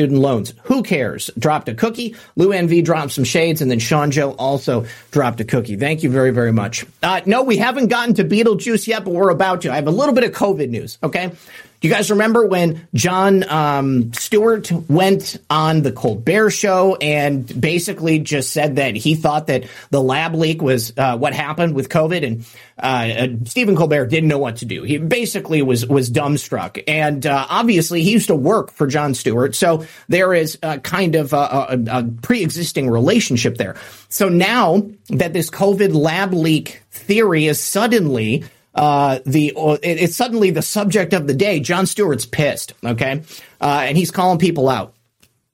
Student 0.00 0.20
loans. 0.20 0.54
Who 0.62 0.82
cares? 0.82 1.30
Dropped 1.38 1.68
a 1.68 1.74
cookie. 1.74 2.16
Lou 2.34 2.48
NV 2.48 2.86
dropped 2.86 3.12
some 3.12 3.24
shades, 3.24 3.60
and 3.60 3.70
then 3.70 3.78
Sean 3.80 4.10
Joe 4.10 4.30
also 4.30 4.86
dropped 5.10 5.40
a 5.40 5.44
cookie. 5.44 5.76
Thank 5.76 6.02
you 6.02 6.08
very, 6.08 6.30
very 6.30 6.52
much. 6.52 6.86
Uh, 7.02 7.20
no, 7.26 7.42
we 7.42 7.58
haven't 7.58 7.88
gotten 7.88 8.14
to 8.14 8.24
Beetlejuice 8.24 8.86
yet, 8.86 9.04
but 9.04 9.12
we're 9.12 9.28
about 9.28 9.60
to. 9.60 9.70
I 9.70 9.74
have 9.74 9.88
a 9.88 9.90
little 9.90 10.14
bit 10.14 10.24
of 10.24 10.30
COVID 10.30 10.70
news. 10.70 10.96
Okay. 11.02 11.32
Do 11.80 11.88
you 11.88 11.94
guys 11.94 12.10
remember 12.10 12.44
when 12.44 12.86
Jon 12.92 13.42
um, 13.48 14.12
Stewart 14.12 14.70
went 14.90 15.38
on 15.48 15.80
the 15.80 15.90
Colbert 15.90 16.50
Show 16.50 16.96
and 16.96 17.58
basically 17.58 18.18
just 18.18 18.50
said 18.50 18.76
that 18.76 18.96
he 18.96 19.14
thought 19.14 19.46
that 19.46 19.64
the 19.88 20.02
lab 20.02 20.34
leak 20.34 20.60
was 20.60 20.92
uh, 20.98 21.16
what 21.16 21.32
happened 21.32 21.74
with 21.74 21.88
COVID, 21.88 22.26
and 22.26 22.44
uh, 22.78 23.48
Stephen 23.48 23.76
Colbert 23.76 24.06
didn't 24.06 24.28
know 24.28 24.36
what 24.36 24.56
to 24.56 24.66
do. 24.66 24.82
He 24.82 24.98
basically 24.98 25.62
was 25.62 25.86
was 25.86 26.10
dumbstruck, 26.10 26.84
and 26.86 27.24
uh, 27.24 27.46
obviously 27.48 28.02
he 28.02 28.12
used 28.12 28.26
to 28.26 28.36
work 28.36 28.72
for 28.72 28.86
Jon 28.86 29.14
Stewart, 29.14 29.54
so 29.54 29.86
there 30.06 30.34
is 30.34 30.58
a 30.62 30.78
kind 30.80 31.14
of 31.14 31.32
a, 31.32 31.36
a, 31.36 31.78
a 31.88 32.04
pre-existing 32.20 32.90
relationship 32.90 33.56
there. 33.56 33.76
So 34.10 34.28
now 34.28 34.86
that 35.08 35.32
this 35.32 35.48
COVID 35.48 35.94
lab 35.94 36.34
leak 36.34 36.82
theory 36.90 37.46
is 37.46 37.58
suddenly 37.58 38.44
uh, 38.74 39.18
the 39.26 39.52
it, 39.56 39.80
it's 39.82 40.16
suddenly 40.16 40.50
the 40.50 40.62
subject 40.62 41.12
of 41.12 41.26
the 41.26 41.34
day. 41.34 41.60
Jon 41.60 41.86
Stewart's 41.86 42.26
pissed, 42.26 42.74
okay, 42.84 43.22
uh, 43.60 43.82
and 43.84 43.96
he's 43.96 44.10
calling 44.10 44.38
people 44.38 44.68
out. 44.68 44.94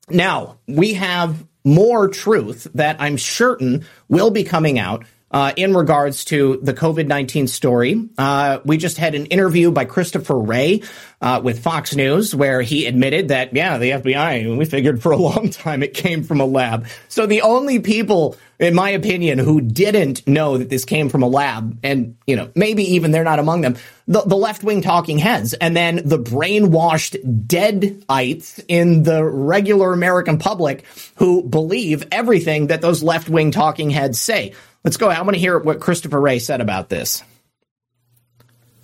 Now 0.09 0.59
we 0.67 0.95
have 0.95 1.45
more 1.65 2.09
truth 2.09 2.69
that 2.75 2.97
I'm 3.01 3.19
certain 3.19 3.85
will 4.09 4.31
be 4.31 4.45
coming 4.45 4.79
out. 4.79 5.05
Uh, 5.29 5.53
in 5.57 5.75
regards 5.75 6.25
to 6.25 6.61
the 6.63 6.73
COVID 6.73 7.09
19 7.09 7.49
story, 7.49 8.09
uh, 8.17 8.61
we 8.65 8.77
just 8.77 8.97
had 8.97 9.17
an 9.17 9.27
interview 9.27 9.73
by 9.73 9.85
Christopher 9.85 10.39
Wray 10.39 10.83
uh, 11.21 11.41
with 11.43 11.63
Fox 11.63 11.97
News 11.97 12.33
where 12.33 12.63
he 12.63 12.87
admitted 12.87 13.29
that, 13.29 13.53
yeah, 13.53 13.77
the 13.77 13.91
FBI, 13.91 14.57
we 14.57 14.65
figured 14.65 15.03
for 15.03 15.11
a 15.11 15.17
long 15.19 15.51
time 15.51 15.83
it 15.83 15.95
came 15.95 16.23
from 16.23 16.41
a 16.41 16.47
lab. 16.47 16.87
So 17.09 17.27
the 17.27 17.43
only 17.43 17.81
people 17.81 18.37
in 18.59 18.75
my 18.75 18.91
opinion, 18.91 19.39
who 19.39 19.61
didn't 19.61 20.27
know 20.27 20.59
that 20.59 20.71
this 20.71 20.85
came 20.85 21.09
from 21.09 21.23
a 21.23 21.29
lab, 21.29 21.79
and 21.83 22.17
you 22.27 22.37
know, 22.37 22.51
maybe 22.55 22.95
even 22.95 23.11
they're 23.11 23.25
not 23.25 23.39
among 23.39 23.61
them, 23.61 23.77
the, 24.09 24.23
the 24.23 24.37
left 24.37 24.63
wing 24.63 24.83
talking 24.83 25.19
heads, 25.19 25.53
and 25.55 25.77
then 25.77 26.01
the 26.05 26.19
brainwashed 26.19 27.17
deadites 27.47 28.65
in 28.69 29.03
the 29.03 29.25
regular 29.25 29.93
American 29.93 30.39
public 30.39 30.85
who 31.17 31.43
believe 31.43 32.07
everything 32.11 32.69
that 32.69 32.81
those 32.81 33.03
left 33.03 33.29
wing 33.29 33.51
talking 33.51 33.91
heads 33.91 34.21
say. 34.21 34.55
Let's 34.85 34.97
go. 34.97 35.09
I 35.09 35.21
want 35.23 35.35
to 35.35 35.41
hear 35.41 35.59
what 35.59 35.81
Christopher 35.81 36.21
Wray 36.21 36.39
said 36.39 36.61
about 36.61 36.89
this. 36.89 37.23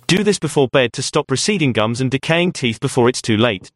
Do 0.07 0.23
this 0.23 0.37
before 0.37 0.67
bed 0.67 0.93
to 0.93 1.01
stop 1.01 1.31
receding 1.31 1.71
gums 1.71 2.01
and 2.01 2.11
decaying 2.11 2.51
teeth 2.51 2.79
before 2.79 3.09
it's 3.09 3.21
too 3.21 3.37
late. 3.37 3.71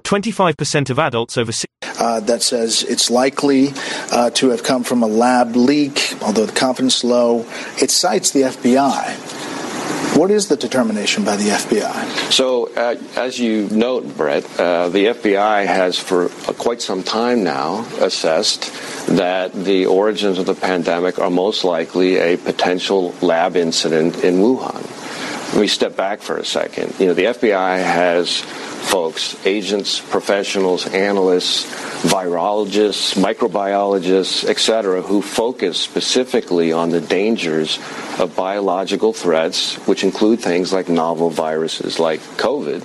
25% 0.00 0.90
of 0.90 0.98
adults 0.98 1.36
over 1.38 1.52
six. 1.52 1.70
Uh, 2.06 2.20
that 2.20 2.40
says 2.40 2.84
it's 2.84 3.10
likely 3.10 3.70
uh, 4.12 4.30
to 4.30 4.50
have 4.50 4.62
come 4.62 4.84
from 4.84 5.02
a 5.02 5.08
lab 5.08 5.56
leak, 5.56 6.14
although 6.22 6.46
the 6.46 6.52
confidence 6.52 7.02
low. 7.02 7.44
It 7.82 7.90
cites 7.90 8.30
the 8.30 8.42
FBI. 8.42 10.16
What 10.16 10.30
is 10.30 10.46
the 10.46 10.56
determination 10.56 11.24
by 11.24 11.34
the 11.34 11.48
FBI? 11.50 12.30
So, 12.32 12.72
uh, 12.76 12.94
as 13.16 13.40
you 13.40 13.68
note, 13.72 14.16
Brett, 14.16 14.44
uh, 14.58 14.88
the 14.88 15.06
FBI 15.06 15.66
has 15.66 15.98
for 15.98 16.28
quite 16.54 16.80
some 16.80 17.02
time 17.02 17.42
now 17.42 17.84
assessed 17.98 18.70
that 19.08 19.52
the 19.52 19.86
origins 19.86 20.38
of 20.38 20.46
the 20.46 20.54
pandemic 20.54 21.18
are 21.18 21.28
most 21.28 21.64
likely 21.64 22.18
a 22.18 22.38
potential 22.38 23.16
lab 23.20 23.56
incident 23.56 24.22
in 24.22 24.36
Wuhan. 24.36 25.05
Let 25.52 25.60
me 25.60 25.66
step 25.68 25.96
back 25.96 26.20
for 26.20 26.36
a 26.36 26.44
second. 26.44 26.94
You 26.98 27.06
know, 27.06 27.14
the 27.14 27.24
FBI 27.26 27.78
has 27.78 28.40
folks, 28.40 29.36
agents, 29.46 30.00
professionals, 30.00 30.86
analysts, 30.86 31.64
virologists, 32.02 33.14
microbiologists, 33.16 34.44
etc., 34.44 35.02
who 35.02 35.22
focus 35.22 35.80
specifically 35.80 36.72
on 36.72 36.90
the 36.90 37.00
dangers 37.00 37.78
of 38.18 38.34
biological 38.36 39.12
threats, 39.12 39.76
which 39.86 40.04
include 40.04 40.40
things 40.40 40.72
like 40.72 40.88
novel 40.88 41.30
viruses 41.30 41.98
like 41.98 42.20
COVID. 42.36 42.82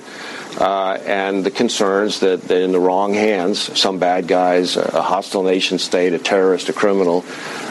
Uh, 0.61 0.93
and 1.07 1.43
the 1.43 1.49
concerns 1.49 2.19
that, 2.19 2.51
in 2.51 2.71
the 2.71 2.79
wrong 2.79 3.15
hands, 3.15 3.57
some 3.79 3.97
bad 3.97 4.27
guys, 4.27 4.77
a 4.77 5.01
hostile 5.01 5.41
nation 5.41 5.79
state, 5.79 6.13
a 6.13 6.19
terrorist, 6.19 6.69
a 6.69 6.73
criminal, 6.73 7.25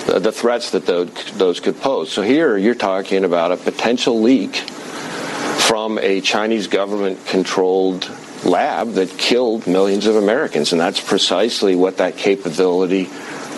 uh, 0.09 0.19
the 0.19 0.33
threats 0.33 0.73
that 0.73 0.87
those, 0.87 1.09
those 1.35 1.61
could 1.61 1.81
pose. 1.81 2.11
So 2.11 2.23
here 2.23 2.57
you're 2.57 2.75
talking 2.75 3.23
about 3.23 3.53
a 3.53 3.57
potential 3.57 4.21
leak 4.21 4.57
from 4.57 6.01
a 6.01 6.21
Chinese 6.21 6.67
government 6.67 7.25
controlled 7.27 8.11
lab 8.45 8.95
that 8.95 9.17
killed 9.17 9.69
millions 9.69 10.07
of 10.07 10.17
Americans. 10.17 10.73
And 10.73 10.81
that's 10.81 11.01
precisely 11.01 11.77
what 11.77 11.99
that 11.99 12.17
capability 12.17 13.09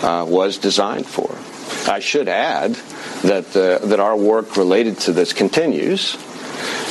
uh, 0.03 0.25
was 0.29 0.59
designed 0.59 1.07
for. 1.07 1.35
I 1.91 2.01
should 2.01 2.27
add 2.27 2.75
that, 3.23 3.47
uh, 3.55 3.83
that 3.87 3.99
our 3.99 4.15
work 4.15 4.57
related 4.57 4.99
to 4.99 5.11
this 5.11 5.33
continues. 5.33 6.17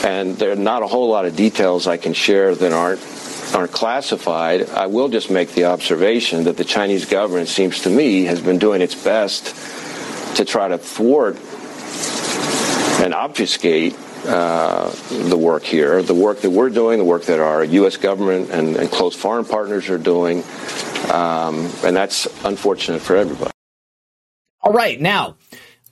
And 0.04 0.36
there 0.36 0.52
are 0.52 0.56
not 0.56 0.82
a 0.82 0.86
whole 0.86 1.08
lot 1.08 1.24
of 1.24 1.36
details 1.36 1.86
I 1.86 1.96
can 1.96 2.12
share 2.12 2.54
that 2.54 2.72
aren't 2.72 3.00
aren't 3.54 3.72
classified. 3.72 4.70
I 4.70 4.86
will 4.86 5.08
just 5.08 5.30
make 5.30 5.50
the 5.52 5.64
observation 5.66 6.44
that 6.44 6.56
the 6.56 6.64
Chinese 6.64 7.04
government 7.04 7.48
seems 7.48 7.82
to 7.82 7.90
me 7.90 8.24
has 8.24 8.40
been 8.40 8.58
doing 8.58 8.80
its 8.80 8.94
best 8.94 9.54
to 10.36 10.44
try 10.44 10.68
to 10.68 10.78
thwart 10.78 11.36
and 13.02 13.12
obfuscate 13.14 13.94
uh, 14.24 14.90
the 15.10 15.36
work 15.36 15.64
here, 15.64 16.02
the 16.02 16.14
work 16.14 16.40
that 16.40 16.50
we're 16.50 16.70
doing, 16.70 16.98
the 16.98 17.04
work 17.04 17.24
that 17.24 17.40
our 17.40 17.64
U.S. 17.64 17.96
government 17.96 18.50
and, 18.50 18.76
and 18.76 18.90
close 18.90 19.16
foreign 19.16 19.44
partners 19.44 19.88
are 19.90 19.98
doing, 19.98 20.44
um, 21.10 21.68
and 21.84 21.96
that's 21.96 22.26
unfortunate 22.44 23.02
for 23.02 23.16
everybody. 23.16 23.50
All 24.60 24.72
right, 24.72 25.00
now. 25.00 25.36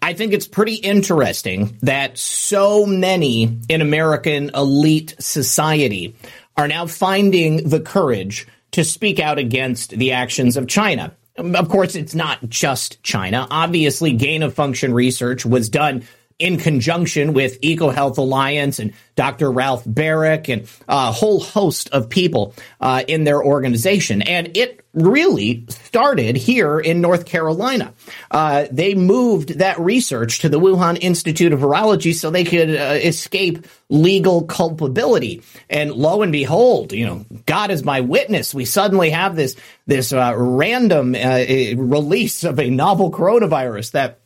I 0.03 0.15
think 0.15 0.33
it's 0.33 0.49
pretty 0.49 0.77
interesting 0.77 1.77
that 1.83 2.17
so 2.17 2.87
many 2.87 3.59
in 3.69 3.83
American 3.83 4.51
elite 4.55 5.15
society 5.19 6.17
are 6.57 6.69
now 6.69 6.87
finding 6.87 7.69
the 7.69 7.81
courage 7.81 8.47
to 8.73 8.85
speak 8.85 9.21
out 9.21 9.39
against 9.39 9.91
the 9.91 10.13
actions 10.13 10.57
of 10.57 10.69
China. 10.69 11.15
Of 11.37 11.69
course, 11.69 11.95
it's 11.95 12.15
not 12.15 12.49
just 12.49 13.03
China. 13.03 13.47
Obviously, 13.51 14.13
gain 14.13 14.43
of 14.43 14.55
function 14.55 14.93
research 14.95 15.45
was 15.45 15.69
done 15.69 16.05
in 16.41 16.57
conjunction 16.57 17.33
with 17.33 17.61
EcoHealth 17.61 18.19
Alliance 18.19 18.79
and 18.79 18.93
Dr. 19.15 19.53
Ralph 19.53 19.85
Baric 19.85 20.49
and 20.49 20.69
a 20.89 21.13
whole 21.13 21.41
host 21.41 21.91
of 21.91 22.09
people 22.09 22.55
uh, 22.81 23.05
in 23.07 23.25
their 23.25 23.43
organization. 23.45 24.23
And 24.23 24.57
it 24.57 24.81
really 24.93 25.67
started 25.69 26.37
here 26.37 26.81
in 26.81 27.01
North 27.01 27.27
Carolina. 27.27 27.95
Uh, 28.31 28.67
they 28.73 28.95
moved 28.95 29.59
that 29.59 29.79
research 29.79 30.41
to 30.41 30.49
the 30.49 30.59
Wuhan 30.59 30.99
Institute 31.01 31.53
of 31.53 31.61
Virology 31.61 32.15
so 32.15 32.31
they 32.31 32.45
could 32.45 32.71
uh, 32.71 32.99
escape 33.03 33.67
legal 33.89 34.45
culpability. 34.45 35.43
And 35.69 35.93
lo 35.93 36.23
and 36.23 36.33
behold, 36.33 36.93
you 36.93 37.07
know, 37.07 37.25
God 37.47 37.71
is 37.71 37.85
my 37.85 38.01
witness. 38.01 38.55
We 38.55 38.65
suddenly 38.65 39.11
have 39.11 39.37
this 39.37 39.55
this 39.87 40.13
uh, 40.13 40.35
random 40.37 41.15
uh, 41.15 41.45
release 41.77 42.45
of 42.45 42.59
a 42.59 42.71
novel 42.71 43.11
coronavirus 43.11 43.93
that, 43.93 44.21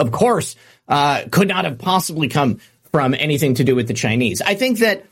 of 0.00 0.10
course, 0.10 0.56
uh, 0.92 1.24
could 1.30 1.48
not 1.48 1.64
have 1.64 1.78
possibly 1.78 2.28
come 2.28 2.60
from 2.92 3.14
anything 3.14 3.54
to 3.54 3.64
do 3.64 3.74
with 3.74 3.88
the 3.88 3.94
Chinese. 3.94 4.42
I 4.42 4.54
think 4.54 4.80
that 4.80 5.06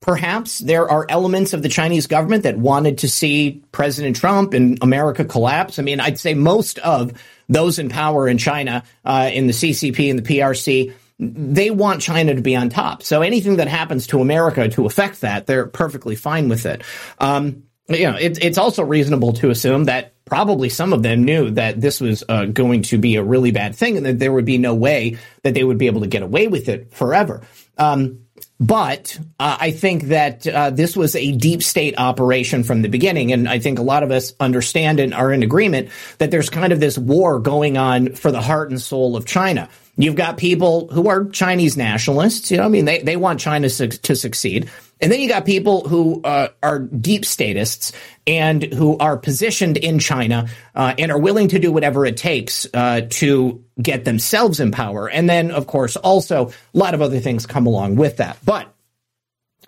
perhaps 0.00 0.58
there 0.58 0.90
are 0.90 1.06
elements 1.08 1.52
of 1.52 1.62
the 1.62 1.68
Chinese 1.68 2.08
government 2.08 2.42
that 2.42 2.58
wanted 2.58 2.98
to 2.98 3.08
see 3.08 3.62
President 3.70 4.16
Trump 4.16 4.54
and 4.54 4.76
America 4.82 5.24
collapse. 5.24 5.78
I 5.78 5.82
mean, 5.82 6.00
I'd 6.00 6.18
say 6.18 6.34
most 6.34 6.80
of 6.80 7.12
those 7.48 7.78
in 7.78 7.90
power 7.90 8.26
in 8.26 8.38
China, 8.38 8.82
uh, 9.04 9.30
in 9.32 9.46
the 9.46 9.52
CCP 9.52 10.10
and 10.10 10.18
the 10.18 10.38
PRC, 10.38 10.94
they 11.20 11.70
want 11.70 12.00
China 12.00 12.34
to 12.34 12.42
be 12.42 12.56
on 12.56 12.68
top. 12.68 13.04
So 13.04 13.22
anything 13.22 13.58
that 13.58 13.68
happens 13.68 14.08
to 14.08 14.20
America 14.20 14.68
to 14.70 14.86
affect 14.86 15.20
that, 15.20 15.46
they're 15.46 15.66
perfectly 15.66 16.16
fine 16.16 16.48
with 16.48 16.66
it. 16.66 16.82
Um, 17.20 17.62
you 17.88 18.10
know, 18.10 18.16
it, 18.16 18.42
it's 18.42 18.58
also 18.58 18.82
reasonable 18.82 19.34
to 19.34 19.50
assume 19.50 19.84
that 19.84 20.09
probably 20.30 20.68
some 20.68 20.92
of 20.92 21.02
them 21.02 21.24
knew 21.24 21.50
that 21.50 21.80
this 21.80 22.00
was 22.00 22.24
uh, 22.28 22.46
going 22.46 22.82
to 22.82 22.96
be 22.96 23.16
a 23.16 23.22
really 23.22 23.50
bad 23.50 23.74
thing 23.74 23.96
and 23.96 24.06
that 24.06 24.18
there 24.18 24.32
would 24.32 24.44
be 24.46 24.56
no 24.56 24.74
way 24.74 25.18
that 25.42 25.52
they 25.54 25.64
would 25.64 25.78
be 25.78 25.86
able 25.86 26.00
to 26.00 26.06
get 26.06 26.22
away 26.22 26.46
with 26.46 26.68
it 26.68 26.94
forever. 26.94 27.42
Um, 27.76 28.20
but 28.60 29.18
uh, 29.38 29.56
I 29.58 29.70
think 29.70 30.04
that 30.04 30.46
uh, 30.46 30.70
this 30.70 30.94
was 30.94 31.16
a 31.16 31.32
deep 31.32 31.62
state 31.62 31.94
operation 31.98 32.62
from 32.62 32.82
the 32.82 32.88
beginning. 32.88 33.32
And 33.32 33.48
I 33.48 33.58
think 33.58 33.78
a 33.78 33.82
lot 33.82 34.02
of 34.02 34.10
us 34.10 34.34
understand 34.38 35.00
and 35.00 35.14
are 35.14 35.32
in 35.32 35.42
agreement 35.42 35.88
that 36.18 36.30
there's 36.30 36.50
kind 36.50 36.72
of 36.72 36.78
this 36.78 36.98
war 36.98 37.40
going 37.40 37.78
on 37.78 38.14
for 38.14 38.30
the 38.30 38.42
heart 38.42 38.70
and 38.70 38.80
soul 38.80 39.16
of 39.16 39.24
China. 39.24 39.68
You've 40.02 40.16
got 40.16 40.36
people 40.36 40.88
who 40.88 41.08
are 41.08 41.24
Chinese 41.26 41.76
nationalists. 41.76 42.50
You 42.50 42.58
know, 42.58 42.64
I 42.64 42.68
mean, 42.68 42.84
they, 42.84 43.00
they 43.02 43.16
want 43.16 43.40
China 43.40 43.68
su- 43.68 43.88
to 43.88 44.16
succeed. 44.16 44.70
And 45.00 45.10
then 45.10 45.20
you 45.20 45.28
got 45.28 45.46
people 45.46 45.88
who 45.88 46.20
uh, 46.22 46.48
are 46.62 46.78
deep 46.78 47.24
statists 47.24 47.92
and 48.26 48.62
who 48.62 48.98
are 48.98 49.16
positioned 49.16 49.78
in 49.78 49.98
China 49.98 50.48
uh, 50.74 50.94
and 50.98 51.10
are 51.10 51.18
willing 51.18 51.48
to 51.48 51.58
do 51.58 51.72
whatever 51.72 52.04
it 52.04 52.16
takes 52.16 52.66
uh, 52.74 53.02
to 53.10 53.64
get 53.80 54.04
themselves 54.04 54.60
in 54.60 54.72
power. 54.72 55.08
And 55.08 55.28
then, 55.28 55.50
of 55.50 55.66
course, 55.66 55.96
also 55.96 56.48
a 56.48 56.52
lot 56.78 56.94
of 56.94 57.00
other 57.00 57.20
things 57.20 57.46
come 57.46 57.66
along 57.66 57.96
with 57.96 58.18
that. 58.18 58.36
But 58.44 58.66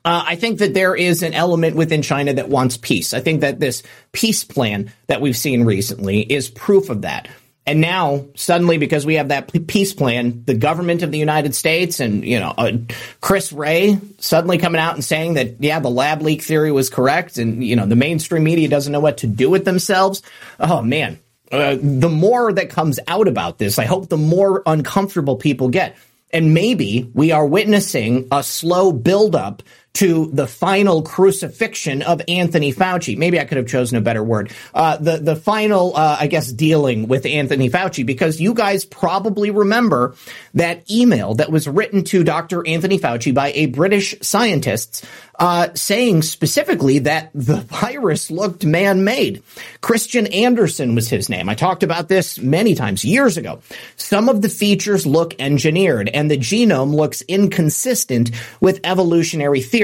uh, 0.05 0.25
I 0.27 0.37
think 0.37 0.59
that 0.59 0.75
there 0.75 0.95
is 0.95 1.23
an 1.23 1.33
element 1.33 1.77
within 1.77 2.03
China 2.03 2.35
that 2.35 2.49
wants 2.49 2.77
peace. 2.77 3.15
I 3.15 3.21
think 3.21 3.41
that 3.41 3.61
this 3.61 3.83
peace 4.13 4.45
plan 4.45 4.93
that 5.07 5.21
we've 5.21 5.37
seen 5.37 5.65
recently 5.65 6.21
is 6.21 6.51
proof 6.51 6.91
of 6.91 7.03
that. 7.03 7.29
And 7.65 7.81
now, 7.81 8.27
suddenly, 8.35 8.77
because 8.77 9.07
we 9.07 9.15
have 9.15 9.29
that 9.29 9.53
peace 9.69 9.95
plan, 9.95 10.43
the 10.47 10.55
government 10.55 11.03
of 11.03 11.13
the 11.13 11.19
United 11.19 11.55
States 11.55 12.01
and, 12.01 12.25
you 12.25 12.41
know, 12.41 12.53
uh, 12.59 12.73
Chris 13.21 13.53
Wray 13.53 14.01
suddenly 14.19 14.59
coming 14.59 14.81
out 14.81 14.95
and 14.95 15.05
saying 15.05 15.35
that, 15.35 15.63
yeah, 15.63 15.79
the 15.79 15.89
lab 15.91 16.23
leak 16.23 16.43
theory 16.43 16.73
was 16.73 16.91
correct 16.91 17.39
and, 17.39 17.65
you 17.65 17.77
know, 17.77 17.87
the 17.87 17.95
mainstream 17.95 18.43
media 18.43 18.69
doesn't 18.69 18.93
know 18.93 18.99
what 18.99 19.19
to 19.19 19.29
do 19.29 19.49
with 19.49 19.65
themselves. 19.65 20.23
Oh, 20.59 20.83
man. 20.83 21.21
Uh, 21.53 21.77
the 21.81 22.09
more 22.09 22.53
that 22.53 22.71
comes 22.71 22.99
out 23.07 23.29
about 23.29 23.59
this, 23.59 23.79
I 23.79 23.85
hope 23.85 24.09
the 24.09 24.17
more 24.17 24.63
uncomfortable 24.67 25.37
people 25.37 25.69
get. 25.69 25.97
And 26.33 26.55
maybe 26.55 27.11
we 27.15 27.31
are 27.31 27.47
witnessing 27.47 28.27
a 28.33 28.43
slow 28.43 28.91
buildup 28.91 29.63
to 29.95 30.31
the 30.33 30.47
final 30.47 31.03
crucifixion 31.03 32.03
of 32.03 32.23
Anthony 32.27 32.73
Fauci. 32.73 33.17
Maybe 33.17 33.39
I 33.39 33.45
could 33.45 33.59
have 33.59 33.67
chosen 33.67 33.99
a 33.99 34.01
better 34.01 34.23
word. 34.25 34.53
Uh, 34.75 34.97
the 34.97 35.19
the 35.19 35.37
final, 35.37 35.95
uh, 35.97 36.17
I 36.19 36.27
guess, 36.29 36.51
dealing 36.51 37.09
with 37.09 37.27
Anthony 37.27 37.69
Fauci, 37.69 38.05
because 38.05 38.41
you 38.41 38.55
guys 38.55 38.85
probably 38.85 39.51
remember 39.51 40.15
that 40.55 40.91
email 40.91 41.35
that 41.35 41.51
was 41.51 41.69
written 41.69 42.05
to 42.05 42.25
Dr. 42.25 42.67
Anthony 42.67 42.99
Fauci 42.99 43.35
by 43.35 43.53
a 43.53 43.67
British 43.67 44.15
scientist 44.23 45.05
uh, 45.43 45.69
saying 45.75 46.23
specifically 46.23 47.01
that 47.01 47.31
the 47.35 47.57
virus 47.83 48.31
looked 48.31 48.65
man-made. 48.65 49.43
Kristian 49.81 50.33
Andersen 50.33 50.95
was 50.95 51.09
his 51.09 51.29
name. 51.29 51.49
I 51.49 51.55
talked 51.55 51.83
about 51.83 52.09
this 52.09 52.39
many 52.39 52.75
times 52.75 53.05
years 53.05 53.37
ago. 53.37 53.61
Some 53.97 54.29
of 54.29 54.41
the 54.41 54.49
features 54.49 55.05
look 55.05 55.35
engineered, 55.41 56.09
and 56.09 56.31
the 56.31 56.39
genome 56.39 56.95
looks 56.95 57.23
inconsistent 57.23 58.31
with 58.61 58.81
evolutionary 58.85 59.63
theory, 59.63 59.82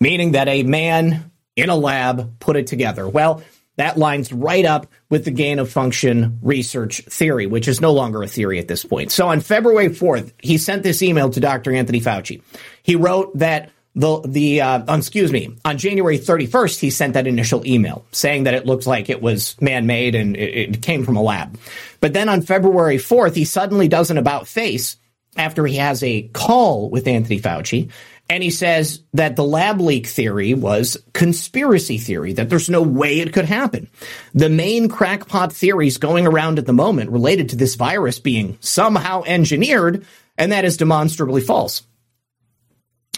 meaning 0.00 0.32
that 0.32 0.48
a 0.48 0.62
man 0.62 1.30
in 1.56 1.68
a 1.68 1.76
lab 1.76 2.38
put 2.40 2.56
it 2.56 2.66
together. 2.66 3.08
Well, 3.08 3.42
that 3.76 3.96
lines 3.96 4.32
right 4.32 4.64
up 4.64 4.88
with 5.08 5.24
the 5.24 5.30
gain 5.30 5.58
of 5.58 5.70
function 5.70 6.38
research 6.42 7.02
theory, 7.06 7.46
which 7.46 7.68
is 7.68 7.80
no 7.80 7.92
longer 7.92 8.22
a 8.22 8.26
theory 8.26 8.58
at 8.58 8.68
this 8.68 8.84
point. 8.84 9.10
So 9.10 9.28
on 9.28 9.40
February 9.40 9.88
4th, 9.88 10.32
he 10.38 10.58
sent 10.58 10.82
this 10.82 11.02
email 11.02 11.30
to 11.30 11.40
Dr. 11.40 11.72
Anthony 11.72 12.00
Fauci. 12.00 12.42
He 12.82 12.96
wrote 12.96 13.38
that 13.38 13.70
the 13.94 14.20
the 14.20 14.60
uh, 14.60 14.84
um, 14.86 15.00
excuse 15.00 15.32
me 15.32 15.56
on 15.64 15.76
January 15.76 16.16
31st 16.16 16.78
he 16.78 16.90
sent 16.90 17.14
that 17.14 17.26
initial 17.26 17.66
email 17.66 18.06
saying 18.12 18.44
that 18.44 18.54
it 18.54 18.64
looked 18.64 18.86
like 18.86 19.10
it 19.10 19.20
was 19.20 19.60
man 19.60 19.84
made 19.84 20.14
and 20.14 20.36
it, 20.36 20.76
it, 20.76 20.82
came 20.82 21.04
from 21.04 21.16
a 21.16 21.22
lab. 21.22 21.58
But 21.98 22.12
then 22.12 22.28
on 22.28 22.42
February 22.42 22.98
4th 22.98 23.34
he 23.34 23.44
suddenly 23.44 23.88
does 23.88 24.12
an 24.12 24.18
about 24.18 24.46
face 24.46 24.96
after 25.36 25.66
he 25.66 25.76
has 25.76 26.04
a 26.04 26.22
call 26.28 26.88
with 26.88 27.08
Anthony 27.08 27.40
Fauci 27.40 27.90
and 28.30 28.44
he 28.44 28.50
says 28.50 29.02
that 29.12 29.34
the 29.34 29.44
lab 29.44 29.80
leak 29.80 30.06
theory 30.06 30.54
was 30.54 30.96
conspiracy 31.12 31.98
theory 31.98 32.32
that 32.34 32.48
there's 32.48 32.70
no 32.70 32.80
way 32.80 33.18
it 33.18 33.32
could 33.32 33.44
happen. 33.44 33.90
The 34.34 34.48
main 34.48 34.88
crackpot 34.88 35.52
theories 35.52 35.98
going 35.98 36.28
around 36.28 36.60
at 36.60 36.64
the 36.64 36.72
moment 36.72 37.10
related 37.10 37.48
to 37.48 37.56
this 37.56 37.74
virus 37.74 38.20
being 38.20 38.56
somehow 38.60 39.24
engineered 39.26 40.06
and 40.38 40.52
that 40.52 40.64
is 40.64 40.76
demonstrably 40.76 41.40
false. 41.40 41.82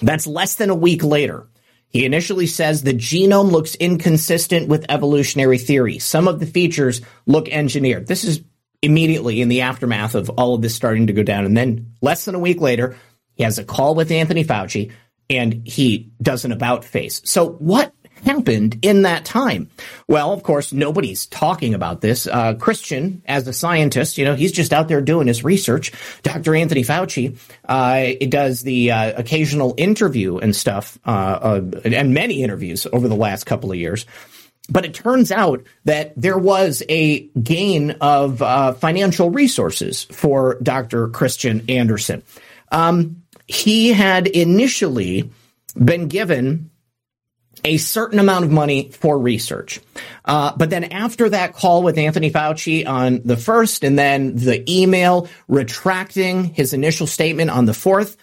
That's 0.00 0.26
less 0.26 0.54
than 0.54 0.70
a 0.70 0.74
week 0.74 1.04
later. 1.04 1.46
He 1.90 2.06
initially 2.06 2.46
says 2.46 2.82
the 2.82 2.94
genome 2.94 3.52
looks 3.52 3.74
inconsistent 3.74 4.68
with 4.68 4.86
evolutionary 4.88 5.58
theory. 5.58 5.98
Some 5.98 6.26
of 6.26 6.40
the 6.40 6.46
features 6.46 7.02
look 7.26 7.50
engineered. 7.50 8.06
This 8.06 8.24
is 8.24 8.42
immediately 8.80 9.42
in 9.42 9.50
the 9.50 9.60
aftermath 9.60 10.14
of 10.14 10.30
all 10.30 10.54
of 10.54 10.62
this 10.62 10.74
starting 10.74 11.08
to 11.08 11.12
go 11.12 11.22
down. 11.22 11.44
And 11.44 11.54
then 11.54 11.92
less 12.00 12.24
than 12.24 12.34
a 12.34 12.38
week 12.38 12.62
later, 12.62 12.96
he 13.34 13.44
has 13.44 13.58
a 13.58 13.64
call 13.64 13.94
with 13.94 14.10
Anthony 14.10 14.44
Fauci 14.44 14.92
and 15.32 15.66
he 15.66 16.12
does 16.20 16.44
an 16.44 16.52
about 16.52 16.84
face. 16.84 17.22
So 17.24 17.52
what 17.52 17.92
happened 18.24 18.78
in 18.82 19.02
that 19.02 19.24
time? 19.24 19.68
Well, 20.06 20.32
of 20.32 20.42
course, 20.42 20.72
nobody's 20.72 21.26
talking 21.26 21.74
about 21.74 22.00
this. 22.00 22.26
Uh, 22.26 22.54
Kristian, 22.54 23.22
as 23.26 23.48
a 23.48 23.52
scientist, 23.52 24.18
you 24.18 24.24
know, 24.24 24.34
he's 24.34 24.52
just 24.52 24.72
out 24.72 24.88
there 24.88 25.00
doing 25.00 25.26
his 25.26 25.42
research. 25.42 25.92
Dr. 26.22 26.54
Anthony 26.54 26.82
Fauci 26.82 27.38
uh, 27.64 28.26
does 28.28 28.62
the 28.62 28.92
uh, 28.92 29.18
occasional 29.18 29.74
interview 29.76 30.38
and 30.38 30.54
stuff, 30.54 30.98
uh, 31.04 31.10
uh, 31.10 31.80
and 31.84 32.14
many 32.14 32.42
interviews 32.42 32.86
over 32.92 33.08
the 33.08 33.16
last 33.16 33.44
couple 33.44 33.72
of 33.72 33.78
years. 33.78 34.06
But 34.68 34.84
it 34.84 34.94
turns 34.94 35.32
out 35.32 35.64
that 35.84 36.12
there 36.16 36.38
was 36.38 36.84
a 36.88 37.26
gain 37.30 37.92
of 38.00 38.40
uh, 38.40 38.74
financial 38.74 39.30
resources 39.30 40.04
for 40.04 40.56
Dr. 40.62 41.08
Kristian 41.08 41.68
Andersen. 41.68 42.22
Um, 42.70 43.21
he 43.52 43.92
had 43.92 44.26
initially 44.26 45.30
been 45.76 46.08
given 46.08 46.70
a 47.64 47.76
certain 47.76 48.18
amount 48.18 48.44
of 48.44 48.50
money 48.50 48.90
for 48.90 49.18
research. 49.18 49.80
Uh, 50.24 50.52
but 50.56 50.70
then 50.70 50.84
after 50.84 51.28
that 51.28 51.54
call 51.54 51.82
with 51.82 51.98
Anthony 51.98 52.30
Fauci 52.30 52.86
on 52.86 53.20
the 53.24 53.36
first 53.36 53.84
and 53.84 53.98
then 53.98 54.34
the 54.34 54.64
email 54.68 55.28
retracting 55.48 56.44
his 56.44 56.72
initial 56.72 57.06
statement 57.06 57.50
on 57.50 57.66
the 57.66 57.74
fourth, 57.74 58.16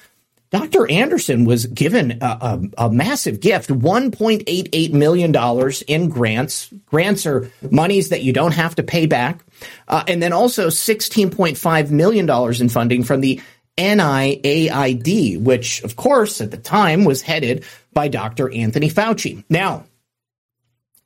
Dr. 0.52 0.90
Andersen 0.90 1.46
was 1.46 1.68
given 1.68 2.18
a, 2.22 2.26
a, 2.26 2.86
a 2.86 2.92
massive 2.92 3.40
gift, 3.40 3.70
$1.88 3.70 4.94
million 4.94 5.72
in 5.88 6.10
grants. 6.10 6.74
Grants 6.88 7.28
are 7.28 7.52
monies 7.70 8.10
that 8.10 8.24
you 8.24 8.34
don't 8.34 8.56
have 8.56 8.74
to 8.76 8.84
pay 8.84 9.06
back. 9.06 9.46
Uh, 9.88 10.04
and 10.08 10.24
then 10.24 10.34
also 10.34 10.68
$16.5 10.68 11.92
million 11.92 12.62
in 12.62 12.70
funding 12.70 13.04
from 13.04 13.22
the 13.22 13.40
NIAID, 13.80 15.42
which, 15.42 15.82
of 15.84 15.96
course, 15.96 16.42
at 16.42 16.52
the 16.52 16.58
time 16.58 17.06
was 17.06 17.22
headed 17.22 17.64
by 17.94 18.10
Dr. 18.10 18.54
Anthony 18.54 18.90
Fauci. 18.90 19.44
Now, 19.50 19.86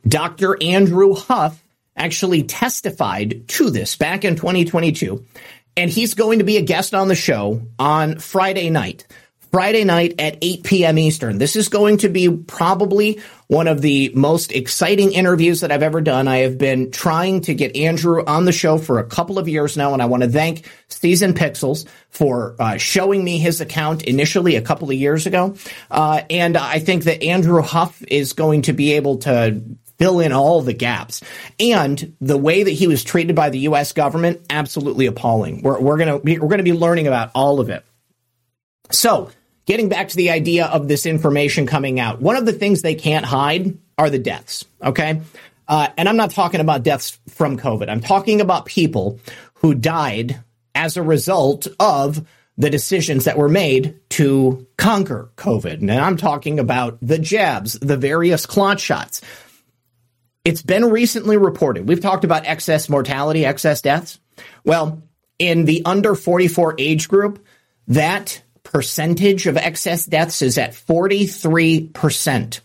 Dr. 0.07 0.61
Andrew 0.61 1.13
Huff 1.13 1.63
actually 1.95 2.43
testified 2.43 3.47
to 3.47 3.69
this 3.69 3.95
back 3.95 4.25
in 4.25 4.35
2022, 4.35 5.23
and 5.77 5.89
he's 5.89 6.15
going 6.15 6.39
to 6.39 6.45
be 6.45 6.57
a 6.57 6.61
guest 6.61 6.95
on 6.95 7.07
the 7.07 7.15
show 7.15 7.61
on 7.77 8.17
Friday 8.17 8.71
night. 8.71 9.05
Friday 9.53 9.83
night 9.83 10.15
at 10.17 10.39
8 10.41 10.63
p.m. 10.63 10.97
Eastern. 10.97 11.37
This 11.37 11.55
is 11.55 11.69
going 11.69 11.97
to 11.97 12.09
be 12.09 12.27
probably 12.27 13.21
one 13.45 13.67
of 13.67 13.81
the 13.81 14.11
most 14.15 14.51
exciting 14.51 15.11
interviews 15.11 15.61
that 15.61 15.71
I've 15.71 15.83
ever 15.83 16.01
done. 16.01 16.27
I 16.27 16.37
have 16.37 16.57
been 16.57 16.89
trying 16.89 17.41
to 17.41 17.53
get 17.53 17.75
Andrew 17.75 18.25
on 18.25 18.45
the 18.45 18.51
show 18.51 18.79
for 18.79 18.97
a 18.97 19.03
couple 19.03 19.37
of 19.37 19.47
years 19.47 19.77
now, 19.77 19.93
and 19.93 20.01
I 20.01 20.07
want 20.07 20.23
to 20.23 20.29
thank 20.29 20.67
Season 20.87 21.35
Pixels 21.35 21.87
for 22.09 22.55
uh, 22.57 22.77
showing 22.77 23.23
me 23.23 23.37
his 23.37 23.61
account 23.61 24.01
initially 24.01 24.55
a 24.55 24.61
couple 24.63 24.89
of 24.89 24.95
years 24.95 25.27
ago. 25.27 25.55
Uh, 25.91 26.23
and 26.31 26.57
I 26.57 26.79
think 26.79 27.03
that 27.03 27.21
Andrew 27.21 27.61
Huff 27.61 28.03
is 28.07 28.33
going 28.33 28.63
to 28.63 28.73
be 28.73 28.93
able 28.93 29.19
to 29.19 29.61
fill 29.99 30.19
in 30.19 30.31
all 30.31 30.63
the 30.63 30.73
gaps. 30.73 31.21
And 31.59 32.15
the 32.19 32.39
way 32.39 32.63
that 32.63 32.71
he 32.71 32.87
was 32.87 33.03
treated 33.03 33.35
by 33.35 33.51
the 33.51 33.59
U.S. 33.59 33.91
government, 33.91 34.47
absolutely 34.49 35.05
appalling. 35.05 35.61
We're, 35.61 35.79
we're 35.79 35.97
gonna 35.97 36.17
we're 36.17 36.49
gonna 36.49 36.63
be 36.63 36.73
learning 36.73 37.05
about 37.05 37.29
all 37.35 37.59
of 37.59 37.69
it. 37.69 37.85
So 38.89 39.29
getting 39.65 39.89
back 39.89 40.09
to 40.09 40.15
the 40.15 40.29
idea 40.29 40.65
of 40.65 40.87
this 40.87 41.05
information 41.05 41.65
coming 41.65 41.99
out, 41.99 42.21
one 42.21 42.35
of 42.35 42.45
the 42.45 42.53
things 42.53 42.81
they 42.81 42.95
can't 42.95 43.25
hide 43.25 43.77
are 43.97 44.09
the 44.09 44.19
deaths. 44.19 44.65
Okay. 44.81 45.21
Uh, 45.67 45.87
and 45.97 46.09
I'm 46.09 46.17
not 46.17 46.31
talking 46.31 46.59
about 46.59 46.83
deaths 46.83 47.19
from 47.29 47.57
COVID. 47.57 47.89
I'm 47.89 48.01
talking 48.01 48.41
about 48.41 48.65
people 48.65 49.19
who 49.55 49.73
died 49.73 50.41
as 50.75 50.97
a 50.97 51.03
result 51.03 51.67
of 51.79 52.25
the 52.57 52.69
decisions 52.69 53.25
that 53.25 53.37
were 53.37 53.49
made 53.49 53.99
to 54.11 54.67
conquer 54.77 55.31
COVID. 55.37 55.79
And 55.79 55.91
I'm 55.91 56.17
talking 56.17 56.59
about 56.59 56.99
the 57.01 57.17
jabs, 57.17 57.79
the 57.79 57.97
various 57.97 58.45
clot 58.45 58.79
shots. 58.79 59.21
It's 60.45 60.61
been 60.61 60.85
recently 60.85 61.37
reported. 61.37 61.87
We've 61.87 62.01
talked 62.01 62.25
about 62.25 62.45
excess 62.45 62.89
mortality, 62.89 63.45
excess 63.45 63.81
deaths. 63.81 64.19
Well, 64.65 65.01
in 65.39 65.65
the 65.65 65.83
under 65.85 66.15
44 66.15 66.75
age 66.77 67.07
group, 67.07 67.43
that 67.87 68.42
percentage 68.63 69.47
of 69.47 69.57
excess 69.57 70.05
deaths 70.05 70.41
is 70.41 70.57
at 70.57 70.71
43%. 70.71 72.59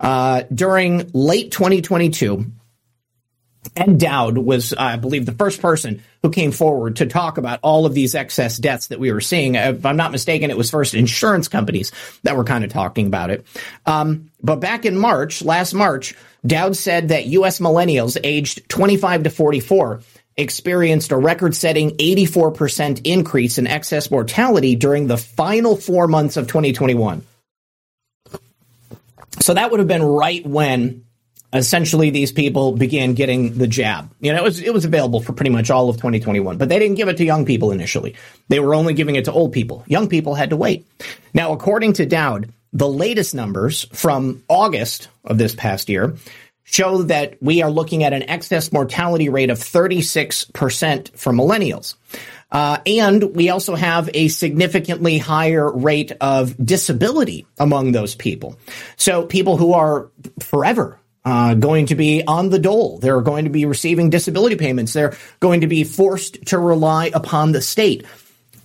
Uh, 0.00 0.42
during 0.52 1.10
late 1.12 1.50
2022, 1.50 2.52
Ed 3.76 3.98
Dowd 3.98 4.38
was, 4.38 4.72
I 4.72 4.96
believe, 4.96 5.26
the 5.26 5.32
first 5.32 5.60
person 5.60 6.02
who 6.22 6.30
came 6.30 6.52
forward 6.52 6.96
to 6.96 7.06
talk 7.06 7.38
about 7.38 7.60
all 7.62 7.86
of 7.86 7.94
these 7.94 8.14
excess 8.14 8.56
deaths 8.56 8.88
that 8.88 9.00
we 9.00 9.12
were 9.12 9.20
seeing. 9.20 9.54
If 9.54 9.84
I'm 9.84 9.96
not 9.96 10.12
mistaken, 10.12 10.50
it 10.50 10.56
was 10.56 10.70
first 10.70 10.94
insurance 10.94 11.48
companies 11.48 11.92
that 12.22 12.36
were 12.36 12.44
kind 12.44 12.64
of 12.64 12.70
talking 12.70 13.06
about 13.06 13.30
it. 13.30 13.46
Um, 13.86 14.30
but 14.42 14.56
back 14.56 14.84
in 14.84 14.96
March, 14.96 15.42
last 15.42 15.74
March, 15.74 16.14
Dowd 16.46 16.76
said 16.76 17.08
that 17.08 17.26
U.S. 17.26 17.58
millennials 17.58 18.16
aged 18.22 18.68
25 18.68 19.24
to 19.24 19.30
44 19.30 20.00
experienced 20.38 21.12
a 21.12 21.16
record 21.16 21.54
setting 21.54 21.90
84% 21.96 23.02
increase 23.04 23.58
in 23.58 23.66
excess 23.66 24.10
mortality 24.10 24.76
during 24.76 25.06
the 25.06 25.16
final 25.18 25.76
four 25.76 26.06
months 26.06 26.36
of 26.36 26.46
2021. 26.46 27.22
So 29.40 29.54
that 29.54 29.70
would 29.70 29.80
have 29.80 29.88
been 29.88 30.02
right 30.02 30.44
when 30.46 31.04
essentially 31.52 32.10
these 32.10 32.32
people 32.32 32.72
began 32.72 33.14
getting 33.14 33.56
the 33.56 33.66
jab. 33.66 34.10
You 34.20 34.32
know, 34.32 34.38
it 34.38 34.44
was 34.44 34.60
it 34.60 34.72
was 34.72 34.84
available 34.84 35.20
for 35.20 35.32
pretty 35.32 35.50
much 35.50 35.70
all 35.70 35.88
of 35.88 35.96
2021, 35.96 36.56
but 36.58 36.68
they 36.68 36.78
didn't 36.78 36.96
give 36.96 37.08
it 37.08 37.16
to 37.18 37.24
young 37.24 37.44
people 37.44 37.70
initially. 37.70 38.16
They 38.48 38.60
were 38.60 38.74
only 38.74 38.94
giving 38.94 39.16
it 39.16 39.24
to 39.26 39.32
old 39.32 39.52
people. 39.52 39.84
Young 39.86 40.08
people 40.08 40.34
had 40.34 40.50
to 40.50 40.56
wait. 40.56 40.86
Now, 41.34 41.52
according 41.52 41.94
to 41.94 42.06
Dowd, 42.06 42.52
the 42.72 42.88
latest 42.88 43.34
numbers 43.34 43.86
from 43.92 44.42
August 44.48 45.08
of 45.24 45.38
this 45.38 45.54
past 45.54 45.88
year 45.88 46.16
show 46.70 47.02
that 47.04 47.42
we 47.42 47.62
are 47.62 47.70
looking 47.70 48.04
at 48.04 48.12
an 48.12 48.22
excess 48.28 48.72
mortality 48.72 49.28
rate 49.28 49.50
of 49.50 49.58
36% 49.58 51.16
for 51.16 51.32
millennials. 51.32 51.94
Uh, 52.50 52.78
and 52.86 53.34
we 53.34 53.50
also 53.50 53.74
have 53.74 54.08
a 54.14 54.28
significantly 54.28 55.18
higher 55.18 55.70
rate 55.70 56.12
of 56.20 56.54
disability 56.64 57.46
among 57.58 57.92
those 57.92 58.14
people. 58.14 58.58
So 58.96 59.26
people 59.26 59.56
who 59.56 59.74
are 59.74 60.10
forever 60.40 60.98
uh, 61.24 61.54
going 61.54 61.86
to 61.86 61.94
be 61.94 62.22
on 62.26 62.48
the 62.48 62.58
dole. 62.58 62.98
They're 62.98 63.20
going 63.20 63.44
to 63.44 63.50
be 63.50 63.66
receiving 63.66 64.08
disability 64.08 64.56
payments. 64.56 64.92
They're 64.92 65.16
going 65.40 65.60
to 65.60 65.66
be 65.66 65.84
forced 65.84 66.46
to 66.46 66.58
rely 66.58 67.10
upon 67.12 67.52
the 67.52 67.60
state. 67.60 68.06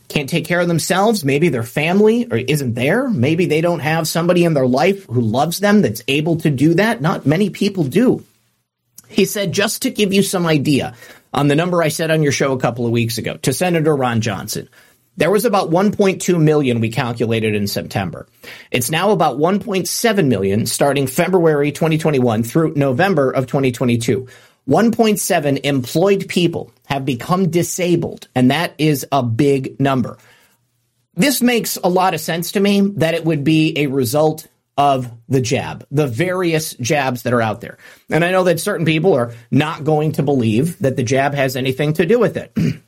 Can't 0.08 0.30
take 0.30 0.46
care 0.46 0.60
of 0.60 0.68
themselves. 0.68 1.26
Maybe 1.26 1.50
their 1.50 1.64
family 1.64 2.28
or 2.30 2.38
isn't 2.38 2.76
there. 2.76 3.10
Maybe 3.10 3.46
they 3.46 3.62
don't 3.62 3.80
have 3.80 4.08
somebody 4.08 4.46
in 4.46 4.54
their 4.54 4.68
life 4.68 5.06
who 5.06 5.22
loves 5.22 5.60
them 5.60 5.82
that's 5.82 6.04
able 6.08 6.38
to 6.38 6.50
do 6.50 6.76
that. 6.76 7.02
Not 7.02 7.26
many 7.26 7.50
people 7.50 7.84
do. 7.84 8.24
He 9.08 9.26
said, 9.26 9.52
just 9.52 9.84
to 9.84 9.90
give 9.90 10.14
you 10.14 10.24
some 10.24 10.46
idea 10.46 10.96
on 11.34 11.48
the 11.48 11.56
number 11.56 11.82
I 11.82 11.90
said 11.90 12.12
on 12.12 12.24
your 12.24 12.32
show 12.32 12.54
a 12.54 12.60
couple 12.60 12.86
of 12.86 12.92
weeks 12.92 13.18
ago 13.18 13.38
to 13.38 13.54
Senator 13.54 13.96
Ron 13.96 14.22
Johnson. 14.22 14.70
There 15.16 15.32
was 15.32 15.46
about 15.46 15.70
1.2 15.70 16.42
million 16.42 16.80
we 16.80 16.90
calculated 16.90 17.54
in 17.54 17.68
September. 17.68 18.28
It's 18.72 18.90
now 18.90 19.12
about 19.12 19.38
1.7 19.38 20.28
million 20.28 20.66
starting 20.66 21.06
February 21.06 21.72
2021 21.72 22.42
through 22.42 22.74
November 22.76 23.30
of 23.30 23.46
2022. 23.46 24.28
1.7 24.68 25.60
employed 25.64 26.28
people 26.28 26.72
have 26.86 27.06
become 27.06 27.50
disabled, 27.50 28.28
and 28.34 28.52
that 28.52 28.74
is 28.78 29.06
a 29.12 29.22
big 29.24 29.80
number. 29.80 30.18
This 31.16 31.42
makes 31.42 31.78
a 31.78 31.90
lot 31.90 32.14
of 32.14 32.22
sense 32.22 32.54
to 32.54 32.60
me 32.60 32.82
that 32.96 33.14
it 33.14 33.26
would 33.26 33.44
be 33.44 33.78
a 33.78 33.88
result 33.88 34.48
of 34.78 35.12
the 35.30 35.42
jab, 35.42 35.86
the 35.92 36.08
various 36.08 36.74
jabs 36.76 37.24
that 37.24 37.34
are 37.34 37.42
out 37.42 37.62
there. 37.62 37.78
And 38.10 38.26
I 38.26 38.32
know 38.32 38.46
that 38.46 38.60
certain 38.60 38.86
people 38.86 39.14
are 39.14 39.34
not 39.52 39.84
going 39.84 40.14
to 40.14 40.24
believe 40.24 40.80
that 40.80 40.96
the 40.96 41.04
jab 41.04 41.36
has 41.36 41.56
anything 41.56 41.94
to 41.94 42.06
do 42.06 42.20
with 42.20 42.38
it. 42.38 42.56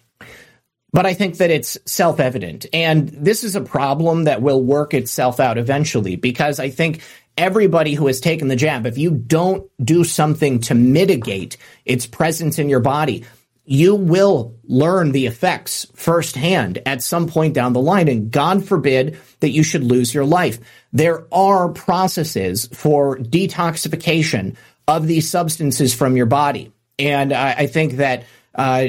But 0.95 1.05
I 1.05 1.13
think 1.13 1.39
that 1.39 1.51
it's 1.51 1.77
self 1.85 2.21
evident. 2.21 2.67
And 2.71 3.09
this 3.09 3.43
is 3.43 3.57
a 3.57 3.61
problem 3.61 4.23
that 4.23 4.41
will 4.41 4.63
work 4.63 4.93
itself 4.93 5.41
out 5.41 5.57
eventually 5.57 6.15
because 6.15 6.57
I 6.57 6.69
think 6.69 7.01
everybody 7.37 7.93
who 7.93 8.07
has 8.07 8.19
taken 8.19 8.47
the 8.47 8.55
jab, 8.55 8.85
if 8.85 8.97
you 8.97 9.11
don't 9.11 9.69
do 9.83 10.03
something 10.03 10.59
to 10.61 10.75
mitigate 10.75 11.57
its 11.85 12.05
presence 12.05 12.59
in 12.59 12.69
your 12.69 12.79
body, 12.79 13.25
you 13.65 13.95
will 13.95 14.55
learn 14.63 15.11
the 15.11 15.25
effects 15.25 15.87
firsthand 15.95 16.81
at 16.85 17.01
some 17.01 17.27
point 17.27 17.53
down 17.53 17.73
the 17.73 17.81
line. 17.81 18.07
And 18.07 18.31
God 18.31 18.63
forbid 18.63 19.17
that 19.39 19.49
you 19.49 19.63
should 19.63 19.83
lose 19.83 20.13
your 20.13 20.25
life. 20.25 20.59
There 20.93 21.25
are 21.33 21.69
processes 21.69 22.67
for 22.71 23.17
detoxification 23.17 24.55
of 24.87 25.07
these 25.07 25.29
substances 25.29 25.93
from 25.93 26.15
your 26.15 26.27
body. 26.27 26.71
And 26.99 27.33
I, 27.33 27.53
I 27.53 27.67
think 27.67 27.93
that 27.93 28.25
uh, 28.53 28.85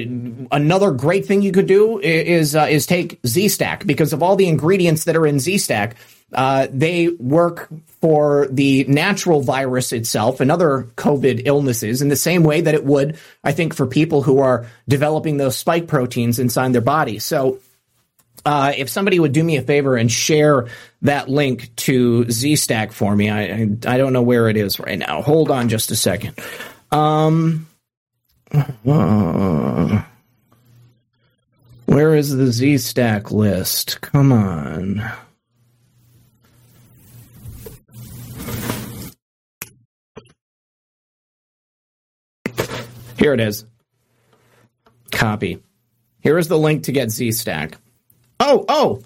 another 0.52 0.92
great 0.92 1.26
thing 1.26 1.42
you 1.42 1.52
could 1.52 1.66
do 1.66 1.98
is 1.98 2.54
uh, 2.54 2.68
is 2.70 2.86
take 2.86 3.18
Z 3.26 3.48
Stack 3.48 3.84
because 3.84 4.12
of 4.12 4.22
all 4.22 4.36
the 4.36 4.46
ingredients 4.46 5.04
that 5.04 5.16
are 5.16 5.26
in 5.26 5.40
Z 5.40 5.58
Stack. 5.58 5.96
Uh, 6.32 6.68
they 6.70 7.08
work 7.08 7.68
for 8.06 8.46
the 8.52 8.84
natural 8.84 9.40
virus 9.40 9.92
itself 9.92 10.38
and 10.38 10.48
other 10.48 10.86
COVID 10.96 11.42
illnesses 11.44 12.02
in 12.02 12.08
the 12.08 12.14
same 12.14 12.44
way 12.44 12.60
that 12.60 12.72
it 12.72 12.84
would, 12.84 13.18
I 13.42 13.50
think, 13.50 13.74
for 13.74 13.84
people 13.84 14.22
who 14.22 14.38
are 14.38 14.68
developing 14.86 15.38
those 15.38 15.56
spike 15.56 15.88
proteins 15.88 16.38
inside 16.38 16.72
their 16.72 16.82
body. 16.82 17.18
So, 17.18 17.58
uh, 18.44 18.72
if 18.76 18.88
somebody 18.88 19.18
would 19.18 19.32
do 19.32 19.42
me 19.42 19.56
a 19.56 19.62
favor 19.62 19.96
and 19.96 20.08
share 20.08 20.68
that 21.02 21.28
link 21.28 21.74
to 21.74 22.26
ZStack 22.26 22.92
for 22.92 23.16
me, 23.16 23.28
I, 23.28 23.42
I, 23.42 23.94
I 23.94 23.98
don't 23.98 24.12
know 24.12 24.22
where 24.22 24.48
it 24.48 24.56
is 24.56 24.78
right 24.78 25.00
now. 25.00 25.20
Hold 25.20 25.50
on 25.50 25.68
just 25.68 25.90
a 25.90 25.96
second. 25.96 26.38
Um, 26.92 27.66
uh, 28.54 30.02
where 31.86 32.14
is 32.14 32.30
the 32.30 32.44
ZStack 32.44 33.32
list? 33.32 34.00
Come 34.00 34.30
on. 34.30 35.02
Here 43.26 43.34
it 43.34 43.40
is. 43.40 43.64
Copy. 45.10 45.60
Here 46.20 46.38
is 46.38 46.46
the 46.46 46.56
link 46.56 46.84
to 46.84 46.92
get 46.92 47.10
Z 47.10 47.32
Stack. 47.32 47.76
Oh, 48.38 48.64
oh, 48.68 49.02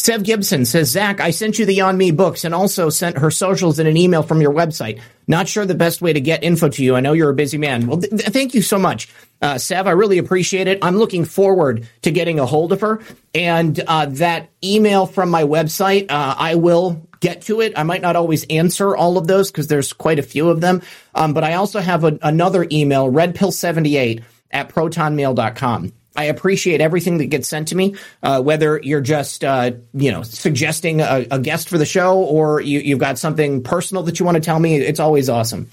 Sev 0.00 0.22
Gibson 0.22 0.64
says, 0.64 0.88
Zak, 0.88 1.20
I 1.20 1.30
sent 1.30 1.58
you 1.58 1.66
the 1.66 1.82
On 1.82 1.94
Me 1.94 2.10
books 2.10 2.46
and 2.46 2.54
also 2.54 2.88
sent 2.88 3.18
her 3.18 3.30
socials 3.30 3.78
in 3.78 3.86
an 3.86 3.98
email 3.98 4.22
from 4.22 4.40
your 4.40 4.50
website. 4.54 4.98
Not 5.28 5.46
sure 5.46 5.66
the 5.66 5.74
best 5.74 6.00
way 6.00 6.14
to 6.14 6.22
get 6.22 6.42
info 6.42 6.70
to 6.70 6.82
you. 6.82 6.96
I 6.96 7.00
know 7.00 7.12
you're 7.12 7.28
a 7.28 7.34
busy 7.34 7.58
man. 7.58 7.86
Well, 7.86 7.98
th- 8.00 8.10
thank 8.22 8.54
you 8.54 8.62
so 8.62 8.78
much, 8.78 9.10
uh, 9.42 9.58
Sev. 9.58 9.86
I 9.86 9.90
really 9.90 10.16
appreciate 10.16 10.68
it. 10.68 10.78
I'm 10.80 10.96
looking 10.96 11.26
forward 11.26 11.86
to 12.00 12.10
getting 12.10 12.40
a 12.40 12.46
hold 12.46 12.72
of 12.72 12.80
her. 12.80 13.02
And 13.34 13.78
uh, 13.86 14.06
that 14.06 14.48
email 14.64 15.04
from 15.04 15.28
my 15.28 15.42
website, 15.42 16.10
uh, 16.10 16.34
I 16.38 16.54
will 16.54 17.06
get 17.20 17.42
to 17.42 17.60
it. 17.60 17.74
I 17.76 17.82
might 17.82 18.00
not 18.00 18.16
always 18.16 18.46
answer 18.48 18.96
all 18.96 19.18
of 19.18 19.26
those 19.26 19.50
because 19.50 19.66
there's 19.66 19.92
quite 19.92 20.18
a 20.18 20.22
few 20.22 20.48
of 20.48 20.62
them. 20.62 20.80
Um, 21.14 21.34
but 21.34 21.44
I 21.44 21.54
also 21.54 21.78
have 21.78 22.04
a- 22.04 22.18
another 22.22 22.66
email, 22.72 23.12
redpill78 23.12 24.22
at 24.50 24.70
protonmail.com. 24.70 25.92
I 26.20 26.24
appreciate 26.24 26.82
everything 26.82 27.16
that 27.18 27.26
gets 27.26 27.48
sent 27.48 27.68
to 27.68 27.74
me, 27.74 27.96
uh, 28.22 28.42
whether 28.42 28.78
you're 28.82 29.00
just, 29.00 29.42
uh, 29.42 29.72
you 29.94 30.12
know, 30.12 30.22
suggesting 30.22 31.00
a, 31.00 31.26
a, 31.30 31.38
guest 31.38 31.70
for 31.70 31.78
the 31.78 31.86
show 31.86 32.18
or 32.18 32.60
you, 32.60 32.92
have 32.92 32.98
got 32.98 33.18
something 33.18 33.62
personal 33.62 34.02
that 34.02 34.20
you 34.20 34.26
want 34.26 34.34
to 34.34 34.42
tell 34.42 34.58
me. 34.58 34.76
It's 34.76 35.00
always 35.00 35.30
awesome. 35.30 35.70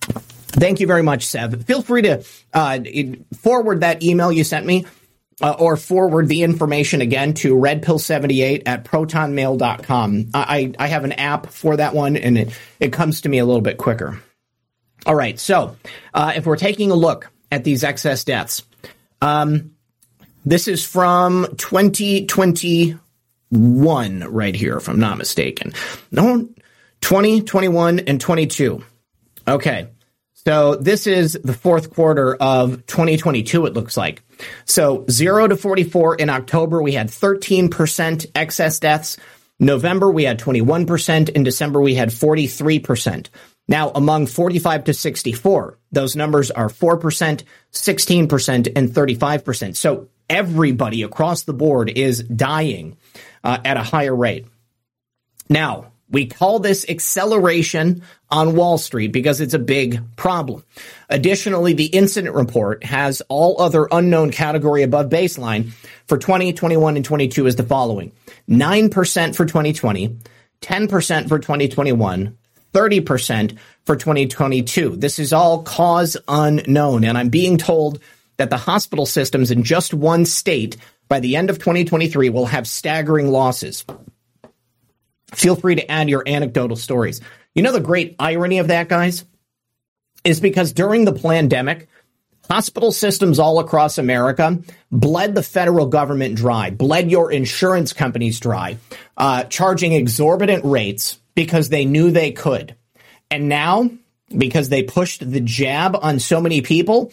Thank 0.00 0.80
you 0.80 0.86
very 0.86 1.02
much, 1.02 1.26
Sev. 1.26 1.64
Feel 1.64 1.82
free 1.82 2.02
to 2.02 2.24
uh, 2.54 2.78
forward 3.40 3.80
that 3.80 4.02
email 4.02 4.32
you 4.32 4.42
sent 4.42 4.64
me 4.64 4.86
uh, 5.42 5.54
or 5.58 5.76
forward 5.76 6.28
the 6.28 6.42
information 6.42 7.02
again 7.02 7.34
to 7.34 7.54
redpill78 7.54 8.62
at 8.64 8.84
protonmail.com. 8.84 10.30
I, 10.32 10.72
I 10.78 10.86
have 10.86 11.04
an 11.04 11.12
app 11.12 11.48
for 11.48 11.76
that 11.76 11.94
one 11.94 12.16
and 12.16 12.38
it, 12.38 12.58
it 12.80 12.92
comes 12.92 13.20
to 13.22 13.28
me 13.28 13.36
a 13.36 13.44
little 13.44 13.60
bit 13.60 13.76
quicker. 13.76 14.18
All 15.04 15.14
right. 15.14 15.38
So 15.38 15.76
uh, 16.14 16.32
if 16.36 16.46
we're 16.46 16.56
taking 16.56 16.90
a 16.90 16.94
look 16.94 17.30
at 17.52 17.62
these 17.62 17.84
excess 17.84 18.24
deaths. 18.24 18.62
Um, 19.20 19.76
this 20.44 20.66
is 20.66 20.84
from 20.84 21.46
2021 21.58 22.98
right 24.24 24.56
here, 24.56 24.76
if 24.78 24.88
I'm 24.88 24.98
not 24.98 25.18
mistaken. 25.18 25.72
No, 26.10 26.48
20, 27.02 27.42
21, 27.42 28.00
and 28.00 28.20
22. 28.20 28.82
Okay. 29.46 29.86
So 30.34 30.74
this 30.74 31.06
is 31.06 31.38
the 31.44 31.52
fourth 31.52 31.94
quarter 31.94 32.34
of 32.34 32.84
2022, 32.86 33.66
it 33.66 33.74
looks 33.74 33.96
like. 33.96 34.24
So 34.64 35.04
0 35.08 35.46
to 35.48 35.56
44 35.56 36.16
in 36.16 36.30
October, 36.30 36.82
we 36.82 36.92
had 36.92 37.08
13% 37.08 38.26
excess 38.34 38.80
deaths. 38.80 39.16
November, 39.60 40.10
we 40.10 40.24
had 40.24 40.40
21%. 40.40 41.28
In 41.28 41.44
December, 41.44 41.80
we 41.80 41.94
had 41.94 42.08
43%. 42.08 43.28
Now, 43.68 43.90
among 43.94 44.26
45 44.26 44.84
to 44.84 44.94
64, 44.94 45.78
those 45.92 46.16
numbers 46.16 46.50
are 46.50 46.68
4%, 46.68 47.44
16%, 47.72 48.72
and 48.74 48.88
35%. 48.90 49.76
So 49.76 50.08
everybody 50.28 51.02
across 51.02 51.42
the 51.42 51.52
board 51.52 51.90
is 51.90 52.22
dying 52.22 52.96
uh, 53.44 53.58
at 53.64 53.76
a 53.76 53.82
higher 53.82 54.14
rate. 54.14 54.46
Now, 55.48 55.92
we 56.12 56.26
call 56.26 56.58
this 56.58 56.84
acceleration 56.88 58.02
on 58.30 58.54
Wall 58.54 58.76
Street 58.76 59.12
because 59.12 59.40
it's 59.40 59.54
a 59.54 59.58
big 59.58 60.00
problem. 60.16 60.62
Additionally, 61.08 61.72
the 61.72 61.86
incident 61.86 62.34
report 62.34 62.84
has 62.84 63.22
all 63.28 63.60
other 63.60 63.88
unknown 63.90 64.30
category 64.30 64.82
above 64.82 65.08
baseline 65.08 65.72
for 66.06 66.18
20, 66.18 66.52
21, 66.52 66.96
and 66.96 67.04
22 67.04 67.46
is 67.46 67.56
the 67.56 67.62
following 67.62 68.12
9% 68.48 69.34
for 69.34 69.46
2020, 69.46 70.18
10% 70.60 71.28
for 71.28 71.38
2021, 71.38 72.36
30% 72.72 73.58
for 73.84 73.96
2022. 73.96 74.96
This 74.96 75.18
is 75.18 75.32
all 75.32 75.62
cause 75.62 76.16
unknown. 76.28 77.04
And 77.04 77.16
I'm 77.18 77.28
being 77.28 77.58
told 77.58 78.00
that 78.36 78.50
the 78.50 78.56
hospital 78.56 79.06
systems 79.06 79.50
in 79.50 79.62
just 79.62 79.94
one 79.94 80.24
state 80.24 80.76
by 81.08 81.20
the 81.20 81.36
end 81.36 81.50
of 81.50 81.58
2023 81.58 82.30
will 82.30 82.46
have 82.46 82.66
staggering 82.66 83.28
losses. 83.28 83.84
Feel 85.34 85.56
free 85.56 85.76
to 85.76 85.90
add 85.90 86.08
your 86.08 86.22
anecdotal 86.26 86.76
stories. 86.76 87.20
You 87.54 87.62
know, 87.62 87.72
the 87.72 87.80
great 87.80 88.16
irony 88.18 88.58
of 88.58 88.68
that, 88.68 88.88
guys, 88.88 89.24
is 90.24 90.40
because 90.40 90.72
during 90.72 91.04
the 91.04 91.12
pandemic, 91.12 91.88
hospital 92.48 92.92
systems 92.92 93.38
all 93.38 93.58
across 93.58 93.98
America 93.98 94.58
bled 94.90 95.34
the 95.34 95.42
federal 95.42 95.86
government 95.86 96.34
dry, 96.34 96.70
bled 96.70 97.10
your 97.10 97.30
insurance 97.30 97.92
companies 97.92 98.40
dry, 98.40 98.78
uh, 99.16 99.44
charging 99.44 99.92
exorbitant 99.92 100.64
rates 100.64 101.18
because 101.34 101.68
they 101.68 101.84
knew 101.84 102.10
they 102.10 102.32
could. 102.32 102.76
And 103.30 103.48
now, 103.48 103.90
because 104.36 104.68
they 104.68 104.82
pushed 104.82 105.28
the 105.28 105.40
jab 105.40 105.96
on 106.00 106.18
so 106.18 106.40
many 106.40 106.60
people, 106.60 107.12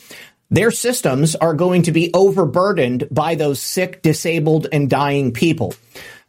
their 0.50 0.72
systems 0.72 1.36
are 1.36 1.54
going 1.54 1.84
to 1.84 1.92
be 1.92 2.12
overburdened 2.14 3.08
by 3.12 3.36
those 3.36 3.62
sick, 3.62 4.02
disabled, 4.02 4.68
and 4.72 4.90
dying 4.90 5.32
people. 5.32 5.76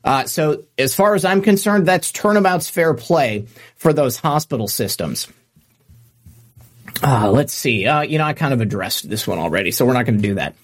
Uh, 0.03 0.25
so, 0.25 0.65
as 0.79 0.95
far 0.95 1.15
as 1.15 1.25
I'm 1.25 1.43
concerned, 1.43 1.87
that's 1.87 2.11
turnabout's 2.11 2.71
fair 2.71 2.95
play 2.95 3.47
for 3.77 3.93
those 3.93 4.17
hospital 4.17 4.69
systems. 4.69 5.29
Uh, 7.03 7.31
let's 7.31 7.53
see. 7.53 7.87
Uh, 7.87 8.03
you 8.03 8.19
know, 8.19 8.25
I 8.25 8.33
kind 8.33 8.53
of 8.53 8.61
addressed 8.61 9.09
this 9.09 9.27
one 9.27 9.39
already, 9.39 9.71
so 9.71 9.85
we're 9.85 9.95
not 9.95 10.07
going 10.07 10.21
to 10.21 10.29
do 10.29 10.35
that. 10.35 10.55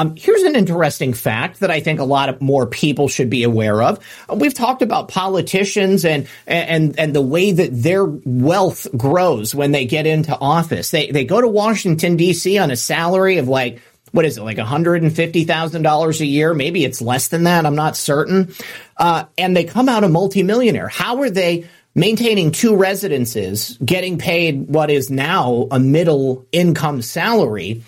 Um, 0.00 0.14
here's 0.16 0.44
an 0.44 0.56
interesting 0.56 1.12
fact 1.12 1.60
that 1.60 1.70
I 1.70 1.80
think 1.80 2.00
a 2.00 2.04
lot 2.04 2.30
of 2.30 2.40
more 2.40 2.66
people 2.66 3.06
should 3.06 3.28
be 3.28 3.42
aware 3.42 3.82
of. 3.82 3.98
We've 4.34 4.54
talked 4.54 4.80
about 4.80 5.08
politicians 5.08 6.06
and 6.06 6.26
and 6.46 6.98
and 6.98 7.14
the 7.14 7.20
way 7.20 7.52
that 7.52 7.68
their 7.70 8.06
wealth 8.06 8.86
grows 8.96 9.54
when 9.54 9.72
they 9.72 9.84
get 9.84 10.06
into 10.06 10.34
office. 10.38 10.90
They 10.90 11.10
they 11.10 11.26
go 11.26 11.42
to 11.42 11.48
Washington 11.48 12.16
D.C. 12.16 12.56
on 12.56 12.70
a 12.70 12.76
salary 12.76 13.36
of 13.36 13.48
like 13.48 13.82
what 14.12 14.24
is 14.24 14.38
it 14.38 14.42
like 14.42 14.56
$150,000 14.56 16.20
a 16.20 16.26
year? 16.26 16.54
Maybe 16.54 16.84
it's 16.84 17.02
less 17.02 17.28
than 17.28 17.44
that. 17.44 17.66
I'm 17.66 17.76
not 17.76 17.96
certain. 17.96 18.54
Uh, 18.96 19.26
and 19.38 19.54
they 19.54 19.64
come 19.64 19.88
out 19.88 20.02
a 20.02 20.08
multimillionaire. 20.08 20.88
How 20.88 21.20
are 21.20 21.30
they 21.30 21.68
maintaining 21.94 22.50
two 22.50 22.74
residences, 22.74 23.78
getting 23.84 24.18
paid 24.18 24.66
what 24.66 24.90
is 24.90 25.10
now 25.10 25.68
a 25.70 25.78
middle 25.78 26.46
income 26.50 27.02
salary? 27.02 27.84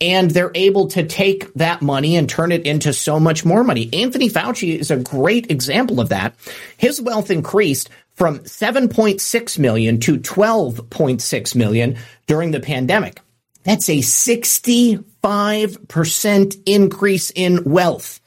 And 0.00 0.30
they're 0.30 0.50
able 0.54 0.88
to 0.88 1.06
take 1.06 1.54
that 1.54 1.80
money 1.80 2.16
and 2.16 2.28
turn 2.28 2.52
it 2.52 2.66
into 2.66 2.92
so 2.92 3.20
much 3.20 3.44
more 3.44 3.62
money. 3.62 3.88
Anthony 3.92 4.28
Fauci 4.28 4.76
is 4.78 4.90
a 4.90 4.96
great 4.96 5.50
example 5.50 6.00
of 6.00 6.08
that. 6.10 6.34
His 6.76 7.00
wealth 7.00 7.30
increased 7.30 7.90
from 8.14 8.40
7.6 8.40 9.58
million 9.58 10.00
to 10.00 10.18
12.6 10.18 11.54
million 11.54 11.96
during 12.26 12.50
the 12.50 12.60
pandemic. 12.60 13.20
That's 13.62 13.88
a 13.88 13.98
65% 13.98 16.62
increase 16.66 17.30
in 17.30 17.64
wealth. 17.64 18.20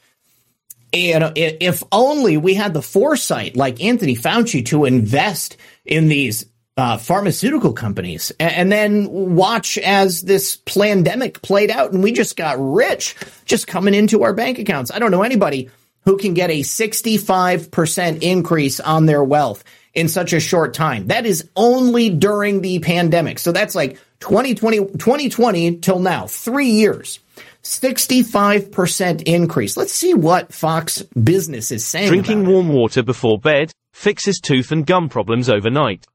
And 0.92 1.24
uh, 1.24 1.32
if 1.36 1.82
only 1.92 2.36
we 2.36 2.54
had 2.54 2.74
the 2.74 2.82
foresight, 2.82 3.56
like 3.56 3.82
Anthony 3.82 4.16
Fauci, 4.16 4.66
to 4.66 4.84
invest 4.84 5.56
in 5.84 6.08
these 6.08 6.46
uh, 6.78 6.96
pharmaceutical 6.96 7.72
companies 7.72 8.30
and 8.38 8.70
then 8.70 9.08
watch 9.10 9.76
as 9.78 10.22
this 10.22 10.58
pandemic 10.64 11.42
played 11.42 11.72
out 11.72 11.92
and 11.92 12.04
we 12.04 12.12
just 12.12 12.36
got 12.36 12.56
rich 12.56 13.16
just 13.44 13.66
coming 13.66 13.94
into 13.94 14.22
our 14.22 14.32
bank 14.32 14.60
accounts. 14.60 14.92
I 14.92 15.00
don't 15.00 15.10
know 15.10 15.24
anybody 15.24 15.70
who 16.04 16.16
can 16.16 16.34
get 16.34 16.50
a 16.50 16.60
65% 16.60 18.22
increase 18.22 18.78
on 18.78 19.06
their 19.06 19.24
wealth 19.24 19.64
in 19.92 20.08
such 20.08 20.32
a 20.32 20.38
short 20.38 20.72
time. 20.72 21.08
That 21.08 21.26
is 21.26 21.50
only 21.56 22.10
during 22.10 22.60
the 22.60 22.78
pandemic. 22.78 23.40
So 23.40 23.50
that's 23.50 23.74
like 23.74 23.98
2020, 24.20 24.78
2020 24.78 25.78
till 25.78 25.98
now, 25.98 26.28
three 26.28 26.70
years. 26.70 27.18
65% 27.64 29.22
increase. 29.24 29.76
Let's 29.76 29.92
see 29.92 30.14
what 30.14 30.54
Fox 30.54 31.02
Business 31.02 31.72
is 31.72 31.84
saying. 31.84 32.08
Drinking 32.08 32.46
warm 32.46 32.68
water 32.68 33.02
before 33.02 33.38
bed 33.38 33.72
fixes 33.92 34.38
tooth 34.38 34.70
and 34.70 34.86
gum 34.86 35.08
problems 35.08 35.50
overnight. 35.50 36.06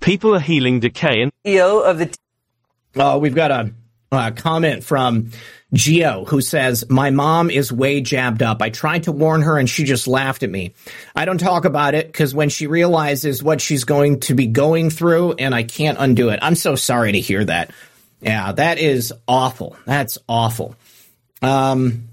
People 0.00 0.34
are 0.34 0.40
healing 0.40 0.80
decay 0.80 1.22
and. 1.22 1.32
EO 1.46 1.80
of 1.80 1.98
the. 1.98 2.14
Oh, 2.96 3.18
we've 3.18 3.34
got 3.34 3.50
a, 3.50 3.72
a 4.10 4.32
comment 4.32 4.82
from 4.82 5.30
Geo, 5.72 6.24
who 6.24 6.40
says, 6.40 6.88
My 6.88 7.10
mom 7.10 7.50
is 7.50 7.72
way 7.72 8.00
jabbed 8.00 8.42
up. 8.42 8.60
I 8.60 8.70
tried 8.70 9.04
to 9.04 9.12
warn 9.12 9.42
her 9.42 9.56
and 9.58 9.68
she 9.68 9.84
just 9.84 10.08
laughed 10.08 10.42
at 10.42 10.50
me. 10.50 10.74
I 11.14 11.24
don't 11.24 11.38
talk 11.38 11.64
about 11.64 11.94
it 11.94 12.06
because 12.06 12.34
when 12.34 12.48
she 12.48 12.66
realizes 12.66 13.42
what 13.42 13.60
she's 13.60 13.84
going 13.84 14.20
to 14.20 14.34
be 14.34 14.46
going 14.48 14.90
through, 14.90 15.34
and 15.34 15.54
I 15.54 15.62
can't 15.62 15.98
undo 16.00 16.30
it. 16.30 16.40
I'm 16.42 16.56
so 16.56 16.74
sorry 16.74 17.12
to 17.12 17.20
hear 17.20 17.44
that. 17.44 17.70
Yeah, 18.20 18.52
that 18.52 18.78
is 18.78 19.12
awful. 19.28 19.76
That's 19.86 20.18
awful. 20.28 20.74
Um, 21.40 22.09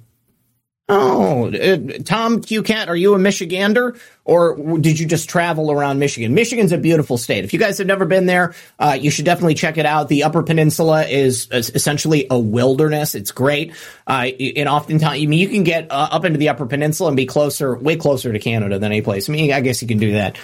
Oh, 0.89 1.47
uh, 1.53 1.77
Tom 2.05 2.41
Q 2.41 2.63
Cat, 2.63 2.87
are 2.87 2.95
you 2.95 3.13
a 3.13 3.17
Michigander 3.17 3.99
or 4.23 4.77
did 4.77 4.97
you 4.97 5.05
just 5.05 5.29
travel 5.29 5.69
around 5.69 5.99
Michigan? 5.99 6.33
Michigan's 6.33 6.71
a 6.71 6.77
beautiful 6.77 7.17
state. 7.17 7.43
If 7.43 7.51
you 7.51 7.59
guys 7.59 7.77
have 7.79 7.87
never 7.87 8.05
been 8.05 8.25
there, 8.25 8.55
uh, 8.79 8.97
you 8.99 9.11
should 9.11 9.25
definitely 9.25 9.55
check 9.55 9.77
it 9.77 9.85
out. 9.85 10.07
The 10.07 10.23
Upper 10.23 10.43
Peninsula 10.43 11.05
is, 11.05 11.49
is 11.51 11.71
essentially 11.71 12.27
a 12.29 12.39
wilderness. 12.39 13.15
It's 13.15 13.31
great. 13.31 13.73
Uh, 14.05 14.29
and 14.55 14.69
oftentimes, 14.69 15.21
I 15.21 15.25
mean, 15.25 15.39
you 15.39 15.49
can 15.49 15.65
get 15.65 15.91
uh, 15.91 16.07
up 16.11 16.23
into 16.23 16.39
the 16.39 16.49
Upper 16.49 16.65
Peninsula 16.65 17.09
and 17.09 17.17
be 17.17 17.25
closer, 17.25 17.77
way 17.77 17.97
closer 17.97 18.31
to 18.31 18.39
Canada 18.39 18.79
than 18.79 18.93
any 18.93 19.01
place. 19.01 19.27
I 19.27 19.33
mean, 19.33 19.51
I 19.51 19.59
guess 19.59 19.81
you 19.81 19.89
can 19.89 19.97
do 19.97 20.13
that 20.13 20.37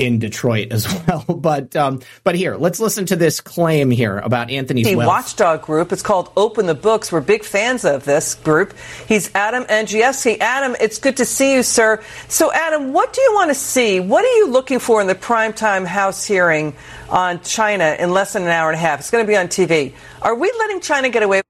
in 0.00 0.18
Detroit 0.18 0.72
as 0.72 0.86
well. 1.06 1.24
But 1.28 1.76
um, 1.76 2.00
but 2.24 2.34
here, 2.34 2.56
let's 2.56 2.80
listen 2.80 3.06
to 3.06 3.16
this 3.16 3.40
claim 3.40 3.90
here 3.90 4.18
about 4.18 4.50
Anthony's 4.50 4.94
wealth. 4.94 5.08
watchdog 5.08 5.62
group. 5.62 5.92
It's 5.92 6.02
called 6.02 6.32
Open 6.36 6.66
the 6.66 6.74
Books. 6.74 7.12
We're 7.12 7.20
big 7.20 7.44
fans 7.44 7.84
of 7.84 8.04
this 8.04 8.34
group. 8.34 8.74
He's 9.06 9.32
Adam 9.34 9.64
Andrzejewski. 9.64 10.38
Adam, 10.40 10.74
it's 10.80 10.98
good 10.98 11.18
to 11.18 11.24
see 11.24 11.54
you, 11.54 11.62
sir. 11.62 12.02
So, 12.28 12.52
Adam, 12.52 12.92
what 12.92 13.12
do 13.12 13.20
you 13.20 13.34
want 13.34 13.50
to 13.50 13.54
see? 13.54 14.00
What 14.00 14.24
are 14.24 14.36
you 14.36 14.48
looking 14.48 14.78
for 14.78 15.00
in 15.00 15.06
the 15.06 15.14
primetime 15.14 15.86
House 15.86 16.24
hearing 16.24 16.74
on 17.08 17.42
China 17.42 17.96
in 17.98 18.10
less 18.12 18.32
than 18.32 18.42
an 18.44 18.48
hour 18.48 18.70
and 18.70 18.76
a 18.76 18.80
half? 18.80 19.00
It's 19.00 19.10
going 19.10 19.24
to 19.24 19.28
be 19.28 19.36
on 19.36 19.48
TV. 19.48 19.92
Are 20.22 20.34
we 20.34 20.50
letting 20.58 20.80
China 20.80 21.10
get 21.10 21.22
away? 21.22 21.42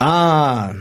Ah. 0.00 0.70
Uh, 0.70 0.80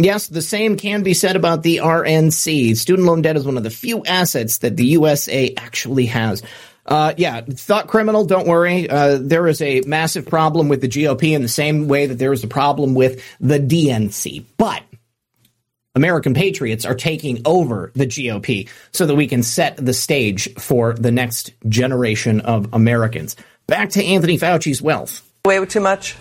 Yes, 0.00 0.28
the 0.28 0.42
same 0.42 0.76
can 0.76 1.02
be 1.02 1.12
said 1.12 1.34
about 1.34 1.64
the 1.64 1.78
RNC. 1.78 2.76
Student 2.76 3.08
loan 3.08 3.20
debt 3.20 3.36
is 3.36 3.44
one 3.44 3.56
of 3.56 3.64
the 3.64 3.70
few 3.70 4.04
assets 4.04 4.58
that 4.58 4.76
the 4.76 4.86
USA 4.86 5.52
actually 5.56 6.06
has. 6.06 6.42
Uh, 6.86 7.14
yeah, 7.16 7.40
thought 7.40 7.88
criminal, 7.88 8.24
don't 8.24 8.46
worry. 8.46 8.88
Uh, 8.88 9.18
there 9.20 9.48
is 9.48 9.60
a 9.60 9.80
massive 9.82 10.24
problem 10.24 10.68
with 10.68 10.80
the 10.80 10.88
GOP 10.88 11.34
in 11.34 11.42
the 11.42 11.48
same 11.48 11.88
way 11.88 12.06
that 12.06 12.14
there 12.14 12.32
is 12.32 12.44
a 12.44 12.48
problem 12.48 12.94
with 12.94 13.22
the 13.40 13.58
DNC. 13.58 14.44
But 14.56 14.84
American 15.96 16.32
patriots 16.32 16.86
are 16.86 16.94
taking 16.94 17.42
over 17.44 17.90
the 17.96 18.06
GOP 18.06 18.68
so 18.92 19.04
that 19.04 19.16
we 19.16 19.26
can 19.26 19.42
set 19.42 19.84
the 19.84 19.92
stage 19.92 20.54
for 20.54 20.94
the 20.94 21.10
next 21.10 21.52
generation 21.68 22.40
of 22.42 22.72
Americans. 22.72 23.34
Back 23.66 23.90
to 23.90 24.04
Anthony 24.04 24.38
Fauci's 24.38 24.80
wealth. 24.80 25.28
Way 25.44 25.64
too 25.66 25.80
much? 25.80 26.14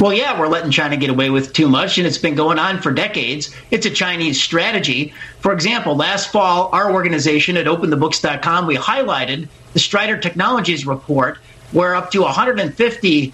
Well, 0.00 0.12
yeah, 0.12 0.38
we're 0.38 0.48
letting 0.48 0.72
China 0.72 0.96
get 0.96 1.08
away 1.08 1.30
with 1.30 1.52
too 1.52 1.68
much, 1.68 1.98
and 1.98 2.06
it's 2.06 2.18
been 2.18 2.34
going 2.34 2.58
on 2.58 2.82
for 2.82 2.90
decades. 2.90 3.54
It's 3.70 3.86
a 3.86 3.90
Chinese 3.90 4.42
strategy. 4.42 5.14
For 5.38 5.52
example, 5.52 5.94
last 5.94 6.32
fall, 6.32 6.68
our 6.72 6.92
organization 6.92 7.56
at 7.56 7.66
openthebooks.com, 7.66 8.66
we 8.66 8.76
highlighted 8.76 9.48
the 9.72 9.78
Strider 9.78 10.18
Technologies 10.18 10.84
report, 10.84 11.38
where 11.70 11.94
up 11.94 12.10
to 12.10 12.22
150 12.22 13.30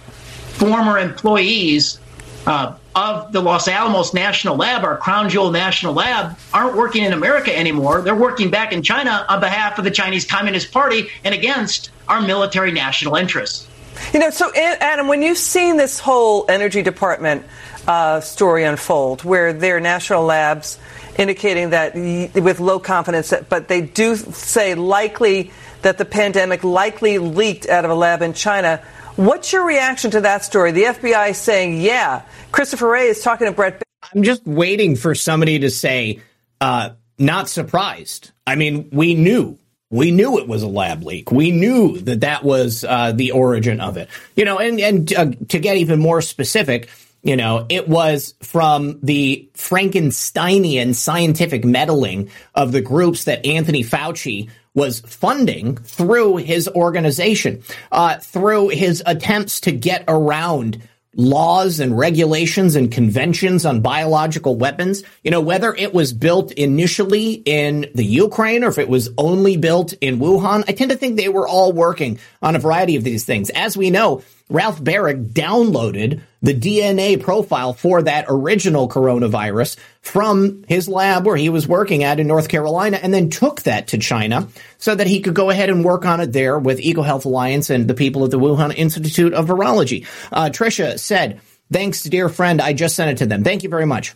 former 0.53 0.99
employees 0.99 1.99
uh, 2.47 2.75
of 2.95 3.33
the 3.33 3.41
Los 3.41 3.67
Alamos 3.67 4.13
National 4.13 4.57
Lab, 4.57 4.85
our 4.85 4.99
crown 4.99 5.31
jewel 5.31 5.51
national 5.51 5.95
lab, 5.95 6.39
aren't 6.53 6.77
working 6.77 7.05
in 7.05 7.15
America 7.15 7.57
anymore. 7.57 8.03
They're 8.03 8.15
working 8.15 8.51
back 8.51 8.73
in 8.73 8.83
China 8.83 9.25
on 9.31 9.41
behalf 9.41 9.79
of 9.79 9.85
the 9.85 9.91
Chinese 9.91 10.27
Communist 10.27 10.73
Party 10.73 11.09
and 11.25 11.35
against 11.35 11.91
our 12.07 12.21
military 12.21 12.71
national 12.71 13.17
interests. 13.17 13.67
You 14.13 14.21
know, 14.21 14.31
so 14.31 14.51
Adam, 14.55 15.09
when 15.09 15.23
you've 15.23 15.39
seen 15.39 15.77
this 15.77 15.99
whole 15.99 16.47
Energy 16.49 16.83
Department 16.83 17.45
uh, 17.87 18.21
story 18.21 18.65
unfold, 18.65 19.25
where 19.25 19.53
their 19.53 19.81
national 19.81 20.25
labs 20.25 20.79
indicating 21.17 21.71
that 21.71 21.95
with 21.95 22.61
low 22.61 22.79
confidence, 22.79 23.33
but 23.49 23.69
they 23.69 23.81
do 23.83 24.17
say 24.17 24.75
likely 24.75 25.53
that 25.83 25.99
the 25.99 26.05
pandemic 26.05 26.65
likely 26.65 27.19
leaked 27.19 27.69
out 27.69 27.85
of 27.85 27.91
a 27.91 27.95
lab 27.95 28.23
in 28.23 28.33
China. 28.33 28.83
What's 29.17 29.53
your 29.53 29.65
reaction 29.67 30.11
to 30.13 30.23
that 30.23 30.45
story? 30.45 30.73
The 30.73 30.85
FBI 30.85 31.35
saying, 31.35 31.81
yeah. 31.81 32.23
Christopher 32.53 32.89
Wray 32.89 33.09
is 33.09 33.23
talking 33.23 33.47
to 33.47 33.53
Brett. 33.53 33.83
I'm 34.15 34.23
just 34.23 34.47
waiting 34.47 34.97
for 34.97 35.15
somebody 35.15 35.61
to 35.61 35.71
say, 35.71 36.21
uh, 36.61 36.91
not 37.19 37.49
surprised. 37.49 38.33
I 38.47 38.55
mean, 38.57 38.89
we 38.93 39.15
knew. 39.15 39.59
We 39.91 40.13
knew 40.13 40.39
it 40.39 40.47
was 40.47 40.63
a 40.63 40.69
lab 40.69 41.03
leak. 41.03 41.33
We 41.33 41.51
knew 41.51 41.99
that 41.99 42.21
that 42.21 42.45
was 42.45 42.85
uh, 42.85 43.13
the 43.13 43.33
origin 43.33 43.81
of 43.81 43.97
it. 43.97 44.09
You 44.37 44.45
know, 44.45 44.59
and, 44.59 44.81
and 44.81 45.13
uh, 45.13 45.33
to 45.49 45.59
get 45.59 45.79
even 45.79 45.99
more 45.99 46.23
specific, 46.23 46.89
you 47.23 47.37
know, 47.37 47.67
it 47.69 47.89
was 47.89 48.35
from 48.41 49.01
the 49.03 49.49
Frankensteinian 49.55 50.95
scientific 50.95 51.65
meddling 51.65 52.31
of 52.55 52.73
the 52.73 52.81
groups 52.81 53.25
that 53.25 53.45
Anthony 53.45 53.83
Fauci 53.83 54.49
was 54.75 55.01
funding 55.01 55.77
through 55.77 56.37
his 56.37 56.69
organization, 56.69 57.63
uh, 57.91 58.19
through 58.19 58.69
his 58.69 59.03
attempts 59.05 59.61
to 59.61 59.73
get 59.73 60.05
around 60.07 60.81
laws 61.15 61.81
and 61.81 61.97
regulations 61.97 62.77
and 62.77 62.93
conventions 62.93 63.67
on 63.67 63.81
biological 63.81 64.57
weapons. 64.57 65.03
You 65.25 65.31
know, 65.31 65.41
whether 65.41 65.75
it 65.75 65.93
was 65.93 66.13
built 66.13 66.53
initially 66.53 67.33
in 67.33 67.91
the 67.95 68.05
Ukraine 68.05 68.65
or 68.65 68.69
if 68.69 68.79
it 68.79 68.89
was 68.89 69.11
only 69.19 69.57
built 69.57 69.93
in 70.01 70.19
Wuhan, 70.19 70.65
I 70.69 70.73
tend 70.73 70.91
to 70.91 70.97
think 70.97 71.17
they 71.17 71.29
were 71.29 71.49
all 71.49 71.73
working 71.73 72.19
on 72.43 72.57
a 72.57 72.61
variety 72.61 72.97
of 72.97 73.05
these 73.05 73.25
things. 73.25 73.51
As 73.51 73.77
we 73.77 73.91
know, 73.91 74.23
Ralph 74.51 74.83
Baric 74.83 75.33
downloaded 75.33 76.21
the 76.43 76.55
DNA 76.55 77.21
profile 77.21 77.73
for 77.73 78.03
that 78.03 78.27
original 78.29 78.89
coronavirus 78.89 79.77
from 80.03 80.65
his 80.69 80.89
lab 80.89 81.25
where 81.25 81.37
he 81.37 81.49
was 81.49 81.69
working 81.69 82.03
at 82.03 82.19
in 82.19 82.27
North 82.27 82.49
Carolina 82.49 82.99
and 83.01 83.15
then 83.15 83.31
took 83.31 83.63
that 83.63 83.89
to 83.89 83.99
China 83.99 84.49
so 84.79 84.95
that 84.95 85.07
he 85.07 85.21
could 85.21 85.35
go 85.35 85.51
ahead 85.51 85.71
and 85.71 85.85
work 85.85 86.05
on 86.05 86.21
it 86.21 86.33
there 86.33 86.59
with 86.59 86.81
EcoHealth 86.81 87.27
Alliance 87.27 87.71
and 87.71 87.87
the 87.87 87.95
people 87.95 88.25
at 88.25 88.31
the 88.31 88.39
Wuhan 88.39 88.75
Institute 88.75 89.35
of 89.35 89.47
Virology. 89.47 90.07
Uh, 90.33 90.51
Trisha 90.51 90.99
said, 90.99 91.41
thanks, 91.71 92.03
dear 92.03 92.29
friend. 92.29 92.61
I 92.61 92.73
just 92.73 92.97
sent 92.97 93.11
it 93.11 93.19
to 93.19 93.27
them. 93.27 93.45
Thank 93.45 93.63
you 93.63 93.69
very 93.69 93.87
much. 93.87 94.15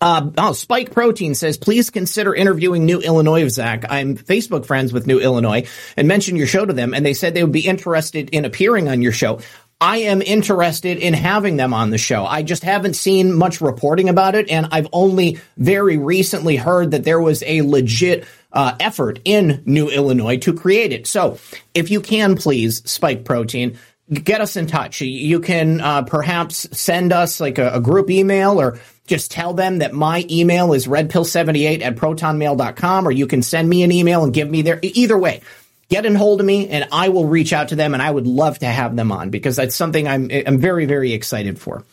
Uh, 0.00 0.30
oh, 0.38 0.52
Spike 0.52 0.92
Protein 0.92 1.34
says, 1.34 1.56
please 1.56 1.90
consider 1.90 2.34
interviewing 2.34 2.86
New 2.86 3.00
Illinois, 3.00 3.48
Zak. 3.48 3.84
I'm 3.88 4.16
Facebook 4.16 4.66
friends 4.66 4.92
with 4.92 5.06
New 5.06 5.18
Illinois 5.18 5.66
and 5.96 6.08
mentioned 6.08 6.38
your 6.38 6.46
show 6.46 6.64
to 6.64 6.72
them, 6.72 6.94
and 6.94 7.04
they 7.04 7.14
said 7.14 7.34
they 7.34 7.42
would 7.42 7.52
be 7.52 7.66
interested 7.66 8.30
in 8.30 8.44
appearing 8.44 8.88
on 8.88 9.02
your 9.02 9.12
show. 9.12 9.40
I 9.80 9.98
am 9.98 10.22
interested 10.22 10.98
in 10.98 11.12
having 11.12 11.56
them 11.56 11.74
on 11.74 11.90
the 11.90 11.98
show. 11.98 12.24
I 12.24 12.42
just 12.42 12.62
haven't 12.62 12.94
seen 12.94 13.32
much 13.32 13.60
reporting 13.60 14.08
about 14.08 14.36
it, 14.36 14.48
and 14.48 14.68
I've 14.70 14.86
only 14.92 15.40
very 15.56 15.98
recently 15.98 16.54
heard 16.54 16.92
that 16.92 17.02
there 17.02 17.20
was 17.20 17.42
a 17.42 17.62
legit 17.62 18.24
uh, 18.52 18.76
effort 18.78 19.18
in 19.24 19.60
New 19.66 19.88
Illinois 19.88 20.36
to 20.38 20.54
create 20.54 20.92
it. 20.92 21.08
So, 21.08 21.38
if 21.74 21.90
you 21.90 22.00
can, 22.00 22.36
please, 22.36 22.88
Spike 22.88 23.24
Protein, 23.24 23.76
get 24.12 24.40
us 24.40 24.56
in 24.56 24.66
touch. 24.66 25.00
You 25.00 25.40
can 25.40 25.80
uh, 25.80 26.02
perhaps 26.02 26.68
send 26.78 27.12
us 27.12 27.40
like 27.40 27.58
a, 27.58 27.74
a, 27.74 27.80
group 27.80 28.10
email 28.10 28.60
or 28.60 28.78
just 29.06 29.30
tell 29.30 29.54
them 29.54 29.78
that 29.78 29.92
my 29.92 30.24
email 30.30 30.72
is 30.72 30.86
redpill78 30.86 31.82
at 31.82 31.96
protonmail.com 31.96 33.06
or 33.06 33.10
you 33.10 33.26
can 33.26 33.42
send 33.42 33.68
me 33.68 33.82
an 33.82 33.92
email 33.92 34.24
and 34.24 34.32
give 34.32 34.48
me 34.48 34.62
their 34.62 34.78
either 34.82 35.18
way. 35.18 35.42
Get 35.88 36.06
in 36.06 36.14
hold 36.14 36.40
of 36.40 36.46
me 36.46 36.68
and 36.68 36.88
I 36.92 37.10
will 37.10 37.26
reach 37.26 37.52
out 37.52 37.68
to 37.68 37.76
them 37.76 37.92
and 37.94 38.02
I 38.02 38.10
would 38.10 38.26
love 38.26 38.58
to 38.60 38.66
have 38.66 38.96
them 38.96 39.12
on 39.12 39.30
because 39.30 39.56
that's 39.56 39.76
something 39.76 40.08
I'm 40.08 40.30
I'm 40.46 40.58
very 40.58 40.86
very 40.86 41.12
excited 41.12 41.58
for. 41.58 41.84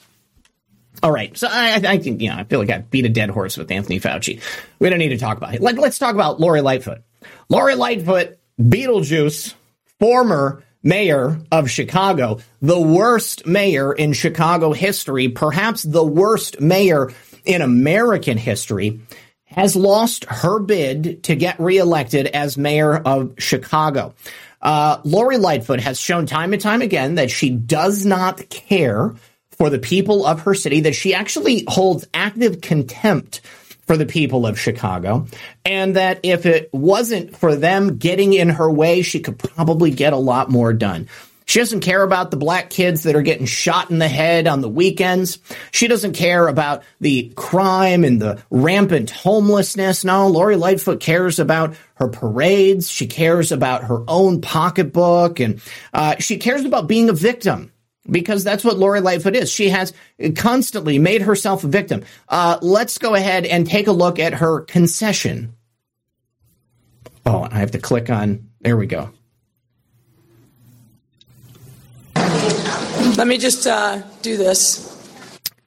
All 1.01 1.11
right, 1.11 1.35
so 1.37 1.47
I, 1.49 1.75
I 1.75 1.97
think 1.97 2.21
you 2.21 2.29
know 2.29 2.35
I 2.35 2.43
feel 2.43 2.59
like 2.59 2.69
I 2.69 2.79
beat 2.79 3.05
a 3.05 3.09
dead 3.09 3.29
horse 3.29 3.57
with 3.57 3.71
Anthony 3.71 3.99
Fauci. 3.99 4.41
We 4.79 4.89
don't 4.89 4.99
need 4.99 5.09
to 5.09 5.17
talk 5.17 5.37
about 5.37 5.53
it. 5.53 5.61
Let, 5.61 5.77
let's 5.77 5.97
talk 5.97 6.13
about 6.13 6.39
Lori 6.39 6.61
Lightfoot. 6.61 7.01
Lori 7.49 7.75
Lightfoot, 7.75 8.37
Beetlejuice, 8.59 9.53
former 9.99 10.63
mayor 10.83 11.39
of 11.51 11.69
Chicago, 11.69 12.39
the 12.61 12.79
worst 12.79 13.45
mayor 13.45 13.91
in 13.93 14.13
Chicago 14.13 14.73
history, 14.73 15.29
perhaps 15.29 15.83
the 15.83 16.03
worst 16.03 16.61
mayor 16.61 17.11
in 17.45 17.61
American 17.61 18.37
history, 18.37 19.01
has 19.45 19.75
lost 19.75 20.25
her 20.25 20.59
bid 20.59 21.23
to 21.23 21.35
get 21.35 21.59
reelected 21.59 22.27
as 22.27 22.57
mayor 22.57 22.95
of 22.95 23.33
Chicago. 23.37 24.13
Uh, 24.61 24.99
Lori 25.03 25.37
Lightfoot 25.37 25.79
has 25.79 25.99
shown 25.99 26.25
time 26.25 26.53
and 26.53 26.61
time 26.61 26.81
again 26.81 27.15
that 27.15 27.31
she 27.31 27.49
does 27.49 28.05
not 28.05 28.49
care 28.49 29.15
for 29.51 29.69
the 29.69 29.79
people 29.79 30.25
of 30.25 30.41
her 30.41 30.53
city, 30.53 30.81
that 30.81 30.95
she 30.95 31.13
actually 31.13 31.65
holds 31.67 32.07
active 32.13 32.61
contempt 32.61 33.41
for 33.89 33.97
the 33.97 34.05
people 34.05 34.45
of 34.45 34.59
Chicago, 34.59 35.25
and 35.65 35.95
that 35.95 36.19
if 36.21 36.45
it 36.45 36.69
wasn't 36.71 37.35
for 37.35 37.55
them 37.55 37.97
getting 37.97 38.33
in 38.33 38.49
her 38.49 38.69
way, 38.69 39.01
she 39.01 39.19
could 39.19 39.39
probably 39.39 39.89
get 39.89 40.13
a 40.13 40.17
lot 40.17 40.47
more 40.47 40.73
done. 40.73 41.09
She 41.47 41.57
doesn't 41.57 41.79
care 41.79 42.03
about 42.03 42.29
the 42.29 42.37
black 42.37 42.69
kids 42.69 43.01
that 43.01 43.15
are 43.15 43.23
getting 43.23 43.47
shot 43.47 43.89
in 43.89 43.97
the 43.97 44.07
head 44.07 44.45
on 44.45 44.61
the 44.61 44.69
weekends. 44.69 45.39
She 45.71 45.87
doesn't 45.87 46.13
care 46.13 46.47
about 46.47 46.83
the 47.01 47.33
crime 47.35 48.03
and 48.03 48.21
the 48.21 48.43
rampant 48.51 49.09
homelessness. 49.09 50.05
No, 50.05 50.27
Lori 50.27 50.55
Lightfoot 50.55 50.99
cares 50.99 51.39
about 51.39 51.75
her 51.95 52.09
parades. 52.09 52.91
She 52.91 53.07
cares 53.07 53.51
about 53.51 53.85
her 53.85 54.03
own 54.07 54.41
pocketbook 54.41 55.39
and 55.39 55.63
uh, 55.95 56.17
she 56.19 56.37
cares 56.37 56.63
about 56.63 56.85
being 56.85 57.09
a 57.09 57.13
victim 57.13 57.71
because 58.11 58.43
that's 58.43 58.63
what 58.63 58.77
Lori 58.77 59.01
Lightfoot 59.01 59.35
is. 59.35 59.51
She 59.51 59.69
has 59.69 59.93
constantly 60.35 60.99
made 60.99 61.21
herself 61.21 61.63
a 61.63 61.67
victim. 61.67 62.03
Uh, 62.27 62.57
let's 62.61 62.97
go 62.97 63.15
ahead 63.15 63.45
and 63.45 63.67
take 63.67 63.87
a 63.87 63.91
look 63.91 64.19
at 64.19 64.35
her 64.35 64.61
concession. 64.61 65.55
Oh, 67.25 67.47
I 67.49 67.59
have 67.59 67.71
to 67.71 67.79
click 67.79 68.09
on. 68.09 68.49
There 68.61 68.77
we 68.77 68.87
go. 68.87 69.11
Let 72.15 73.27
me 73.27 73.37
just 73.37 73.67
uh, 73.67 74.01
do 74.21 74.37
this. 74.37 74.85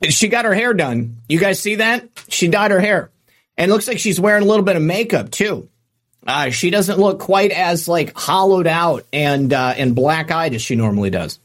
She 0.08 0.28
got 0.28 0.44
her 0.44 0.54
hair 0.54 0.74
done. 0.74 1.18
You 1.28 1.38
guys 1.38 1.60
see 1.60 1.76
that? 1.76 2.08
She 2.28 2.48
dyed 2.48 2.70
her 2.70 2.80
hair. 2.80 3.10
And 3.56 3.70
looks 3.70 3.86
like 3.86 3.98
she's 3.98 4.18
wearing 4.18 4.42
a 4.42 4.46
little 4.46 4.64
bit 4.64 4.76
of 4.76 4.82
makeup 4.82 5.30
too. 5.30 5.68
Uh, 6.26 6.50
she 6.50 6.70
doesn't 6.70 6.98
look 6.98 7.18
quite 7.18 7.50
as 7.50 7.88
like 7.88 8.16
hollowed 8.16 8.66
out 8.66 9.04
and 9.12 9.52
uh, 9.52 9.74
and 9.76 9.94
black 9.94 10.30
eyed 10.30 10.54
as 10.54 10.62
she 10.62 10.76
normally 10.76 11.10
does. 11.10 11.38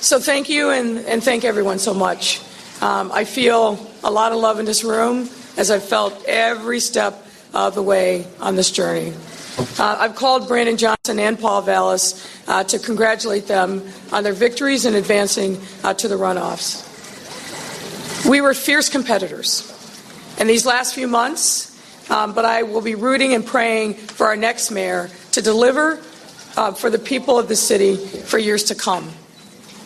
So 0.00 0.18
thank 0.18 0.48
you 0.48 0.70
and, 0.70 0.98
and 1.00 1.22
thank 1.22 1.44
everyone 1.44 1.78
so 1.78 1.92
much. 1.92 2.40
Um, 2.80 3.12
I 3.12 3.24
feel 3.24 3.78
a 4.02 4.10
lot 4.10 4.32
of 4.32 4.38
love 4.38 4.58
in 4.58 4.64
this 4.64 4.82
room 4.82 5.28
as 5.58 5.70
I've 5.70 5.84
felt 5.84 6.24
every 6.26 6.80
step 6.80 7.26
of 7.52 7.74
the 7.74 7.82
way 7.82 8.26
on 8.40 8.56
this 8.56 8.70
journey. 8.70 9.12
Uh, 9.78 9.98
I've 10.00 10.16
called 10.16 10.48
Brandon 10.48 10.78
Johnson 10.78 11.18
and 11.18 11.38
Paul 11.38 11.60
Vallas 11.60 12.26
uh, 12.48 12.64
to 12.64 12.78
congratulate 12.78 13.46
them 13.46 13.82
on 14.10 14.24
their 14.24 14.32
victories 14.32 14.86
in 14.86 14.94
advancing 14.94 15.60
uh, 15.84 15.92
to 15.92 16.08
the 16.08 16.14
runoffs. 16.14 16.86
We 18.26 18.40
were 18.40 18.54
fierce 18.54 18.88
competitors 18.88 19.70
in 20.40 20.46
these 20.46 20.64
last 20.64 20.94
few 20.94 21.08
months, 21.08 22.10
um, 22.10 22.32
but 22.32 22.46
I 22.46 22.62
will 22.62 22.80
be 22.80 22.94
rooting 22.94 23.34
and 23.34 23.44
praying 23.44 23.94
for 23.94 24.28
our 24.28 24.36
next 24.36 24.70
mayor 24.70 25.10
to 25.32 25.42
deliver 25.42 26.00
uh, 26.56 26.72
for 26.72 26.88
the 26.88 26.98
people 26.98 27.38
of 27.38 27.48
the 27.48 27.56
city 27.56 27.96
for 27.96 28.38
years 28.38 28.64
to 28.64 28.74
come. 28.74 29.12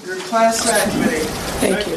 Your 0.06 0.16
class 0.16 0.66
act 0.68 0.90
committee. 0.92 1.24
Thank 1.60 1.86
you. 1.88 1.96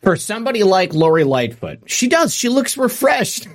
For 0.00 0.16
somebody 0.16 0.62
like 0.62 0.94
Lori 0.94 1.24
Lightfoot, 1.24 1.80
she 1.86 2.08
does. 2.08 2.34
She 2.34 2.48
looks 2.48 2.78
refreshed. 2.78 3.46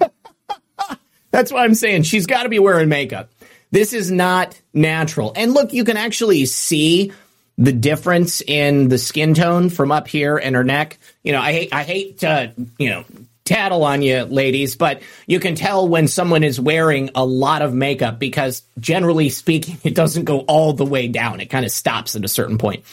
That's 1.31 1.51
why 1.51 1.63
I'm 1.63 1.73
saying 1.73 2.03
she's 2.03 2.27
got 2.27 2.43
to 2.43 2.49
be 2.49 2.59
wearing 2.59 2.87
makeup. 2.87 3.31
This 3.71 3.93
is 3.93 4.11
not 4.11 4.59
natural. 4.71 5.33
And 5.35 5.53
look, 5.53 5.73
you 5.73 5.83
can 5.83 5.97
actually 5.97 6.45
see 6.45 7.11
the 7.57 7.73
difference 7.73 8.41
in 8.41 8.87
the 8.87 8.99
skin 8.99 9.33
tone 9.33 9.69
from 9.69 9.91
up 9.91 10.07
here 10.07 10.37
and 10.37 10.55
her 10.55 10.63
neck. 10.63 10.99
You 11.23 11.31
know, 11.31 11.41
I 11.41 11.53
hate 11.53 11.73
I 11.73 11.83
hate 11.83 12.19
to, 12.19 12.53
you 12.77 12.89
know, 12.89 13.03
tattle 13.47 13.83
on 13.83 14.01
you, 14.01 14.25
ladies, 14.25 14.75
but 14.75 15.01
you 15.25 15.39
can 15.39 15.55
tell 15.55 15.87
when 15.87 16.07
someone 16.07 16.43
is 16.43 16.59
wearing 16.59 17.09
a 17.15 17.25
lot 17.25 17.61
of 17.61 17.73
makeup 17.73 18.19
because 18.19 18.63
generally 18.79 19.29
speaking, 19.29 19.77
it 19.83 19.95
doesn't 19.95 20.25
go 20.25 20.39
all 20.41 20.73
the 20.73 20.85
way 20.85 21.07
down. 21.07 21.39
It 21.39 21.47
kind 21.47 21.65
of 21.65 21.71
stops 21.71 22.15
at 22.15 22.25
a 22.25 22.27
certain 22.27 22.57
point. 22.57 22.83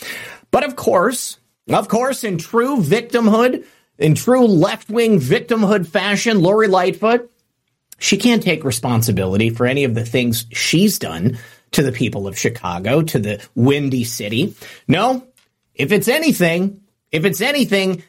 But 0.51 0.65
of 0.65 0.77
course, 0.77 1.39
of 1.69 1.89
course, 1.89 2.25
in 2.25 2.39
true 2.39 2.77
victimhood, 2.79 3.65
in 3.99 4.15
true 4.15 4.47
left 4.47 4.89
wing 4.89 5.19
victimhood 5.19 5.87
fashion, 5.87 6.41
Lori 6.41 6.69
Lightfoot 6.69 7.31
She 7.99 8.17
can't 8.17 8.43
take 8.43 8.65
responsibility 8.65 9.51
for 9.51 9.67
any 9.67 9.85
of 9.85 9.95
the 9.95 10.05
things 10.05 10.47
she's 10.53 10.99
done 10.99 11.39
to 11.73 11.83
the 11.83 11.93
people 11.93 12.29
of 12.29 12.39
Chicago, 12.39 13.03
to 13.03 13.19
the 13.19 13.45
Windy 13.55 14.05
City. 14.05 14.55
No, 14.87 15.27
if 15.75 15.91
it's 15.91 16.09
anything, 16.09 16.83
if 17.11 17.25
it's 17.25 17.41
anything, 17.41 18.03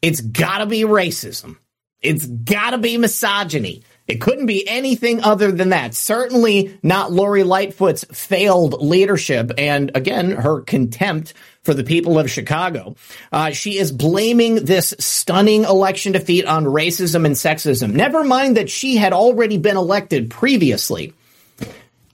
it's 0.00 0.20
gotta 0.20 0.66
be 0.66 0.82
racism. 0.82 1.56
It's 2.02 2.26
gotta 2.26 2.78
be 2.78 2.96
misogyny. 2.98 3.82
It 4.08 4.20
couldn't 4.20 4.46
be 4.46 4.68
anything 4.68 5.22
other 5.22 5.52
than 5.52 5.68
that. 5.70 5.94
Certainly 5.94 6.78
not 6.82 7.12
Lori 7.12 7.44
Lightfoot's 7.44 8.04
failed 8.12 8.82
leadership 8.82 9.52
and 9.56 9.92
again, 9.94 10.32
her 10.32 10.60
contempt 10.60 11.34
for 11.62 11.72
the 11.72 11.84
people 11.84 12.18
of 12.18 12.30
Chicago. 12.30 12.96
Uh, 13.30 13.52
she 13.52 13.78
is 13.78 13.92
blaming 13.92 14.64
this 14.64 14.92
stunning 14.98 15.62
election 15.62 16.12
defeat 16.12 16.44
on 16.44 16.64
racism 16.64 17.24
and 17.24 17.36
sexism. 17.36 17.92
Never 17.92 18.24
mind 18.24 18.56
that 18.56 18.68
she 18.68 18.96
had 18.96 19.12
already 19.12 19.58
been 19.58 19.76
elected 19.76 20.30
previously. 20.30 21.14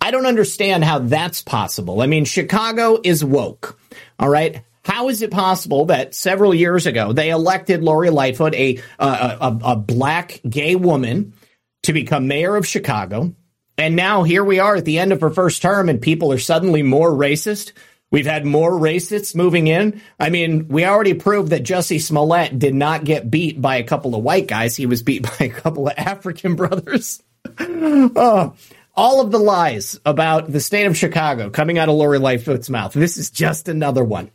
I 0.00 0.10
don't 0.10 0.26
understand 0.26 0.84
how 0.84 1.00
that's 1.00 1.42
possible. 1.42 2.02
I 2.02 2.06
mean, 2.06 2.26
Chicago 2.26 3.00
is 3.02 3.24
woke. 3.24 3.78
All 4.18 4.28
right. 4.28 4.62
How 4.88 5.10
is 5.10 5.20
it 5.20 5.30
possible 5.30 5.84
that 5.86 6.14
several 6.14 6.54
years 6.54 6.86
ago 6.86 7.12
they 7.12 7.28
elected 7.28 7.84
Lori 7.84 8.08
Lightfoot, 8.08 8.54
a, 8.54 8.78
a, 8.98 9.58
a 9.62 9.76
black 9.76 10.40
gay 10.48 10.76
woman, 10.76 11.34
to 11.82 11.92
become 11.92 12.26
mayor 12.26 12.56
of 12.56 12.66
Chicago? 12.66 13.34
And 13.76 13.96
now 13.96 14.22
here 14.22 14.42
we 14.42 14.60
are 14.60 14.76
at 14.76 14.86
the 14.86 14.98
end 14.98 15.12
of 15.12 15.20
her 15.20 15.28
first 15.28 15.60
term, 15.60 15.90
and 15.90 16.00
people 16.00 16.32
are 16.32 16.38
suddenly 16.38 16.82
more 16.82 17.10
racist. 17.10 17.72
We've 18.10 18.24
had 18.24 18.46
more 18.46 18.72
racists 18.72 19.34
moving 19.34 19.66
in. 19.66 20.00
I 20.18 20.30
mean, 20.30 20.68
we 20.68 20.86
already 20.86 21.12
proved 21.12 21.50
that 21.50 21.64
Jussie 21.64 22.00
Smollett 22.00 22.58
did 22.58 22.74
not 22.74 23.04
get 23.04 23.30
beat 23.30 23.60
by 23.60 23.76
a 23.76 23.84
couple 23.84 24.14
of 24.14 24.24
white 24.24 24.46
guys. 24.46 24.74
He 24.74 24.86
was 24.86 25.02
beat 25.02 25.22
by 25.38 25.44
a 25.44 25.50
couple 25.50 25.86
of 25.86 25.98
African 25.98 26.56
brothers. 26.56 27.22
oh, 27.58 28.54
all 28.96 29.20
of 29.20 29.32
the 29.32 29.38
lies 29.38 30.00
about 30.06 30.50
the 30.50 30.60
state 30.60 30.86
of 30.86 30.96
Chicago 30.96 31.50
coming 31.50 31.76
out 31.76 31.90
of 31.90 31.94
Lori 31.94 32.18
Lightfoot's 32.18 32.70
mouth. 32.70 32.94
This 32.94 33.18
is 33.18 33.30
just 33.30 33.68
another 33.68 34.02
one. 34.02 34.30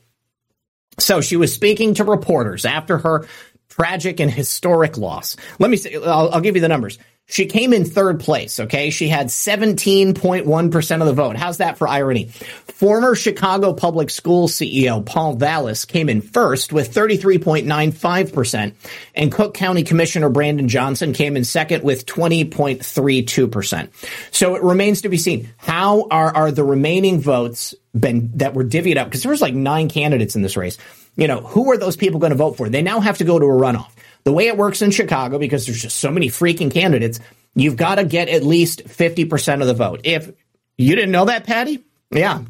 So 1.00 1.22
she 1.22 1.36
was 1.38 1.54
speaking 1.54 1.96
to 1.96 2.04
reporters 2.04 2.66
after 2.66 2.98
her 3.00 3.28
tragic 3.70 4.20
and 4.20 4.30
historic 4.30 4.98
loss. 4.98 5.36
Let 5.60 5.70
me 5.70 5.78
say, 5.78 5.96
I'll, 5.96 6.30
I'll 6.32 6.42
give 6.42 6.56
you 6.56 6.62
the 6.62 6.68
numbers. 6.68 7.00
She 7.26 7.46
came 7.46 7.72
in 7.72 7.86
third 7.86 8.20
place, 8.20 8.60
okay? 8.60 8.90
She 8.90 9.08
had 9.08 9.28
17.1% 9.28 11.02
of 11.02 11.08
the 11.08 11.14
vote. 11.14 11.38
How's 11.38 11.58
that 11.58 11.78
for 11.78 11.88
irony? 11.88 12.28
Former 12.28 13.16
Chicago 13.16 13.72
Public 13.74 14.10
School 14.10 14.50
CEO 14.50 15.06
Paul 15.06 15.36
Vallas 15.36 15.86
came 15.86 16.10
in 16.10 16.22
first 16.22 16.74
with 16.74 16.94
33.95%, 16.94 18.74
and 19.16 19.32
Cook 19.32 19.54
County 19.54 19.84
Commissioner 19.84 20.28
Brandon 20.28 20.68
Johnson 20.68 21.14
came 21.14 21.38
in 21.38 21.46
second 21.46 21.82
with 21.82 22.06
20.32%. 22.06 23.90
So 24.32 24.56
it 24.56 24.62
remains 24.62 25.02
to 25.02 25.10
be 25.10 25.18
seen. 25.18 25.50
How 25.56 26.08
are, 26.12 26.36
are 26.36 26.52
the 26.52 26.66
remaining 26.66 27.22
votes 27.22 27.74
been 27.98 28.32
that 28.36 28.54
were 28.54 28.66
divvied 28.66 28.98
up? 28.98 29.08
Because 29.08 29.24
there 29.24 29.32
was 29.32 29.42
like 29.42 29.54
nine 29.54 29.88
candidates 29.88 30.36
in 30.36 30.42
this 30.42 30.58
race. 30.58 30.78
You 31.16 31.30
know, 31.30 31.40
who 31.40 31.72
are 31.72 31.78
those 31.78 31.96
people 31.96 32.20
going 32.20 32.32
to 32.32 32.38
vote 32.38 32.58
for? 32.58 32.68
They 32.68 32.82
now 32.82 33.00
have 33.00 33.20
to 33.20 33.24
go 33.24 33.40
to 33.40 33.46
a 33.46 33.50
runoff. 33.50 33.93
The 34.24 34.34
way 34.34 34.48
it 34.48 34.58
works 34.58 34.82
in 34.82 34.92
Chicago, 34.92 35.38
because 35.38 35.66
there's 35.66 35.82
just 35.82 35.98
so 35.98 36.12
many 36.12 36.30
freaking 36.30 36.72
candidates, 36.72 37.20
you've 37.56 37.76
got 37.76 37.96
to 37.96 38.06
get 38.06 38.30
at 38.30 38.44
least 38.44 38.86
50% 38.86 39.62
of 39.62 39.68
the 39.68 39.74
vote. 39.74 40.02
If 40.04 40.32
you 40.78 40.96
didn't 40.96 41.12
know 41.12 41.26
that, 41.26 41.46
Patty? 41.46 41.84
Yeah. 42.12 42.44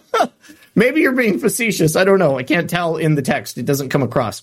Maybe 0.74 1.00
you're 1.00 1.12
being 1.12 1.38
facetious. 1.38 1.96
I 1.96 2.04
don't 2.04 2.18
know. 2.18 2.38
I 2.38 2.42
can't 2.42 2.70
tell 2.70 2.96
in 2.96 3.14
the 3.14 3.22
text. 3.22 3.58
It 3.58 3.66
doesn't 3.66 3.88
come 3.88 4.02
across. 4.02 4.42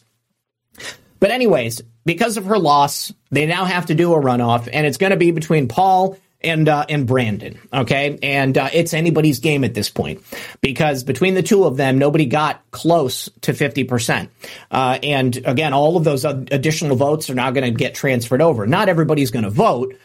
But, 1.20 1.32
anyways, 1.32 1.82
because 2.06 2.38
of 2.38 2.46
her 2.46 2.58
loss, 2.58 3.14
they 3.32 3.46
now 3.46 3.66
have 3.66 3.88
to 3.88 3.96
do 3.96 4.14
a 4.14 4.22
runoff, 4.22 4.68
and 4.72 4.86
it's 4.86 4.98
going 4.98 5.12
to 5.12 5.18
be 5.18 5.32
between 5.32 5.68
Paul 5.68 6.18
and 6.42 6.70
uh, 6.70 6.86
and 6.90 7.08
Brandon. 7.08 7.60
Okay, 7.74 8.18
and 8.22 8.58
uh, 8.58 8.70
it's 8.74 8.94
anybody's 8.94 9.40
game 9.40 9.64
at 9.64 9.74
this 9.74 9.90
point 9.90 10.22
because 10.62 11.04
between 11.04 11.34
the 11.34 11.44
two 11.44 11.66
of 11.66 11.78
them, 11.78 11.98
nobody 11.98 12.26
got 12.26 12.62
close 12.72 13.30
to 13.42 13.54
fifty 13.54 13.84
percent. 13.84 14.30
Uh, 14.72 15.00
and 15.04 15.38
again, 15.46 15.74
all 15.74 15.98
of 15.98 16.04
those 16.04 16.26
additional 16.26 16.96
votes 16.96 17.30
are 17.30 17.36
now 17.36 17.52
going 17.52 17.72
to 17.72 17.78
get 17.78 17.96
transferred 17.96 18.42
over. 18.42 18.68
Not 18.68 18.90
everybody's 18.90 19.32
going 19.32 19.46
to 19.46 19.50
vote, 19.50 19.96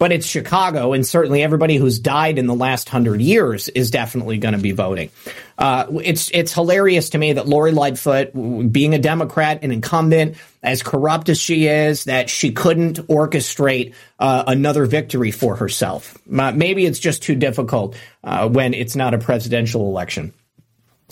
but 0.00 0.12
it's 0.12 0.26
Chicago, 0.26 0.94
and 0.94 1.06
certainly 1.06 1.42
everybody 1.42 1.76
who's 1.76 1.98
died 1.98 2.38
in 2.38 2.46
the 2.46 2.54
last 2.54 2.88
hundred 2.88 3.20
years 3.20 3.68
is 3.68 3.90
definitely 3.90 4.38
going 4.38 4.54
to 4.54 4.60
be 4.60 4.72
voting. 4.72 5.10
Uh, 5.58 5.88
it's 6.02 6.30
it's 6.32 6.54
hilarious 6.54 7.10
to 7.10 7.18
me 7.18 7.34
that 7.34 7.46
Lori 7.46 7.70
Lightfoot, 7.70 8.32
being 8.72 8.94
a 8.94 8.98
Democrat, 8.98 9.62
an 9.62 9.70
incumbent, 9.70 10.38
as 10.62 10.82
corrupt 10.82 11.28
as 11.28 11.38
she 11.38 11.66
is, 11.66 12.04
that 12.04 12.30
she 12.30 12.52
couldn't 12.52 12.96
orchestrate 13.08 13.92
uh, 14.18 14.44
another 14.46 14.86
victory 14.86 15.32
for 15.32 15.54
herself. 15.56 16.16
Maybe 16.24 16.86
it's 16.86 16.98
just 16.98 17.22
too 17.22 17.34
difficult 17.34 17.94
uh, 18.24 18.48
when 18.48 18.72
it's 18.72 18.96
not 18.96 19.12
a 19.12 19.18
presidential 19.18 19.86
election. 19.86 20.32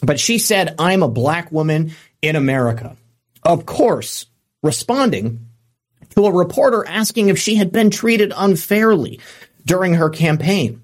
But 0.03 0.19
she 0.19 0.39
said, 0.39 0.77
"I'm 0.79 1.03
a 1.03 1.09
black 1.09 1.53
woman 1.53 1.93
in 2.23 2.37
America." 2.37 2.97
Of 3.43 3.67
course, 3.67 4.25
responding 4.63 5.48
to 6.19 6.27
a 6.27 6.33
reporter 6.33 6.85
asking 6.85 7.29
if 7.29 7.39
she 7.39 7.55
had 7.55 7.71
been 7.71 7.91
treated 7.91 8.33
unfairly 8.37 9.21
during 9.65 9.95
her 9.95 10.11
campaign. 10.11 10.83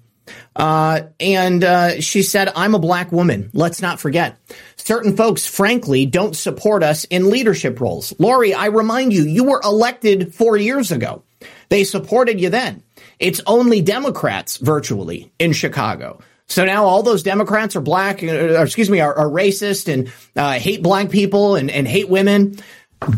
Uh, 0.55 1.01
and 1.19 1.61
uh, 1.61 1.99
she 1.99 2.23
said, 2.23 2.49
I'm 2.55 2.73
a 2.73 2.79
black 2.79 3.11
woman. 3.11 3.49
Let's 3.53 3.81
not 3.81 3.99
forget. 3.99 4.37
Certain 4.77 5.17
folks, 5.17 5.45
frankly, 5.45 6.05
don't 6.05 6.37
support 6.37 6.83
us 6.83 7.03
in 7.03 7.29
leadership 7.29 7.81
roles. 7.81 8.13
Lori, 8.17 8.53
I 8.53 8.67
remind 8.67 9.11
you, 9.11 9.23
you 9.23 9.43
were 9.43 9.59
elected 9.61 10.33
four 10.33 10.55
years 10.55 10.93
ago. 10.93 11.23
They 11.67 11.83
supported 11.83 12.39
you 12.39 12.49
then. 12.49 12.81
It's 13.19 13.41
only 13.45 13.81
Democrats 13.81 14.55
virtually 14.55 15.33
in 15.37 15.51
Chicago. 15.51 16.21
So 16.47 16.63
now 16.63 16.85
all 16.85 17.03
those 17.03 17.23
Democrats 17.23 17.75
are 17.75 17.81
black, 17.81 18.23
uh, 18.23 18.27
or 18.27 18.63
excuse 18.63 18.89
me, 18.89 19.01
are, 19.01 19.13
are 19.13 19.27
racist 19.27 19.91
and 19.91 20.11
uh, 20.35 20.53
hate 20.53 20.81
black 20.81 21.09
people 21.09 21.55
and, 21.55 21.69
and 21.69 21.87
hate 21.87 22.07
women 22.07 22.57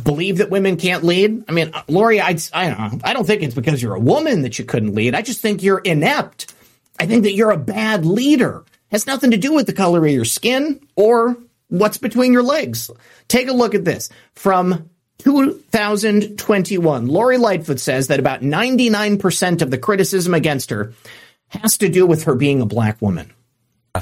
believe 0.04 0.38
that 0.38 0.50
women 0.50 0.78
can't 0.78 1.04
lead? 1.04 1.44
I 1.48 1.52
mean, 1.52 1.72
uh, 1.74 1.84
Lori, 1.88 2.20
I, 2.20 2.38
I 2.54 2.70
don't 2.70 2.80
know. 2.80 3.00
I 3.04 3.14
don't 3.14 3.26
think 3.26 3.44
it's 3.44 3.56
because 3.56 3.82
you're 3.82 3.96
a 3.96 4.00
woman 4.00 4.42
that 4.42 4.60
you 4.60 4.66
couldn't 4.66 4.96
lead. 4.96 5.16
I 5.16 5.22
just 5.22 5.42
think 5.42 5.64
you're 5.64 5.80
inept. 5.80 6.54
I 7.00 7.06
think 7.06 7.24
that 7.24 7.34
you're 7.34 7.52
a 7.52 7.58
bad 7.58 8.06
leader. 8.06 8.64
It 8.68 8.92
has 8.92 9.08
nothing 9.08 9.32
to 9.32 9.38
do 9.38 9.54
with 9.54 9.68
the 9.68 9.74
color 9.74 10.06
of 10.06 10.12
your 10.12 10.26
skin 10.26 10.80
or 10.96 11.38
what's 11.70 11.98
between 11.98 12.34
your 12.34 12.44
legs. 12.44 12.90
Take 13.28 13.48
a 13.48 13.54
look 13.54 13.76
at 13.76 13.86
this. 13.86 14.10
From 14.34 14.90
2021, 15.20 17.08
Lori 17.08 17.38
Lightfoot 17.38 17.80
says 17.80 18.08
that 18.08 18.20
about 18.20 18.42
99% 18.42 19.62
of 19.62 19.72
the 19.72 19.78
criticism 19.78 20.34
against 20.34 20.70
her 20.70 20.94
has 21.50 21.78
to 21.78 21.90
do 21.90 22.06
with 22.06 22.24
her 22.24 22.36
being 22.36 22.62
a 22.62 22.66
black 22.66 23.02
woman. 23.02 23.32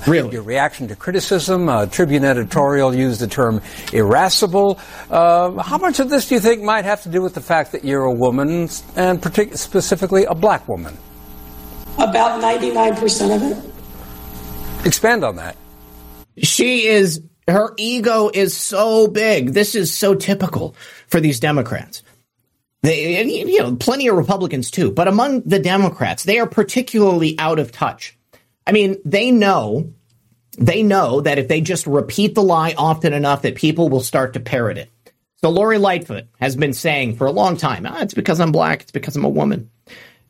Really? 0.07 0.31
Your 0.33 0.43
reaction 0.43 0.87
to 0.89 0.95
criticism. 0.95 1.69
Uh, 1.69 1.85
Tribune 1.85 2.23
editorial 2.23 2.93
used 2.93 3.21
the 3.21 3.27
term 3.27 3.61
irascible. 3.93 4.79
Uh, 5.09 5.51
how 5.61 5.77
much 5.77 5.99
of 5.99 6.09
this 6.09 6.29
do 6.29 6.35
you 6.35 6.41
think 6.41 6.61
might 6.61 6.85
have 6.85 7.03
to 7.03 7.09
do 7.09 7.21
with 7.21 7.33
the 7.33 7.41
fact 7.41 7.71
that 7.71 7.83
you're 7.83 8.03
a 8.03 8.13
woman, 8.13 8.69
and 8.95 9.21
partic- 9.21 9.57
specifically 9.57 10.25
a 10.25 10.35
black 10.35 10.67
woman? 10.67 10.97
About 11.97 12.41
99% 12.41 13.35
of 13.35 13.41
it. 13.43 14.85
Expand 14.85 15.23
on 15.23 15.37
that. 15.37 15.55
She 16.37 16.85
is, 16.85 17.21
her 17.47 17.73
ego 17.77 18.29
is 18.33 18.55
so 18.55 19.07
big. 19.07 19.53
This 19.53 19.75
is 19.75 19.93
so 19.93 20.13
typical 20.13 20.75
for 21.07 21.19
these 21.19 21.39
Democrats. 21.39 22.03
They, 22.81 23.23
you 23.25 23.59
know, 23.59 23.75
plenty 23.77 24.07
of 24.07 24.15
Republicans 24.15 24.69
too, 24.69 24.91
but 24.91 25.07
among 25.07 25.41
the 25.41 25.57
Democrats, 25.57 26.23
they 26.23 26.37
are 26.37 26.45
particularly 26.45 27.35
out 27.39 27.57
of 27.57 27.71
touch 27.71 28.15
I 28.67 28.71
mean, 28.71 28.97
they 29.05 29.31
know, 29.31 29.93
they 30.57 30.83
know 30.83 31.21
that 31.21 31.37
if 31.37 31.47
they 31.47 31.61
just 31.61 31.85
repeat 31.85 32.35
the 32.35 32.43
lie 32.43 32.73
often 32.77 33.13
enough, 33.13 33.43
that 33.43 33.55
people 33.55 33.89
will 33.89 34.01
start 34.01 34.33
to 34.33 34.39
parrot 34.39 34.77
it. 34.77 34.91
So 35.41 35.49
Lori 35.49 35.77
Lightfoot 35.77 36.25
has 36.39 36.55
been 36.55 36.73
saying 36.73 37.17
for 37.17 37.27
a 37.27 37.31
long 37.31 37.57
time, 37.57 37.85
ah, 37.85 38.01
it's 38.01 38.13
because 38.13 38.39
I'm 38.39 38.51
black, 38.51 38.81
it's 38.81 38.91
because 38.91 39.15
I'm 39.15 39.25
a 39.25 39.29
woman. 39.29 39.69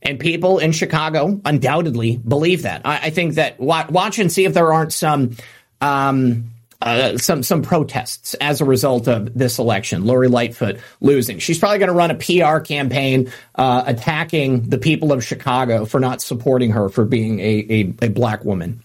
And 0.02 0.20
people 0.20 0.58
in 0.58 0.72
Chicago 0.72 1.40
undoubtedly 1.44 2.16
believe 2.18 2.62
that. 2.62 2.82
I, 2.84 3.06
I 3.06 3.10
think 3.10 3.34
that 3.36 3.58
watch 3.58 4.18
and 4.18 4.30
see 4.30 4.44
if 4.44 4.52
there 4.52 4.72
aren't 4.72 4.92
some 4.92 5.36
um, 5.80 6.50
uh, 6.82 7.16
some 7.18 7.42
some 7.42 7.62
protests 7.62 8.34
as 8.34 8.60
a 8.60 8.64
result 8.64 9.08
of 9.08 9.32
this 9.36 9.58
election. 9.58 10.04
Lori 10.04 10.28
Lightfoot 10.28 10.78
losing. 11.00 11.38
She's 11.38 11.58
probably 11.58 11.78
going 11.78 11.88
to 11.88 11.94
run 11.94 12.10
a 12.10 12.14
PR 12.14 12.60
campaign 12.60 13.32
uh, 13.54 13.84
attacking 13.86 14.68
the 14.68 14.78
people 14.78 15.12
of 15.12 15.24
Chicago 15.24 15.84
for 15.84 16.00
not 16.00 16.20
supporting 16.20 16.70
her 16.72 16.88
for 16.88 17.04
being 17.04 17.40
a, 17.40 17.66
a, 17.70 18.06
a 18.06 18.08
black 18.08 18.44
woman. 18.44 18.82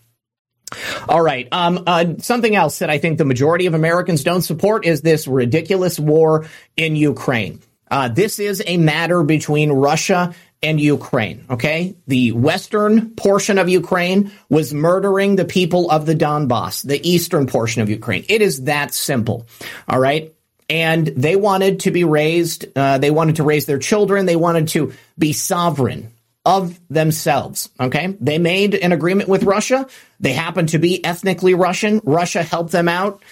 All 1.10 1.22
right. 1.22 1.48
Um, 1.52 1.84
uh, 1.86 2.06
something 2.20 2.56
else 2.56 2.80
that 2.80 2.90
I 2.90 2.98
think 2.98 3.18
the 3.18 3.26
majority 3.26 3.66
of 3.66 3.74
Americans 3.74 4.24
don't 4.24 4.42
support 4.42 4.86
is 4.86 5.02
this 5.02 5.28
ridiculous 5.28 6.00
war 6.00 6.48
in 6.78 6.96
Ukraine. 6.96 7.60
Uh, 7.90 8.08
this 8.08 8.40
is 8.40 8.64
a 8.66 8.78
matter 8.78 9.22
between 9.24 9.70
Russia 9.72 10.34
and 10.64 10.80
Ukraine. 10.80 11.46
Okay. 11.50 11.96
The 12.08 12.32
western 12.34 13.12
portion 13.12 13.58
of 13.58 13.68
Ukraine 13.68 14.32
was 14.50 14.74
murdering 14.74 15.36
the 15.36 15.46
people 15.46 15.90
of 15.90 16.06
the 16.06 16.16
Donbass, 16.16 16.84
the 16.84 17.08
eastern 17.08 17.48
portion 17.48 17.82
of 17.82 17.90
Ukraine. 17.90 18.26
It 18.30 18.42
is 18.42 18.64
that 18.64 18.94
simple. 18.94 19.48
All 19.88 20.00
right. 20.00 20.34
And 20.70 21.08
they 21.08 21.36
wanted 21.36 21.82
to 21.82 21.92
be 21.92 22.04
raised, 22.04 22.66
uh, 22.78 22.98
they 23.00 23.12
wanted 23.12 23.38
to 23.38 23.44
raise 23.44 23.66
their 23.66 23.80
children. 23.80 24.26
They 24.26 24.36
wanted 24.36 24.70
to 24.70 24.94
be 25.18 25.34
sovereign 25.34 26.12
of 26.46 26.80
themselves. 26.90 27.70
Okay. 27.80 28.16
They 28.20 28.38
made 28.38 28.76
an 28.76 28.92
agreement 28.92 29.30
with 29.30 29.44
Russia. 29.44 29.88
They 30.20 30.34
happen 30.34 30.68
to 30.68 30.80
be 30.80 31.04
ethnically 31.04 31.56
Russian. 31.56 32.02
Russia 32.04 32.44
helped 32.44 32.72
them 32.72 32.88
out. 32.88 33.24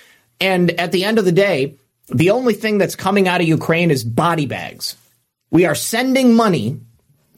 And 0.42 0.72
at 0.72 0.92
the 0.92 1.06
end 1.06 1.20
of 1.20 1.26
the 1.26 1.32
day, 1.32 1.76
the 2.08 2.32
only 2.32 2.56
thing 2.56 2.80
that's 2.80 2.96
coming 2.96 3.28
out 3.28 3.42
of 3.42 3.48
Ukraine 3.48 3.92
is 3.92 4.04
body 4.04 4.48
bags. 4.48 4.96
We 5.52 5.66
are 5.66 5.76
sending 5.76 6.34
money 6.36 6.80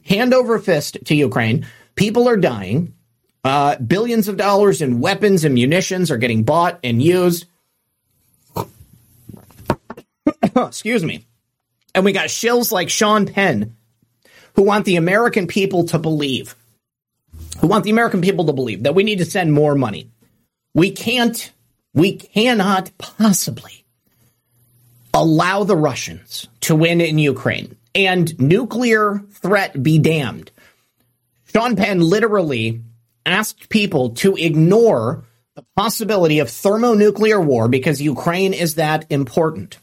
hand 0.06 0.34
over 0.34 0.60
fist 0.60 0.98
to 1.06 1.15
Ukraine. 1.15 1.65
People 1.95 2.28
are 2.28 2.38
dying. 2.38 2.94
Uh, 3.44 3.76
billions 3.78 4.28
of 4.28 4.38
dollars 4.38 4.82
in 4.82 4.99
weapons 4.99 5.44
and 5.44 5.56
munitions 5.56 6.11
are 6.11 6.18
getting 6.18 6.44
bought 6.44 6.80
and 6.84 7.02
used. 7.02 7.45
Excuse 10.56 11.03
me. 11.03 11.26
And 11.94 12.06
we 12.06 12.11
got 12.11 12.28
shills 12.28 12.72
like 12.72 12.90
Sean 12.90 13.26
Penn 13.26 13.76
who 14.56 14.64
want 14.64 14.86
the 14.86 14.95
American 14.95 15.48
people 15.48 15.86
to 15.86 15.98
believe, 15.98 16.56
who 17.60 17.68
want 17.68 17.84
the 17.84 17.90
American 17.90 18.22
people 18.22 18.45
to 18.45 18.53
believe 18.53 18.84
that 18.84 18.95
we 18.95 19.03
need 19.03 19.18
to 19.18 19.26
send 19.26 19.53
more 19.53 19.76
money. 19.76 20.10
We 20.73 20.91
can't, 20.91 21.52
we 21.94 22.15
cannot 22.15 22.91
possibly 22.98 23.84
allow 25.14 25.64
the 25.64 25.76
Russians 25.76 26.48
to 26.61 26.76
win 26.76 27.02
in 27.02 27.19
Ukraine 27.19 27.76
and 27.93 28.39
nuclear 28.39 29.23
threat 29.31 29.81
be 29.81 29.99
damned. 29.99 30.51
Sean 31.45 31.76
Penn 31.76 31.99
literally 31.99 32.81
asked 33.26 33.69
people 33.69 34.11
to 34.11 34.35
ignore 34.35 35.26
the 35.55 35.65
possibility 35.76 36.39
of 36.39 36.49
thermonuclear 36.49 37.39
war 37.39 37.68
because 37.68 38.01
Ukraine 38.01 38.53
is 38.53 38.76
that 38.76 39.05
important. 39.09 39.77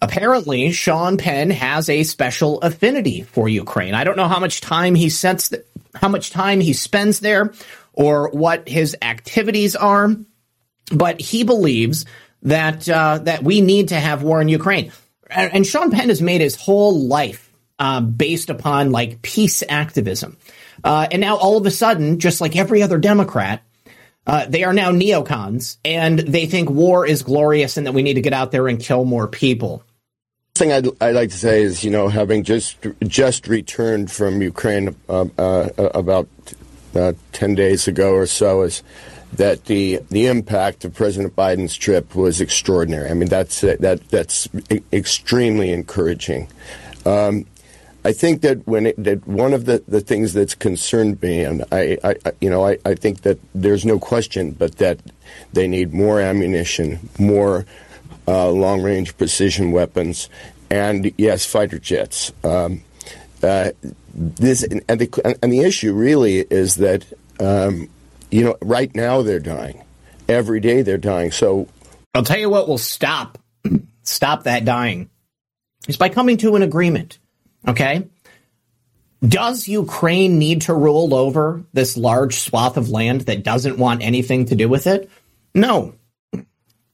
Apparently, 0.00 0.70
Sean 0.70 1.16
Penn 1.16 1.50
has 1.50 1.88
a 1.88 2.04
special 2.04 2.60
affinity 2.60 3.22
for 3.22 3.48
Ukraine. 3.48 3.94
I 3.94 4.04
don't 4.04 4.16
know 4.16 4.28
how 4.28 4.38
much 4.38 4.60
time 4.60 4.94
he 4.94 5.10
sets, 5.10 5.48
th- 5.48 5.64
how 5.94 6.08
much 6.08 6.30
time 6.30 6.60
he 6.60 6.72
spends 6.72 7.18
there, 7.18 7.52
or 7.92 8.30
what 8.30 8.68
his 8.68 8.96
activities 9.02 9.74
are, 9.74 10.14
but 10.92 11.20
he 11.20 11.42
believes 11.42 12.06
that 12.42 12.88
uh, 12.88 13.18
that 13.18 13.42
we 13.42 13.60
need 13.60 13.88
to 13.88 13.96
have 13.96 14.22
war 14.22 14.40
in 14.40 14.48
Ukraine. 14.48 14.92
And, 15.30 15.66
Sean 15.66 15.90
Penn 15.90 16.08
has 16.08 16.22
made 16.22 16.40
his 16.40 16.54
whole 16.54 17.06
life 17.06 17.52
uh, 17.78 18.00
based 18.00 18.50
upon 18.50 18.92
like 18.92 19.22
peace 19.22 19.62
activism, 19.68 20.36
uh, 20.84 21.06
and 21.10 21.20
now 21.20 21.36
all 21.36 21.56
of 21.56 21.66
a 21.66 21.70
sudden, 21.70 22.18
just 22.18 22.40
like 22.40 22.56
every 22.56 22.82
other 22.82 22.98
Democrat, 22.98 23.62
uh, 24.28 24.44
they 24.46 24.62
are 24.62 24.74
now 24.74 24.90
neocons 24.90 25.78
and 25.84 26.18
they 26.18 26.46
think 26.46 26.68
war 26.68 27.06
is 27.06 27.22
glorious 27.22 27.78
and 27.78 27.86
that 27.86 27.92
we 27.92 28.02
need 28.02 28.14
to 28.14 28.20
get 28.20 28.34
out 28.34 28.52
there 28.52 28.68
and 28.68 28.78
kill 28.78 29.06
more 29.06 29.26
people. 29.26 29.82
Thing 30.54 30.70
I'd, 30.70 30.86
I'd, 31.00 31.14
like 31.14 31.30
to 31.30 31.36
say 31.36 31.62
is, 31.62 31.82
you 31.82 31.90
know, 31.90 32.08
having 32.08 32.42
just 32.42 32.76
just 33.04 33.48
returned 33.48 34.10
from 34.10 34.42
Ukraine 34.42 34.94
uh, 35.08 35.26
uh, 35.38 35.68
about 35.78 36.28
uh, 36.94 37.12
ten 37.32 37.54
days 37.54 37.88
ago 37.88 38.12
or 38.12 38.26
so, 38.26 38.62
is 38.62 38.82
that 39.34 39.66
the 39.66 40.00
the 40.10 40.26
impact 40.26 40.84
of 40.84 40.94
President 40.94 41.36
Biden's 41.36 41.76
trip 41.76 42.14
was 42.14 42.40
extraordinary. 42.40 43.10
I 43.10 43.14
mean, 43.14 43.28
that's 43.28 43.60
that 43.60 44.00
that's 44.08 44.48
extremely 44.92 45.72
encouraging. 45.72 46.48
Um, 47.04 47.46
I 48.04 48.12
think 48.12 48.42
that 48.42 48.66
when 48.66 48.86
it, 48.86 49.04
that 49.04 49.26
one 49.26 49.52
of 49.52 49.64
the, 49.64 49.82
the 49.88 50.00
things 50.00 50.32
that's 50.32 50.54
concerned 50.54 51.20
me, 51.20 51.42
and 51.42 51.64
I, 51.72 51.98
I 52.04 52.14
you 52.40 52.48
know, 52.48 52.66
I, 52.66 52.78
I 52.84 52.94
think 52.94 53.22
that 53.22 53.38
there's 53.54 53.84
no 53.84 53.98
question, 53.98 54.52
but 54.52 54.76
that 54.78 55.00
they 55.52 55.66
need 55.68 55.92
more 55.92 56.20
ammunition, 56.20 57.08
more 57.18 57.66
uh, 58.26 58.50
long 58.50 58.82
range 58.82 59.16
precision 59.18 59.72
weapons, 59.72 60.30
and 60.70 61.12
yes, 61.18 61.44
fighter 61.44 61.78
jets. 61.78 62.32
Um, 62.44 62.82
uh, 63.42 63.70
this 64.14 64.62
and 64.62 64.98
the, 65.00 65.38
and 65.42 65.52
the 65.52 65.60
issue 65.60 65.92
really 65.92 66.38
is 66.38 66.76
that 66.76 67.04
um, 67.40 67.88
you 68.30 68.44
know 68.44 68.56
right 68.62 68.94
now 68.94 69.22
they're 69.22 69.40
dying, 69.40 69.82
every 70.28 70.60
day 70.60 70.82
they're 70.82 70.98
dying. 70.98 71.32
So 71.32 71.68
I'll 72.14 72.22
tell 72.22 72.38
you 72.38 72.50
what 72.50 72.68
will 72.68 72.78
stop 72.78 73.38
stop 74.02 74.44
that 74.44 74.64
dying 74.64 75.10
is 75.86 75.96
by 75.96 76.08
coming 76.08 76.36
to 76.38 76.56
an 76.56 76.62
agreement. 76.62 77.18
Okay. 77.66 78.06
Does 79.26 79.66
Ukraine 79.66 80.38
need 80.38 80.62
to 80.62 80.74
rule 80.74 81.12
over 81.12 81.64
this 81.72 81.96
large 81.96 82.36
swath 82.36 82.76
of 82.76 82.88
land 82.88 83.22
that 83.22 83.42
doesn't 83.42 83.76
want 83.76 84.02
anything 84.02 84.46
to 84.46 84.54
do 84.54 84.68
with 84.68 84.86
it? 84.86 85.10
No. 85.54 85.94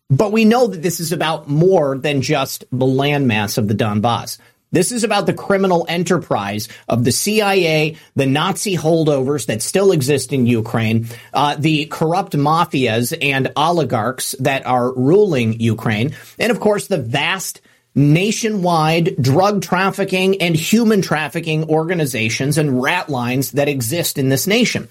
But 0.09 0.33
we 0.33 0.45
know 0.45 0.67
that 0.67 0.83
this 0.83 1.01
is 1.01 1.13
about 1.13 1.49
more 1.49 1.99
than 1.99 2.23
just 2.23 2.65
the 2.71 2.87
landmass 2.87 3.59
of 3.59 3.69
the 3.69 3.75
Donbass. 3.75 4.39
This 4.75 4.91
is 4.91 5.05
about 5.05 5.27
the 5.27 5.33
criminal 5.33 5.87
enterprise 5.89 6.69
of 6.89 7.05
the 7.05 7.13
CIA, 7.13 7.97
the 8.17 8.27
Nazi 8.27 8.77
holdovers 8.77 9.47
that 9.47 9.63
still 9.63 9.93
exist 9.93 10.33
in 10.33 10.47
Ukraine, 10.47 11.07
uh, 11.33 11.55
the 11.57 11.87
corrupt 11.87 12.33
mafias 12.33 13.17
and 13.23 13.53
oligarchs 13.55 14.35
that 14.41 14.67
are 14.67 14.93
ruling 14.93 15.61
Ukraine, 15.61 16.17
and 16.41 16.51
of 16.51 16.59
course 16.59 16.89
the 16.89 16.99
vast 16.99 17.61
nationwide 17.95 19.15
drug 19.23 19.63
trafficking 19.63 20.43
and 20.43 20.57
human 20.57 21.01
trafficking 21.01 21.71
organizations 21.71 22.59
and 22.59 22.83
rat 22.83 23.09
lines 23.09 23.53
that 23.53 23.69
exist 23.69 24.19
in 24.19 24.29
this 24.29 24.49
nation. 24.49 24.89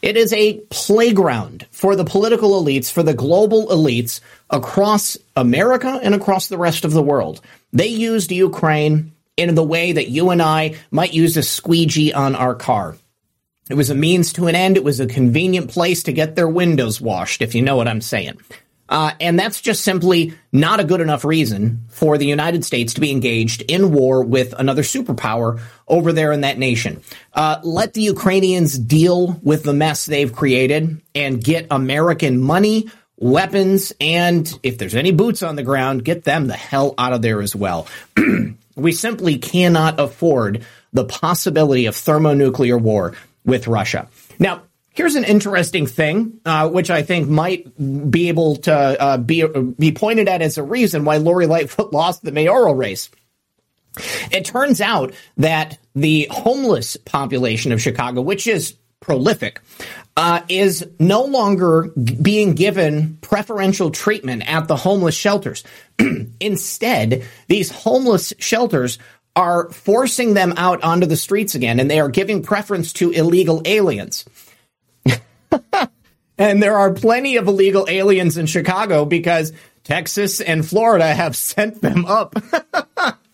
It 0.00 0.16
is 0.16 0.32
a 0.32 0.60
playground 0.70 1.66
for 1.70 1.94
the 1.94 2.06
political 2.06 2.62
elites, 2.62 2.90
for 2.90 3.02
the 3.02 3.12
global 3.12 3.66
elites 3.66 4.20
across 4.48 5.18
America 5.36 6.00
and 6.02 6.14
across 6.14 6.48
the 6.48 6.56
rest 6.56 6.86
of 6.86 6.92
the 6.92 7.02
world. 7.02 7.42
They 7.74 7.88
used 7.88 8.32
Ukraine 8.32 9.12
in 9.36 9.54
the 9.54 9.62
way 9.62 9.92
that 9.92 10.08
you 10.08 10.30
and 10.30 10.42
I 10.42 10.76
might 10.90 11.12
use 11.12 11.36
a 11.36 11.42
squeegee 11.42 12.12
on 12.12 12.34
our 12.34 12.54
car. 12.54 12.96
It 13.68 13.74
was 13.74 13.90
a 13.90 13.94
means 13.94 14.32
to 14.34 14.46
an 14.46 14.54
end. 14.54 14.76
It 14.76 14.84
was 14.84 15.00
a 15.00 15.06
convenient 15.06 15.70
place 15.70 16.04
to 16.04 16.12
get 16.12 16.36
their 16.36 16.48
windows 16.48 17.00
washed, 17.00 17.42
if 17.42 17.54
you 17.54 17.62
know 17.62 17.76
what 17.76 17.88
I'm 17.88 18.00
saying. 18.00 18.38
Uh, 18.88 19.12
and 19.20 19.38
that's 19.38 19.60
just 19.60 19.82
simply 19.82 20.34
not 20.52 20.78
a 20.78 20.84
good 20.84 21.00
enough 21.00 21.24
reason 21.24 21.84
for 21.88 22.18
the 22.18 22.26
United 22.26 22.64
States 22.64 22.94
to 22.94 23.00
be 23.00 23.10
engaged 23.10 23.62
in 23.62 23.92
war 23.92 24.22
with 24.22 24.54
another 24.56 24.82
superpower 24.82 25.60
over 25.88 26.12
there 26.12 26.30
in 26.30 26.42
that 26.42 26.58
nation. 26.58 27.02
Uh, 27.32 27.58
let 27.64 27.94
the 27.94 28.02
Ukrainians 28.02 28.78
deal 28.78 29.40
with 29.42 29.64
the 29.64 29.72
mess 29.72 30.06
they've 30.06 30.32
created 30.32 31.02
and 31.16 31.42
get 31.42 31.66
American 31.72 32.38
money, 32.38 32.88
weapons, 33.18 33.92
and 34.00 34.52
if 34.62 34.78
there's 34.78 34.94
any 34.94 35.12
boots 35.12 35.42
on 35.42 35.56
the 35.56 35.62
ground, 35.62 36.04
get 36.04 36.24
them 36.24 36.46
the 36.46 36.54
hell 36.54 36.94
out 36.98 37.12
of 37.12 37.22
there 37.22 37.40
as 37.40 37.54
well. 37.54 37.86
we 38.76 38.92
simply 38.92 39.38
cannot 39.38 39.98
afford 39.98 40.64
the 40.92 41.04
possibility 41.04 41.86
of 41.86 41.96
thermonuclear 41.96 42.78
war 42.78 43.14
with 43.44 43.66
Russia. 43.66 44.08
Now, 44.38 44.62
Here's 44.96 45.14
an 45.14 45.24
interesting 45.24 45.86
thing, 45.86 46.40
uh, 46.46 46.70
which 46.70 46.90
I 46.90 47.02
think 47.02 47.28
might 47.28 47.66
be 48.10 48.28
able 48.28 48.56
to 48.56 48.72
uh, 48.74 49.18
be 49.18 49.46
be 49.78 49.92
pointed 49.92 50.26
at 50.26 50.40
as 50.40 50.56
a 50.56 50.62
reason 50.62 51.04
why 51.04 51.18
Lori 51.18 51.46
Lightfoot 51.46 51.92
lost 51.92 52.22
the 52.22 52.32
mayoral 52.32 52.74
race. 52.74 53.10
It 54.30 54.46
turns 54.46 54.80
out 54.80 55.12
that 55.36 55.78
the 55.94 56.28
homeless 56.30 56.96
population 56.96 57.72
of 57.72 57.82
Chicago, 57.82 58.22
which 58.22 58.46
is 58.46 58.74
prolific, 59.00 59.60
uh, 60.16 60.40
is 60.48 60.86
no 60.98 61.24
longer 61.24 61.90
being 62.22 62.54
given 62.54 63.18
preferential 63.20 63.90
treatment 63.90 64.48
at 64.50 64.66
the 64.66 64.76
homeless 64.76 65.14
shelters. 65.14 65.62
Instead, 66.40 67.24
these 67.48 67.70
homeless 67.70 68.32
shelters 68.38 68.98
are 69.34 69.70
forcing 69.70 70.32
them 70.32 70.54
out 70.56 70.82
onto 70.82 71.06
the 71.06 71.16
streets 71.16 71.54
again, 71.54 71.78
and 71.78 71.90
they 71.90 72.00
are 72.00 72.08
giving 72.08 72.42
preference 72.42 72.94
to 72.94 73.10
illegal 73.10 73.60
aliens. 73.66 74.24
and 76.38 76.62
there 76.62 76.78
are 76.78 76.92
plenty 76.92 77.36
of 77.36 77.46
illegal 77.46 77.86
aliens 77.88 78.38
in 78.38 78.46
Chicago 78.46 79.04
because 79.04 79.52
Texas 79.84 80.40
and 80.40 80.66
Florida 80.66 81.14
have 81.14 81.36
sent 81.36 81.82
them 81.82 82.06
up. 82.06 82.34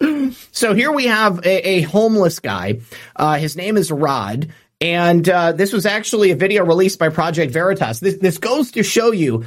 so 0.51 0.75
here 0.75 0.91
we 0.91 1.07
have 1.07 1.47
a, 1.47 1.69
a 1.69 1.81
homeless 1.83 2.41
guy. 2.41 2.81
Uh, 3.15 3.37
his 3.37 3.57
name 3.57 3.77
is 3.77 3.93
Rod. 3.93 4.53
And 4.83 5.29
uh, 5.29 5.53
this 5.53 5.73
was 5.73 5.87
actually 5.87 6.33
a 6.33 6.37
video 6.37 6.65
released 6.65 6.99
by 6.99 7.09
Project 7.09 7.53
Veritas. 7.53 8.01
This, 8.01 8.17
this 8.17 8.39
goes 8.39 8.73
to 8.73 8.83
show 8.83 9.13
you 9.13 9.45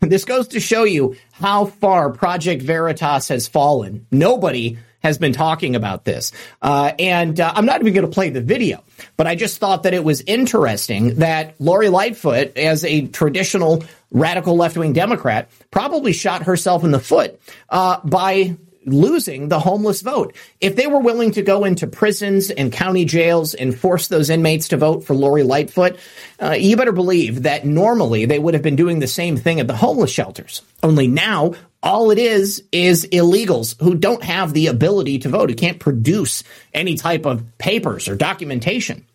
this 0.00 0.24
goes 0.24 0.48
to 0.48 0.60
show 0.60 0.84
you 0.84 1.16
how 1.32 1.66
far 1.66 2.10
Project 2.10 2.62
Veritas 2.62 3.28
has 3.28 3.48
fallen. 3.48 4.06
Nobody 4.10 4.78
has 5.02 5.18
been 5.18 5.34
talking 5.34 5.76
about 5.76 6.04
this. 6.04 6.32
Uh, 6.62 6.92
and 6.98 7.38
uh, 7.38 7.52
I'm 7.54 7.66
not 7.66 7.80
even 7.82 7.92
going 7.92 8.06
to 8.06 8.12
play 8.12 8.30
the 8.30 8.40
video, 8.40 8.82
but 9.18 9.26
I 9.26 9.34
just 9.34 9.58
thought 9.58 9.82
that 9.82 9.92
it 9.92 10.02
was 10.02 10.22
interesting 10.22 11.16
that 11.16 11.60
Lori 11.60 11.90
Lightfoot, 11.90 12.56
as 12.56 12.84
a 12.84 13.06
traditional 13.08 13.84
radical 14.10 14.56
left 14.56 14.78
wing 14.78 14.94
Democrat, 14.94 15.50
probably 15.70 16.14
shot 16.14 16.44
herself 16.44 16.84
in 16.84 16.90
the 16.90 17.00
foot 17.00 17.38
uh, 17.68 18.00
by 18.02 18.56
losing 18.86 19.48
the 19.48 19.58
homeless 19.58 20.02
vote. 20.02 20.34
If 20.60 20.76
they 20.76 20.86
were 20.86 20.98
willing 20.98 21.32
to 21.32 21.42
go 21.42 21.64
into 21.64 21.86
prisons 21.86 22.50
and 22.50 22.72
county 22.72 23.04
jails 23.04 23.54
and 23.54 23.78
force 23.78 24.08
those 24.08 24.30
inmates 24.30 24.68
to 24.68 24.76
vote 24.76 25.04
for 25.04 25.14
Lori 25.14 25.42
Lightfoot, 25.42 25.98
uh, 26.40 26.52
you 26.52 26.76
better 26.76 26.92
believe 26.92 27.42
that 27.44 27.64
normally 27.64 28.26
they 28.26 28.38
would 28.38 28.54
have 28.54 28.62
been 28.62 28.76
doing 28.76 28.98
the 28.98 29.06
same 29.06 29.36
thing 29.36 29.60
at 29.60 29.66
the 29.66 29.76
homeless 29.76 30.10
shelters. 30.10 30.62
Only 30.82 31.06
now, 31.06 31.54
all 31.82 32.10
it 32.10 32.18
is 32.18 32.62
is 32.72 33.06
illegals 33.12 33.80
who 33.80 33.94
don't 33.94 34.22
have 34.22 34.52
the 34.52 34.68
ability 34.68 35.18
to 35.20 35.28
vote, 35.28 35.50
who 35.50 35.56
can't 35.56 35.80
produce 35.80 36.42
any 36.72 36.96
type 36.96 37.26
of 37.26 37.58
papers 37.58 38.08
or 38.08 38.16
documentation. 38.16 39.06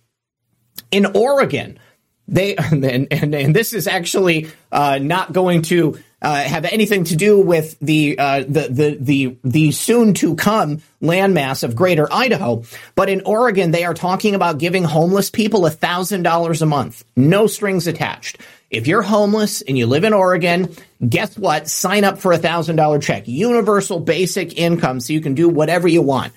In 0.91 1.05
Oregon, 1.07 1.79
they 2.27 2.55
and, 2.57 2.85
and, 2.85 3.35
and 3.35 3.55
this 3.55 3.73
is 3.73 3.87
actually 3.87 4.49
uh, 4.71 4.99
not 5.01 5.33
going 5.33 5.63
to 5.63 5.99
uh, 6.21 6.35
have 6.43 6.65
anything 6.65 7.05
to 7.05 7.15
do 7.15 7.39
with 7.39 7.77
the 7.79 8.17
uh, 8.17 8.39
the 8.41 8.67
the 8.69 8.97
the 8.99 9.37
the 9.43 9.71
soon 9.71 10.13
to 10.15 10.35
come 10.35 10.81
landmass 11.01 11.63
of 11.63 11.75
Greater 11.75 12.11
Idaho. 12.11 12.63
But 12.95 13.09
in 13.09 13.21
Oregon, 13.25 13.71
they 13.71 13.85
are 13.85 13.93
talking 13.93 14.35
about 14.35 14.57
giving 14.57 14.83
homeless 14.83 15.29
people 15.29 15.65
a 15.65 15.71
thousand 15.71 16.23
dollars 16.23 16.61
a 16.61 16.65
month, 16.65 17.03
no 17.15 17.47
strings 17.47 17.87
attached. 17.87 18.37
If 18.69 18.85
you're 18.85 19.01
homeless 19.01 19.63
and 19.63 19.77
you 19.77 19.87
live 19.87 20.03
in 20.03 20.13
Oregon, 20.13 20.75
guess 21.07 21.35
what? 21.37 21.67
Sign 21.67 22.03
up 22.03 22.19
for 22.19 22.31
a 22.33 22.37
thousand 22.37 22.75
dollar 22.75 22.99
check, 22.99 23.27
universal 23.27 23.99
basic 23.99 24.57
income, 24.57 24.99
so 24.99 25.13
you 25.13 25.21
can 25.21 25.33
do 25.33 25.49
whatever 25.49 25.87
you 25.87 26.01
want. 26.01 26.33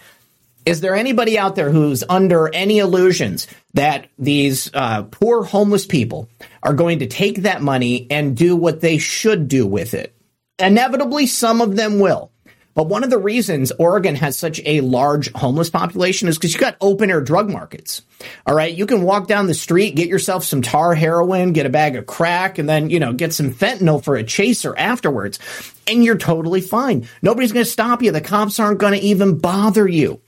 Is 0.64 0.80
there 0.80 0.94
anybody 0.94 1.38
out 1.38 1.56
there 1.56 1.70
who's 1.70 2.04
under 2.08 2.48
any 2.54 2.78
illusions 2.78 3.48
that 3.74 4.08
these 4.18 4.70
uh, 4.72 5.02
poor 5.02 5.42
homeless 5.42 5.86
people 5.86 6.28
are 6.62 6.74
going 6.74 7.00
to 7.00 7.06
take 7.06 7.42
that 7.42 7.62
money 7.62 8.06
and 8.10 8.36
do 8.36 8.54
what 8.54 8.80
they 8.80 8.98
should 8.98 9.48
do 9.48 9.66
with 9.66 9.94
it? 9.94 10.14
Inevitably, 10.58 11.26
some 11.26 11.60
of 11.60 11.74
them 11.74 11.98
will. 11.98 12.30
But 12.74 12.86
one 12.86 13.04
of 13.04 13.10
the 13.10 13.18
reasons 13.18 13.70
Oregon 13.72 14.14
has 14.14 14.38
such 14.38 14.60
a 14.64 14.80
large 14.80 15.30
homeless 15.32 15.68
population 15.68 16.28
is 16.28 16.38
because 16.38 16.54
you 16.54 16.60
got 16.60 16.76
open 16.80 17.10
air 17.10 17.20
drug 17.20 17.50
markets. 17.50 18.02
All 18.46 18.54
right. 18.54 18.72
You 18.72 18.86
can 18.86 19.02
walk 19.02 19.26
down 19.26 19.46
the 19.46 19.54
street, 19.54 19.94
get 19.94 20.08
yourself 20.08 20.44
some 20.44 20.62
tar 20.62 20.94
heroin, 20.94 21.52
get 21.52 21.66
a 21.66 21.70
bag 21.70 21.96
of 21.96 22.06
crack, 22.06 22.58
and 22.58 22.66
then, 22.68 22.88
you 22.88 22.98
know, 22.98 23.12
get 23.12 23.34
some 23.34 23.52
fentanyl 23.52 24.02
for 24.02 24.16
a 24.16 24.24
chaser 24.24 24.76
afterwards. 24.78 25.38
And 25.86 26.02
you're 26.02 26.16
totally 26.16 26.62
fine. 26.62 27.08
Nobody's 27.20 27.52
going 27.52 27.64
to 27.64 27.70
stop 27.70 28.02
you. 28.02 28.10
The 28.10 28.22
cops 28.22 28.58
aren't 28.58 28.78
going 28.78 28.94
to 28.94 29.06
even 29.06 29.38
bother 29.38 29.86
you. 29.86 30.20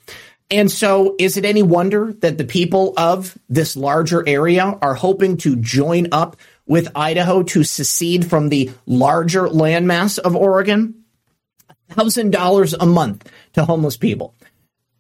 And 0.51 0.71
so, 0.71 1.17
is 1.19 1.37
it 1.37 1.45
any 1.45 1.63
wonder 1.63 2.13
that 2.21 2.39
the 2.39 2.45
people 2.45 2.93
of 2.97 3.37
this 3.49 3.77
larger 3.77 4.27
area 4.29 4.65
are 4.65 4.95
hoping 4.95 5.39
to 5.39 5.57
join 5.57 6.09
up 6.13 6.37
with 6.67 6.93
Idaho 6.95 7.43
to 7.43 7.65
secede 7.65 8.29
from 8.29 8.49
the 8.49 8.71
larger 8.87 9.49
landmass 9.49 10.19
of 10.19 10.37
Oregon? 10.37 11.05
$1,000 11.91 12.75
a 12.79 12.87
month 12.87 13.31
to 13.55 13.65
homeless 13.65 13.97
people. 13.97 14.35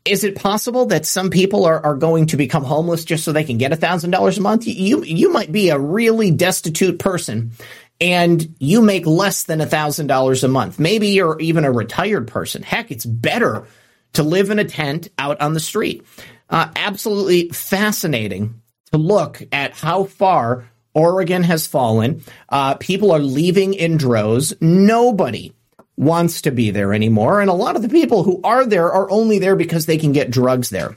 Is 0.04 0.22
it 0.22 0.36
possible 0.36 0.86
that 0.86 1.06
some 1.06 1.30
people 1.30 1.64
are, 1.64 1.84
are 1.84 1.96
going 1.96 2.26
to 2.26 2.36
become 2.36 2.62
homeless 2.62 3.04
just 3.04 3.24
so 3.24 3.32
they 3.32 3.44
can 3.44 3.56
get 3.56 3.72
$1,000 3.72 4.38
a 4.38 4.40
month? 4.40 4.66
You, 4.66 5.02
you 5.02 5.32
might 5.32 5.50
be 5.50 5.70
a 5.70 5.78
really 5.78 6.30
destitute 6.30 6.98
person 6.98 7.52
and 8.00 8.54
you 8.58 8.82
make 8.82 9.06
less 9.06 9.44
than 9.44 9.60
$1,000 9.60 10.44
a 10.44 10.48
month. 10.48 10.78
Maybe 10.78 11.08
you're 11.08 11.40
even 11.40 11.64
a 11.64 11.72
retired 11.72 12.28
person. 12.28 12.62
Heck, 12.62 12.90
it's 12.90 13.06
better 13.06 13.66
to 14.15 14.23
live 14.23 14.51
in 14.51 14.59
a 14.59 14.65
tent 14.65 15.09
out 15.19 15.41
on 15.41 15.55
the 15.55 15.61
street. 15.61 16.05
Uh, 16.49 16.70
absolutely 16.77 17.49
fascinating 17.51 18.61
to 18.93 18.99
look 18.99 19.43
at 19.53 19.73
how 19.73 20.05
far 20.05 20.70
Oregon 20.95 21.43
has 21.43 21.66
fallen. 21.66 22.23
Uh, 22.49 22.74
people 22.77 23.11
are 23.12 23.19
leaving 23.19 23.74
in 23.74 23.97
droves. 23.97 24.55
Nobody 24.61 25.53
wants 25.97 26.43
to 26.43 26.51
be 26.51 26.70
there 26.70 26.93
anymore. 26.93 27.41
And 27.41 27.51
a 27.51 27.55
lot 27.55 27.77
of 27.77 27.82
the 27.82 27.89
people 27.89 28.23
who 28.23 28.41
are 28.43 28.65
there 28.65 28.93
are 28.93 29.11
only 29.11 29.39
there 29.39 29.57
because 29.57 29.86
they 29.86 29.99
can 29.99 30.12
get 30.12 30.31
drugs 30.31 30.70
there. 30.70 30.97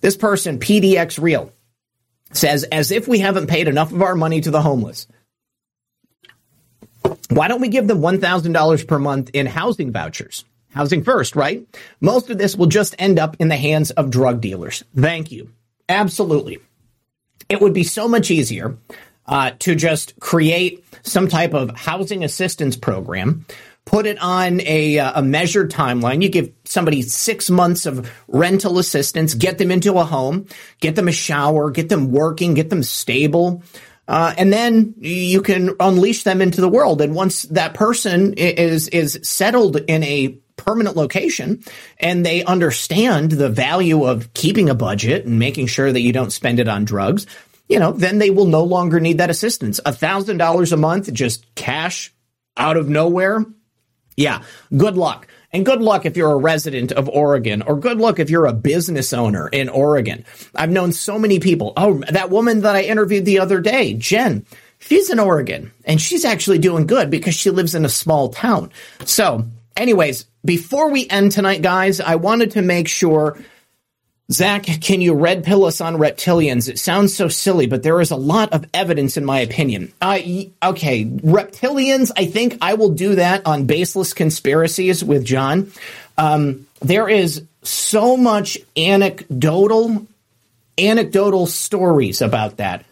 This 0.00 0.16
person, 0.16 0.58
PDX 0.58 1.20
Real, 1.20 1.52
says, 2.32 2.64
as 2.64 2.90
if 2.90 3.08
we 3.08 3.20
haven't 3.20 3.48
paid 3.48 3.68
enough 3.68 3.92
of 3.92 4.02
our 4.02 4.14
money 4.14 4.40
to 4.40 4.50
the 4.50 4.62
homeless. 4.62 5.06
Why 7.30 7.48
don't 7.48 7.60
we 7.60 7.68
give 7.68 7.86
them 7.86 8.00
$1,000 8.00 8.88
per 8.88 8.98
month 8.98 9.30
in 9.32 9.46
housing 9.46 9.92
vouchers? 9.92 10.44
Housing 10.74 11.02
first, 11.02 11.34
right? 11.34 11.66
Most 12.00 12.30
of 12.30 12.38
this 12.38 12.56
will 12.56 12.66
just 12.66 12.94
end 12.98 13.18
up 13.18 13.36
in 13.38 13.48
the 13.48 13.56
hands 13.56 13.90
of 13.92 14.10
drug 14.10 14.40
dealers. 14.40 14.84
Thank 14.94 15.32
you. 15.32 15.50
Absolutely. 15.88 16.58
It 17.48 17.60
would 17.60 17.72
be 17.72 17.84
so 17.84 18.06
much 18.06 18.30
easier 18.30 18.76
uh, 19.26 19.52
to 19.60 19.74
just 19.74 20.18
create 20.20 20.84
some 21.02 21.28
type 21.28 21.54
of 21.54 21.76
housing 21.76 22.22
assistance 22.22 22.76
program 22.76 23.46
put 23.88 24.04
it 24.04 24.18
on 24.20 24.60
a, 24.60 24.98
uh, 24.98 25.20
a 25.20 25.22
measured 25.22 25.70
timeline. 25.70 26.22
You 26.22 26.28
give 26.28 26.52
somebody 26.64 27.00
six 27.00 27.48
months 27.48 27.86
of 27.86 28.10
rental 28.28 28.78
assistance, 28.78 29.32
get 29.32 29.56
them 29.56 29.70
into 29.70 29.94
a 29.94 30.04
home, 30.04 30.46
get 30.80 30.94
them 30.94 31.08
a 31.08 31.12
shower, 31.12 31.70
get 31.70 31.88
them 31.88 32.12
working, 32.12 32.52
get 32.52 32.68
them 32.68 32.82
stable. 32.82 33.62
Uh, 34.06 34.34
and 34.36 34.52
then 34.52 34.94
you 34.98 35.40
can 35.40 35.74
unleash 35.80 36.22
them 36.24 36.42
into 36.42 36.60
the 36.60 36.68
world. 36.68 37.00
And 37.00 37.14
once 37.14 37.42
that 37.44 37.72
person 37.72 38.34
is 38.34 38.88
is 38.88 39.20
settled 39.22 39.78
in 39.88 40.02
a 40.02 40.38
permanent 40.68 40.96
location 40.96 41.64
and 41.98 42.26
they 42.26 42.44
understand 42.44 43.32
the 43.32 43.48
value 43.48 44.04
of 44.04 44.34
keeping 44.34 44.68
a 44.68 44.74
budget 44.74 45.24
and 45.24 45.38
making 45.38 45.66
sure 45.66 45.90
that 45.90 46.02
you 46.02 46.12
don't 46.12 46.30
spend 46.30 46.60
it 46.60 46.68
on 46.68 46.84
drugs, 46.84 47.26
you 47.70 47.78
know, 47.78 47.90
then 47.92 48.18
they 48.18 48.28
will 48.28 48.44
no 48.44 48.64
longer 48.64 49.00
need 49.00 49.16
that 49.16 49.30
assistance. 49.30 49.80
A 49.86 49.94
thousand 49.94 50.36
dollars 50.36 50.70
a 50.70 50.76
month, 50.76 51.10
just 51.10 51.46
cash 51.54 52.12
out 52.58 52.76
of 52.76 52.86
nowhere, 52.86 53.46
yeah, 54.14 54.42
good 54.76 54.98
luck. 54.98 55.26
And 55.52 55.64
good 55.64 55.80
luck 55.80 56.04
if 56.04 56.18
you're 56.18 56.32
a 56.32 56.36
resident 56.36 56.92
of 56.92 57.08
Oregon, 57.08 57.62
or 57.62 57.76
good 57.76 57.96
luck 57.96 58.18
if 58.18 58.28
you're 58.28 58.44
a 58.44 58.52
business 58.52 59.14
owner 59.14 59.48
in 59.48 59.70
Oregon. 59.70 60.26
I've 60.54 60.68
known 60.70 60.92
so 60.92 61.18
many 61.18 61.40
people. 61.40 61.72
Oh, 61.78 62.02
that 62.10 62.28
woman 62.28 62.60
that 62.60 62.76
I 62.76 62.82
interviewed 62.82 63.24
the 63.24 63.38
other 63.38 63.62
day, 63.62 63.94
Jen, 63.94 64.44
she's 64.78 65.08
in 65.08 65.18
Oregon, 65.18 65.72
and 65.86 65.98
she's 65.98 66.26
actually 66.26 66.58
doing 66.58 66.86
good 66.86 67.08
because 67.08 67.34
she 67.34 67.48
lives 67.48 67.74
in 67.74 67.86
a 67.86 67.88
small 67.88 68.28
town. 68.28 68.70
So, 69.06 69.46
anyways, 69.78 70.26
before 70.48 70.88
we 70.90 71.06
end 71.10 71.30
tonight, 71.30 71.60
guys, 71.60 72.00
I 72.00 72.14
wanted 72.14 72.52
to 72.52 72.62
make 72.62 72.88
sure 72.88 73.36
Zak, 74.32 74.64
can 74.80 75.02
you 75.02 75.12
red 75.12 75.44
pill 75.44 75.66
us 75.66 75.82
on 75.82 75.96
reptilians? 75.96 76.70
It 76.70 76.78
sounds 76.78 77.14
so 77.14 77.28
silly, 77.28 77.66
but 77.66 77.82
there 77.82 78.00
is 78.00 78.10
a 78.10 78.16
lot 78.16 78.54
of 78.54 78.64
evidence, 78.72 79.18
in 79.18 79.26
my 79.26 79.40
opinion. 79.40 79.92
Uh, 80.00 80.18
okay, 80.62 81.04
reptilians, 81.04 82.12
I 82.16 82.24
think 82.24 82.56
I 82.62 82.74
will 82.74 82.88
do 82.88 83.16
that 83.16 83.44
on 83.44 83.66
baseless 83.66 84.14
conspiracies 84.14 85.04
with 85.04 85.22
Jon. 85.22 85.70
Um, 86.16 86.66
there 86.80 87.10
is 87.10 87.42
so 87.62 88.16
much 88.16 88.56
anecdotal, 88.74 90.06
anecdotal 90.78 91.46
stories 91.46 92.22
about 92.22 92.56
that. 92.56 92.86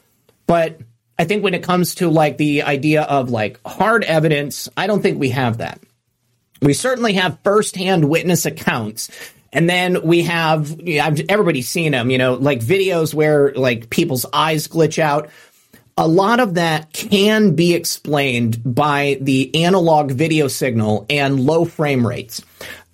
But 0.47 0.79
I 1.19 1.25
think 1.25 1.43
when 1.43 1.55
it 1.55 1.63
comes 1.63 1.95
to 1.97 2.11
like 2.11 2.37
the 2.37 2.65
idea 2.65 3.01
of 3.01 3.31
like 3.31 3.59
hard 3.65 4.05
evidence, 4.05 4.69
I 4.77 4.87
don't 4.87 5.01
think 5.01 5.19
we 5.19 5.31
have 5.31 5.57
that. 5.59 5.81
We 6.61 6.73
certainly 6.73 7.15
have 7.15 7.39
firsthand 7.43 8.09
witness 8.09 8.47
accounts 8.47 9.11
and 9.57 9.71
then 9.71 10.03
we 10.03 10.25
have, 10.25 10.79
everybody's 10.87 11.69
seen 11.69 11.93
them, 11.93 12.11
you 12.11 12.19
know, 12.19 12.35
like 12.35 12.61
videos 12.61 13.15
where 13.15 13.55
like 13.55 13.89
people's 13.89 14.27
eyes 14.31 14.69
glitch 14.69 14.99
out. 14.99 15.31
A 15.97 16.07
lot 16.07 16.41
of 16.41 16.55
that 16.55 16.93
can 16.93 17.55
be 17.55 17.73
explained 17.73 18.61
by 18.63 19.17
the 19.19 19.65
analog 19.65 20.11
video 20.11 20.49
signal 20.49 21.07
and 21.09 21.41
low 21.41 21.65
frame 21.65 22.07
rates. 22.07 22.43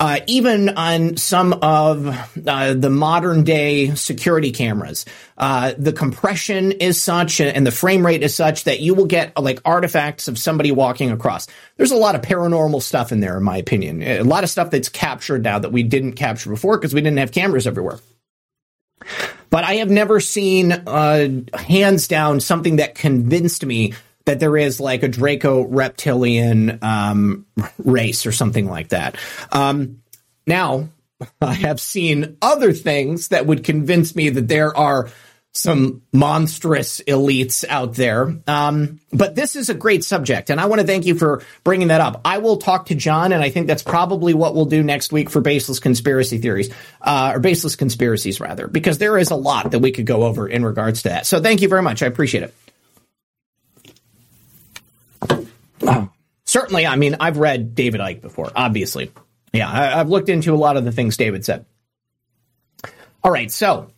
Uh, 0.02 0.18
even 0.26 0.68
on 0.70 1.16
some 1.16 1.52
of 1.62 2.08
uh, 2.48 2.74
the 2.74 2.90
modern 2.90 3.44
day 3.44 3.94
security 3.94 4.50
cameras, 4.50 5.04
uh, 5.38 5.74
the 5.78 5.92
compression 5.92 6.72
is 6.72 7.00
such 7.00 7.40
and 7.40 7.64
the 7.64 7.70
frame 7.70 8.04
rate 8.04 8.24
is 8.24 8.34
such 8.34 8.64
that 8.64 8.80
you 8.80 8.96
will 8.96 9.06
get 9.06 9.38
like 9.38 9.60
artifacts 9.64 10.26
of 10.26 10.36
somebody 10.36 10.72
walking 10.72 11.12
across. 11.12 11.46
There's 11.76 11.92
a 11.92 11.96
lot 11.96 12.16
of 12.16 12.22
paranormal 12.22 12.82
stuff 12.82 13.12
in 13.12 13.20
there, 13.20 13.36
in 13.36 13.44
my 13.44 13.58
opinion. 13.58 14.02
A 14.02 14.22
lot 14.22 14.42
of 14.42 14.50
stuff 14.50 14.72
that's 14.72 14.88
captured 14.88 15.44
now 15.44 15.60
that 15.60 15.70
we 15.70 15.84
didn't 15.84 16.14
capture 16.14 16.50
before 16.50 16.78
because 16.78 16.92
we 16.92 17.00
didn't 17.00 17.18
have 17.18 17.30
cameras 17.30 17.68
everywhere. 17.68 18.00
But 19.50 19.62
I 19.62 19.74
have 19.74 19.90
never 19.90 20.18
seen, 20.18 20.72
uh, 20.72 21.28
hands 21.54 22.08
down, 22.08 22.40
something 22.40 22.76
that 22.76 22.96
convinced 22.96 23.64
me 23.64 23.94
that 24.24 24.40
there 24.40 24.56
is 24.56 24.80
like 24.80 25.02
a 25.02 25.08
Draco 25.08 25.62
reptilian 25.62 26.78
um, 26.82 27.46
race 27.78 28.26
or 28.26 28.32
something 28.32 28.68
like 28.68 28.88
that. 28.88 29.16
Um, 29.50 30.02
now, 30.46 30.88
I 31.40 31.54
have 31.54 31.80
seen 31.80 32.36
other 32.42 32.72
things 32.72 33.28
that 33.28 33.46
would 33.46 33.64
convince 33.64 34.14
me 34.14 34.30
that 34.30 34.48
there 34.48 34.76
are 34.76 35.10
some 35.54 36.00
monstrous 36.14 37.02
elites 37.06 37.64
out 37.68 37.94
there. 37.94 38.34
Um, 38.46 39.00
but 39.12 39.34
this 39.34 39.54
is 39.54 39.68
a 39.68 39.74
great 39.74 40.02
subject, 40.02 40.48
and 40.48 40.58
I 40.58 40.64
want 40.64 40.80
to 40.80 40.86
thank 40.86 41.04
you 41.04 41.14
for 41.14 41.42
bringing 41.62 41.88
that 41.88 42.00
up. 42.00 42.22
I 42.24 42.38
will 42.38 42.56
talk 42.56 42.86
to 42.86 42.94
Jon, 42.94 43.32
and 43.32 43.42
I 43.42 43.50
think 43.50 43.66
that's 43.66 43.82
probably 43.82 44.32
what 44.32 44.54
we'll 44.54 44.64
do 44.64 44.82
next 44.82 45.12
week 45.12 45.28
for 45.28 45.42
baseless 45.42 45.78
conspiracy 45.78 46.38
theories, 46.38 46.70
uh, 47.02 47.32
or 47.34 47.40
baseless 47.40 47.76
conspiracies 47.76 48.40
rather, 48.40 48.66
because 48.66 48.96
there 48.96 49.18
is 49.18 49.30
a 49.30 49.36
lot 49.36 49.70
that 49.72 49.80
we 49.80 49.92
could 49.92 50.06
go 50.06 50.22
over 50.22 50.48
in 50.48 50.64
regards 50.64 51.02
to 51.02 51.10
that. 51.10 51.26
So 51.26 51.40
thank 51.40 51.60
you 51.60 51.68
very 51.68 51.82
much. 51.82 52.02
I 52.02 52.06
appreciate 52.06 52.44
it. 52.44 52.54
Certainly, 56.52 56.86
I 56.86 56.96
mean, 56.96 57.16
I've 57.18 57.38
read 57.38 57.74
David 57.74 58.02
Icke 58.02 58.20
before, 58.20 58.52
obviously. 58.54 59.10
Yeah, 59.54 59.70
I, 59.70 59.98
I've 59.98 60.10
looked 60.10 60.28
into 60.28 60.54
a 60.54 60.56
lot 60.56 60.76
of 60.76 60.84
the 60.84 60.92
things 60.92 61.16
David 61.16 61.44
said. 61.46 61.64
All 63.24 63.32
right, 63.32 63.50
so 63.50 63.88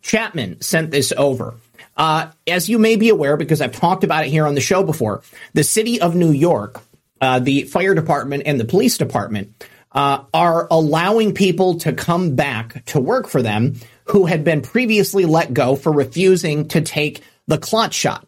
Chapman 0.00 0.62
sent 0.62 0.90
this 0.90 1.12
over. 1.14 1.54
Uh, 1.96 2.30
as 2.46 2.68
you 2.68 2.78
may 2.78 2.96
be 2.96 3.10
aware, 3.10 3.36
because 3.36 3.60
I've 3.60 3.72
talked 3.72 4.04
about 4.04 4.24
it 4.24 4.30
here 4.30 4.46
on 4.46 4.54
the 4.54 4.60
show 4.60 4.82
before, 4.82 5.22
the 5.52 5.64
city 5.64 6.00
of 6.00 6.14
New 6.14 6.30
York, 6.30 6.80
uh, 7.20 7.40
the 7.40 7.64
fire 7.64 7.94
department, 7.94 8.44
and 8.46 8.58
the 8.58 8.64
police 8.64 8.96
department 8.96 9.66
uh, 9.92 10.24
are 10.32 10.66
allowing 10.70 11.34
people 11.34 11.78
to 11.80 11.92
come 11.92 12.36
back 12.36 12.84
to 12.86 13.00
work 13.00 13.28
for 13.28 13.42
them 13.42 13.74
who 14.04 14.24
had 14.24 14.44
been 14.44 14.62
previously 14.62 15.26
let 15.26 15.52
go 15.52 15.76
for 15.76 15.92
refusing 15.92 16.68
to 16.68 16.80
take 16.80 17.22
the 17.48 17.58
clot 17.58 17.92
shot. 17.92 18.26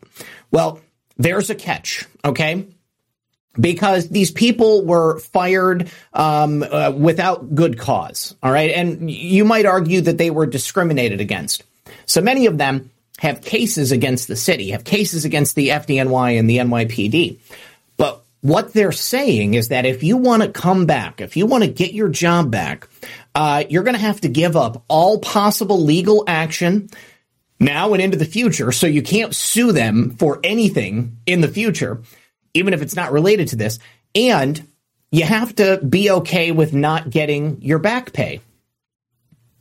Well, 0.51 0.81
there's 1.17 1.49
a 1.49 1.55
catch, 1.55 2.05
okay? 2.25 2.67
Because 3.59 4.09
these 4.09 4.31
people 4.31 4.85
were 4.85 5.19
fired 5.19 5.91
um, 6.13 6.63
uh, 6.63 6.93
without 6.97 7.55
good 7.55 7.79
cause. 7.79 8.35
All 8.43 8.53
right. 8.53 8.71
And 8.71 9.11
you 9.11 9.45
might 9.45 9.67
argue 9.67 10.01
that 10.03 10.19
they 10.19 10.31
were 10.31 10.47
discriminated 10.47 11.21
against. 11.21 11.65
So 12.07 12.21
many 12.21 12.47
of 12.47 12.59
them 12.59 12.91
have 13.19 13.43
cases 13.43 13.93
against 13.93 14.29
the 14.29 14.37
city, 14.37 14.71
have 14.71 14.85
cases 14.85 15.25
against 15.25 15.55
the 15.55 15.69
FDNY 15.69 16.39
and 16.39 16.49
the 16.49 16.59
NYPD. 16.59 17.39
But 17.97 18.23
what 18.41 18.73
they're 18.73 18.93
saying 18.93 19.55
is 19.55 19.69
that 19.69 19.85
if 19.85 20.03
you 20.03 20.17
want 20.17 20.43
to 20.43 20.49
come 20.49 20.87
back, 20.87 21.21
if 21.21 21.37
you 21.37 21.47
want 21.47 21.65
to 21.65 21.71
get 21.71 21.93
your 21.93 22.09
job 22.09 22.51
back, 22.51 22.89
uh, 23.35 23.65
you're 23.69 23.83
going 23.83 23.95
to 23.95 24.01
have 24.01 24.23
to 24.23 24.29
give 24.29 24.57
up 24.57 24.85
all 24.89 25.19
possible 25.19 25.81
legal 25.83 26.25
action 26.27 26.89
now 27.59 27.93
and 27.93 28.03
into 28.03 28.17
the 28.17 28.25
future. 28.25 28.73
So 28.73 28.87
you 28.87 29.03
can't 29.03 29.35
sue 29.35 29.73
them 29.73 30.17
for 30.17 30.41
anything 30.43 31.19
in 31.27 31.43
the 31.43 31.49
future 31.49 32.01
even 32.55 32.75
if 32.75 32.83
it's 32.83 32.97
not 32.97 33.13
related 33.13 33.49
to 33.49 33.57
this. 33.57 33.79
And 34.15 34.67
you 35.11 35.25
have 35.25 35.55
to 35.57 35.79
be 35.79 36.11
okay 36.11 36.53
with 36.53 36.73
not 36.73 37.11
getting 37.11 37.63
your 37.63 37.79
back 37.79 38.13
pay. 38.13 38.41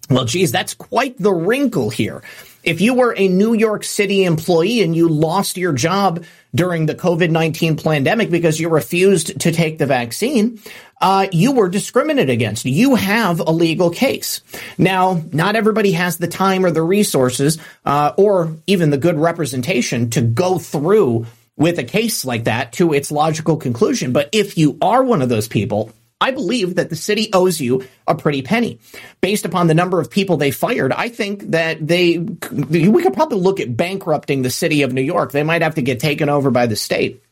Well, 0.10 0.26
geez, 0.26 0.52
that's 0.52 0.74
quite 0.74 1.18
the 1.18 1.34
wrinkle 1.34 1.92
here. 1.92 2.24
If 2.64 2.82
you 2.82 2.96
were 2.96 3.14
a 3.16 3.28
New 3.28 3.54
York 3.54 3.84
City 3.84 4.24
employee 4.24 4.82
and 4.82 4.96
you 4.96 5.08
lost 5.08 5.56
your 5.56 5.72
job 5.72 6.26
during 6.54 6.88
the 6.88 6.96
COVID 6.96 7.30
19 7.30 7.78
pandemic 7.78 8.32
because 8.32 8.60
you 8.60 8.70
refused 8.70 9.40
to 9.42 9.52
take 9.52 9.78
the 9.78 9.86
vaccine, 9.86 10.60
uh, 11.00 11.28
you 11.32 11.54
were 11.54 11.70
discriminated 11.70 12.32
against. 12.32 12.66
You 12.66 12.96
have 12.96 13.40
a 13.40 13.52
legal 13.52 13.92
case. 13.92 14.42
Now, 14.78 15.22
not 15.32 15.56
everybody 15.56 15.94
has 15.94 16.18
the 16.18 16.28
time 16.28 16.66
or 16.66 16.72
the 16.72 16.82
resources 16.82 17.60
uh, 17.86 18.14
or 18.18 18.58
even 18.68 18.90
the 18.90 18.98
good 18.98 19.18
representation 19.18 20.10
to 20.12 20.22
go 20.22 20.60
through 20.60 21.28
with 21.60 21.78
a 21.78 21.84
case 21.84 22.26
like 22.26 22.46
that 22.46 22.74
to 22.74 22.94
its 22.94 23.12
logical 23.12 23.58
conclusion. 23.58 24.14
But 24.14 24.30
if 24.32 24.58
you 24.58 24.78
are 24.82 25.04
one 25.04 25.22
of 25.22 25.30
those 25.30 25.48
people, 25.48 25.92
I 26.22 26.32
believe 26.32 26.76
that 26.76 26.90
the 26.90 26.96
city 26.96 27.30
owes 27.32 27.62
you 27.62 27.86
a 28.08 28.16
pretty 28.16 28.42
penny. 28.42 28.80
Based 29.22 29.46
upon 29.46 29.68
the 29.68 29.74
number 29.74 30.00
of 30.00 30.10
people 30.10 30.38
they 30.38 30.52
fired, 30.52 30.92
I 30.92 31.10
think 31.10 31.52
that 31.52 31.86
they 31.86 32.18
we 32.18 33.04
could 33.04 33.14
probably 33.14 33.40
look 33.40 33.60
at 33.60 33.78
bankrupting 33.78 34.42
the 34.42 34.50
city 34.50 34.82
of 34.82 34.94
New 34.94 35.02
York. 35.02 35.32
They 35.32 35.44
might 35.44 35.62
have 35.62 35.76
to 35.76 35.82
get 35.82 36.00
taken 36.00 36.30
over 36.30 36.50
by 36.50 36.66
the 36.66 36.76
state. 36.76 37.24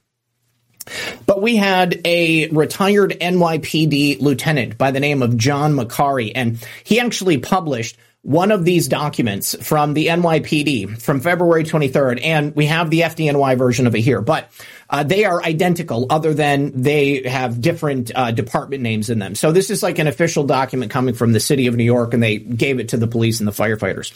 But 1.25 1.41
we 1.41 1.57
had 1.57 1.99
a 2.05 2.47
retired 2.49 3.17
NYPD 3.19 4.21
lieutenant 4.21 4.77
by 4.77 4.91
the 4.91 5.01
name 5.01 5.21
of 5.21 5.35
John 5.35 5.73
Macari, 5.73 6.31
and 6.33 6.65
he 6.85 7.01
actually 7.01 7.39
published 7.39 7.97
one 8.27 8.51
of 8.51 8.65
these 8.65 8.89
documents 8.89 9.55
from 9.65 9.93
the 9.93 10.07
NYPD 10.07 11.01
from 11.01 11.21
February 11.21 11.63
23rd, 11.63 12.19
and 12.21 12.53
we 12.53 12.65
have 12.65 12.89
the 12.89 12.99
FDNY 12.99 13.57
version 13.57 13.87
of 13.87 13.95
it 13.95 14.01
here, 14.01 14.19
but 14.19 14.51
uh, 14.89 15.01
they 15.01 15.23
are 15.23 15.41
identical 15.41 16.07
other 16.09 16.33
than 16.33 16.73
they 16.81 17.21
have 17.25 17.61
different 17.61 18.11
uh, 18.13 18.31
department 18.31 18.83
names 18.83 19.09
in 19.09 19.19
them. 19.19 19.33
So 19.33 19.53
this 19.53 19.69
is 19.69 19.81
like 19.81 19.97
an 19.97 20.07
official 20.07 20.43
document 20.43 20.91
coming 20.91 21.13
from 21.13 21.31
the 21.31 21.39
city 21.39 21.67
of 21.67 21.77
New 21.77 21.85
York, 21.85 22.13
and 22.13 22.21
they 22.21 22.35
gave 22.37 22.81
it 22.81 22.89
to 22.89 22.97
the 22.97 23.07
police 23.07 23.39
and 23.39 23.47
the 23.47 23.53
firefighters. 23.53 24.11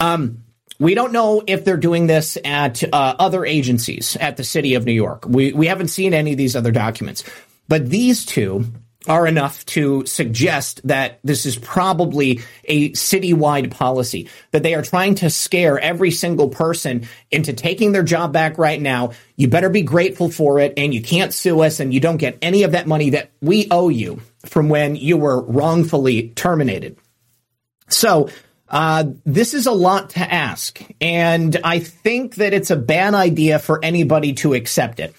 Um, 0.00 0.44
we 0.78 0.94
don't 0.94 1.12
know 1.12 1.42
if 1.46 1.64
they're 1.64 1.78
doing 1.78 2.06
this 2.06 2.36
at 2.44 2.84
uh, 2.84 3.16
other 3.18 3.46
agencies 3.46 4.18
at 4.20 4.36
the 4.36 4.44
city 4.44 4.74
of 4.74 4.84
New 4.84 4.92
York. 4.92 5.24
We 5.26 5.54
we 5.54 5.68
haven't 5.68 5.88
seen 5.88 6.12
any 6.12 6.32
of 6.32 6.36
these 6.36 6.56
other 6.56 6.72
documents, 6.72 7.24
but 7.68 7.88
these 7.88 8.26
two 8.26 8.66
are 9.08 9.26
enough 9.26 9.64
to 9.66 10.04
suggest 10.06 10.80
that 10.86 11.18
this 11.24 11.46
is 11.46 11.56
probably 11.56 12.40
a 12.64 12.90
citywide 12.90 13.70
policy, 13.70 14.28
that 14.50 14.62
they 14.62 14.74
are 14.74 14.82
trying 14.82 15.14
to 15.16 15.30
scare 15.30 15.78
every 15.78 16.10
single 16.10 16.48
person 16.48 17.08
into 17.30 17.52
taking 17.52 17.92
their 17.92 18.02
job 18.02 18.32
back 18.32 18.58
right 18.58 18.80
now. 18.80 19.12
You 19.36 19.48
better 19.48 19.70
be 19.70 19.82
grateful 19.82 20.30
for 20.30 20.58
it, 20.58 20.74
and 20.76 20.92
you 20.92 21.02
can't 21.02 21.32
sue 21.32 21.60
us, 21.60 21.80
and 21.80 21.92
you 21.92 22.00
don't 22.00 22.16
get 22.16 22.38
any 22.42 22.62
of 22.62 22.72
that 22.72 22.86
money 22.86 23.10
that 23.10 23.30
we 23.40 23.68
owe 23.70 23.88
you 23.88 24.20
from 24.44 24.68
when 24.68 24.96
you 24.96 25.16
were 25.16 25.42
wrongfully 25.42 26.30
terminated. 26.30 26.98
So, 27.88 28.30
uh, 28.68 29.04
this 29.24 29.54
is 29.54 29.66
a 29.66 29.72
lot 29.72 30.10
to 30.10 30.20
ask, 30.20 30.80
and 31.00 31.56
I 31.62 31.78
think 31.78 32.36
that 32.36 32.52
it's 32.52 32.70
a 32.70 32.76
bad 32.76 33.14
idea 33.14 33.60
for 33.60 33.78
anybody 33.84 34.32
to 34.34 34.54
accept 34.54 34.98
it. 34.98 35.14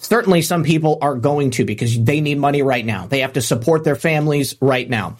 Certainly, 0.00 0.42
some 0.42 0.64
people 0.64 0.98
are 1.02 1.14
going 1.14 1.50
to 1.52 1.64
because 1.64 2.02
they 2.02 2.22
need 2.22 2.38
money 2.38 2.62
right 2.62 2.84
now. 2.84 3.06
They 3.06 3.20
have 3.20 3.34
to 3.34 3.42
support 3.42 3.84
their 3.84 3.96
families 3.96 4.56
right 4.60 4.88
now. 4.88 5.18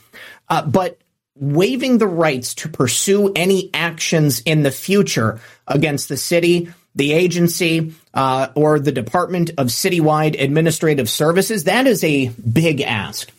Uh, 0.49 0.63
but 0.63 0.99
waiving 1.37 1.99
the 1.99 2.07
rights 2.07 2.55
to 2.55 2.69
pursue 2.69 3.31
any 3.37 3.71
actions 3.75 4.41
in 4.41 4.63
the 4.63 4.71
future 4.71 5.41
against 5.67 6.09
the 6.09 6.17
city, 6.17 6.73
the 6.95 7.13
agency, 7.13 7.95
uh, 8.15 8.49
or 8.55 8.81
the 8.81 8.91
Department 8.91 9.51
of 9.59 9.69
Citywide 9.69 10.41
Administrative 10.41 11.11
Services, 11.11 11.65
that 11.65 11.87
is 11.87 12.03
a 12.03 12.29
big 12.29 12.81
ask 12.81 13.31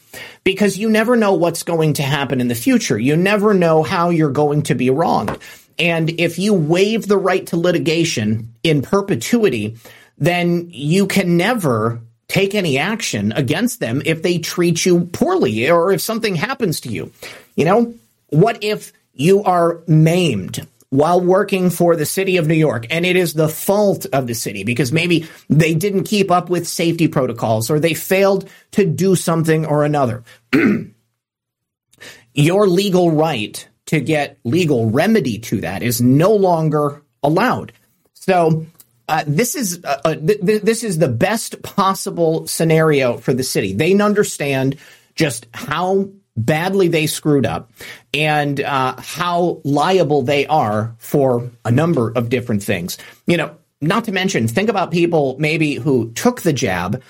because 0.43 0.77
you 0.77 0.89
never 0.89 1.15
know 1.15 1.33
what's 1.33 1.63
going 1.63 1.93
to 1.93 2.03
happen 2.03 2.39
in 2.39 2.49
the 2.49 2.55
future. 2.55 2.99
You 2.99 3.15
never 3.15 3.53
know 3.53 3.83
how 3.83 4.09
you're 4.09 4.31
going 4.31 4.63
to 4.63 4.75
be 4.75 4.89
wronged. 4.89 5.37
And 5.79 6.09
if 6.19 6.37
you 6.37 6.53
waive 6.53 7.07
the 7.07 7.17
right 7.17 7.45
to 7.47 7.57
litigation 7.57 8.53
in 8.63 8.83
perpetuity, 8.83 9.77
then 10.21 10.69
you 10.69 11.07
can 11.07 11.35
never 11.35 11.99
take 12.27 12.55
any 12.55 12.77
action 12.77 13.33
against 13.33 13.81
them 13.81 14.01
if 14.05 14.21
they 14.21 14.37
treat 14.37 14.85
you 14.85 15.05
poorly 15.05 15.69
or 15.69 15.91
if 15.91 15.99
something 15.99 16.35
happens 16.35 16.79
to 16.81 16.89
you. 16.89 17.11
You 17.55 17.65
know, 17.65 17.93
what 18.29 18.63
if 18.63 18.93
you 19.13 19.43
are 19.43 19.81
maimed 19.87 20.65
while 20.91 21.19
working 21.19 21.69
for 21.69 21.95
the 21.95 22.05
city 22.05 22.37
of 22.37 22.47
New 22.47 22.53
York 22.53 22.85
and 22.89 23.05
it 23.05 23.15
is 23.15 23.33
the 23.33 23.49
fault 23.49 24.05
of 24.13 24.27
the 24.27 24.35
city 24.35 24.63
because 24.63 24.91
maybe 24.91 25.27
they 25.49 25.73
didn't 25.73 26.03
keep 26.03 26.29
up 26.29 26.49
with 26.49 26.67
safety 26.67 27.07
protocols 27.07 27.69
or 27.69 27.79
they 27.79 27.95
failed 27.95 28.47
to 28.71 28.85
do 28.85 29.15
something 29.15 29.65
or 29.65 29.83
another. 29.83 30.23
Your 32.33 32.67
legal 32.67 33.11
right 33.11 33.67
to 33.87 33.99
get 33.99 34.37
legal 34.43 34.89
remedy 34.89 35.39
to 35.39 35.61
that 35.61 35.81
is 35.81 35.99
no 35.99 36.33
longer 36.33 37.01
allowed. 37.23 37.73
So 38.13 38.67
uh, 39.11 39.23
this 39.27 39.55
is 39.55 39.83
uh, 39.83 39.99
uh, 40.05 40.15
th- 40.15 40.61
this 40.61 40.85
is 40.85 40.97
the 40.97 41.09
best 41.09 41.61
possible 41.63 42.47
scenario 42.47 43.17
for 43.17 43.33
the 43.33 43.43
city. 43.43 43.73
They 43.73 43.93
understand 43.99 44.77
just 45.15 45.47
how 45.53 46.09
badly 46.37 46.87
they 46.87 47.07
screwed 47.07 47.45
up 47.45 47.71
and 48.13 48.61
uh, 48.61 48.95
how 48.97 49.59
liable 49.65 50.21
they 50.21 50.47
are 50.47 50.95
for 50.97 51.51
a 51.65 51.71
number 51.71 52.13
of 52.15 52.29
different 52.29 52.63
things. 52.63 52.97
You 53.27 53.35
know, 53.35 53.57
not 53.81 54.05
to 54.05 54.13
mention, 54.13 54.47
think 54.47 54.69
about 54.69 54.91
people 54.91 55.35
maybe 55.39 55.75
who 55.75 56.13
took 56.13 56.41
the 56.41 56.53
jab, 56.53 57.03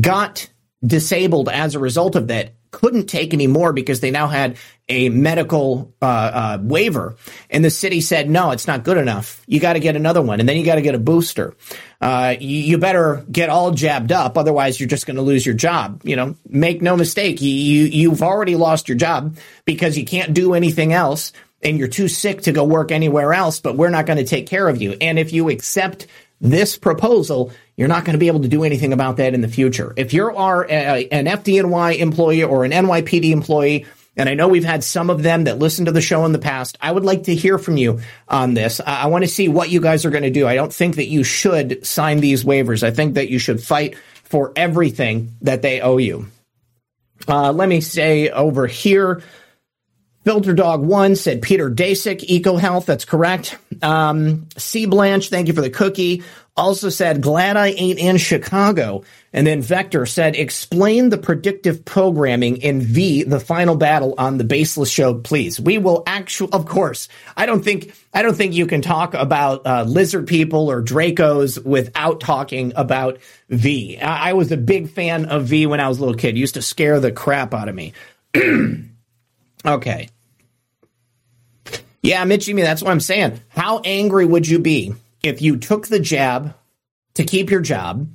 got 0.00 0.48
disabled 0.86 1.48
as 1.48 1.74
a 1.74 1.80
result 1.80 2.14
of 2.14 2.28
that, 2.28 2.52
couldn't 2.72 3.06
take 3.06 3.32
any 3.32 3.46
more 3.46 3.72
because 3.72 4.00
they 4.00 4.10
now 4.10 4.26
had 4.26 4.56
a 4.88 5.08
medical 5.10 5.94
uh, 6.02 6.06
uh, 6.06 6.58
waiver, 6.60 7.14
and 7.48 7.64
the 7.64 7.70
city 7.70 8.00
said, 8.00 8.28
"No, 8.28 8.50
it's 8.50 8.66
not 8.66 8.82
good 8.82 8.96
enough. 8.96 9.42
You 9.46 9.60
got 9.60 9.74
to 9.74 9.80
get 9.80 9.94
another 9.94 10.20
one, 10.20 10.40
and 10.40 10.48
then 10.48 10.56
you 10.56 10.64
got 10.64 10.74
to 10.74 10.82
get 10.82 10.94
a 10.94 10.98
booster. 10.98 11.54
Uh, 12.00 12.34
you, 12.40 12.58
you, 12.58 12.78
better 12.78 13.24
get 13.30 13.48
all 13.48 13.70
jabbed 13.70 14.10
up, 14.10 14.36
otherwise 14.36 14.80
you're 14.80 14.88
just 14.88 15.06
going 15.06 15.16
to 15.16 15.22
lose 15.22 15.46
your 15.46 15.54
job. 15.54 16.00
You 16.02 16.16
know, 16.16 16.34
make 16.48 16.82
no 16.82 16.96
mistake, 16.96 17.40
you, 17.40 17.52
you 17.52 17.84
you've 17.84 18.22
already 18.22 18.56
lost 18.56 18.88
your 18.88 18.98
job 18.98 19.36
because 19.64 19.96
you 19.96 20.04
can't 20.04 20.34
do 20.34 20.54
anything 20.54 20.92
else." 20.92 21.32
And 21.64 21.78
you're 21.78 21.86
too 21.86 22.08
sick 22.08 22.42
to 22.42 22.50
go 22.50 22.64
work 22.64 22.90
anywhere 22.90 23.32
else, 23.32 23.60
but 23.60 23.76
we're 23.76 23.88
not 23.88 24.04
going 24.04 24.18
to 24.18 24.24
take 24.24 24.48
care 24.48 24.68
of 24.68 24.82
you. 24.82 24.96
And 25.00 25.16
if 25.16 25.32
you 25.32 25.48
accept 25.48 26.08
this 26.42 26.76
proposal, 26.76 27.52
you're 27.76 27.88
not 27.88 28.04
going 28.04 28.14
to 28.14 28.18
be 28.18 28.26
able 28.26 28.42
to 28.42 28.48
do 28.48 28.64
anything 28.64 28.92
about 28.92 29.16
that 29.16 29.32
in 29.32 29.40
the 29.40 29.48
future. 29.48 29.94
If 29.96 30.12
you 30.12 30.26
are 30.26 30.64
an 30.68 31.26
FDNY 31.26 31.98
employee 31.98 32.42
or 32.42 32.64
an 32.64 32.72
NYPD 32.72 33.30
employee, 33.30 33.86
and 34.16 34.28
I 34.28 34.34
know 34.34 34.48
we've 34.48 34.64
had 34.64 34.84
some 34.84 35.08
of 35.08 35.22
them 35.22 35.44
that 35.44 35.58
listen 35.58 35.86
to 35.86 35.92
the 35.92 36.02
show 36.02 36.26
in 36.26 36.32
the 36.32 36.38
past. 36.38 36.76
I 36.80 36.92
would 36.92 37.04
like 37.04 37.22
to 37.24 37.34
hear 37.34 37.56
from 37.56 37.78
you 37.78 38.00
on 38.28 38.52
this. 38.52 38.80
I, 38.80 39.04
I 39.04 39.06
want 39.06 39.24
to 39.24 39.28
see 39.28 39.48
what 39.48 39.70
you 39.70 39.80
guys 39.80 40.04
are 40.04 40.10
going 40.10 40.24
to 40.24 40.30
do. 40.30 40.46
I 40.46 40.54
don't 40.54 40.72
think 40.72 40.96
that 40.96 41.06
you 41.06 41.24
should 41.24 41.86
sign 41.86 42.20
these 42.20 42.44
waivers. 42.44 42.82
I 42.82 42.90
think 42.90 43.14
that 43.14 43.30
you 43.30 43.38
should 43.38 43.62
fight 43.62 43.96
for 44.24 44.52
everything 44.54 45.34
that 45.42 45.62
they 45.62 45.80
owe 45.80 45.96
you. 45.96 46.26
Uh, 47.26 47.52
let 47.52 47.68
me 47.68 47.80
say 47.80 48.28
over 48.28 48.66
here, 48.66 49.22
Filter 50.24 50.54
Dog 50.54 50.82
One 50.84 51.16
said 51.16 51.42
Peter 51.42 51.70
Daszak, 51.70 52.20
EcoHealth. 52.20 52.86
That's 52.86 53.04
correct. 53.04 53.58
Um, 53.82 54.48
C 54.56 54.86
Blanche, 54.86 55.28
thank 55.28 55.48
you 55.48 55.54
for 55.54 55.62
the 55.62 55.70
cookie. 55.70 56.22
Also 56.54 56.90
said, 56.90 57.22
glad 57.22 57.56
I 57.56 57.68
ain't 57.68 57.98
in 57.98 58.18
Chicago. 58.18 59.04
And 59.32 59.46
then 59.46 59.62
Vector 59.62 60.04
said, 60.04 60.36
explain 60.36 61.08
the 61.08 61.16
predictive 61.16 61.82
programming 61.84 62.58
in 62.58 62.82
V, 62.82 63.22
the 63.22 63.40
final 63.40 63.74
battle 63.74 64.14
on 64.18 64.36
the 64.36 64.44
baseless 64.44 64.90
show, 64.90 65.14
please. 65.14 65.58
We 65.58 65.78
will 65.78 66.02
actually, 66.06 66.52
of 66.52 66.66
course, 66.66 67.08
I 67.38 67.46
don't 67.46 67.64
think, 67.64 67.94
I 68.12 68.20
don't 68.20 68.34
think 68.34 68.52
you 68.52 68.66
can 68.66 68.82
talk 68.82 69.14
about 69.14 69.66
uh, 69.66 69.84
lizard 69.84 70.26
people 70.26 70.70
or 70.70 70.82
Dracos 70.82 71.64
without 71.64 72.20
talking 72.20 72.74
about 72.76 73.18
V. 73.48 73.98
I, 73.98 74.30
I 74.30 74.32
was 74.34 74.52
a 74.52 74.58
big 74.58 74.90
fan 74.90 75.24
of 75.24 75.46
V 75.46 75.64
when 75.64 75.80
I 75.80 75.88
was 75.88 75.98
a 75.98 76.00
little 76.02 76.18
kid. 76.18 76.36
Used 76.36 76.54
to 76.54 76.62
scare 76.62 77.00
the 77.00 77.10
crap 77.10 77.54
out 77.54 77.70
of 77.70 77.74
me. 77.74 77.94
okay. 79.64 80.08
Yeah, 82.02 82.24
Mitch, 82.24 82.48
me, 82.48 82.62
that's 82.62 82.82
what 82.82 82.90
I'm 82.90 83.00
saying. 83.00 83.40
How 83.48 83.80
angry 83.84 84.26
would 84.26 84.48
you 84.48 84.58
be 84.58 84.94
if 85.22 85.40
you 85.40 85.56
took 85.56 85.86
the 85.86 86.00
jab 86.00 86.54
to 87.14 87.24
keep 87.24 87.50
your 87.50 87.60
job 87.60 88.08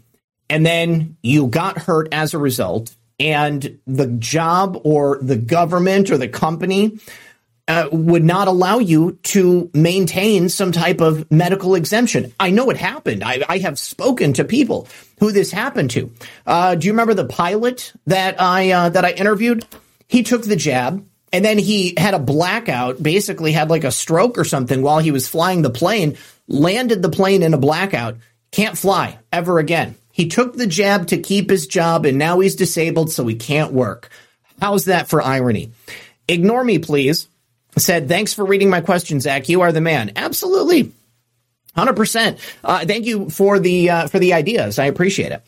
and 0.49 0.65
then 0.65 1.17
you 1.21 1.47
got 1.47 1.77
hurt 1.77 2.09
as 2.11 2.33
a 2.33 2.37
result 2.37 2.93
and 3.19 3.79
the 3.87 4.07
job 4.07 4.79
or 4.83 5.19
the 5.21 5.37
government 5.37 6.11
or 6.11 6.17
the 6.17 6.27
company 6.27 6.99
uh, 7.67 7.89
would 7.91 8.23
not 8.23 8.47
allow 8.47 8.79
you 8.79 9.19
to 9.23 9.69
maintain 9.73 10.47
some 10.47 10.71
type 10.71 11.01
of 11.01 11.29
medical 11.29 11.75
exemption. 11.75 12.33
I 12.39 12.49
know 12.49 12.69
it 12.69 12.77
happened. 12.77 13.23
I, 13.23 13.43
I 13.49 13.57
have 13.59 13.77
spoken 13.77 14.33
to 14.33 14.45
people 14.45 14.87
who 15.19 15.31
this 15.31 15.51
happened 15.51 15.91
to. 15.91 16.11
Uh, 16.45 16.75
do 16.75 16.87
you 16.87 16.93
remember 16.93 17.13
the 17.13 17.25
pilot 17.25 17.91
that 18.05 18.41
I 18.41 18.71
uh, 18.71 18.89
that 18.89 19.03
I 19.03 19.11
interviewed? 19.11 19.65
He 20.07 20.23
took 20.23 20.43
the 20.43 20.55
jab 20.55 21.05
and 21.31 21.43
then 21.43 21.57
he 21.57 21.93
had 21.97 22.13
a 22.13 22.19
blackout. 22.19 23.01
Basically, 23.01 23.51
had 23.51 23.69
like 23.69 23.83
a 23.83 23.91
stroke 23.91 24.37
or 24.37 24.45
something 24.45 24.81
while 24.81 24.99
he 24.99 25.11
was 25.11 25.27
flying 25.27 25.61
the 25.61 25.69
plane. 25.69 26.17
Landed 26.47 27.01
the 27.01 27.09
plane 27.09 27.43
in 27.43 27.53
a 27.53 27.57
blackout. 27.57 28.17
Can't 28.51 28.77
fly 28.77 29.19
ever 29.31 29.59
again. 29.59 29.95
He 30.11 30.29
took 30.29 30.55
the 30.55 30.67
jab 30.67 31.07
to 31.07 31.17
keep 31.17 31.49
his 31.49 31.67
job, 31.67 32.05
and 32.05 32.17
now 32.17 32.39
he's 32.39 32.55
disabled, 32.55 33.11
so 33.11 33.27
he 33.27 33.35
can't 33.35 33.73
work. 33.73 34.09
How's 34.59 34.85
that 34.85 35.09
for 35.09 35.21
irony? 35.21 35.71
Ignore 36.27 36.63
me, 36.63 36.79
please 36.79 37.27
said, 37.79 38.07
thanks 38.07 38.33
for 38.33 38.45
reading 38.45 38.69
my 38.69 38.81
question, 38.81 39.19
Zak. 39.19 39.49
You 39.49 39.61
are 39.61 39.71
the 39.71 39.81
man. 39.81 40.11
Absolutely. 40.15 40.91
100%. 41.77 42.39
Uh, 42.63 42.85
thank 42.85 43.05
you 43.05 43.29
for 43.29 43.59
the, 43.59 43.89
uh, 43.89 44.07
for 44.07 44.19
the 44.19 44.33
ideas. 44.33 44.79
I 44.79 44.85
appreciate 44.85 45.31
it. 45.31 45.43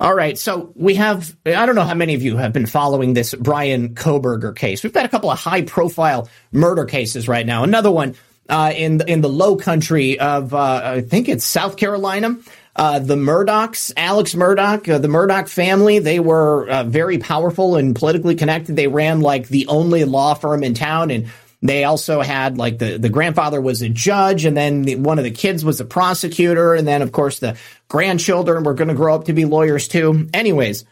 All 0.00 0.14
right. 0.14 0.38
So 0.38 0.72
we 0.76 0.94
have, 0.94 1.36
I 1.44 1.66
don't 1.66 1.74
know 1.74 1.82
how 1.82 1.94
many 1.94 2.14
of 2.14 2.22
you 2.22 2.36
have 2.36 2.52
been 2.52 2.66
following 2.66 3.14
this 3.14 3.34
Bryan 3.34 3.94
Kohberger 3.94 4.54
case. 4.54 4.82
We've 4.84 4.92
got 4.92 5.04
a 5.04 5.08
couple 5.08 5.30
of 5.30 5.38
high 5.38 5.62
profile 5.62 6.28
murder 6.52 6.84
cases 6.84 7.28
right 7.28 7.44
now. 7.44 7.64
Another 7.64 7.90
one, 7.90 8.14
uh, 8.48 8.72
in, 8.76 9.00
in 9.08 9.20
the 9.20 9.28
low 9.28 9.56
country 9.56 10.20
of, 10.20 10.54
uh, 10.54 10.80
I 10.84 11.00
think 11.00 11.28
it's 11.28 11.44
South 11.44 11.76
Carolina. 11.76 12.38
Uh, 12.76 12.98
the 12.98 13.14
Murdaughs, 13.14 13.92
Alex 13.96 14.34
Murdaugh, 14.34 14.88
uh, 14.88 14.98
the 14.98 15.08
Murdaugh 15.08 15.48
family, 15.48 16.00
they 16.00 16.18
were 16.18 16.68
uh, 16.68 16.84
very 16.84 17.18
powerful 17.18 17.76
and 17.76 17.94
politically 17.94 18.34
connected. 18.34 18.74
They 18.74 18.88
ran 18.88 19.20
like 19.20 19.46
the 19.46 19.68
only 19.68 20.04
law 20.04 20.34
firm 20.34 20.64
in 20.64 20.74
town 20.74 21.12
and 21.12 21.30
they 21.64 21.84
also 21.84 22.20
had 22.20 22.58
like 22.58 22.78
the, 22.78 22.98
the 22.98 23.08
grandfather 23.08 23.58
was 23.58 23.80
a 23.80 23.88
judge 23.88 24.44
and 24.44 24.54
then 24.54 24.82
the, 24.82 24.96
one 24.96 25.18
of 25.18 25.24
the 25.24 25.30
kids 25.30 25.64
was 25.64 25.80
a 25.80 25.84
prosecutor. 25.86 26.74
And 26.74 26.86
then 26.86 27.00
of 27.00 27.10
course 27.10 27.38
the 27.38 27.56
grandchildren 27.88 28.64
were 28.64 28.74
going 28.74 28.88
to 28.88 28.94
grow 28.94 29.14
up 29.14 29.24
to 29.24 29.32
be 29.32 29.46
lawyers 29.46 29.88
too. 29.88 30.28
Anyways, 30.34 30.84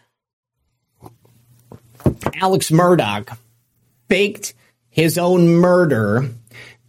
Alex 2.41 2.71
Murdaugh 2.71 3.37
faked 4.09 4.55
his 4.89 5.19
own 5.19 5.57
murder 5.57 6.31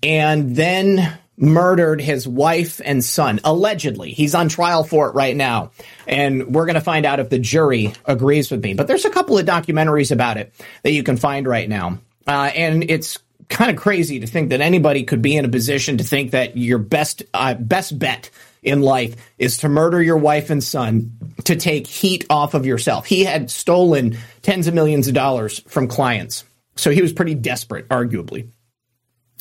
and 0.02 0.56
then 0.56 1.20
murdered 1.36 2.00
his 2.00 2.26
wife 2.26 2.80
and 2.86 3.04
son, 3.04 3.42
allegedly. 3.44 4.12
He's 4.12 4.34
on 4.34 4.48
trial 4.48 4.86
for 4.86 5.10
it 5.10 5.16
right 5.16 5.36
now. 5.36 5.72
And 6.08 6.56
we're 6.56 6.68
going 6.68 6.76
to 6.76 6.82
find 6.82 7.06
out 7.06 7.20
if 7.20 7.30
the 7.30 7.40
jury 7.40 7.94
agrees 8.06 8.50
with 8.50 8.64
me. 8.64 8.76
But 8.76 8.88
there's 8.88 9.04
a 9.04 9.10
couple 9.10 9.38
of 9.38 9.46
documentaries 9.46 10.12
about 10.14 10.38
it 10.38 10.54
that 10.84 10.92
you 10.92 11.04
can 11.04 11.18
find 11.18 11.46
right 11.46 11.68
now. 11.68 12.00
Uh, 12.26 12.50
and 12.56 12.90
it's 12.90 13.20
kind 13.54 13.72
of 13.72 13.78
crazy 13.78 14.20
to 14.20 14.28
think 14.28 14.50
that 14.50 14.60
anybody 14.62 15.04
could 15.04 15.22
be 15.22 15.38
in 15.38 15.46
a 15.46 15.50
position 15.50 15.98
to 16.00 16.04
think 16.04 16.32
that 16.32 16.58
your 16.58 16.80
best 16.80 17.24
uh, 17.34 17.54
best 17.54 17.98
bet 17.98 18.30
in 18.64 18.82
life 18.82 19.16
is 19.38 19.60
to 19.60 19.70
murder 19.70 20.02
your 20.02 20.18
wife 20.18 20.50
and 20.50 20.64
son 20.64 21.18
to 21.46 21.56
take 21.56 21.86
heat 21.86 22.26
off 22.30 22.54
of 22.54 22.66
yourself. 22.66 23.06
He 23.06 23.24
had 23.24 23.52
stolen 23.52 24.18
tens 24.42 24.68
of 24.68 24.74
millions 24.74 25.08
of 25.08 25.14
dollars 25.14 25.60
from 25.68 25.88
clients, 25.88 26.44
so 26.76 26.90
he 26.90 27.02
was 27.02 27.14
pretty 27.14 27.36
desperate, 27.36 27.88
arguably. 27.90 28.50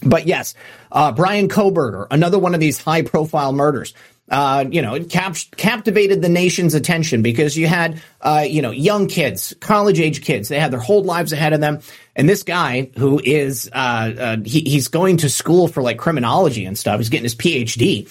But 0.05 0.26
yes, 0.26 0.55
uh, 0.90 1.12
Bryan 1.12 1.48
Kohberger, 1.48 2.06
another 2.10 2.39
one 2.39 2.55
of 2.55 2.60
these 2.60 2.80
high 2.80 3.02
profile 3.02 3.52
murders 3.52 3.94
uh, 4.30 4.64
you 4.70 4.80
know, 4.80 4.94
it 4.94 5.10
cap- 5.10 5.36
captivated 5.56 6.22
the 6.22 6.28
nation's 6.28 6.74
attention 6.74 7.22
because 7.22 7.56
you 7.56 7.66
had, 7.66 8.00
uh, 8.20 8.44
you 8.48 8.62
know, 8.62 8.70
young 8.70 9.08
kids, 9.08 9.54
college 9.60 10.00
age 10.00 10.22
kids. 10.24 10.48
They 10.48 10.60
had 10.60 10.72
their 10.72 10.80
whole 10.80 11.02
lives 11.02 11.32
ahead 11.32 11.52
of 11.52 11.60
them. 11.60 11.80
And 12.16 12.28
this 12.28 12.42
guy 12.42 12.90
who 12.96 13.20
is, 13.22 13.68
uh, 13.72 14.12
uh, 14.18 14.36
he, 14.44 14.60
he's 14.60 14.88
going 14.88 15.18
to 15.18 15.28
school 15.28 15.68
for 15.68 15.82
like 15.82 15.98
criminology 15.98 16.64
and 16.64 16.78
stuff. 16.78 16.98
He's 16.98 17.08
getting 17.08 17.24
his 17.24 17.34
PhD. 17.34 18.08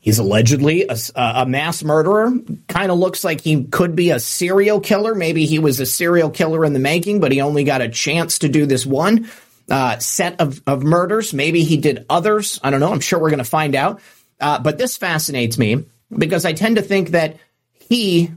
He's 0.00 0.18
allegedly 0.18 0.86
a, 0.88 0.96
a 1.16 1.46
mass 1.46 1.84
murderer. 1.84 2.32
Kind 2.68 2.90
of 2.90 2.98
looks 2.98 3.22
like 3.22 3.40
he 3.40 3.64
could 3.64 3.94
be 3.94 4.10
a 4.10 4.18
serial 4.18 4.80
killer. 4.80 5.14
Maybe 5.14 5.44
he 5.46 5.58
was 5.58 5.78
a 5.80 5.86
serial 5.86 6.30
killer 6.30 6.64
in 6.64 6.72
the 6.72 6.80
making, 6.80 7.20
but 7.20 7.30
he 7.30 7.40
only 7.40 7.64
got 7.64 7.82
a 7.82 7.88
chance 7.88 8.40
to 8.40 8.48
do 8.48 8.66
this 8.66 8.84
one 8.84 9.28
uh, 9.70 9.98
set 9.98 10.40
of, 10.40 10.60
of 10.66 10.82
murders. 10.82 11.32
Maybe 11.32 11.62
he 11.62 11.76
did 11.76 12.04
others. 12.10 12.58
I 12.64 12.70
don't 12.70 12.80
know. 12.80 12.92
I'm 12.92 13.00
sure 13.00 13.18
we're 13.18 13.30
going 13.30 13.38
to 13.38 13.44
find 13.44 13.74
out. 13.74 14.00
Uh, 14.42 14.58
but 14.58 14.76
this 14.76 14.96
fascinates 14.96 15.56
me 15.56 15.84
because 16.10 16.44
I 16.44 16.52
tend 16.52 16.76
to 16.76 16.82
think 16.82 17.10
that 17.10 17.36
he, 17.78 18.30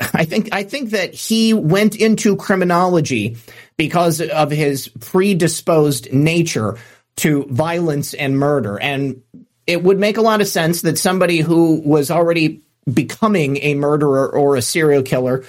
I 0.00 0.24
think, 0.24 0.48
I 0.52 0.64
think 0.64 0.90
that 0.90 1.14
he 1.14 1.54
went 1.54 1.94
into 1.94 2.36
criminology 2.36 3.36
because 3.76 4.20
of 4.20 4.50
his 4.50 4.88
predisposed 4.88 6.12
nature 6.12 6.78
to 7.16 7.44
violence 7.44 8.14
and 8.14 8.38
murder. 8.38 8.80
And 8.80 9.22
it 9.66 9.82
would 9.82 9.98
make 9.98 10.16
a 10.16 10.22
lot 10.22 10.40
of 10.40 10.48
sense 10.48 10.82
that 10.82 10.98
somebody 10.98 11.40
who 11.40 11.80
was 11.84 12.10
already 12.10 12.62
becoming 12.92 13.58
a 13.58 13.74
murderer 13.74 14.28
or 14.28 14.56
a 14.56 14.62
serial 14.62 15.02
killer 15.02 15.44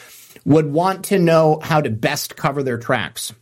would 0.45 0.71
want 0.71 1.05
to 1.05 1.17
know 1.17 1.59
how 1.63 1.81
to 1.81 1.89
best 1.89 2.35
cover 2.35 2.61
their 2.61 2.77
tracks. 2.77 3.33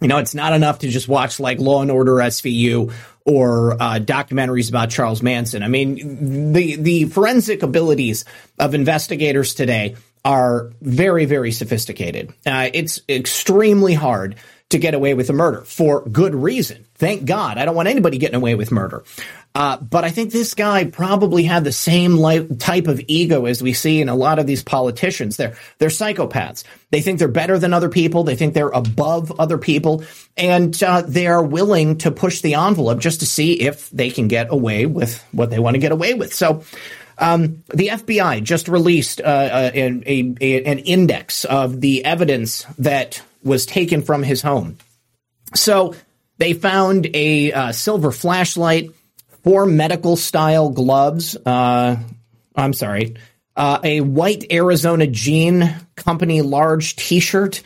You 0.00 0.08
know, 0.08 0.18
it's 0.18 0.34
not 0.34 0.52
enough 0.52 0.80
to 0.80 0.88
just 0.88 1.08
watch 1.08 1.40
like 1.40 1.58
Law 1.58 1.82
and 1.82 1.90
Order 1.90 2.14
SVU 2.14 2.92
or 3.24 3.72
uh, 3.72 3.98
documentaries 3.98 4.68
about 4.68 4.90
Charles 4.90 5.22
Manson. 5.22 5.62
I 5.62 5.68
mean, 5.68 6.52
the 6.52 6.76
the 6.76 7.04
forensic 7.06 7.62
abilities 7.62 8.24
of 8.58 8.74
investigators 8.74 9.54
today 9.54 9.96
are 10.24 10.72
very, 10.82 11.24
very 11.24 11.52
sophisticated. 11.52 12.32
Uh, 12.44 12.68
it's 12.74 13.00
extremely 13.08 13.94
hard 13.94 14.36
to 14.70 14.78
get 14.78 14.94
away 14.94 15.14
with 15.14 15.30
a 15.30 15.32
murder 15.32 15.62
for 15.62 16.04
good 16.08 16.34
reason. 16.34 16.84
Thank 16.96 17.24
God. 17.24 17.58
I 17.58 17.64
don't 17.64 17.76
want 17.76 17.88
anybody 17.88 18.18
getting 18.18 18.34
away 18.34 18.56
with 18.56 18.72
murder. 18.72 19.04
Uh, 19.54 19.76
but 19.78 20.04
I 20.04 20.10
think 20.10 20.32
this 20.32 20.54
guy 20.54 20.84
probably 20.84 21.44
had 21.44 21.64
the 21.64 21.72
same 21.72 22.18
type 22.58 22.88
of 22.88 23.00
ego 23.06 23.46
as 23.46 23.62
we 23.62 23.72
see 23.72 24.00
in 24.00 24.08
a 24.08 24.14
lot 24.14 24.38
of 24.38 24.46
these 24.46 24.62
politicians. 24.62 25.36
They're 25.36 25.56
they're 25.78 25.88
psychopaths. 25.88 26.64
They 26.96 27.02
think 27.02 27.18
they're 27.18 27.28
better 27.28 27.58
than 27.58 27.74
other 27.74 27.90
people. 27.90 28.24
They 28.24 28.36
think 28.36 28.54
they're 28.54 28.70
above 28.70 29.38
other 29.38 29.58
people, 29.58 30.02
and 30.34 30.82
uh, 30.82 31.02
they 31.02 31.26
are 31.26 31.42
willing 31.42 31.98
to 31.98 32.10
push 32.10 32.40
the 32.40 32.54
envelope 32.54 33.00
just 33.00 33.20
to 33.20 33.26
see 33.26 33.52
if 33.52 33.90
they 33.90 34.08
can 34.08 34.28
get 34.28 34.46
away 34.48 34.86
with 34.86 35.22
what 35.30 35.50
they 35.50 35.58
want 35.58 35.74
to 35.74 35.78
get 35.78 35.92
away 35.92 36.14
with. 36.14 36.32
So. 36.32 36.64
Um, 37.18 37.64
the 37.74 37.88
FBI 37.88 38.42
just 38.42 38.68
released 38.68 39.22
uh, 39.22 39.24
uh 39.24 39.70
a, 39.74 40.02
a, 40.06 40.34
a, 40.38 40.64
an 40.64 40.78
index 40.80 41.46
of 41.46 41.80
the 41.80 42.04
evidence 42.04 42.66
that 42.78 43.22
was 43.42 43.64
taken 43.64 44.02
from 44.02 44.22
his 44.22 44.42
home. 44.42 44.76
So 45.54 45.94
they 46.36 46.52
found 46.52 47.08
a 47.14 47.52
uh, 47.52 47.72
silver 47.72 48.10
flashlight, 48.12 48.90
four 49.44 49.64
medical 49.64 50.16
style 50.16 50.68
gloves. 50.68 51.36
Uh, 51.36 51.96
I'm 52.54 52.74
sorry, 52.74 53.16
uh, 53.56 53.80
a 53.82 54.00
white 54.00 54.52
Arizona 54.52 55.06
Jean 55.06 55.74
Company 55.96 56.42
large 56.42 56.96
T-shirt, 56.96 57.62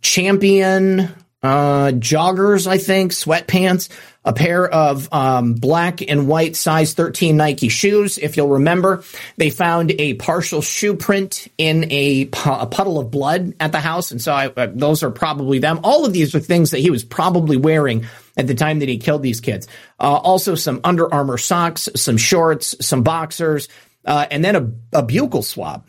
Champion 0.00 1.14
uh, 1.42 1.92
joggers, 1.92 2.66
I 2.66 2.78
think, 2.78 3.12
sweatpants, 3.12 3.88
a 4.24 4.32
pair 4.32 4.68
of 4.68 5.12
um, 5.12 5.54
black 5.54 6.02
and 6.02 6.26
white 6.26 6.56
size 6.56 6.94
13 6.94 7.36
Nike 7.36 7.68
shoes. 7.68 8.18
If 8.18 8.36
you'll 8.36 8.48
remember, 8.48 9.04
they 9.36 9.50
found 9.50 9.92
a 9.92 10.14
partial 10.14 10.60
shoe 10.60 10.96
print 10.96 11.46
in 11.56 11.90
a, 11.92 12.28
a 12.44 12.66
puddle 12.66 12.98
of 12.98 13.10
blood 13.10 13.54
at 13.60 13.72
the 13.72 13.80
house. 13.80 14.10
And 14.10 14.20
so 14.20 14.32
I, 14.32 14.48
uh, 14.48 14.68
those 14.74 15.02
are 15.02 15.10
probably 15.10 15.60
them. 15.60 15.80
All 15.84 16.04
of 16.04 16.12
these 16.12 16.34
are 16.34 16.40
things 16.40 16.72
that 16.72 16.80
he 16.80 16.90
was 16.90 17.04
probably 17.04 17.56
wearing 17.56 18.06
at 18.36 18.46
the 18.46 18.54
time 18.54 18.80
that 18.80 18.88
he 18.88 18.98
killed 18.98 19.22
these 19.22 19.40
kids. 19.40 19.68
Uh, 20.00 20.16
also 20.16 20.56
some 20.56 20.80
Under 20.84 21.12
Armour 21.12 21.38
socks, 21.38 21.88
some 21.94 22.16
shorts, 22.16 22.74
some 22.84 23.02
boxers, 23.02 23.68
uh, 24.04 24.26
and 24.30 24.44
then 24.44 24.56
a, 24.56 24.98
a 24.98 25.02
buccal 25.02 25.44
swab. 25.44 25.86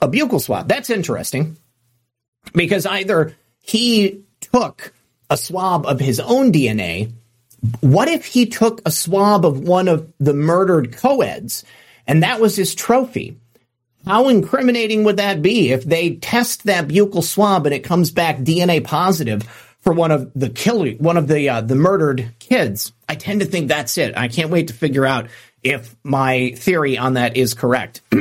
A 0.00 0.08
buccal 0.08 0.40
swab. 0.40 0.68
That's 0.68 0.90
interesting 0.90 1.56
because 2.52 2.86
either 2.86 3.36
he 3.60 4.22
took 4.40 4.92
a 5.30 5.36
swab 5.36 5.86
of 5.86 6.00
his 6.00 6.20
own 6.20 6.52
DNA. 6.52 7.12
What 7.80 8.08
if 8.08 8.24
he 8.24 8.46
took 8.46 8.80
a 8.86 8.90
swab 8.90 9.44
of 9.44 9.60
one 9.60 9.88
of 9.88 10.12
the 10.18 10.34
murdered 10.34 10.96
co-eds 10.96 11.64
and 12.06 12.22
that 12.22 12.40
was 12.40 12.56
his 12.56 12.74
trophy? 12.74 13.36
How 14.06 14.28
incriminating 14.28 15.04
would 15.04 15.18
that 15.18 15.42
be 15.42 15.70
if 15.72 15.84
they 15.84 16.16
test 16.16 16.64
that 16.64 16.88
buccal 16.88 17.22
swab 17.22 17.66
and 17.66 17.74
it 17.74 17.84
comes 17.84 18.10
back 18.10 18.38
DNA 18.38 18.82
positive 18.82 19.42
for 19.80 19.92
one 19.92 20.10
of 20.10 20.32
the 20.34 20.48
killer, 20.48 20.92
one 20.92 21.16
of 21.16 21.28
the 21.28 21.48
uh, 21.48 21.60
the 21.60 21.74
murdered 21.74 22.32
kids? 22.38 22.92
I 23.08 23.16
tend 23.16 23.40
to 23.40 23.46
think 23.46 23.68
that's 23.68 23.98
it. 23.98 24.16
I 24.16 24.28
can't 24.28 24.50
wait 24.50 24.68
to 24.68 24.74
figure 24.74 25.04
out 25.04 25.28
if 25.62 25.96
my 26.02 26.52
theory 26.56 26.98
on 26.98 27.14
that 27.14 27.36
is 27.36 27.54
correct. 27.54 28.00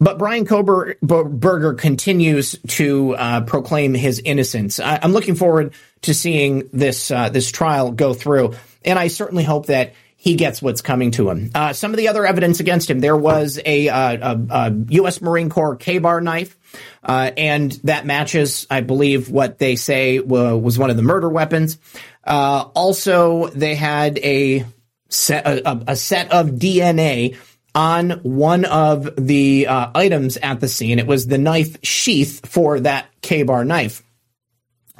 But 0.00 0.18
Bryan 0.18 0.44
Kohberger 0.44 1.78
continues 1.78 2.58
to 2.68 3.14
uh, 3.14 3.40
proclaim 3.42 3.94
his 3.94 4.20
innocence. 4.24 4.80
I- 4.80 4.98
am 5.02 5.12
looking 5.12 5.36
forward 5.36 5.72
to 6.02 6.14
seeing 6.14 6.68
this 6.72 7.10
uh, 7.10 7.28
this 7.28 7.50
trial 7.50 7.92
go 7.92 8.12
through, 8.12 8.54
and 8.84 8.98
I 8.98 9.08
certainly 9.08 9.44
hope 9.44 9.66
that 9.66 9.94
he 10.16 10.34
gets 10.34 10.60
what's 10.60 10.82
coming 10.82 11.12
to 11.12 11.30
him. 11.30 11.50
Uh, 11.54 11.72
some 11.72 11.92
of 11.92 11.96
the 11.96 12.08
other 12.08 12.26
evidence 12.26 12.58
against 12.58 12.90
him: 12.90 12.98
there 12.98 13.16
was 13.16 13.60
a, 13.64 13.88
uh, 13.88 14.34
a, 14.34 14.46
a 14.50 14.72
U.S. 14.90 15.22
Marine 15.22 15.48
Corps 15.48 15.76
Ka-Bar 15.76 16.20
knife, 16.20 16.56
uh, 17.04 17.30
and 17.36 17.70
that 17.84 18.04
matches, 18.04 18.66
I 18.68 18.80
believe, 18.80 19.30
what 19.30 19.58
they 19.58 19.76
say 19.76 20.18
was 20.18 20.76
one 20.76 20.90
of 20.90 20.96
the 20.96 21.02
murder 21.02 21.28
weapons. 21.28 21.78
Uh, 22.24 22.68
also, 22.74 23.46
they 23.48 23.76
had 23.76 24.18
a 24.18 24.66
set 25.14 25.46
a, 25.46 25.92
a 25.92 25.96
set 25.96 26.32
of 26.32 26.50
DNA 26.50 27.36
on 27.74 28.10
one 28.22 28.64
of 28.64 29.08
the 29.16 29.66
uh, 29.66 29.90
items 29.94 30.36
at 30.36 30.60
the 30.60 30.68
scene. 30.68 30.98
It 30.98 31.06
was 31.06 31.26
the 31.26 31.38
knife 31.38 31.76
sheath 31.82 32.46
for 32.46 32.80
that 32.80 33.06
Ka-Bar 33.22 33.64
knife. 33.64 34.02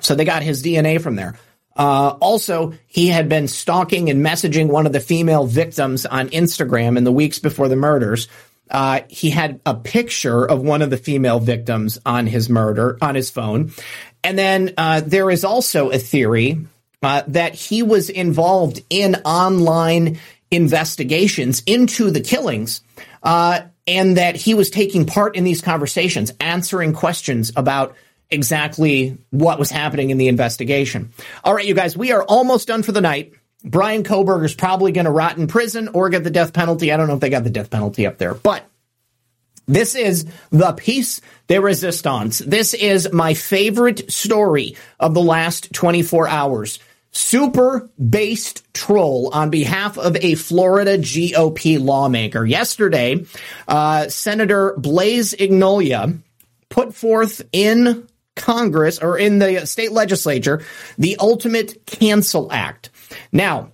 So 0.00 0.14
they 0.14 0.24
got 0.24 0.42
his 0.42 0.62
DNA 0.62 1.00
from 1.00 1.16
there. 1.16 1.38
Uh, 1.76 2.16
also, 2.20 2.74
he 2.86 3.08
had 3.08 3.28
been 3.28 3.48
stalking 3.48 4.10
and 4.10 4.24
messaging 4.24 4.68
one 4.68 4.86
of 4.86 4.92
the 4.92 5.00
female 5.00 5.46
victims 5.46 6.06
on 6.06 6.28
Instagram 6.30 6.96
in 6.96 7.04
the 7.04 7.12
weeks 7.12 7.38
before 7.38 7.68
the 7.68 7.76
murders. 7.76 8.28
Uh, 8.70 9.00
he 9.08 9.30
had 9.30 9.60
a 9.66 9.74
picture 9.74 10.44
of 10.44 10.62
one 10.62 10.82
of 10.82 10.90
the 10.90 10.96
female 10.96 11.38
victims 11.38 11.98
on 12.06 12.26
his 12.26 12.48
murder 12.48 12.96
on 13.00 13.14
his 13.14 13.30
phone. 13.30 13.72
And 14.22 14.38
then 14.38 14.74
uh, 14.78 15.00
there 15.00 15.30
is 15.30 15.44
also 15.44 15.90
a 15.90 15.98
theory 15.98 16.66
uh, 17.04 17.22
that 17.28 17.54
he 17.54 17.82
was 17.82 18.10
involved 18.10 18.82
in 18.90 19.16
online 19.24 20.18
investigations 20.50 21.62
into 21.66 22.10
the 22.10 22.20
killings, 22.20 22.80
uh, 23.22 23.62
and 23.86 24.16
that 24.16 24.36
he 24.36 24.54
was 24.54 24.70
taking 24.70 25.04
part 25.04 25.36
in 25.36 25.44
these 25.44 25.60
conversations, 25.60 26.32
answering 26.40 26.92
questions 26.92 27.52
about 27.56 27.94
exactly 28.30 29.18
what 29.30 29.58
was 29.58 29.70
happening 29.70 30.10
in 30.10 30.18
the 30.18 30.28
investigation. 30.28 31.12
All 31.42 31.54
right, 31.54 31.66
you 31.66 31.74
guys, 31.74 31.96
we 31.96 32.12
are 32.12 32.22
almost 32.22 32.68
done 32.68 32.82
for 32.82 32.92
the 32.92 33.00
night. 33.00 33.34
Bryan 33.64 34.04
Kohberger 34.04 34.44
is 34.44 34.54
probably 34.54 34.92
going 34.92 35.06
to 35.06 35.10
rot 35.10 35.38
in 35.38 35.46
prison 35.46 35.88
or 35.88 36.10
get 36.10 36.24
the 36.24 36.30
death 36.30 36.52
penalty. 36.52 36.92
I 36.92 36.96
don't 36.96 37.08
know 37.08 37.14
if 37.14 37.20
they 37.20 37.30
got 37.30 37.44
the 37.44 37.50
death 37.50 37.70
penalty 37.70 38.06
up 38.06 38.18
there, 38.18 38.34
but 38.34 38.64
this 39.66 39.94
is 39.94 40.26
the 40.50 40.72
piece 40.72 41.20
de 41.46 41.60
resistance. 41.60 42.38
This 42.40 42.74
is 42.74 43.10
my 43.12 43.34
favorite 43.34 44.10
story 44.12 44.76
of 45.00 45.14
the 45.14 45.22
last 45.22 45.72
24 45.72 46.28
hours 46.28 46.78
super 47.14 47.88
based 47.98 48.62
troll 48.74 49.30
on 49.32 49.50
behalf 49.50 49.96
of 49.98 50.16
a 50.16 50.34
Florida 50.34 50.98
GOP 50.98 51.82
lawmaker. 51.82 52.44
Yesterday, 52.44 53.24
uh, 53.68 54.08
Senator 54.08 54.74
Blaise 54.76 55.32
Ingoglia 55.32 56.20
put 56.68 56.94
forth 56.94 57.42
in 57.52 58.06
Congress 58.36 58.98
or 58.98 59.16
in 59.16 59.38
the 59.38 59.66
state 59.66 59.92
legislature 59.92 60.62
the 60.98 61.16
ultimate 61.18 61.86
cancel 61.86 62.50
act. 62.52 62.90
Now, 63.32 63.70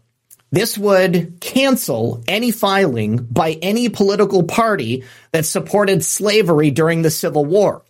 this 0.52 0.76
would 0.76 1.40
cancel 1.40 2.22
any 2.26 2.50
filing 2.50 3.16
by 3.16 3.52
any 3.62 3.88
political 3.88 4.42
party 4.42 5.04
that 5.32 5.46
supported 5.46 6.04
slavery 6.04 6.70
during 6.70 7.02
the 7.02 7.10
Civil 7.10 7.44
War. 7.44 7.82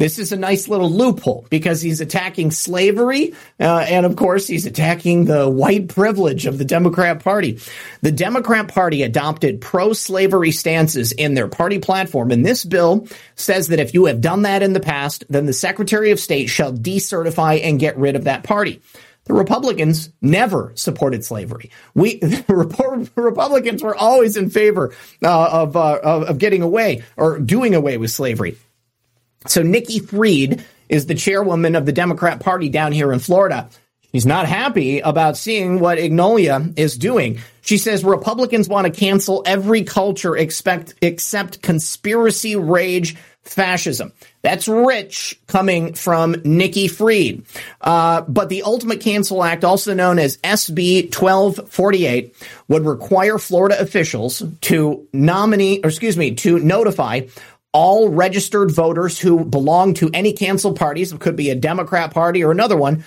This 0.00 0.18
is 0.18 0.32
a 0.32 0.36
nice 0.36 0.66
little 0.66 0.88
loophole 0.88 1.46
because 1.50 1.82
he's 1.82 2.00
attacking 2.00 2.52
slavery, 2.52 3.34
uh, 3.60 3.84
and 3.86 4.06
of 4.06 4.16
course, 4.16 4.46
he's 4.46 4.64
attacking 4.64 5.26
the 5.26 5.46
white 5.46 5.88
privilege 5.88 6.46
of 6.46 6.56
the 6.56 6.64
Democrat 6.64 7.22
Party. 7.22 7.60
The 8.00 8.10
Democrat 8.10 8.68
Party 8.68 9.02
adopted 9.02 9.60
pro 9.60 9.92
slavery 9.92 10.52
stances 10.52 11.12
in 11.12 11.34
their 11.34 11.48
party 11.48 11.80
platform, 11.80 12.30
and 12.30 12.46
this 12.46 12.64
bill 12.64 13.08
says 13.34 13.68
that 13.68 13.78
if 13.78 13.92
you 13.92 14.06
have 14.06 14.22
done 14.22 14.40
that 14.42 14.62
in 14.62 14.72
the 14.72 14.80
past, 14.80 15.24
then 15.28 15.44
the 15.44 15.52
Secretary 15.52 16.12
of 16.12 16.18
State 16.18 16.48
shall 16.48 16.72
decertify 16.72 17.62
and 17.62 17.78
get 17.78 17.98
rid 17.98 18.16
of 18.16 18.24
that 18.24 18.42
party. 18.42 18.80
The 19.24 19.34
Republicans 19.34 20.08
never 20.22 20.72
supported 20.76 21.26
slavery. 21.26 21.70
We 21.94 22.22
Republicans 22.48 23.82
were 23.82 23.94
always 23.94 24.38
in 24.38 24.48
favor 24.48 24.94
uh, 25.22 25.48
of, 25.52 25.76
uh, 25.76 26.00
of 26.02 26.38
getting 26.38 26.62
away 26.62 27.04
or 27.18 27.38
doing 27.38 27.74
away 27.74 27.98
with 27.98 28.10
slavery. 28.10 28.56
So 29.46 29.62
Nikki 29.62 30.00
Fried 30.00 30.64
is 30.88 31.06
the 31.06 31.14
chairwoman 31.14 31.74
of 31.74 31.86
the 31.86 31.92
Democrat 31.92 32.40
Party 32.40 32.68
down 32.68 32.92
here 32.92 33.12
in 33.12 33.20
Florida. 33.20 33.70
She's 34.12 34.26
not 34.26 34.46
happy 34.46 34.98
about 35.00 35.36
seeing 35.36 35.78
what 35.78 35.98
Ingoglia 35.98 36.76
is 36.76 36.98
doing. 36.98 37.38
She 37.62 37.78
says 37.78 38.04
Republicans 38.04 38.68
want 38.68 38.86
to 38.86 38.92
cancel 38.92 39.42
every 39.46 39.84
culture 39.84 40.36
expect, 40.36 40.94
except 41.00 41.62
conspiracy 41.62 42.56
rage 42.56 43.16
fascism. 43.42 44.12
That's 44.42 44.68
rich 44.68 45.40
coming 45.46 45.94
from 45.94 46.36
Nikki 46.44 46.88
Fried. 46.88 47.44
Uh, 47.80 48.22
but 48.22 48.48
the 48.48 48.62
Ultimate 48.62 49.00
Cancel 49.00 49.42
Act, 49.42 49.64
also 49.64 49.94
known 49.94 50.18
as 50.18 50.38
SB 50.38 51.04
1248, 51.14 52.34
would 52.68 52.84
require 52.84 53.38
Florida 53.38 53.80
officials 53.80 54.42
to 54.62 55.06
nominate, 55.12 55.84
or 55.84 55.88
excuse 55.88 56.16
me, 56.16 56.34
to 56.36 56.58
notify 56.58 57.22
all 57.72 58.08
registered 58.08 58.70
voters 58.70 59.18
who 59.18 59.44
belong 59.44 59.94
to 59.94 60.10
any 60.12 60.32
canceled 60.32 60.76
parties, 60.76 61.12
it 61.12 61.20
could 61.20 61.36
be 61.36 61.50
a 61.50 61.54
Democrat 61.54 62.12
party 62.12 62.42
or 62.42 62.50
another 62.50 62.76
one, 62.76 63.04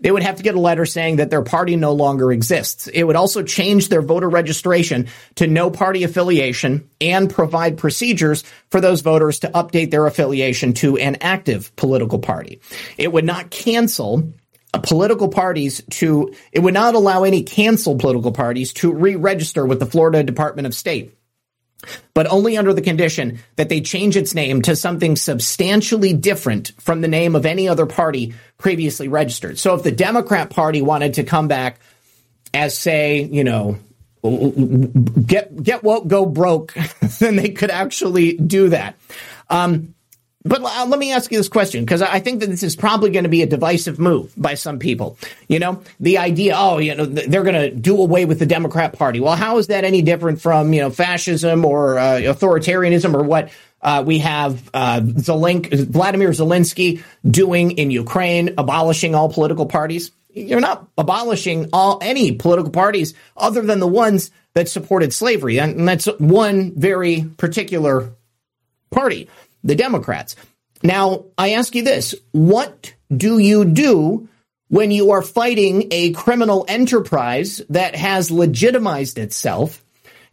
they 0.00 0.10
would 0.10 0.22
have 0.22 0.36
to 0.36 0.42
get 0.42 0.54
a 0.54 0.60
letter 0.60 0.86
saying 0.86 1.16
that 1.16 1.30
their 1.30 1.42
party 1.42 1.76
no 1.76 1.92
longer 1.92 2.32
exists. 2.32 2.88
It 2.88 3.04
would 3.04 3.16
also 3.16 3.42
change 3.42 3.88
their 3.88 4.02
voter 4.02 4.28
registration 4.28 5.08
to 5.36 5.46
no 5.46 5.70
party 5.70 6.04
affiliation 6.04 6.88
and 7.00 7.30
provide 7.30 7.76
procedures 7.76 8.42
for 8.70 8.80
those 8.80 9.02
voters 9.02 9.40
to 9.40 9.48
update 9.48 9.90
their 9.90 10.06
affiliation 10.06 10.72
to 10.74 10.96
an 10.96 11.18
active 11.20 11.74
political 11.76 12.18
party. 12.18 12.60
It 12.96 13.12
would 13.12 13.26
not 13.26 13.50
cancel 13.50 14.32
political 14.82 15.28
parties 15.28 15.82
to, 15.90 16.32
it 16.52 16.60
would 16.60 16.74
not 16.74 16.94
allow 16.94 17.24
any 17.24 17.42
canceled 17.42 18.00
political 18.00 18.32
parties 18.32 18.72
to 18.74 18.92
re-register 18.92 19.66
with 19.66 19.80
the 19.80 19.86
Florida 19.86 20.22
Department 20.22 20.66
of 20.66 20.74
State 20.74 21.14
but 22.14 22.26
only 22.26 22.56
under 22.56 22.72
the 22.72 22.82
condition 22.82 23.38
that 23.56 23.68
they 23.68 23.80
change 23.80 24.16
its 24.16 24.34
name 24.34 24.62
to 24.62 24.76
something 24.76 25.16
substantially 25.16 26.12
different 26.12 26.72
from 26.78 27.00
the 27.00 27.08
name 27.08 27.34
of 27.34 27.46
any 27.46 27.68
other 27.68 27.86
party 27.86 28.34
previously 28.58 29.08
registered. 29.08 29.58
So 29.58 29.74
if 29.74 29.82
the 29.82 29.92
Democrat 29.92 30.50
Party 30.50 30.82
wanted 30.82 31.14
to 31.14 31.24
come 31.24 31.48
back 31.48 31.80
as, 32.52 32.76
say, 32.76 33.22
you 33.22 33.44
know, 33.44 33.78
get 35.26 35.62
get 35.62 35.82
woke, 35.82 36.06
go 36.06 36.26
broke, 36.26 36.74
then 37.18 37.36
they 37.36 37.50
could 37.50 37.70
actually 37.70 38.34
do 38.34 38.68
that. 38.70 38.96
Um, 39.48 39.94
but 40.42 40.62
uh, 40.62 40.86
let 40.86 40.98
me 40.98 41.12
ask 41.12 41.30
you 41.30 41.38
this 41.38 41.50
question 41.50 41.84
because 41.84 42.00
I 42.00 42.18
think 42.18 42.40
that 42.40 42.48
this 42.48 42.62
is 42.62 42.74
probably 42.74 43.10
going 43.10 43.24
to 43.24 43.30
be 43.30 43.42
a 43.42 43.46
divisive 43.46 43.98
move 43.98 44.32
by 44.36 44.54
some 44.54 44.78
people. 44.78 45.18
You 45.48 45.58
know, 45.58 45.82
the 45.98 46.16
idea, 46.18 46.54
oh, 46.56 46.78
you 46.78 46.94
know, 46.94 47.04
they're 47.04 47.42
going 47.42 47.60
to 47.60 47.70
do 47.70 48.00
away 48.00 48.24
with 48.24 48.38
the 48.38 48.46
Democrat 48.46 48.94
Party. 48.94 49.20
Well, 49.20 49.36
how 49.36 49.58
is 49.58 49.66
that 49.66 49.84
any 49.84 50.00
different 50.00 50.40
from 50.40 50.72
you 50.72 50.80
know 50.80 50.90
fascism 50.90 51.64
or 51.64 51.98
uh, 51.98 52.20
authoritarianism 52.20 53.14
or 53.14 53.22
what 53.22 53.50
uh, 53.82 54.02
we 54.06 54.18
have 54.20 54.70
uh, 54.72 55.00
Zelink, 55.00 55.74
Vladimir 55.88 56.30
Zelensky 56.30 57.02
doing 57.28 57.72
in 57.72 57.90
Ukraine, 57.90 58.54
abolishing 58.56 59.14
all 59.14 59.30
political 59.30 59.66
parties? 59.66 60.10
You're 60.32 60.60
not 60.60 60.88
abolishing 60.96 61.68
all 61.72 61.98
any 62.00 62.32
political 62.32 62.70
parties 62.70 63.14
other 63.36 63.60
than 63.60 63.78
the 63.78 63.86
ones 63.86 64.30
that 64.54 64.70
supported 64.70 65.12
slavery, 65.12 65.60
and 65.60 65.86
that's 65.86 66.06
one 66.18 66.72
very 66.76 67.24
particular 67.36 68.12
party 68.90 69.28
the 69.62 69.74
Democrats. 69.74 70.36
Now, 70.82 71.24
I 71.36 71.50
ask 71.52 71.74
you 71.74 71.82
this 71.82 72.14
what 72.32 72.94
do 73.14 73.38
you 73.38 73.64
do 73.64 74.28
when 74.68 74.90
you 74.90 75.10
are 75.10 75.22
fighting 75.22 75.88
a 75.90 76.12
criminal 76.12 76.64
enterprise 76.68 77.60
that 77.70 77.96
has 77.96 78.30
legitimized 78.30 79.18
itself 79.18 79.84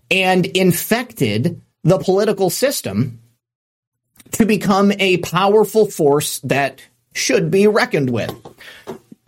and 0.09 0.45
infected 0.45 1.61
the 1.83 1.97
political 1.97 2.49
system 2.49 3.19
to 4.31 4.45
become 4.45 4.91
a 4.99 5.17
powerful 5.17 5.89
force 5.89 6.39
that 6.41 6.81
should 7.13 7.51
be 7.51 7.67
reckoned 7.67 8.09
with? 8.09 8.33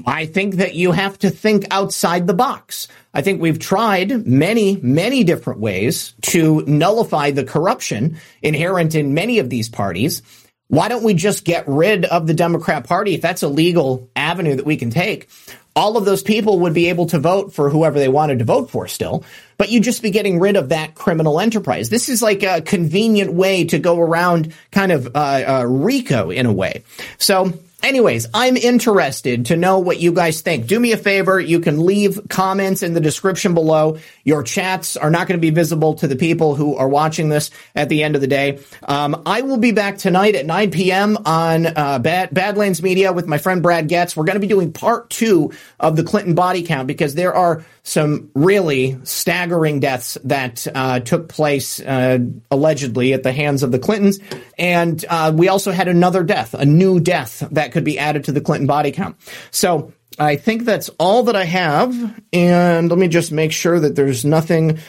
I 0.06 0.26
think 0.26 0.56
that 0.56 0.76
you 0.76 0.92
have 0.92 1.20
to 1.20 1.30
think 1.30 1.66
outside 1.72 2.28
the 2.28 2.34
box. 2.34 2.88
I 3.14 3.22
think 3.22 3.42
we've 3.42 3.60
tried 3.60 4.26
many, 4.26 4.78
many 4.78 5.24
different 5.24 5.60
ways 5.60 6.14
to 6.24 6.64
nullify 6.66 7.32
the 7.32 7.44
corruption 7.44 8.18
inherent 8.42 8.96
in 8.96 9.14
many 9.14 9.40
of 9.40 9.50
these 9.50 9.70
parties. 9.70 10.22
Why 10.68 10.88
don't 10.88 11.04
we 11.04 11.16
just 11.16 11.46
get 11.46 11.68
rid 11.68 12.06
of 12.06 12.28
the 12.28 12.34
Democrat 12.36 12.86
Party 12.86 13.16
if 13.16 13.22
that's 13.22 13.42
a 13.42 13.48
legal 13.48 14.10
avenue 14.16 14.56
that 14.56 14.66
we 14.66 14.78
can 14.78 14.92
take, 14.92 15.28
all 15.76 15.98
of 15.98 16.06
those 16.06 16.22
people 16.22 16.60
would 16.60 16.74
be 16.74 16.90
able 16.90 17.08
to 17.08 17.20
vote 17.20 17.54
for 17.54 17.70
whoever 17.70 17.98
they 17.98 18.08
wanted 18.10 18.40
to 18.40 18.46
vote 18.46 18.70
for 18.70 18.88
still, 18.88 19.24
but 19.58 19.72
you'd 19.72 19.84
just 19.84 20.02
be 20.02 20.12
getting 20.12 20.40
rid 20.40 20.58
of 20.58 20.70
that 20.70 20.94
criminal 20.94 21.40
enterprise. 21.40 21.90
This 21.90 22.10
is 22.10 22.22
like 22.22 22.44
a 22.44 22.62
convenient 22.62 23.34
way 23.34 23.66
to 23.66 23.80
go 23.80 24.00
around 24.00 24.54
kind 24.72 24.92
of 24.92 25.16
uh, 25.16 25.20
uh, 25.20 25.66
RICO 25.68 26.30
in 26.30 26.46
a 26.46 26.54
way. 26.54 26.84
So 27.18 27.54
Anyways, 27.82 28.28
I'm 28.34 28.58
interested 28.58 29.46
to 29.48 29.56
know 29.56 29.80
what 29.80 30.00
you 30.00 30.12
guys 30.12 30.42
think. 30.42 30.68
Do 30.68 30.78
me 30.78 30.92
a 30.92 30.98
favor. 30.98 31.40
You 31.40 31.62
can 31.62 31.86
leave 31.86 32.20
comments 32.30 32.84
in 32.84 32.94
the 32.94 33.00
description 33.00 33.54
below. 33.54 34.00
Your 34.26 34.44
chats 34.44 34.98
are 34.98 35.10
not 35.10 35.28
going 35.28 35.40
to 35.40 35.42
be 35.42 35.50
visible 35.50 35.94
to 35.96 36.08
the 36.08 36.18
people 36.18 36.56
who 36.56 36.76
are 36.76 36.90
watching 36.90 37.30
this 37.30 37.52
at 37.76 37.88
the 37.88 38.04
end 38.04 38.16
of 38.16 38.22
the 38.22 38.28
day. 38.28 38.60
Um, 38.84 39.22
I 39.26 39.42
will 39.42 39.58
be 39.58 39.72
back 39.72 39.98
tonight 39.98 40.36
at 40.36 40.46
9 40.46 40.72
p.m. 40.72 41.18
on 41.26 41.68
uh, 41.68 42.00
Bad- 42.00 42.34
Badlands 42.34 42.84
Media 42.84 43.14
with 43.14 43.28
my 43.28 43.38
friend 43.38 43.64
Brad 43.64 43.88
Getz. 43.88 44.16
We're 44.16 44.26
going 44.26 44.36
to 44.36 44.42
be 44.42 44.48
doing 44.48 44.74
part 44.74 45.10
two 45.10 45.54
of 45.80 45.96
the 45.96 46.04
Clinton 46.04 46.36
body 46.36 46.64
count 46.64 46.86
because 46.86 47.16
there 47.16 47.34
are 47.34 47.64
some 47.84 48.30
really 48.36 49.00
staggering 49.04 49.80
deaths 49.80 50.18
that 50.26 50.68
uh, 50.76 51.00
took 51.00 51.28
place 51.30 51.80
uh, 51.80 52.20
allegedly 52.52 53.14
at 53.14 53.24
the 53.24 53.32
hands 53.32 53.64
of 53.64 53.72
the 53.72 53.80
Clintons. 53.80 54.20
And 54.58 55.04
uh, 55.10 55.32
we 55.36 55.48
also 55.48 55.72
had 55.72 55.88
another 55.88 56.24
death, 56.24 56.54
a 56.54 56.66
new 56.66 57.00
death 57.00 57.44
that 57.52 57.69
could 57.72 57.84
be 57.84 58.00
added 58.00 58.26
to 58.26 58.32
the 58.32 58.42
Clinton 58.42 58.68
body 58.68 58.92
count. 58.92 59.18
So 59.52 59.94
I 60.18 60.36
think 60.36 60.66
that's 60.66 60.90
all 61.00 61.24
that 61.24 61.36
I 61.36 61.46
have. 61.46 62.22
And 62.34 62.90
let 62.90 63.00
me 63.00 63.08
just 63.08 63.32
make 63.32 63.52
sure 63.52 63.80
that 63.80 63.96
there's 63.96 64.26
nothing 64.26 64.80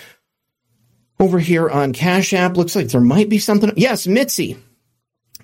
over 1.18 1.38
here 1.38 1.68
on 1.68 1.92
Cash 1.92 2.32
App. 2.32 2.56
Looks 2.56 2.74
like 2.74 2.88
there 2.88 3.00
might 3.00 3.28
be 3.28 3.38
something. 3.38 3.72
Yes, 3.76 4.06
Mitzi. 4.06 4.56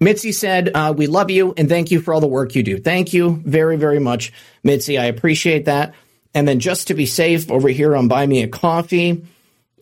Mitzi 0.00 0.32
said, 0.32 0.70
uh, 0.74 0.92
We 0.96 1.06
love 1.06 1.30
you 1.30 1.54
and 1.56 1.68
thank 1.68 1.90
you 1.90 2.00
for 2.00 2.12
all 2.12 2.20
the 2.20 2.26
work 2.26 2.54
you 2.54 2.62
do. 2.62 2.78
Thank 2.78 3.12
you 3.12 3.40
very, 3.44 3.76
very 3.76 3.98
much, 3.98 4.32
Mitzi. 4.62 4.98
I 4.98 5.04
appreciate 5.04 5.66
that. 5.66 5.94
And 6.34 6.46
then 6.46 6.60
just 6.60 6.88
to 6.88 6.94
be 6.94 7.06
safe, 7.06 7.50
over 7.50 7.68
here 7.68 7.96
on 7.96 8.08
Buy 8.08 8.26
Me 8.26 8.42
a 8.42 8.48
Coffee, 8.48 9.24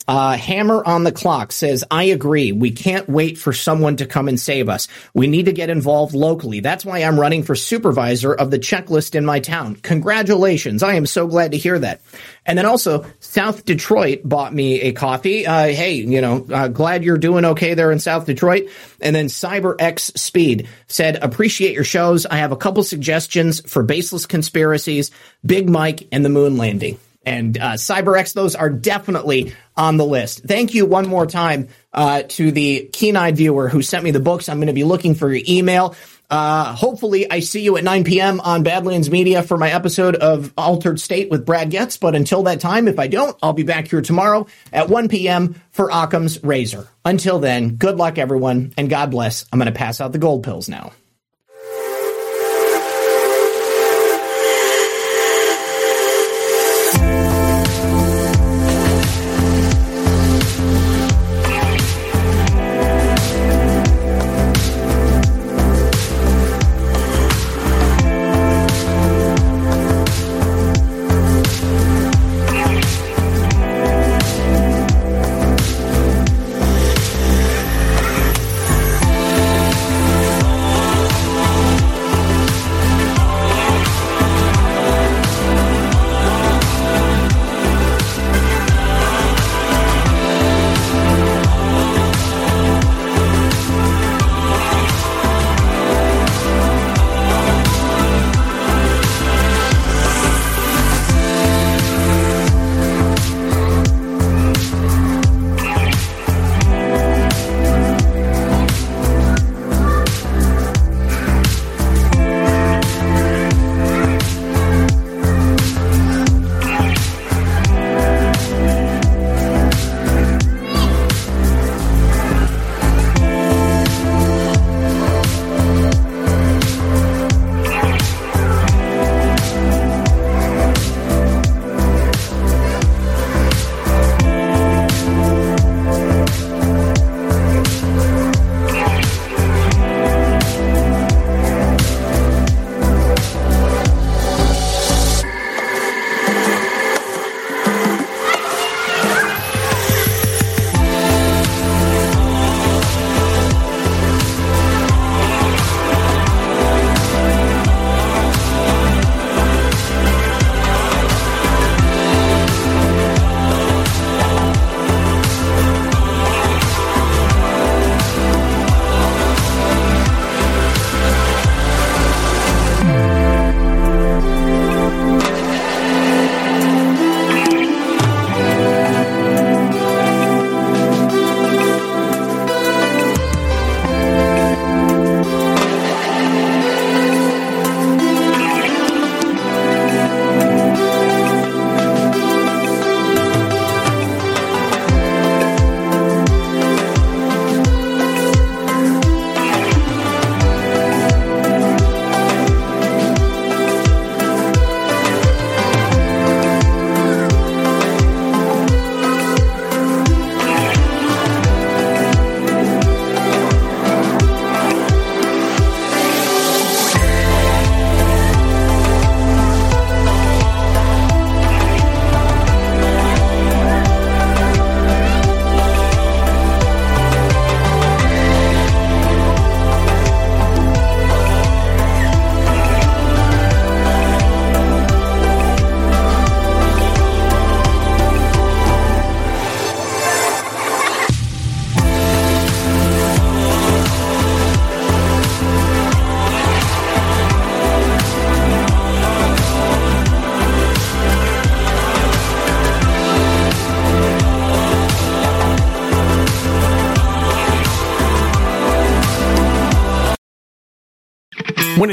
uh, 0.06 0.36
Hammer 0.36 0.84
on 0.84 1.04
the 1.04 1.12
Clock 1.12 1.50
says, 1.50 1.82
I 1.90 2.04
agree. 2.04 2.52
We 2.52 2.72
can't 2.72 3.08
wait 3.08 3.38
for 3.38 3.52
someone 3.52 3.96
to 3.96 4.06
come 4.06 4.28
and 4.28 4.38
save 4.38 4.68
us. 4.68 4.86
We 5.14 5.26
need 5.26 5.46
to 5.46 5.52
get 5.52 5.70
involved 5.70 6.14
locally. 6.14 6.60
That's 6.60 6.84
why 6.84 6.98
I'm 6.98 7.18
running 7.18 7.42
for 7.42 7.54
supervisor 7.54 8.34
of 8.34 8.50
the 8.50 8.58
checklist 8.58 9.14
in 9.14 9.24
my 9.24 9.40
town. 9.40 9.76
Congratulations. 9.76 10.82
I 10.82 10.94
am 10.94 11.06
so 11.06 11.26
glad 11.26 11.52
to 11.52 11.58
hear 11.58 11.78
that. 11.78 12.02
And 12.44 12.58
then 12.58 12.66
also, 12.66 13.06
South 13.20 13.64
Detroit 13.64 14.20
bought 14.24 14.52
me 14.52 14.82
a 14.82 14.92
coffee. 14.92 15.46
Uh, 15.46 15.68
hey, 15.68 15.94
you 15.94 16.20
know, 16.20 16.46
uh, 16.52 16.68
glad 16.68 17.02
you're 17.02 17.16
doing 17.16 17.46
okay 17.46 17.72
there 17.72 17.90
in 17.90 17.98
South 17.98 18.26
Detroit. 18.26 18.68
And 19.00 19.16
then 19.16 19.26
CyberX 19.26 20.18
Speed 20.18 20.68
said, 20.86 21.16
appreciate 21.16 21.74
your 21.74 21.84
shows. 21.84 22.26
I 22.26 22.36
have 22.36 22.52
a 22.52 22.56
couple 22.56 22.82
suggestions 22.82 23.62
for 23.66 23.82
baseless 23.82 24.26
conspiracies, 24.26 25.10
Big 25.46 25.70
Mike, 25.70 26.08
and 26.12 26.22
the 26.24 26.28
moon 26.28 26.58
landing 26.58 26.98
and 27.26 27.56
uh, 27.58 27.72
CyberX. 27.72 28.34
Those 28.34 28.54
are 28.54 28.70
definitely 28.70 29.54
on 29.76 29.96
the 29.96 30.06
list. 30.06 30.44
Thank 30.44 30.74
you 30.74 30.86
one 30.86 31.08
more 31.08 31.26
time 31.26 31.68
uh, 31.92 32.22
to 32.28 32.52
the 32.52 32.88
keen-eyed 32.92 33.36
viewer 33.36 33.68
who 33.68 33.82
sent 33.82 34.04
me 34.04 34.10
the 34.10 34.20
books. 34.20 34.48
I'm 34.48 34.58
going 34.58 34.68
to 34.68 34.72
be 34.72 34.84
looking 34.84 35.14
for 35.14 35.32
your 35.32 35.44
email. 35.48 35.94
Uh, 36.30 36.74
hopefully, 36.74 37.30
I 37.30 37.40
see 37.40 37.60
you 37.60 37.76
at 37.76 37.84
9 37.84 38.04
p.m. 38.04 38.40
on 38.40 38.62
Badlands 38.62 39.10
Media 39.10 39.42
for 39.42 39.58
my 39.58 39.70
episode 39.70 40.16
of 40.16 40.52
Altered 40.56 40.98
State 40.98 41.30
with 41.30 41.44
Brad 41.44 41.70
Getz. 41.70 41.98
But 41.98 42.14
until 42.14 42.44
that 42.44 42.60
time, 42.60 42.88
if 42.88 42.98
I 42.98 43.08
don't, 43.08 43.36
I'll 43.42 43.52
be 43.52 43.62
back 43.62 43.88
here 43.88 44.00
tomorrow 44.00 44.46
at 44.72 44.88
1 44.88 45.08
p.m. 45.08 45.60
for 45.70 45.90
Occam's 45.92 46.42
Razor. 46.42 46.88
Until 47.04 47.38
then, 47.38 47.76
good 47.76 47.96
luck, 47.96 48.18
everyone, 48.18 48.72
and 48.78 48.88
God 48.88 49.10
bless. 49.10 49.44
I'm 49.52 49.58
going 49.58 49.72
to 49.72 49.78
pass 49.78 50.00
out 50.00 50.12
the 50.12 50.18
gold 50.18 50.44
pills 50.44 50.68
now. 50.68 50.92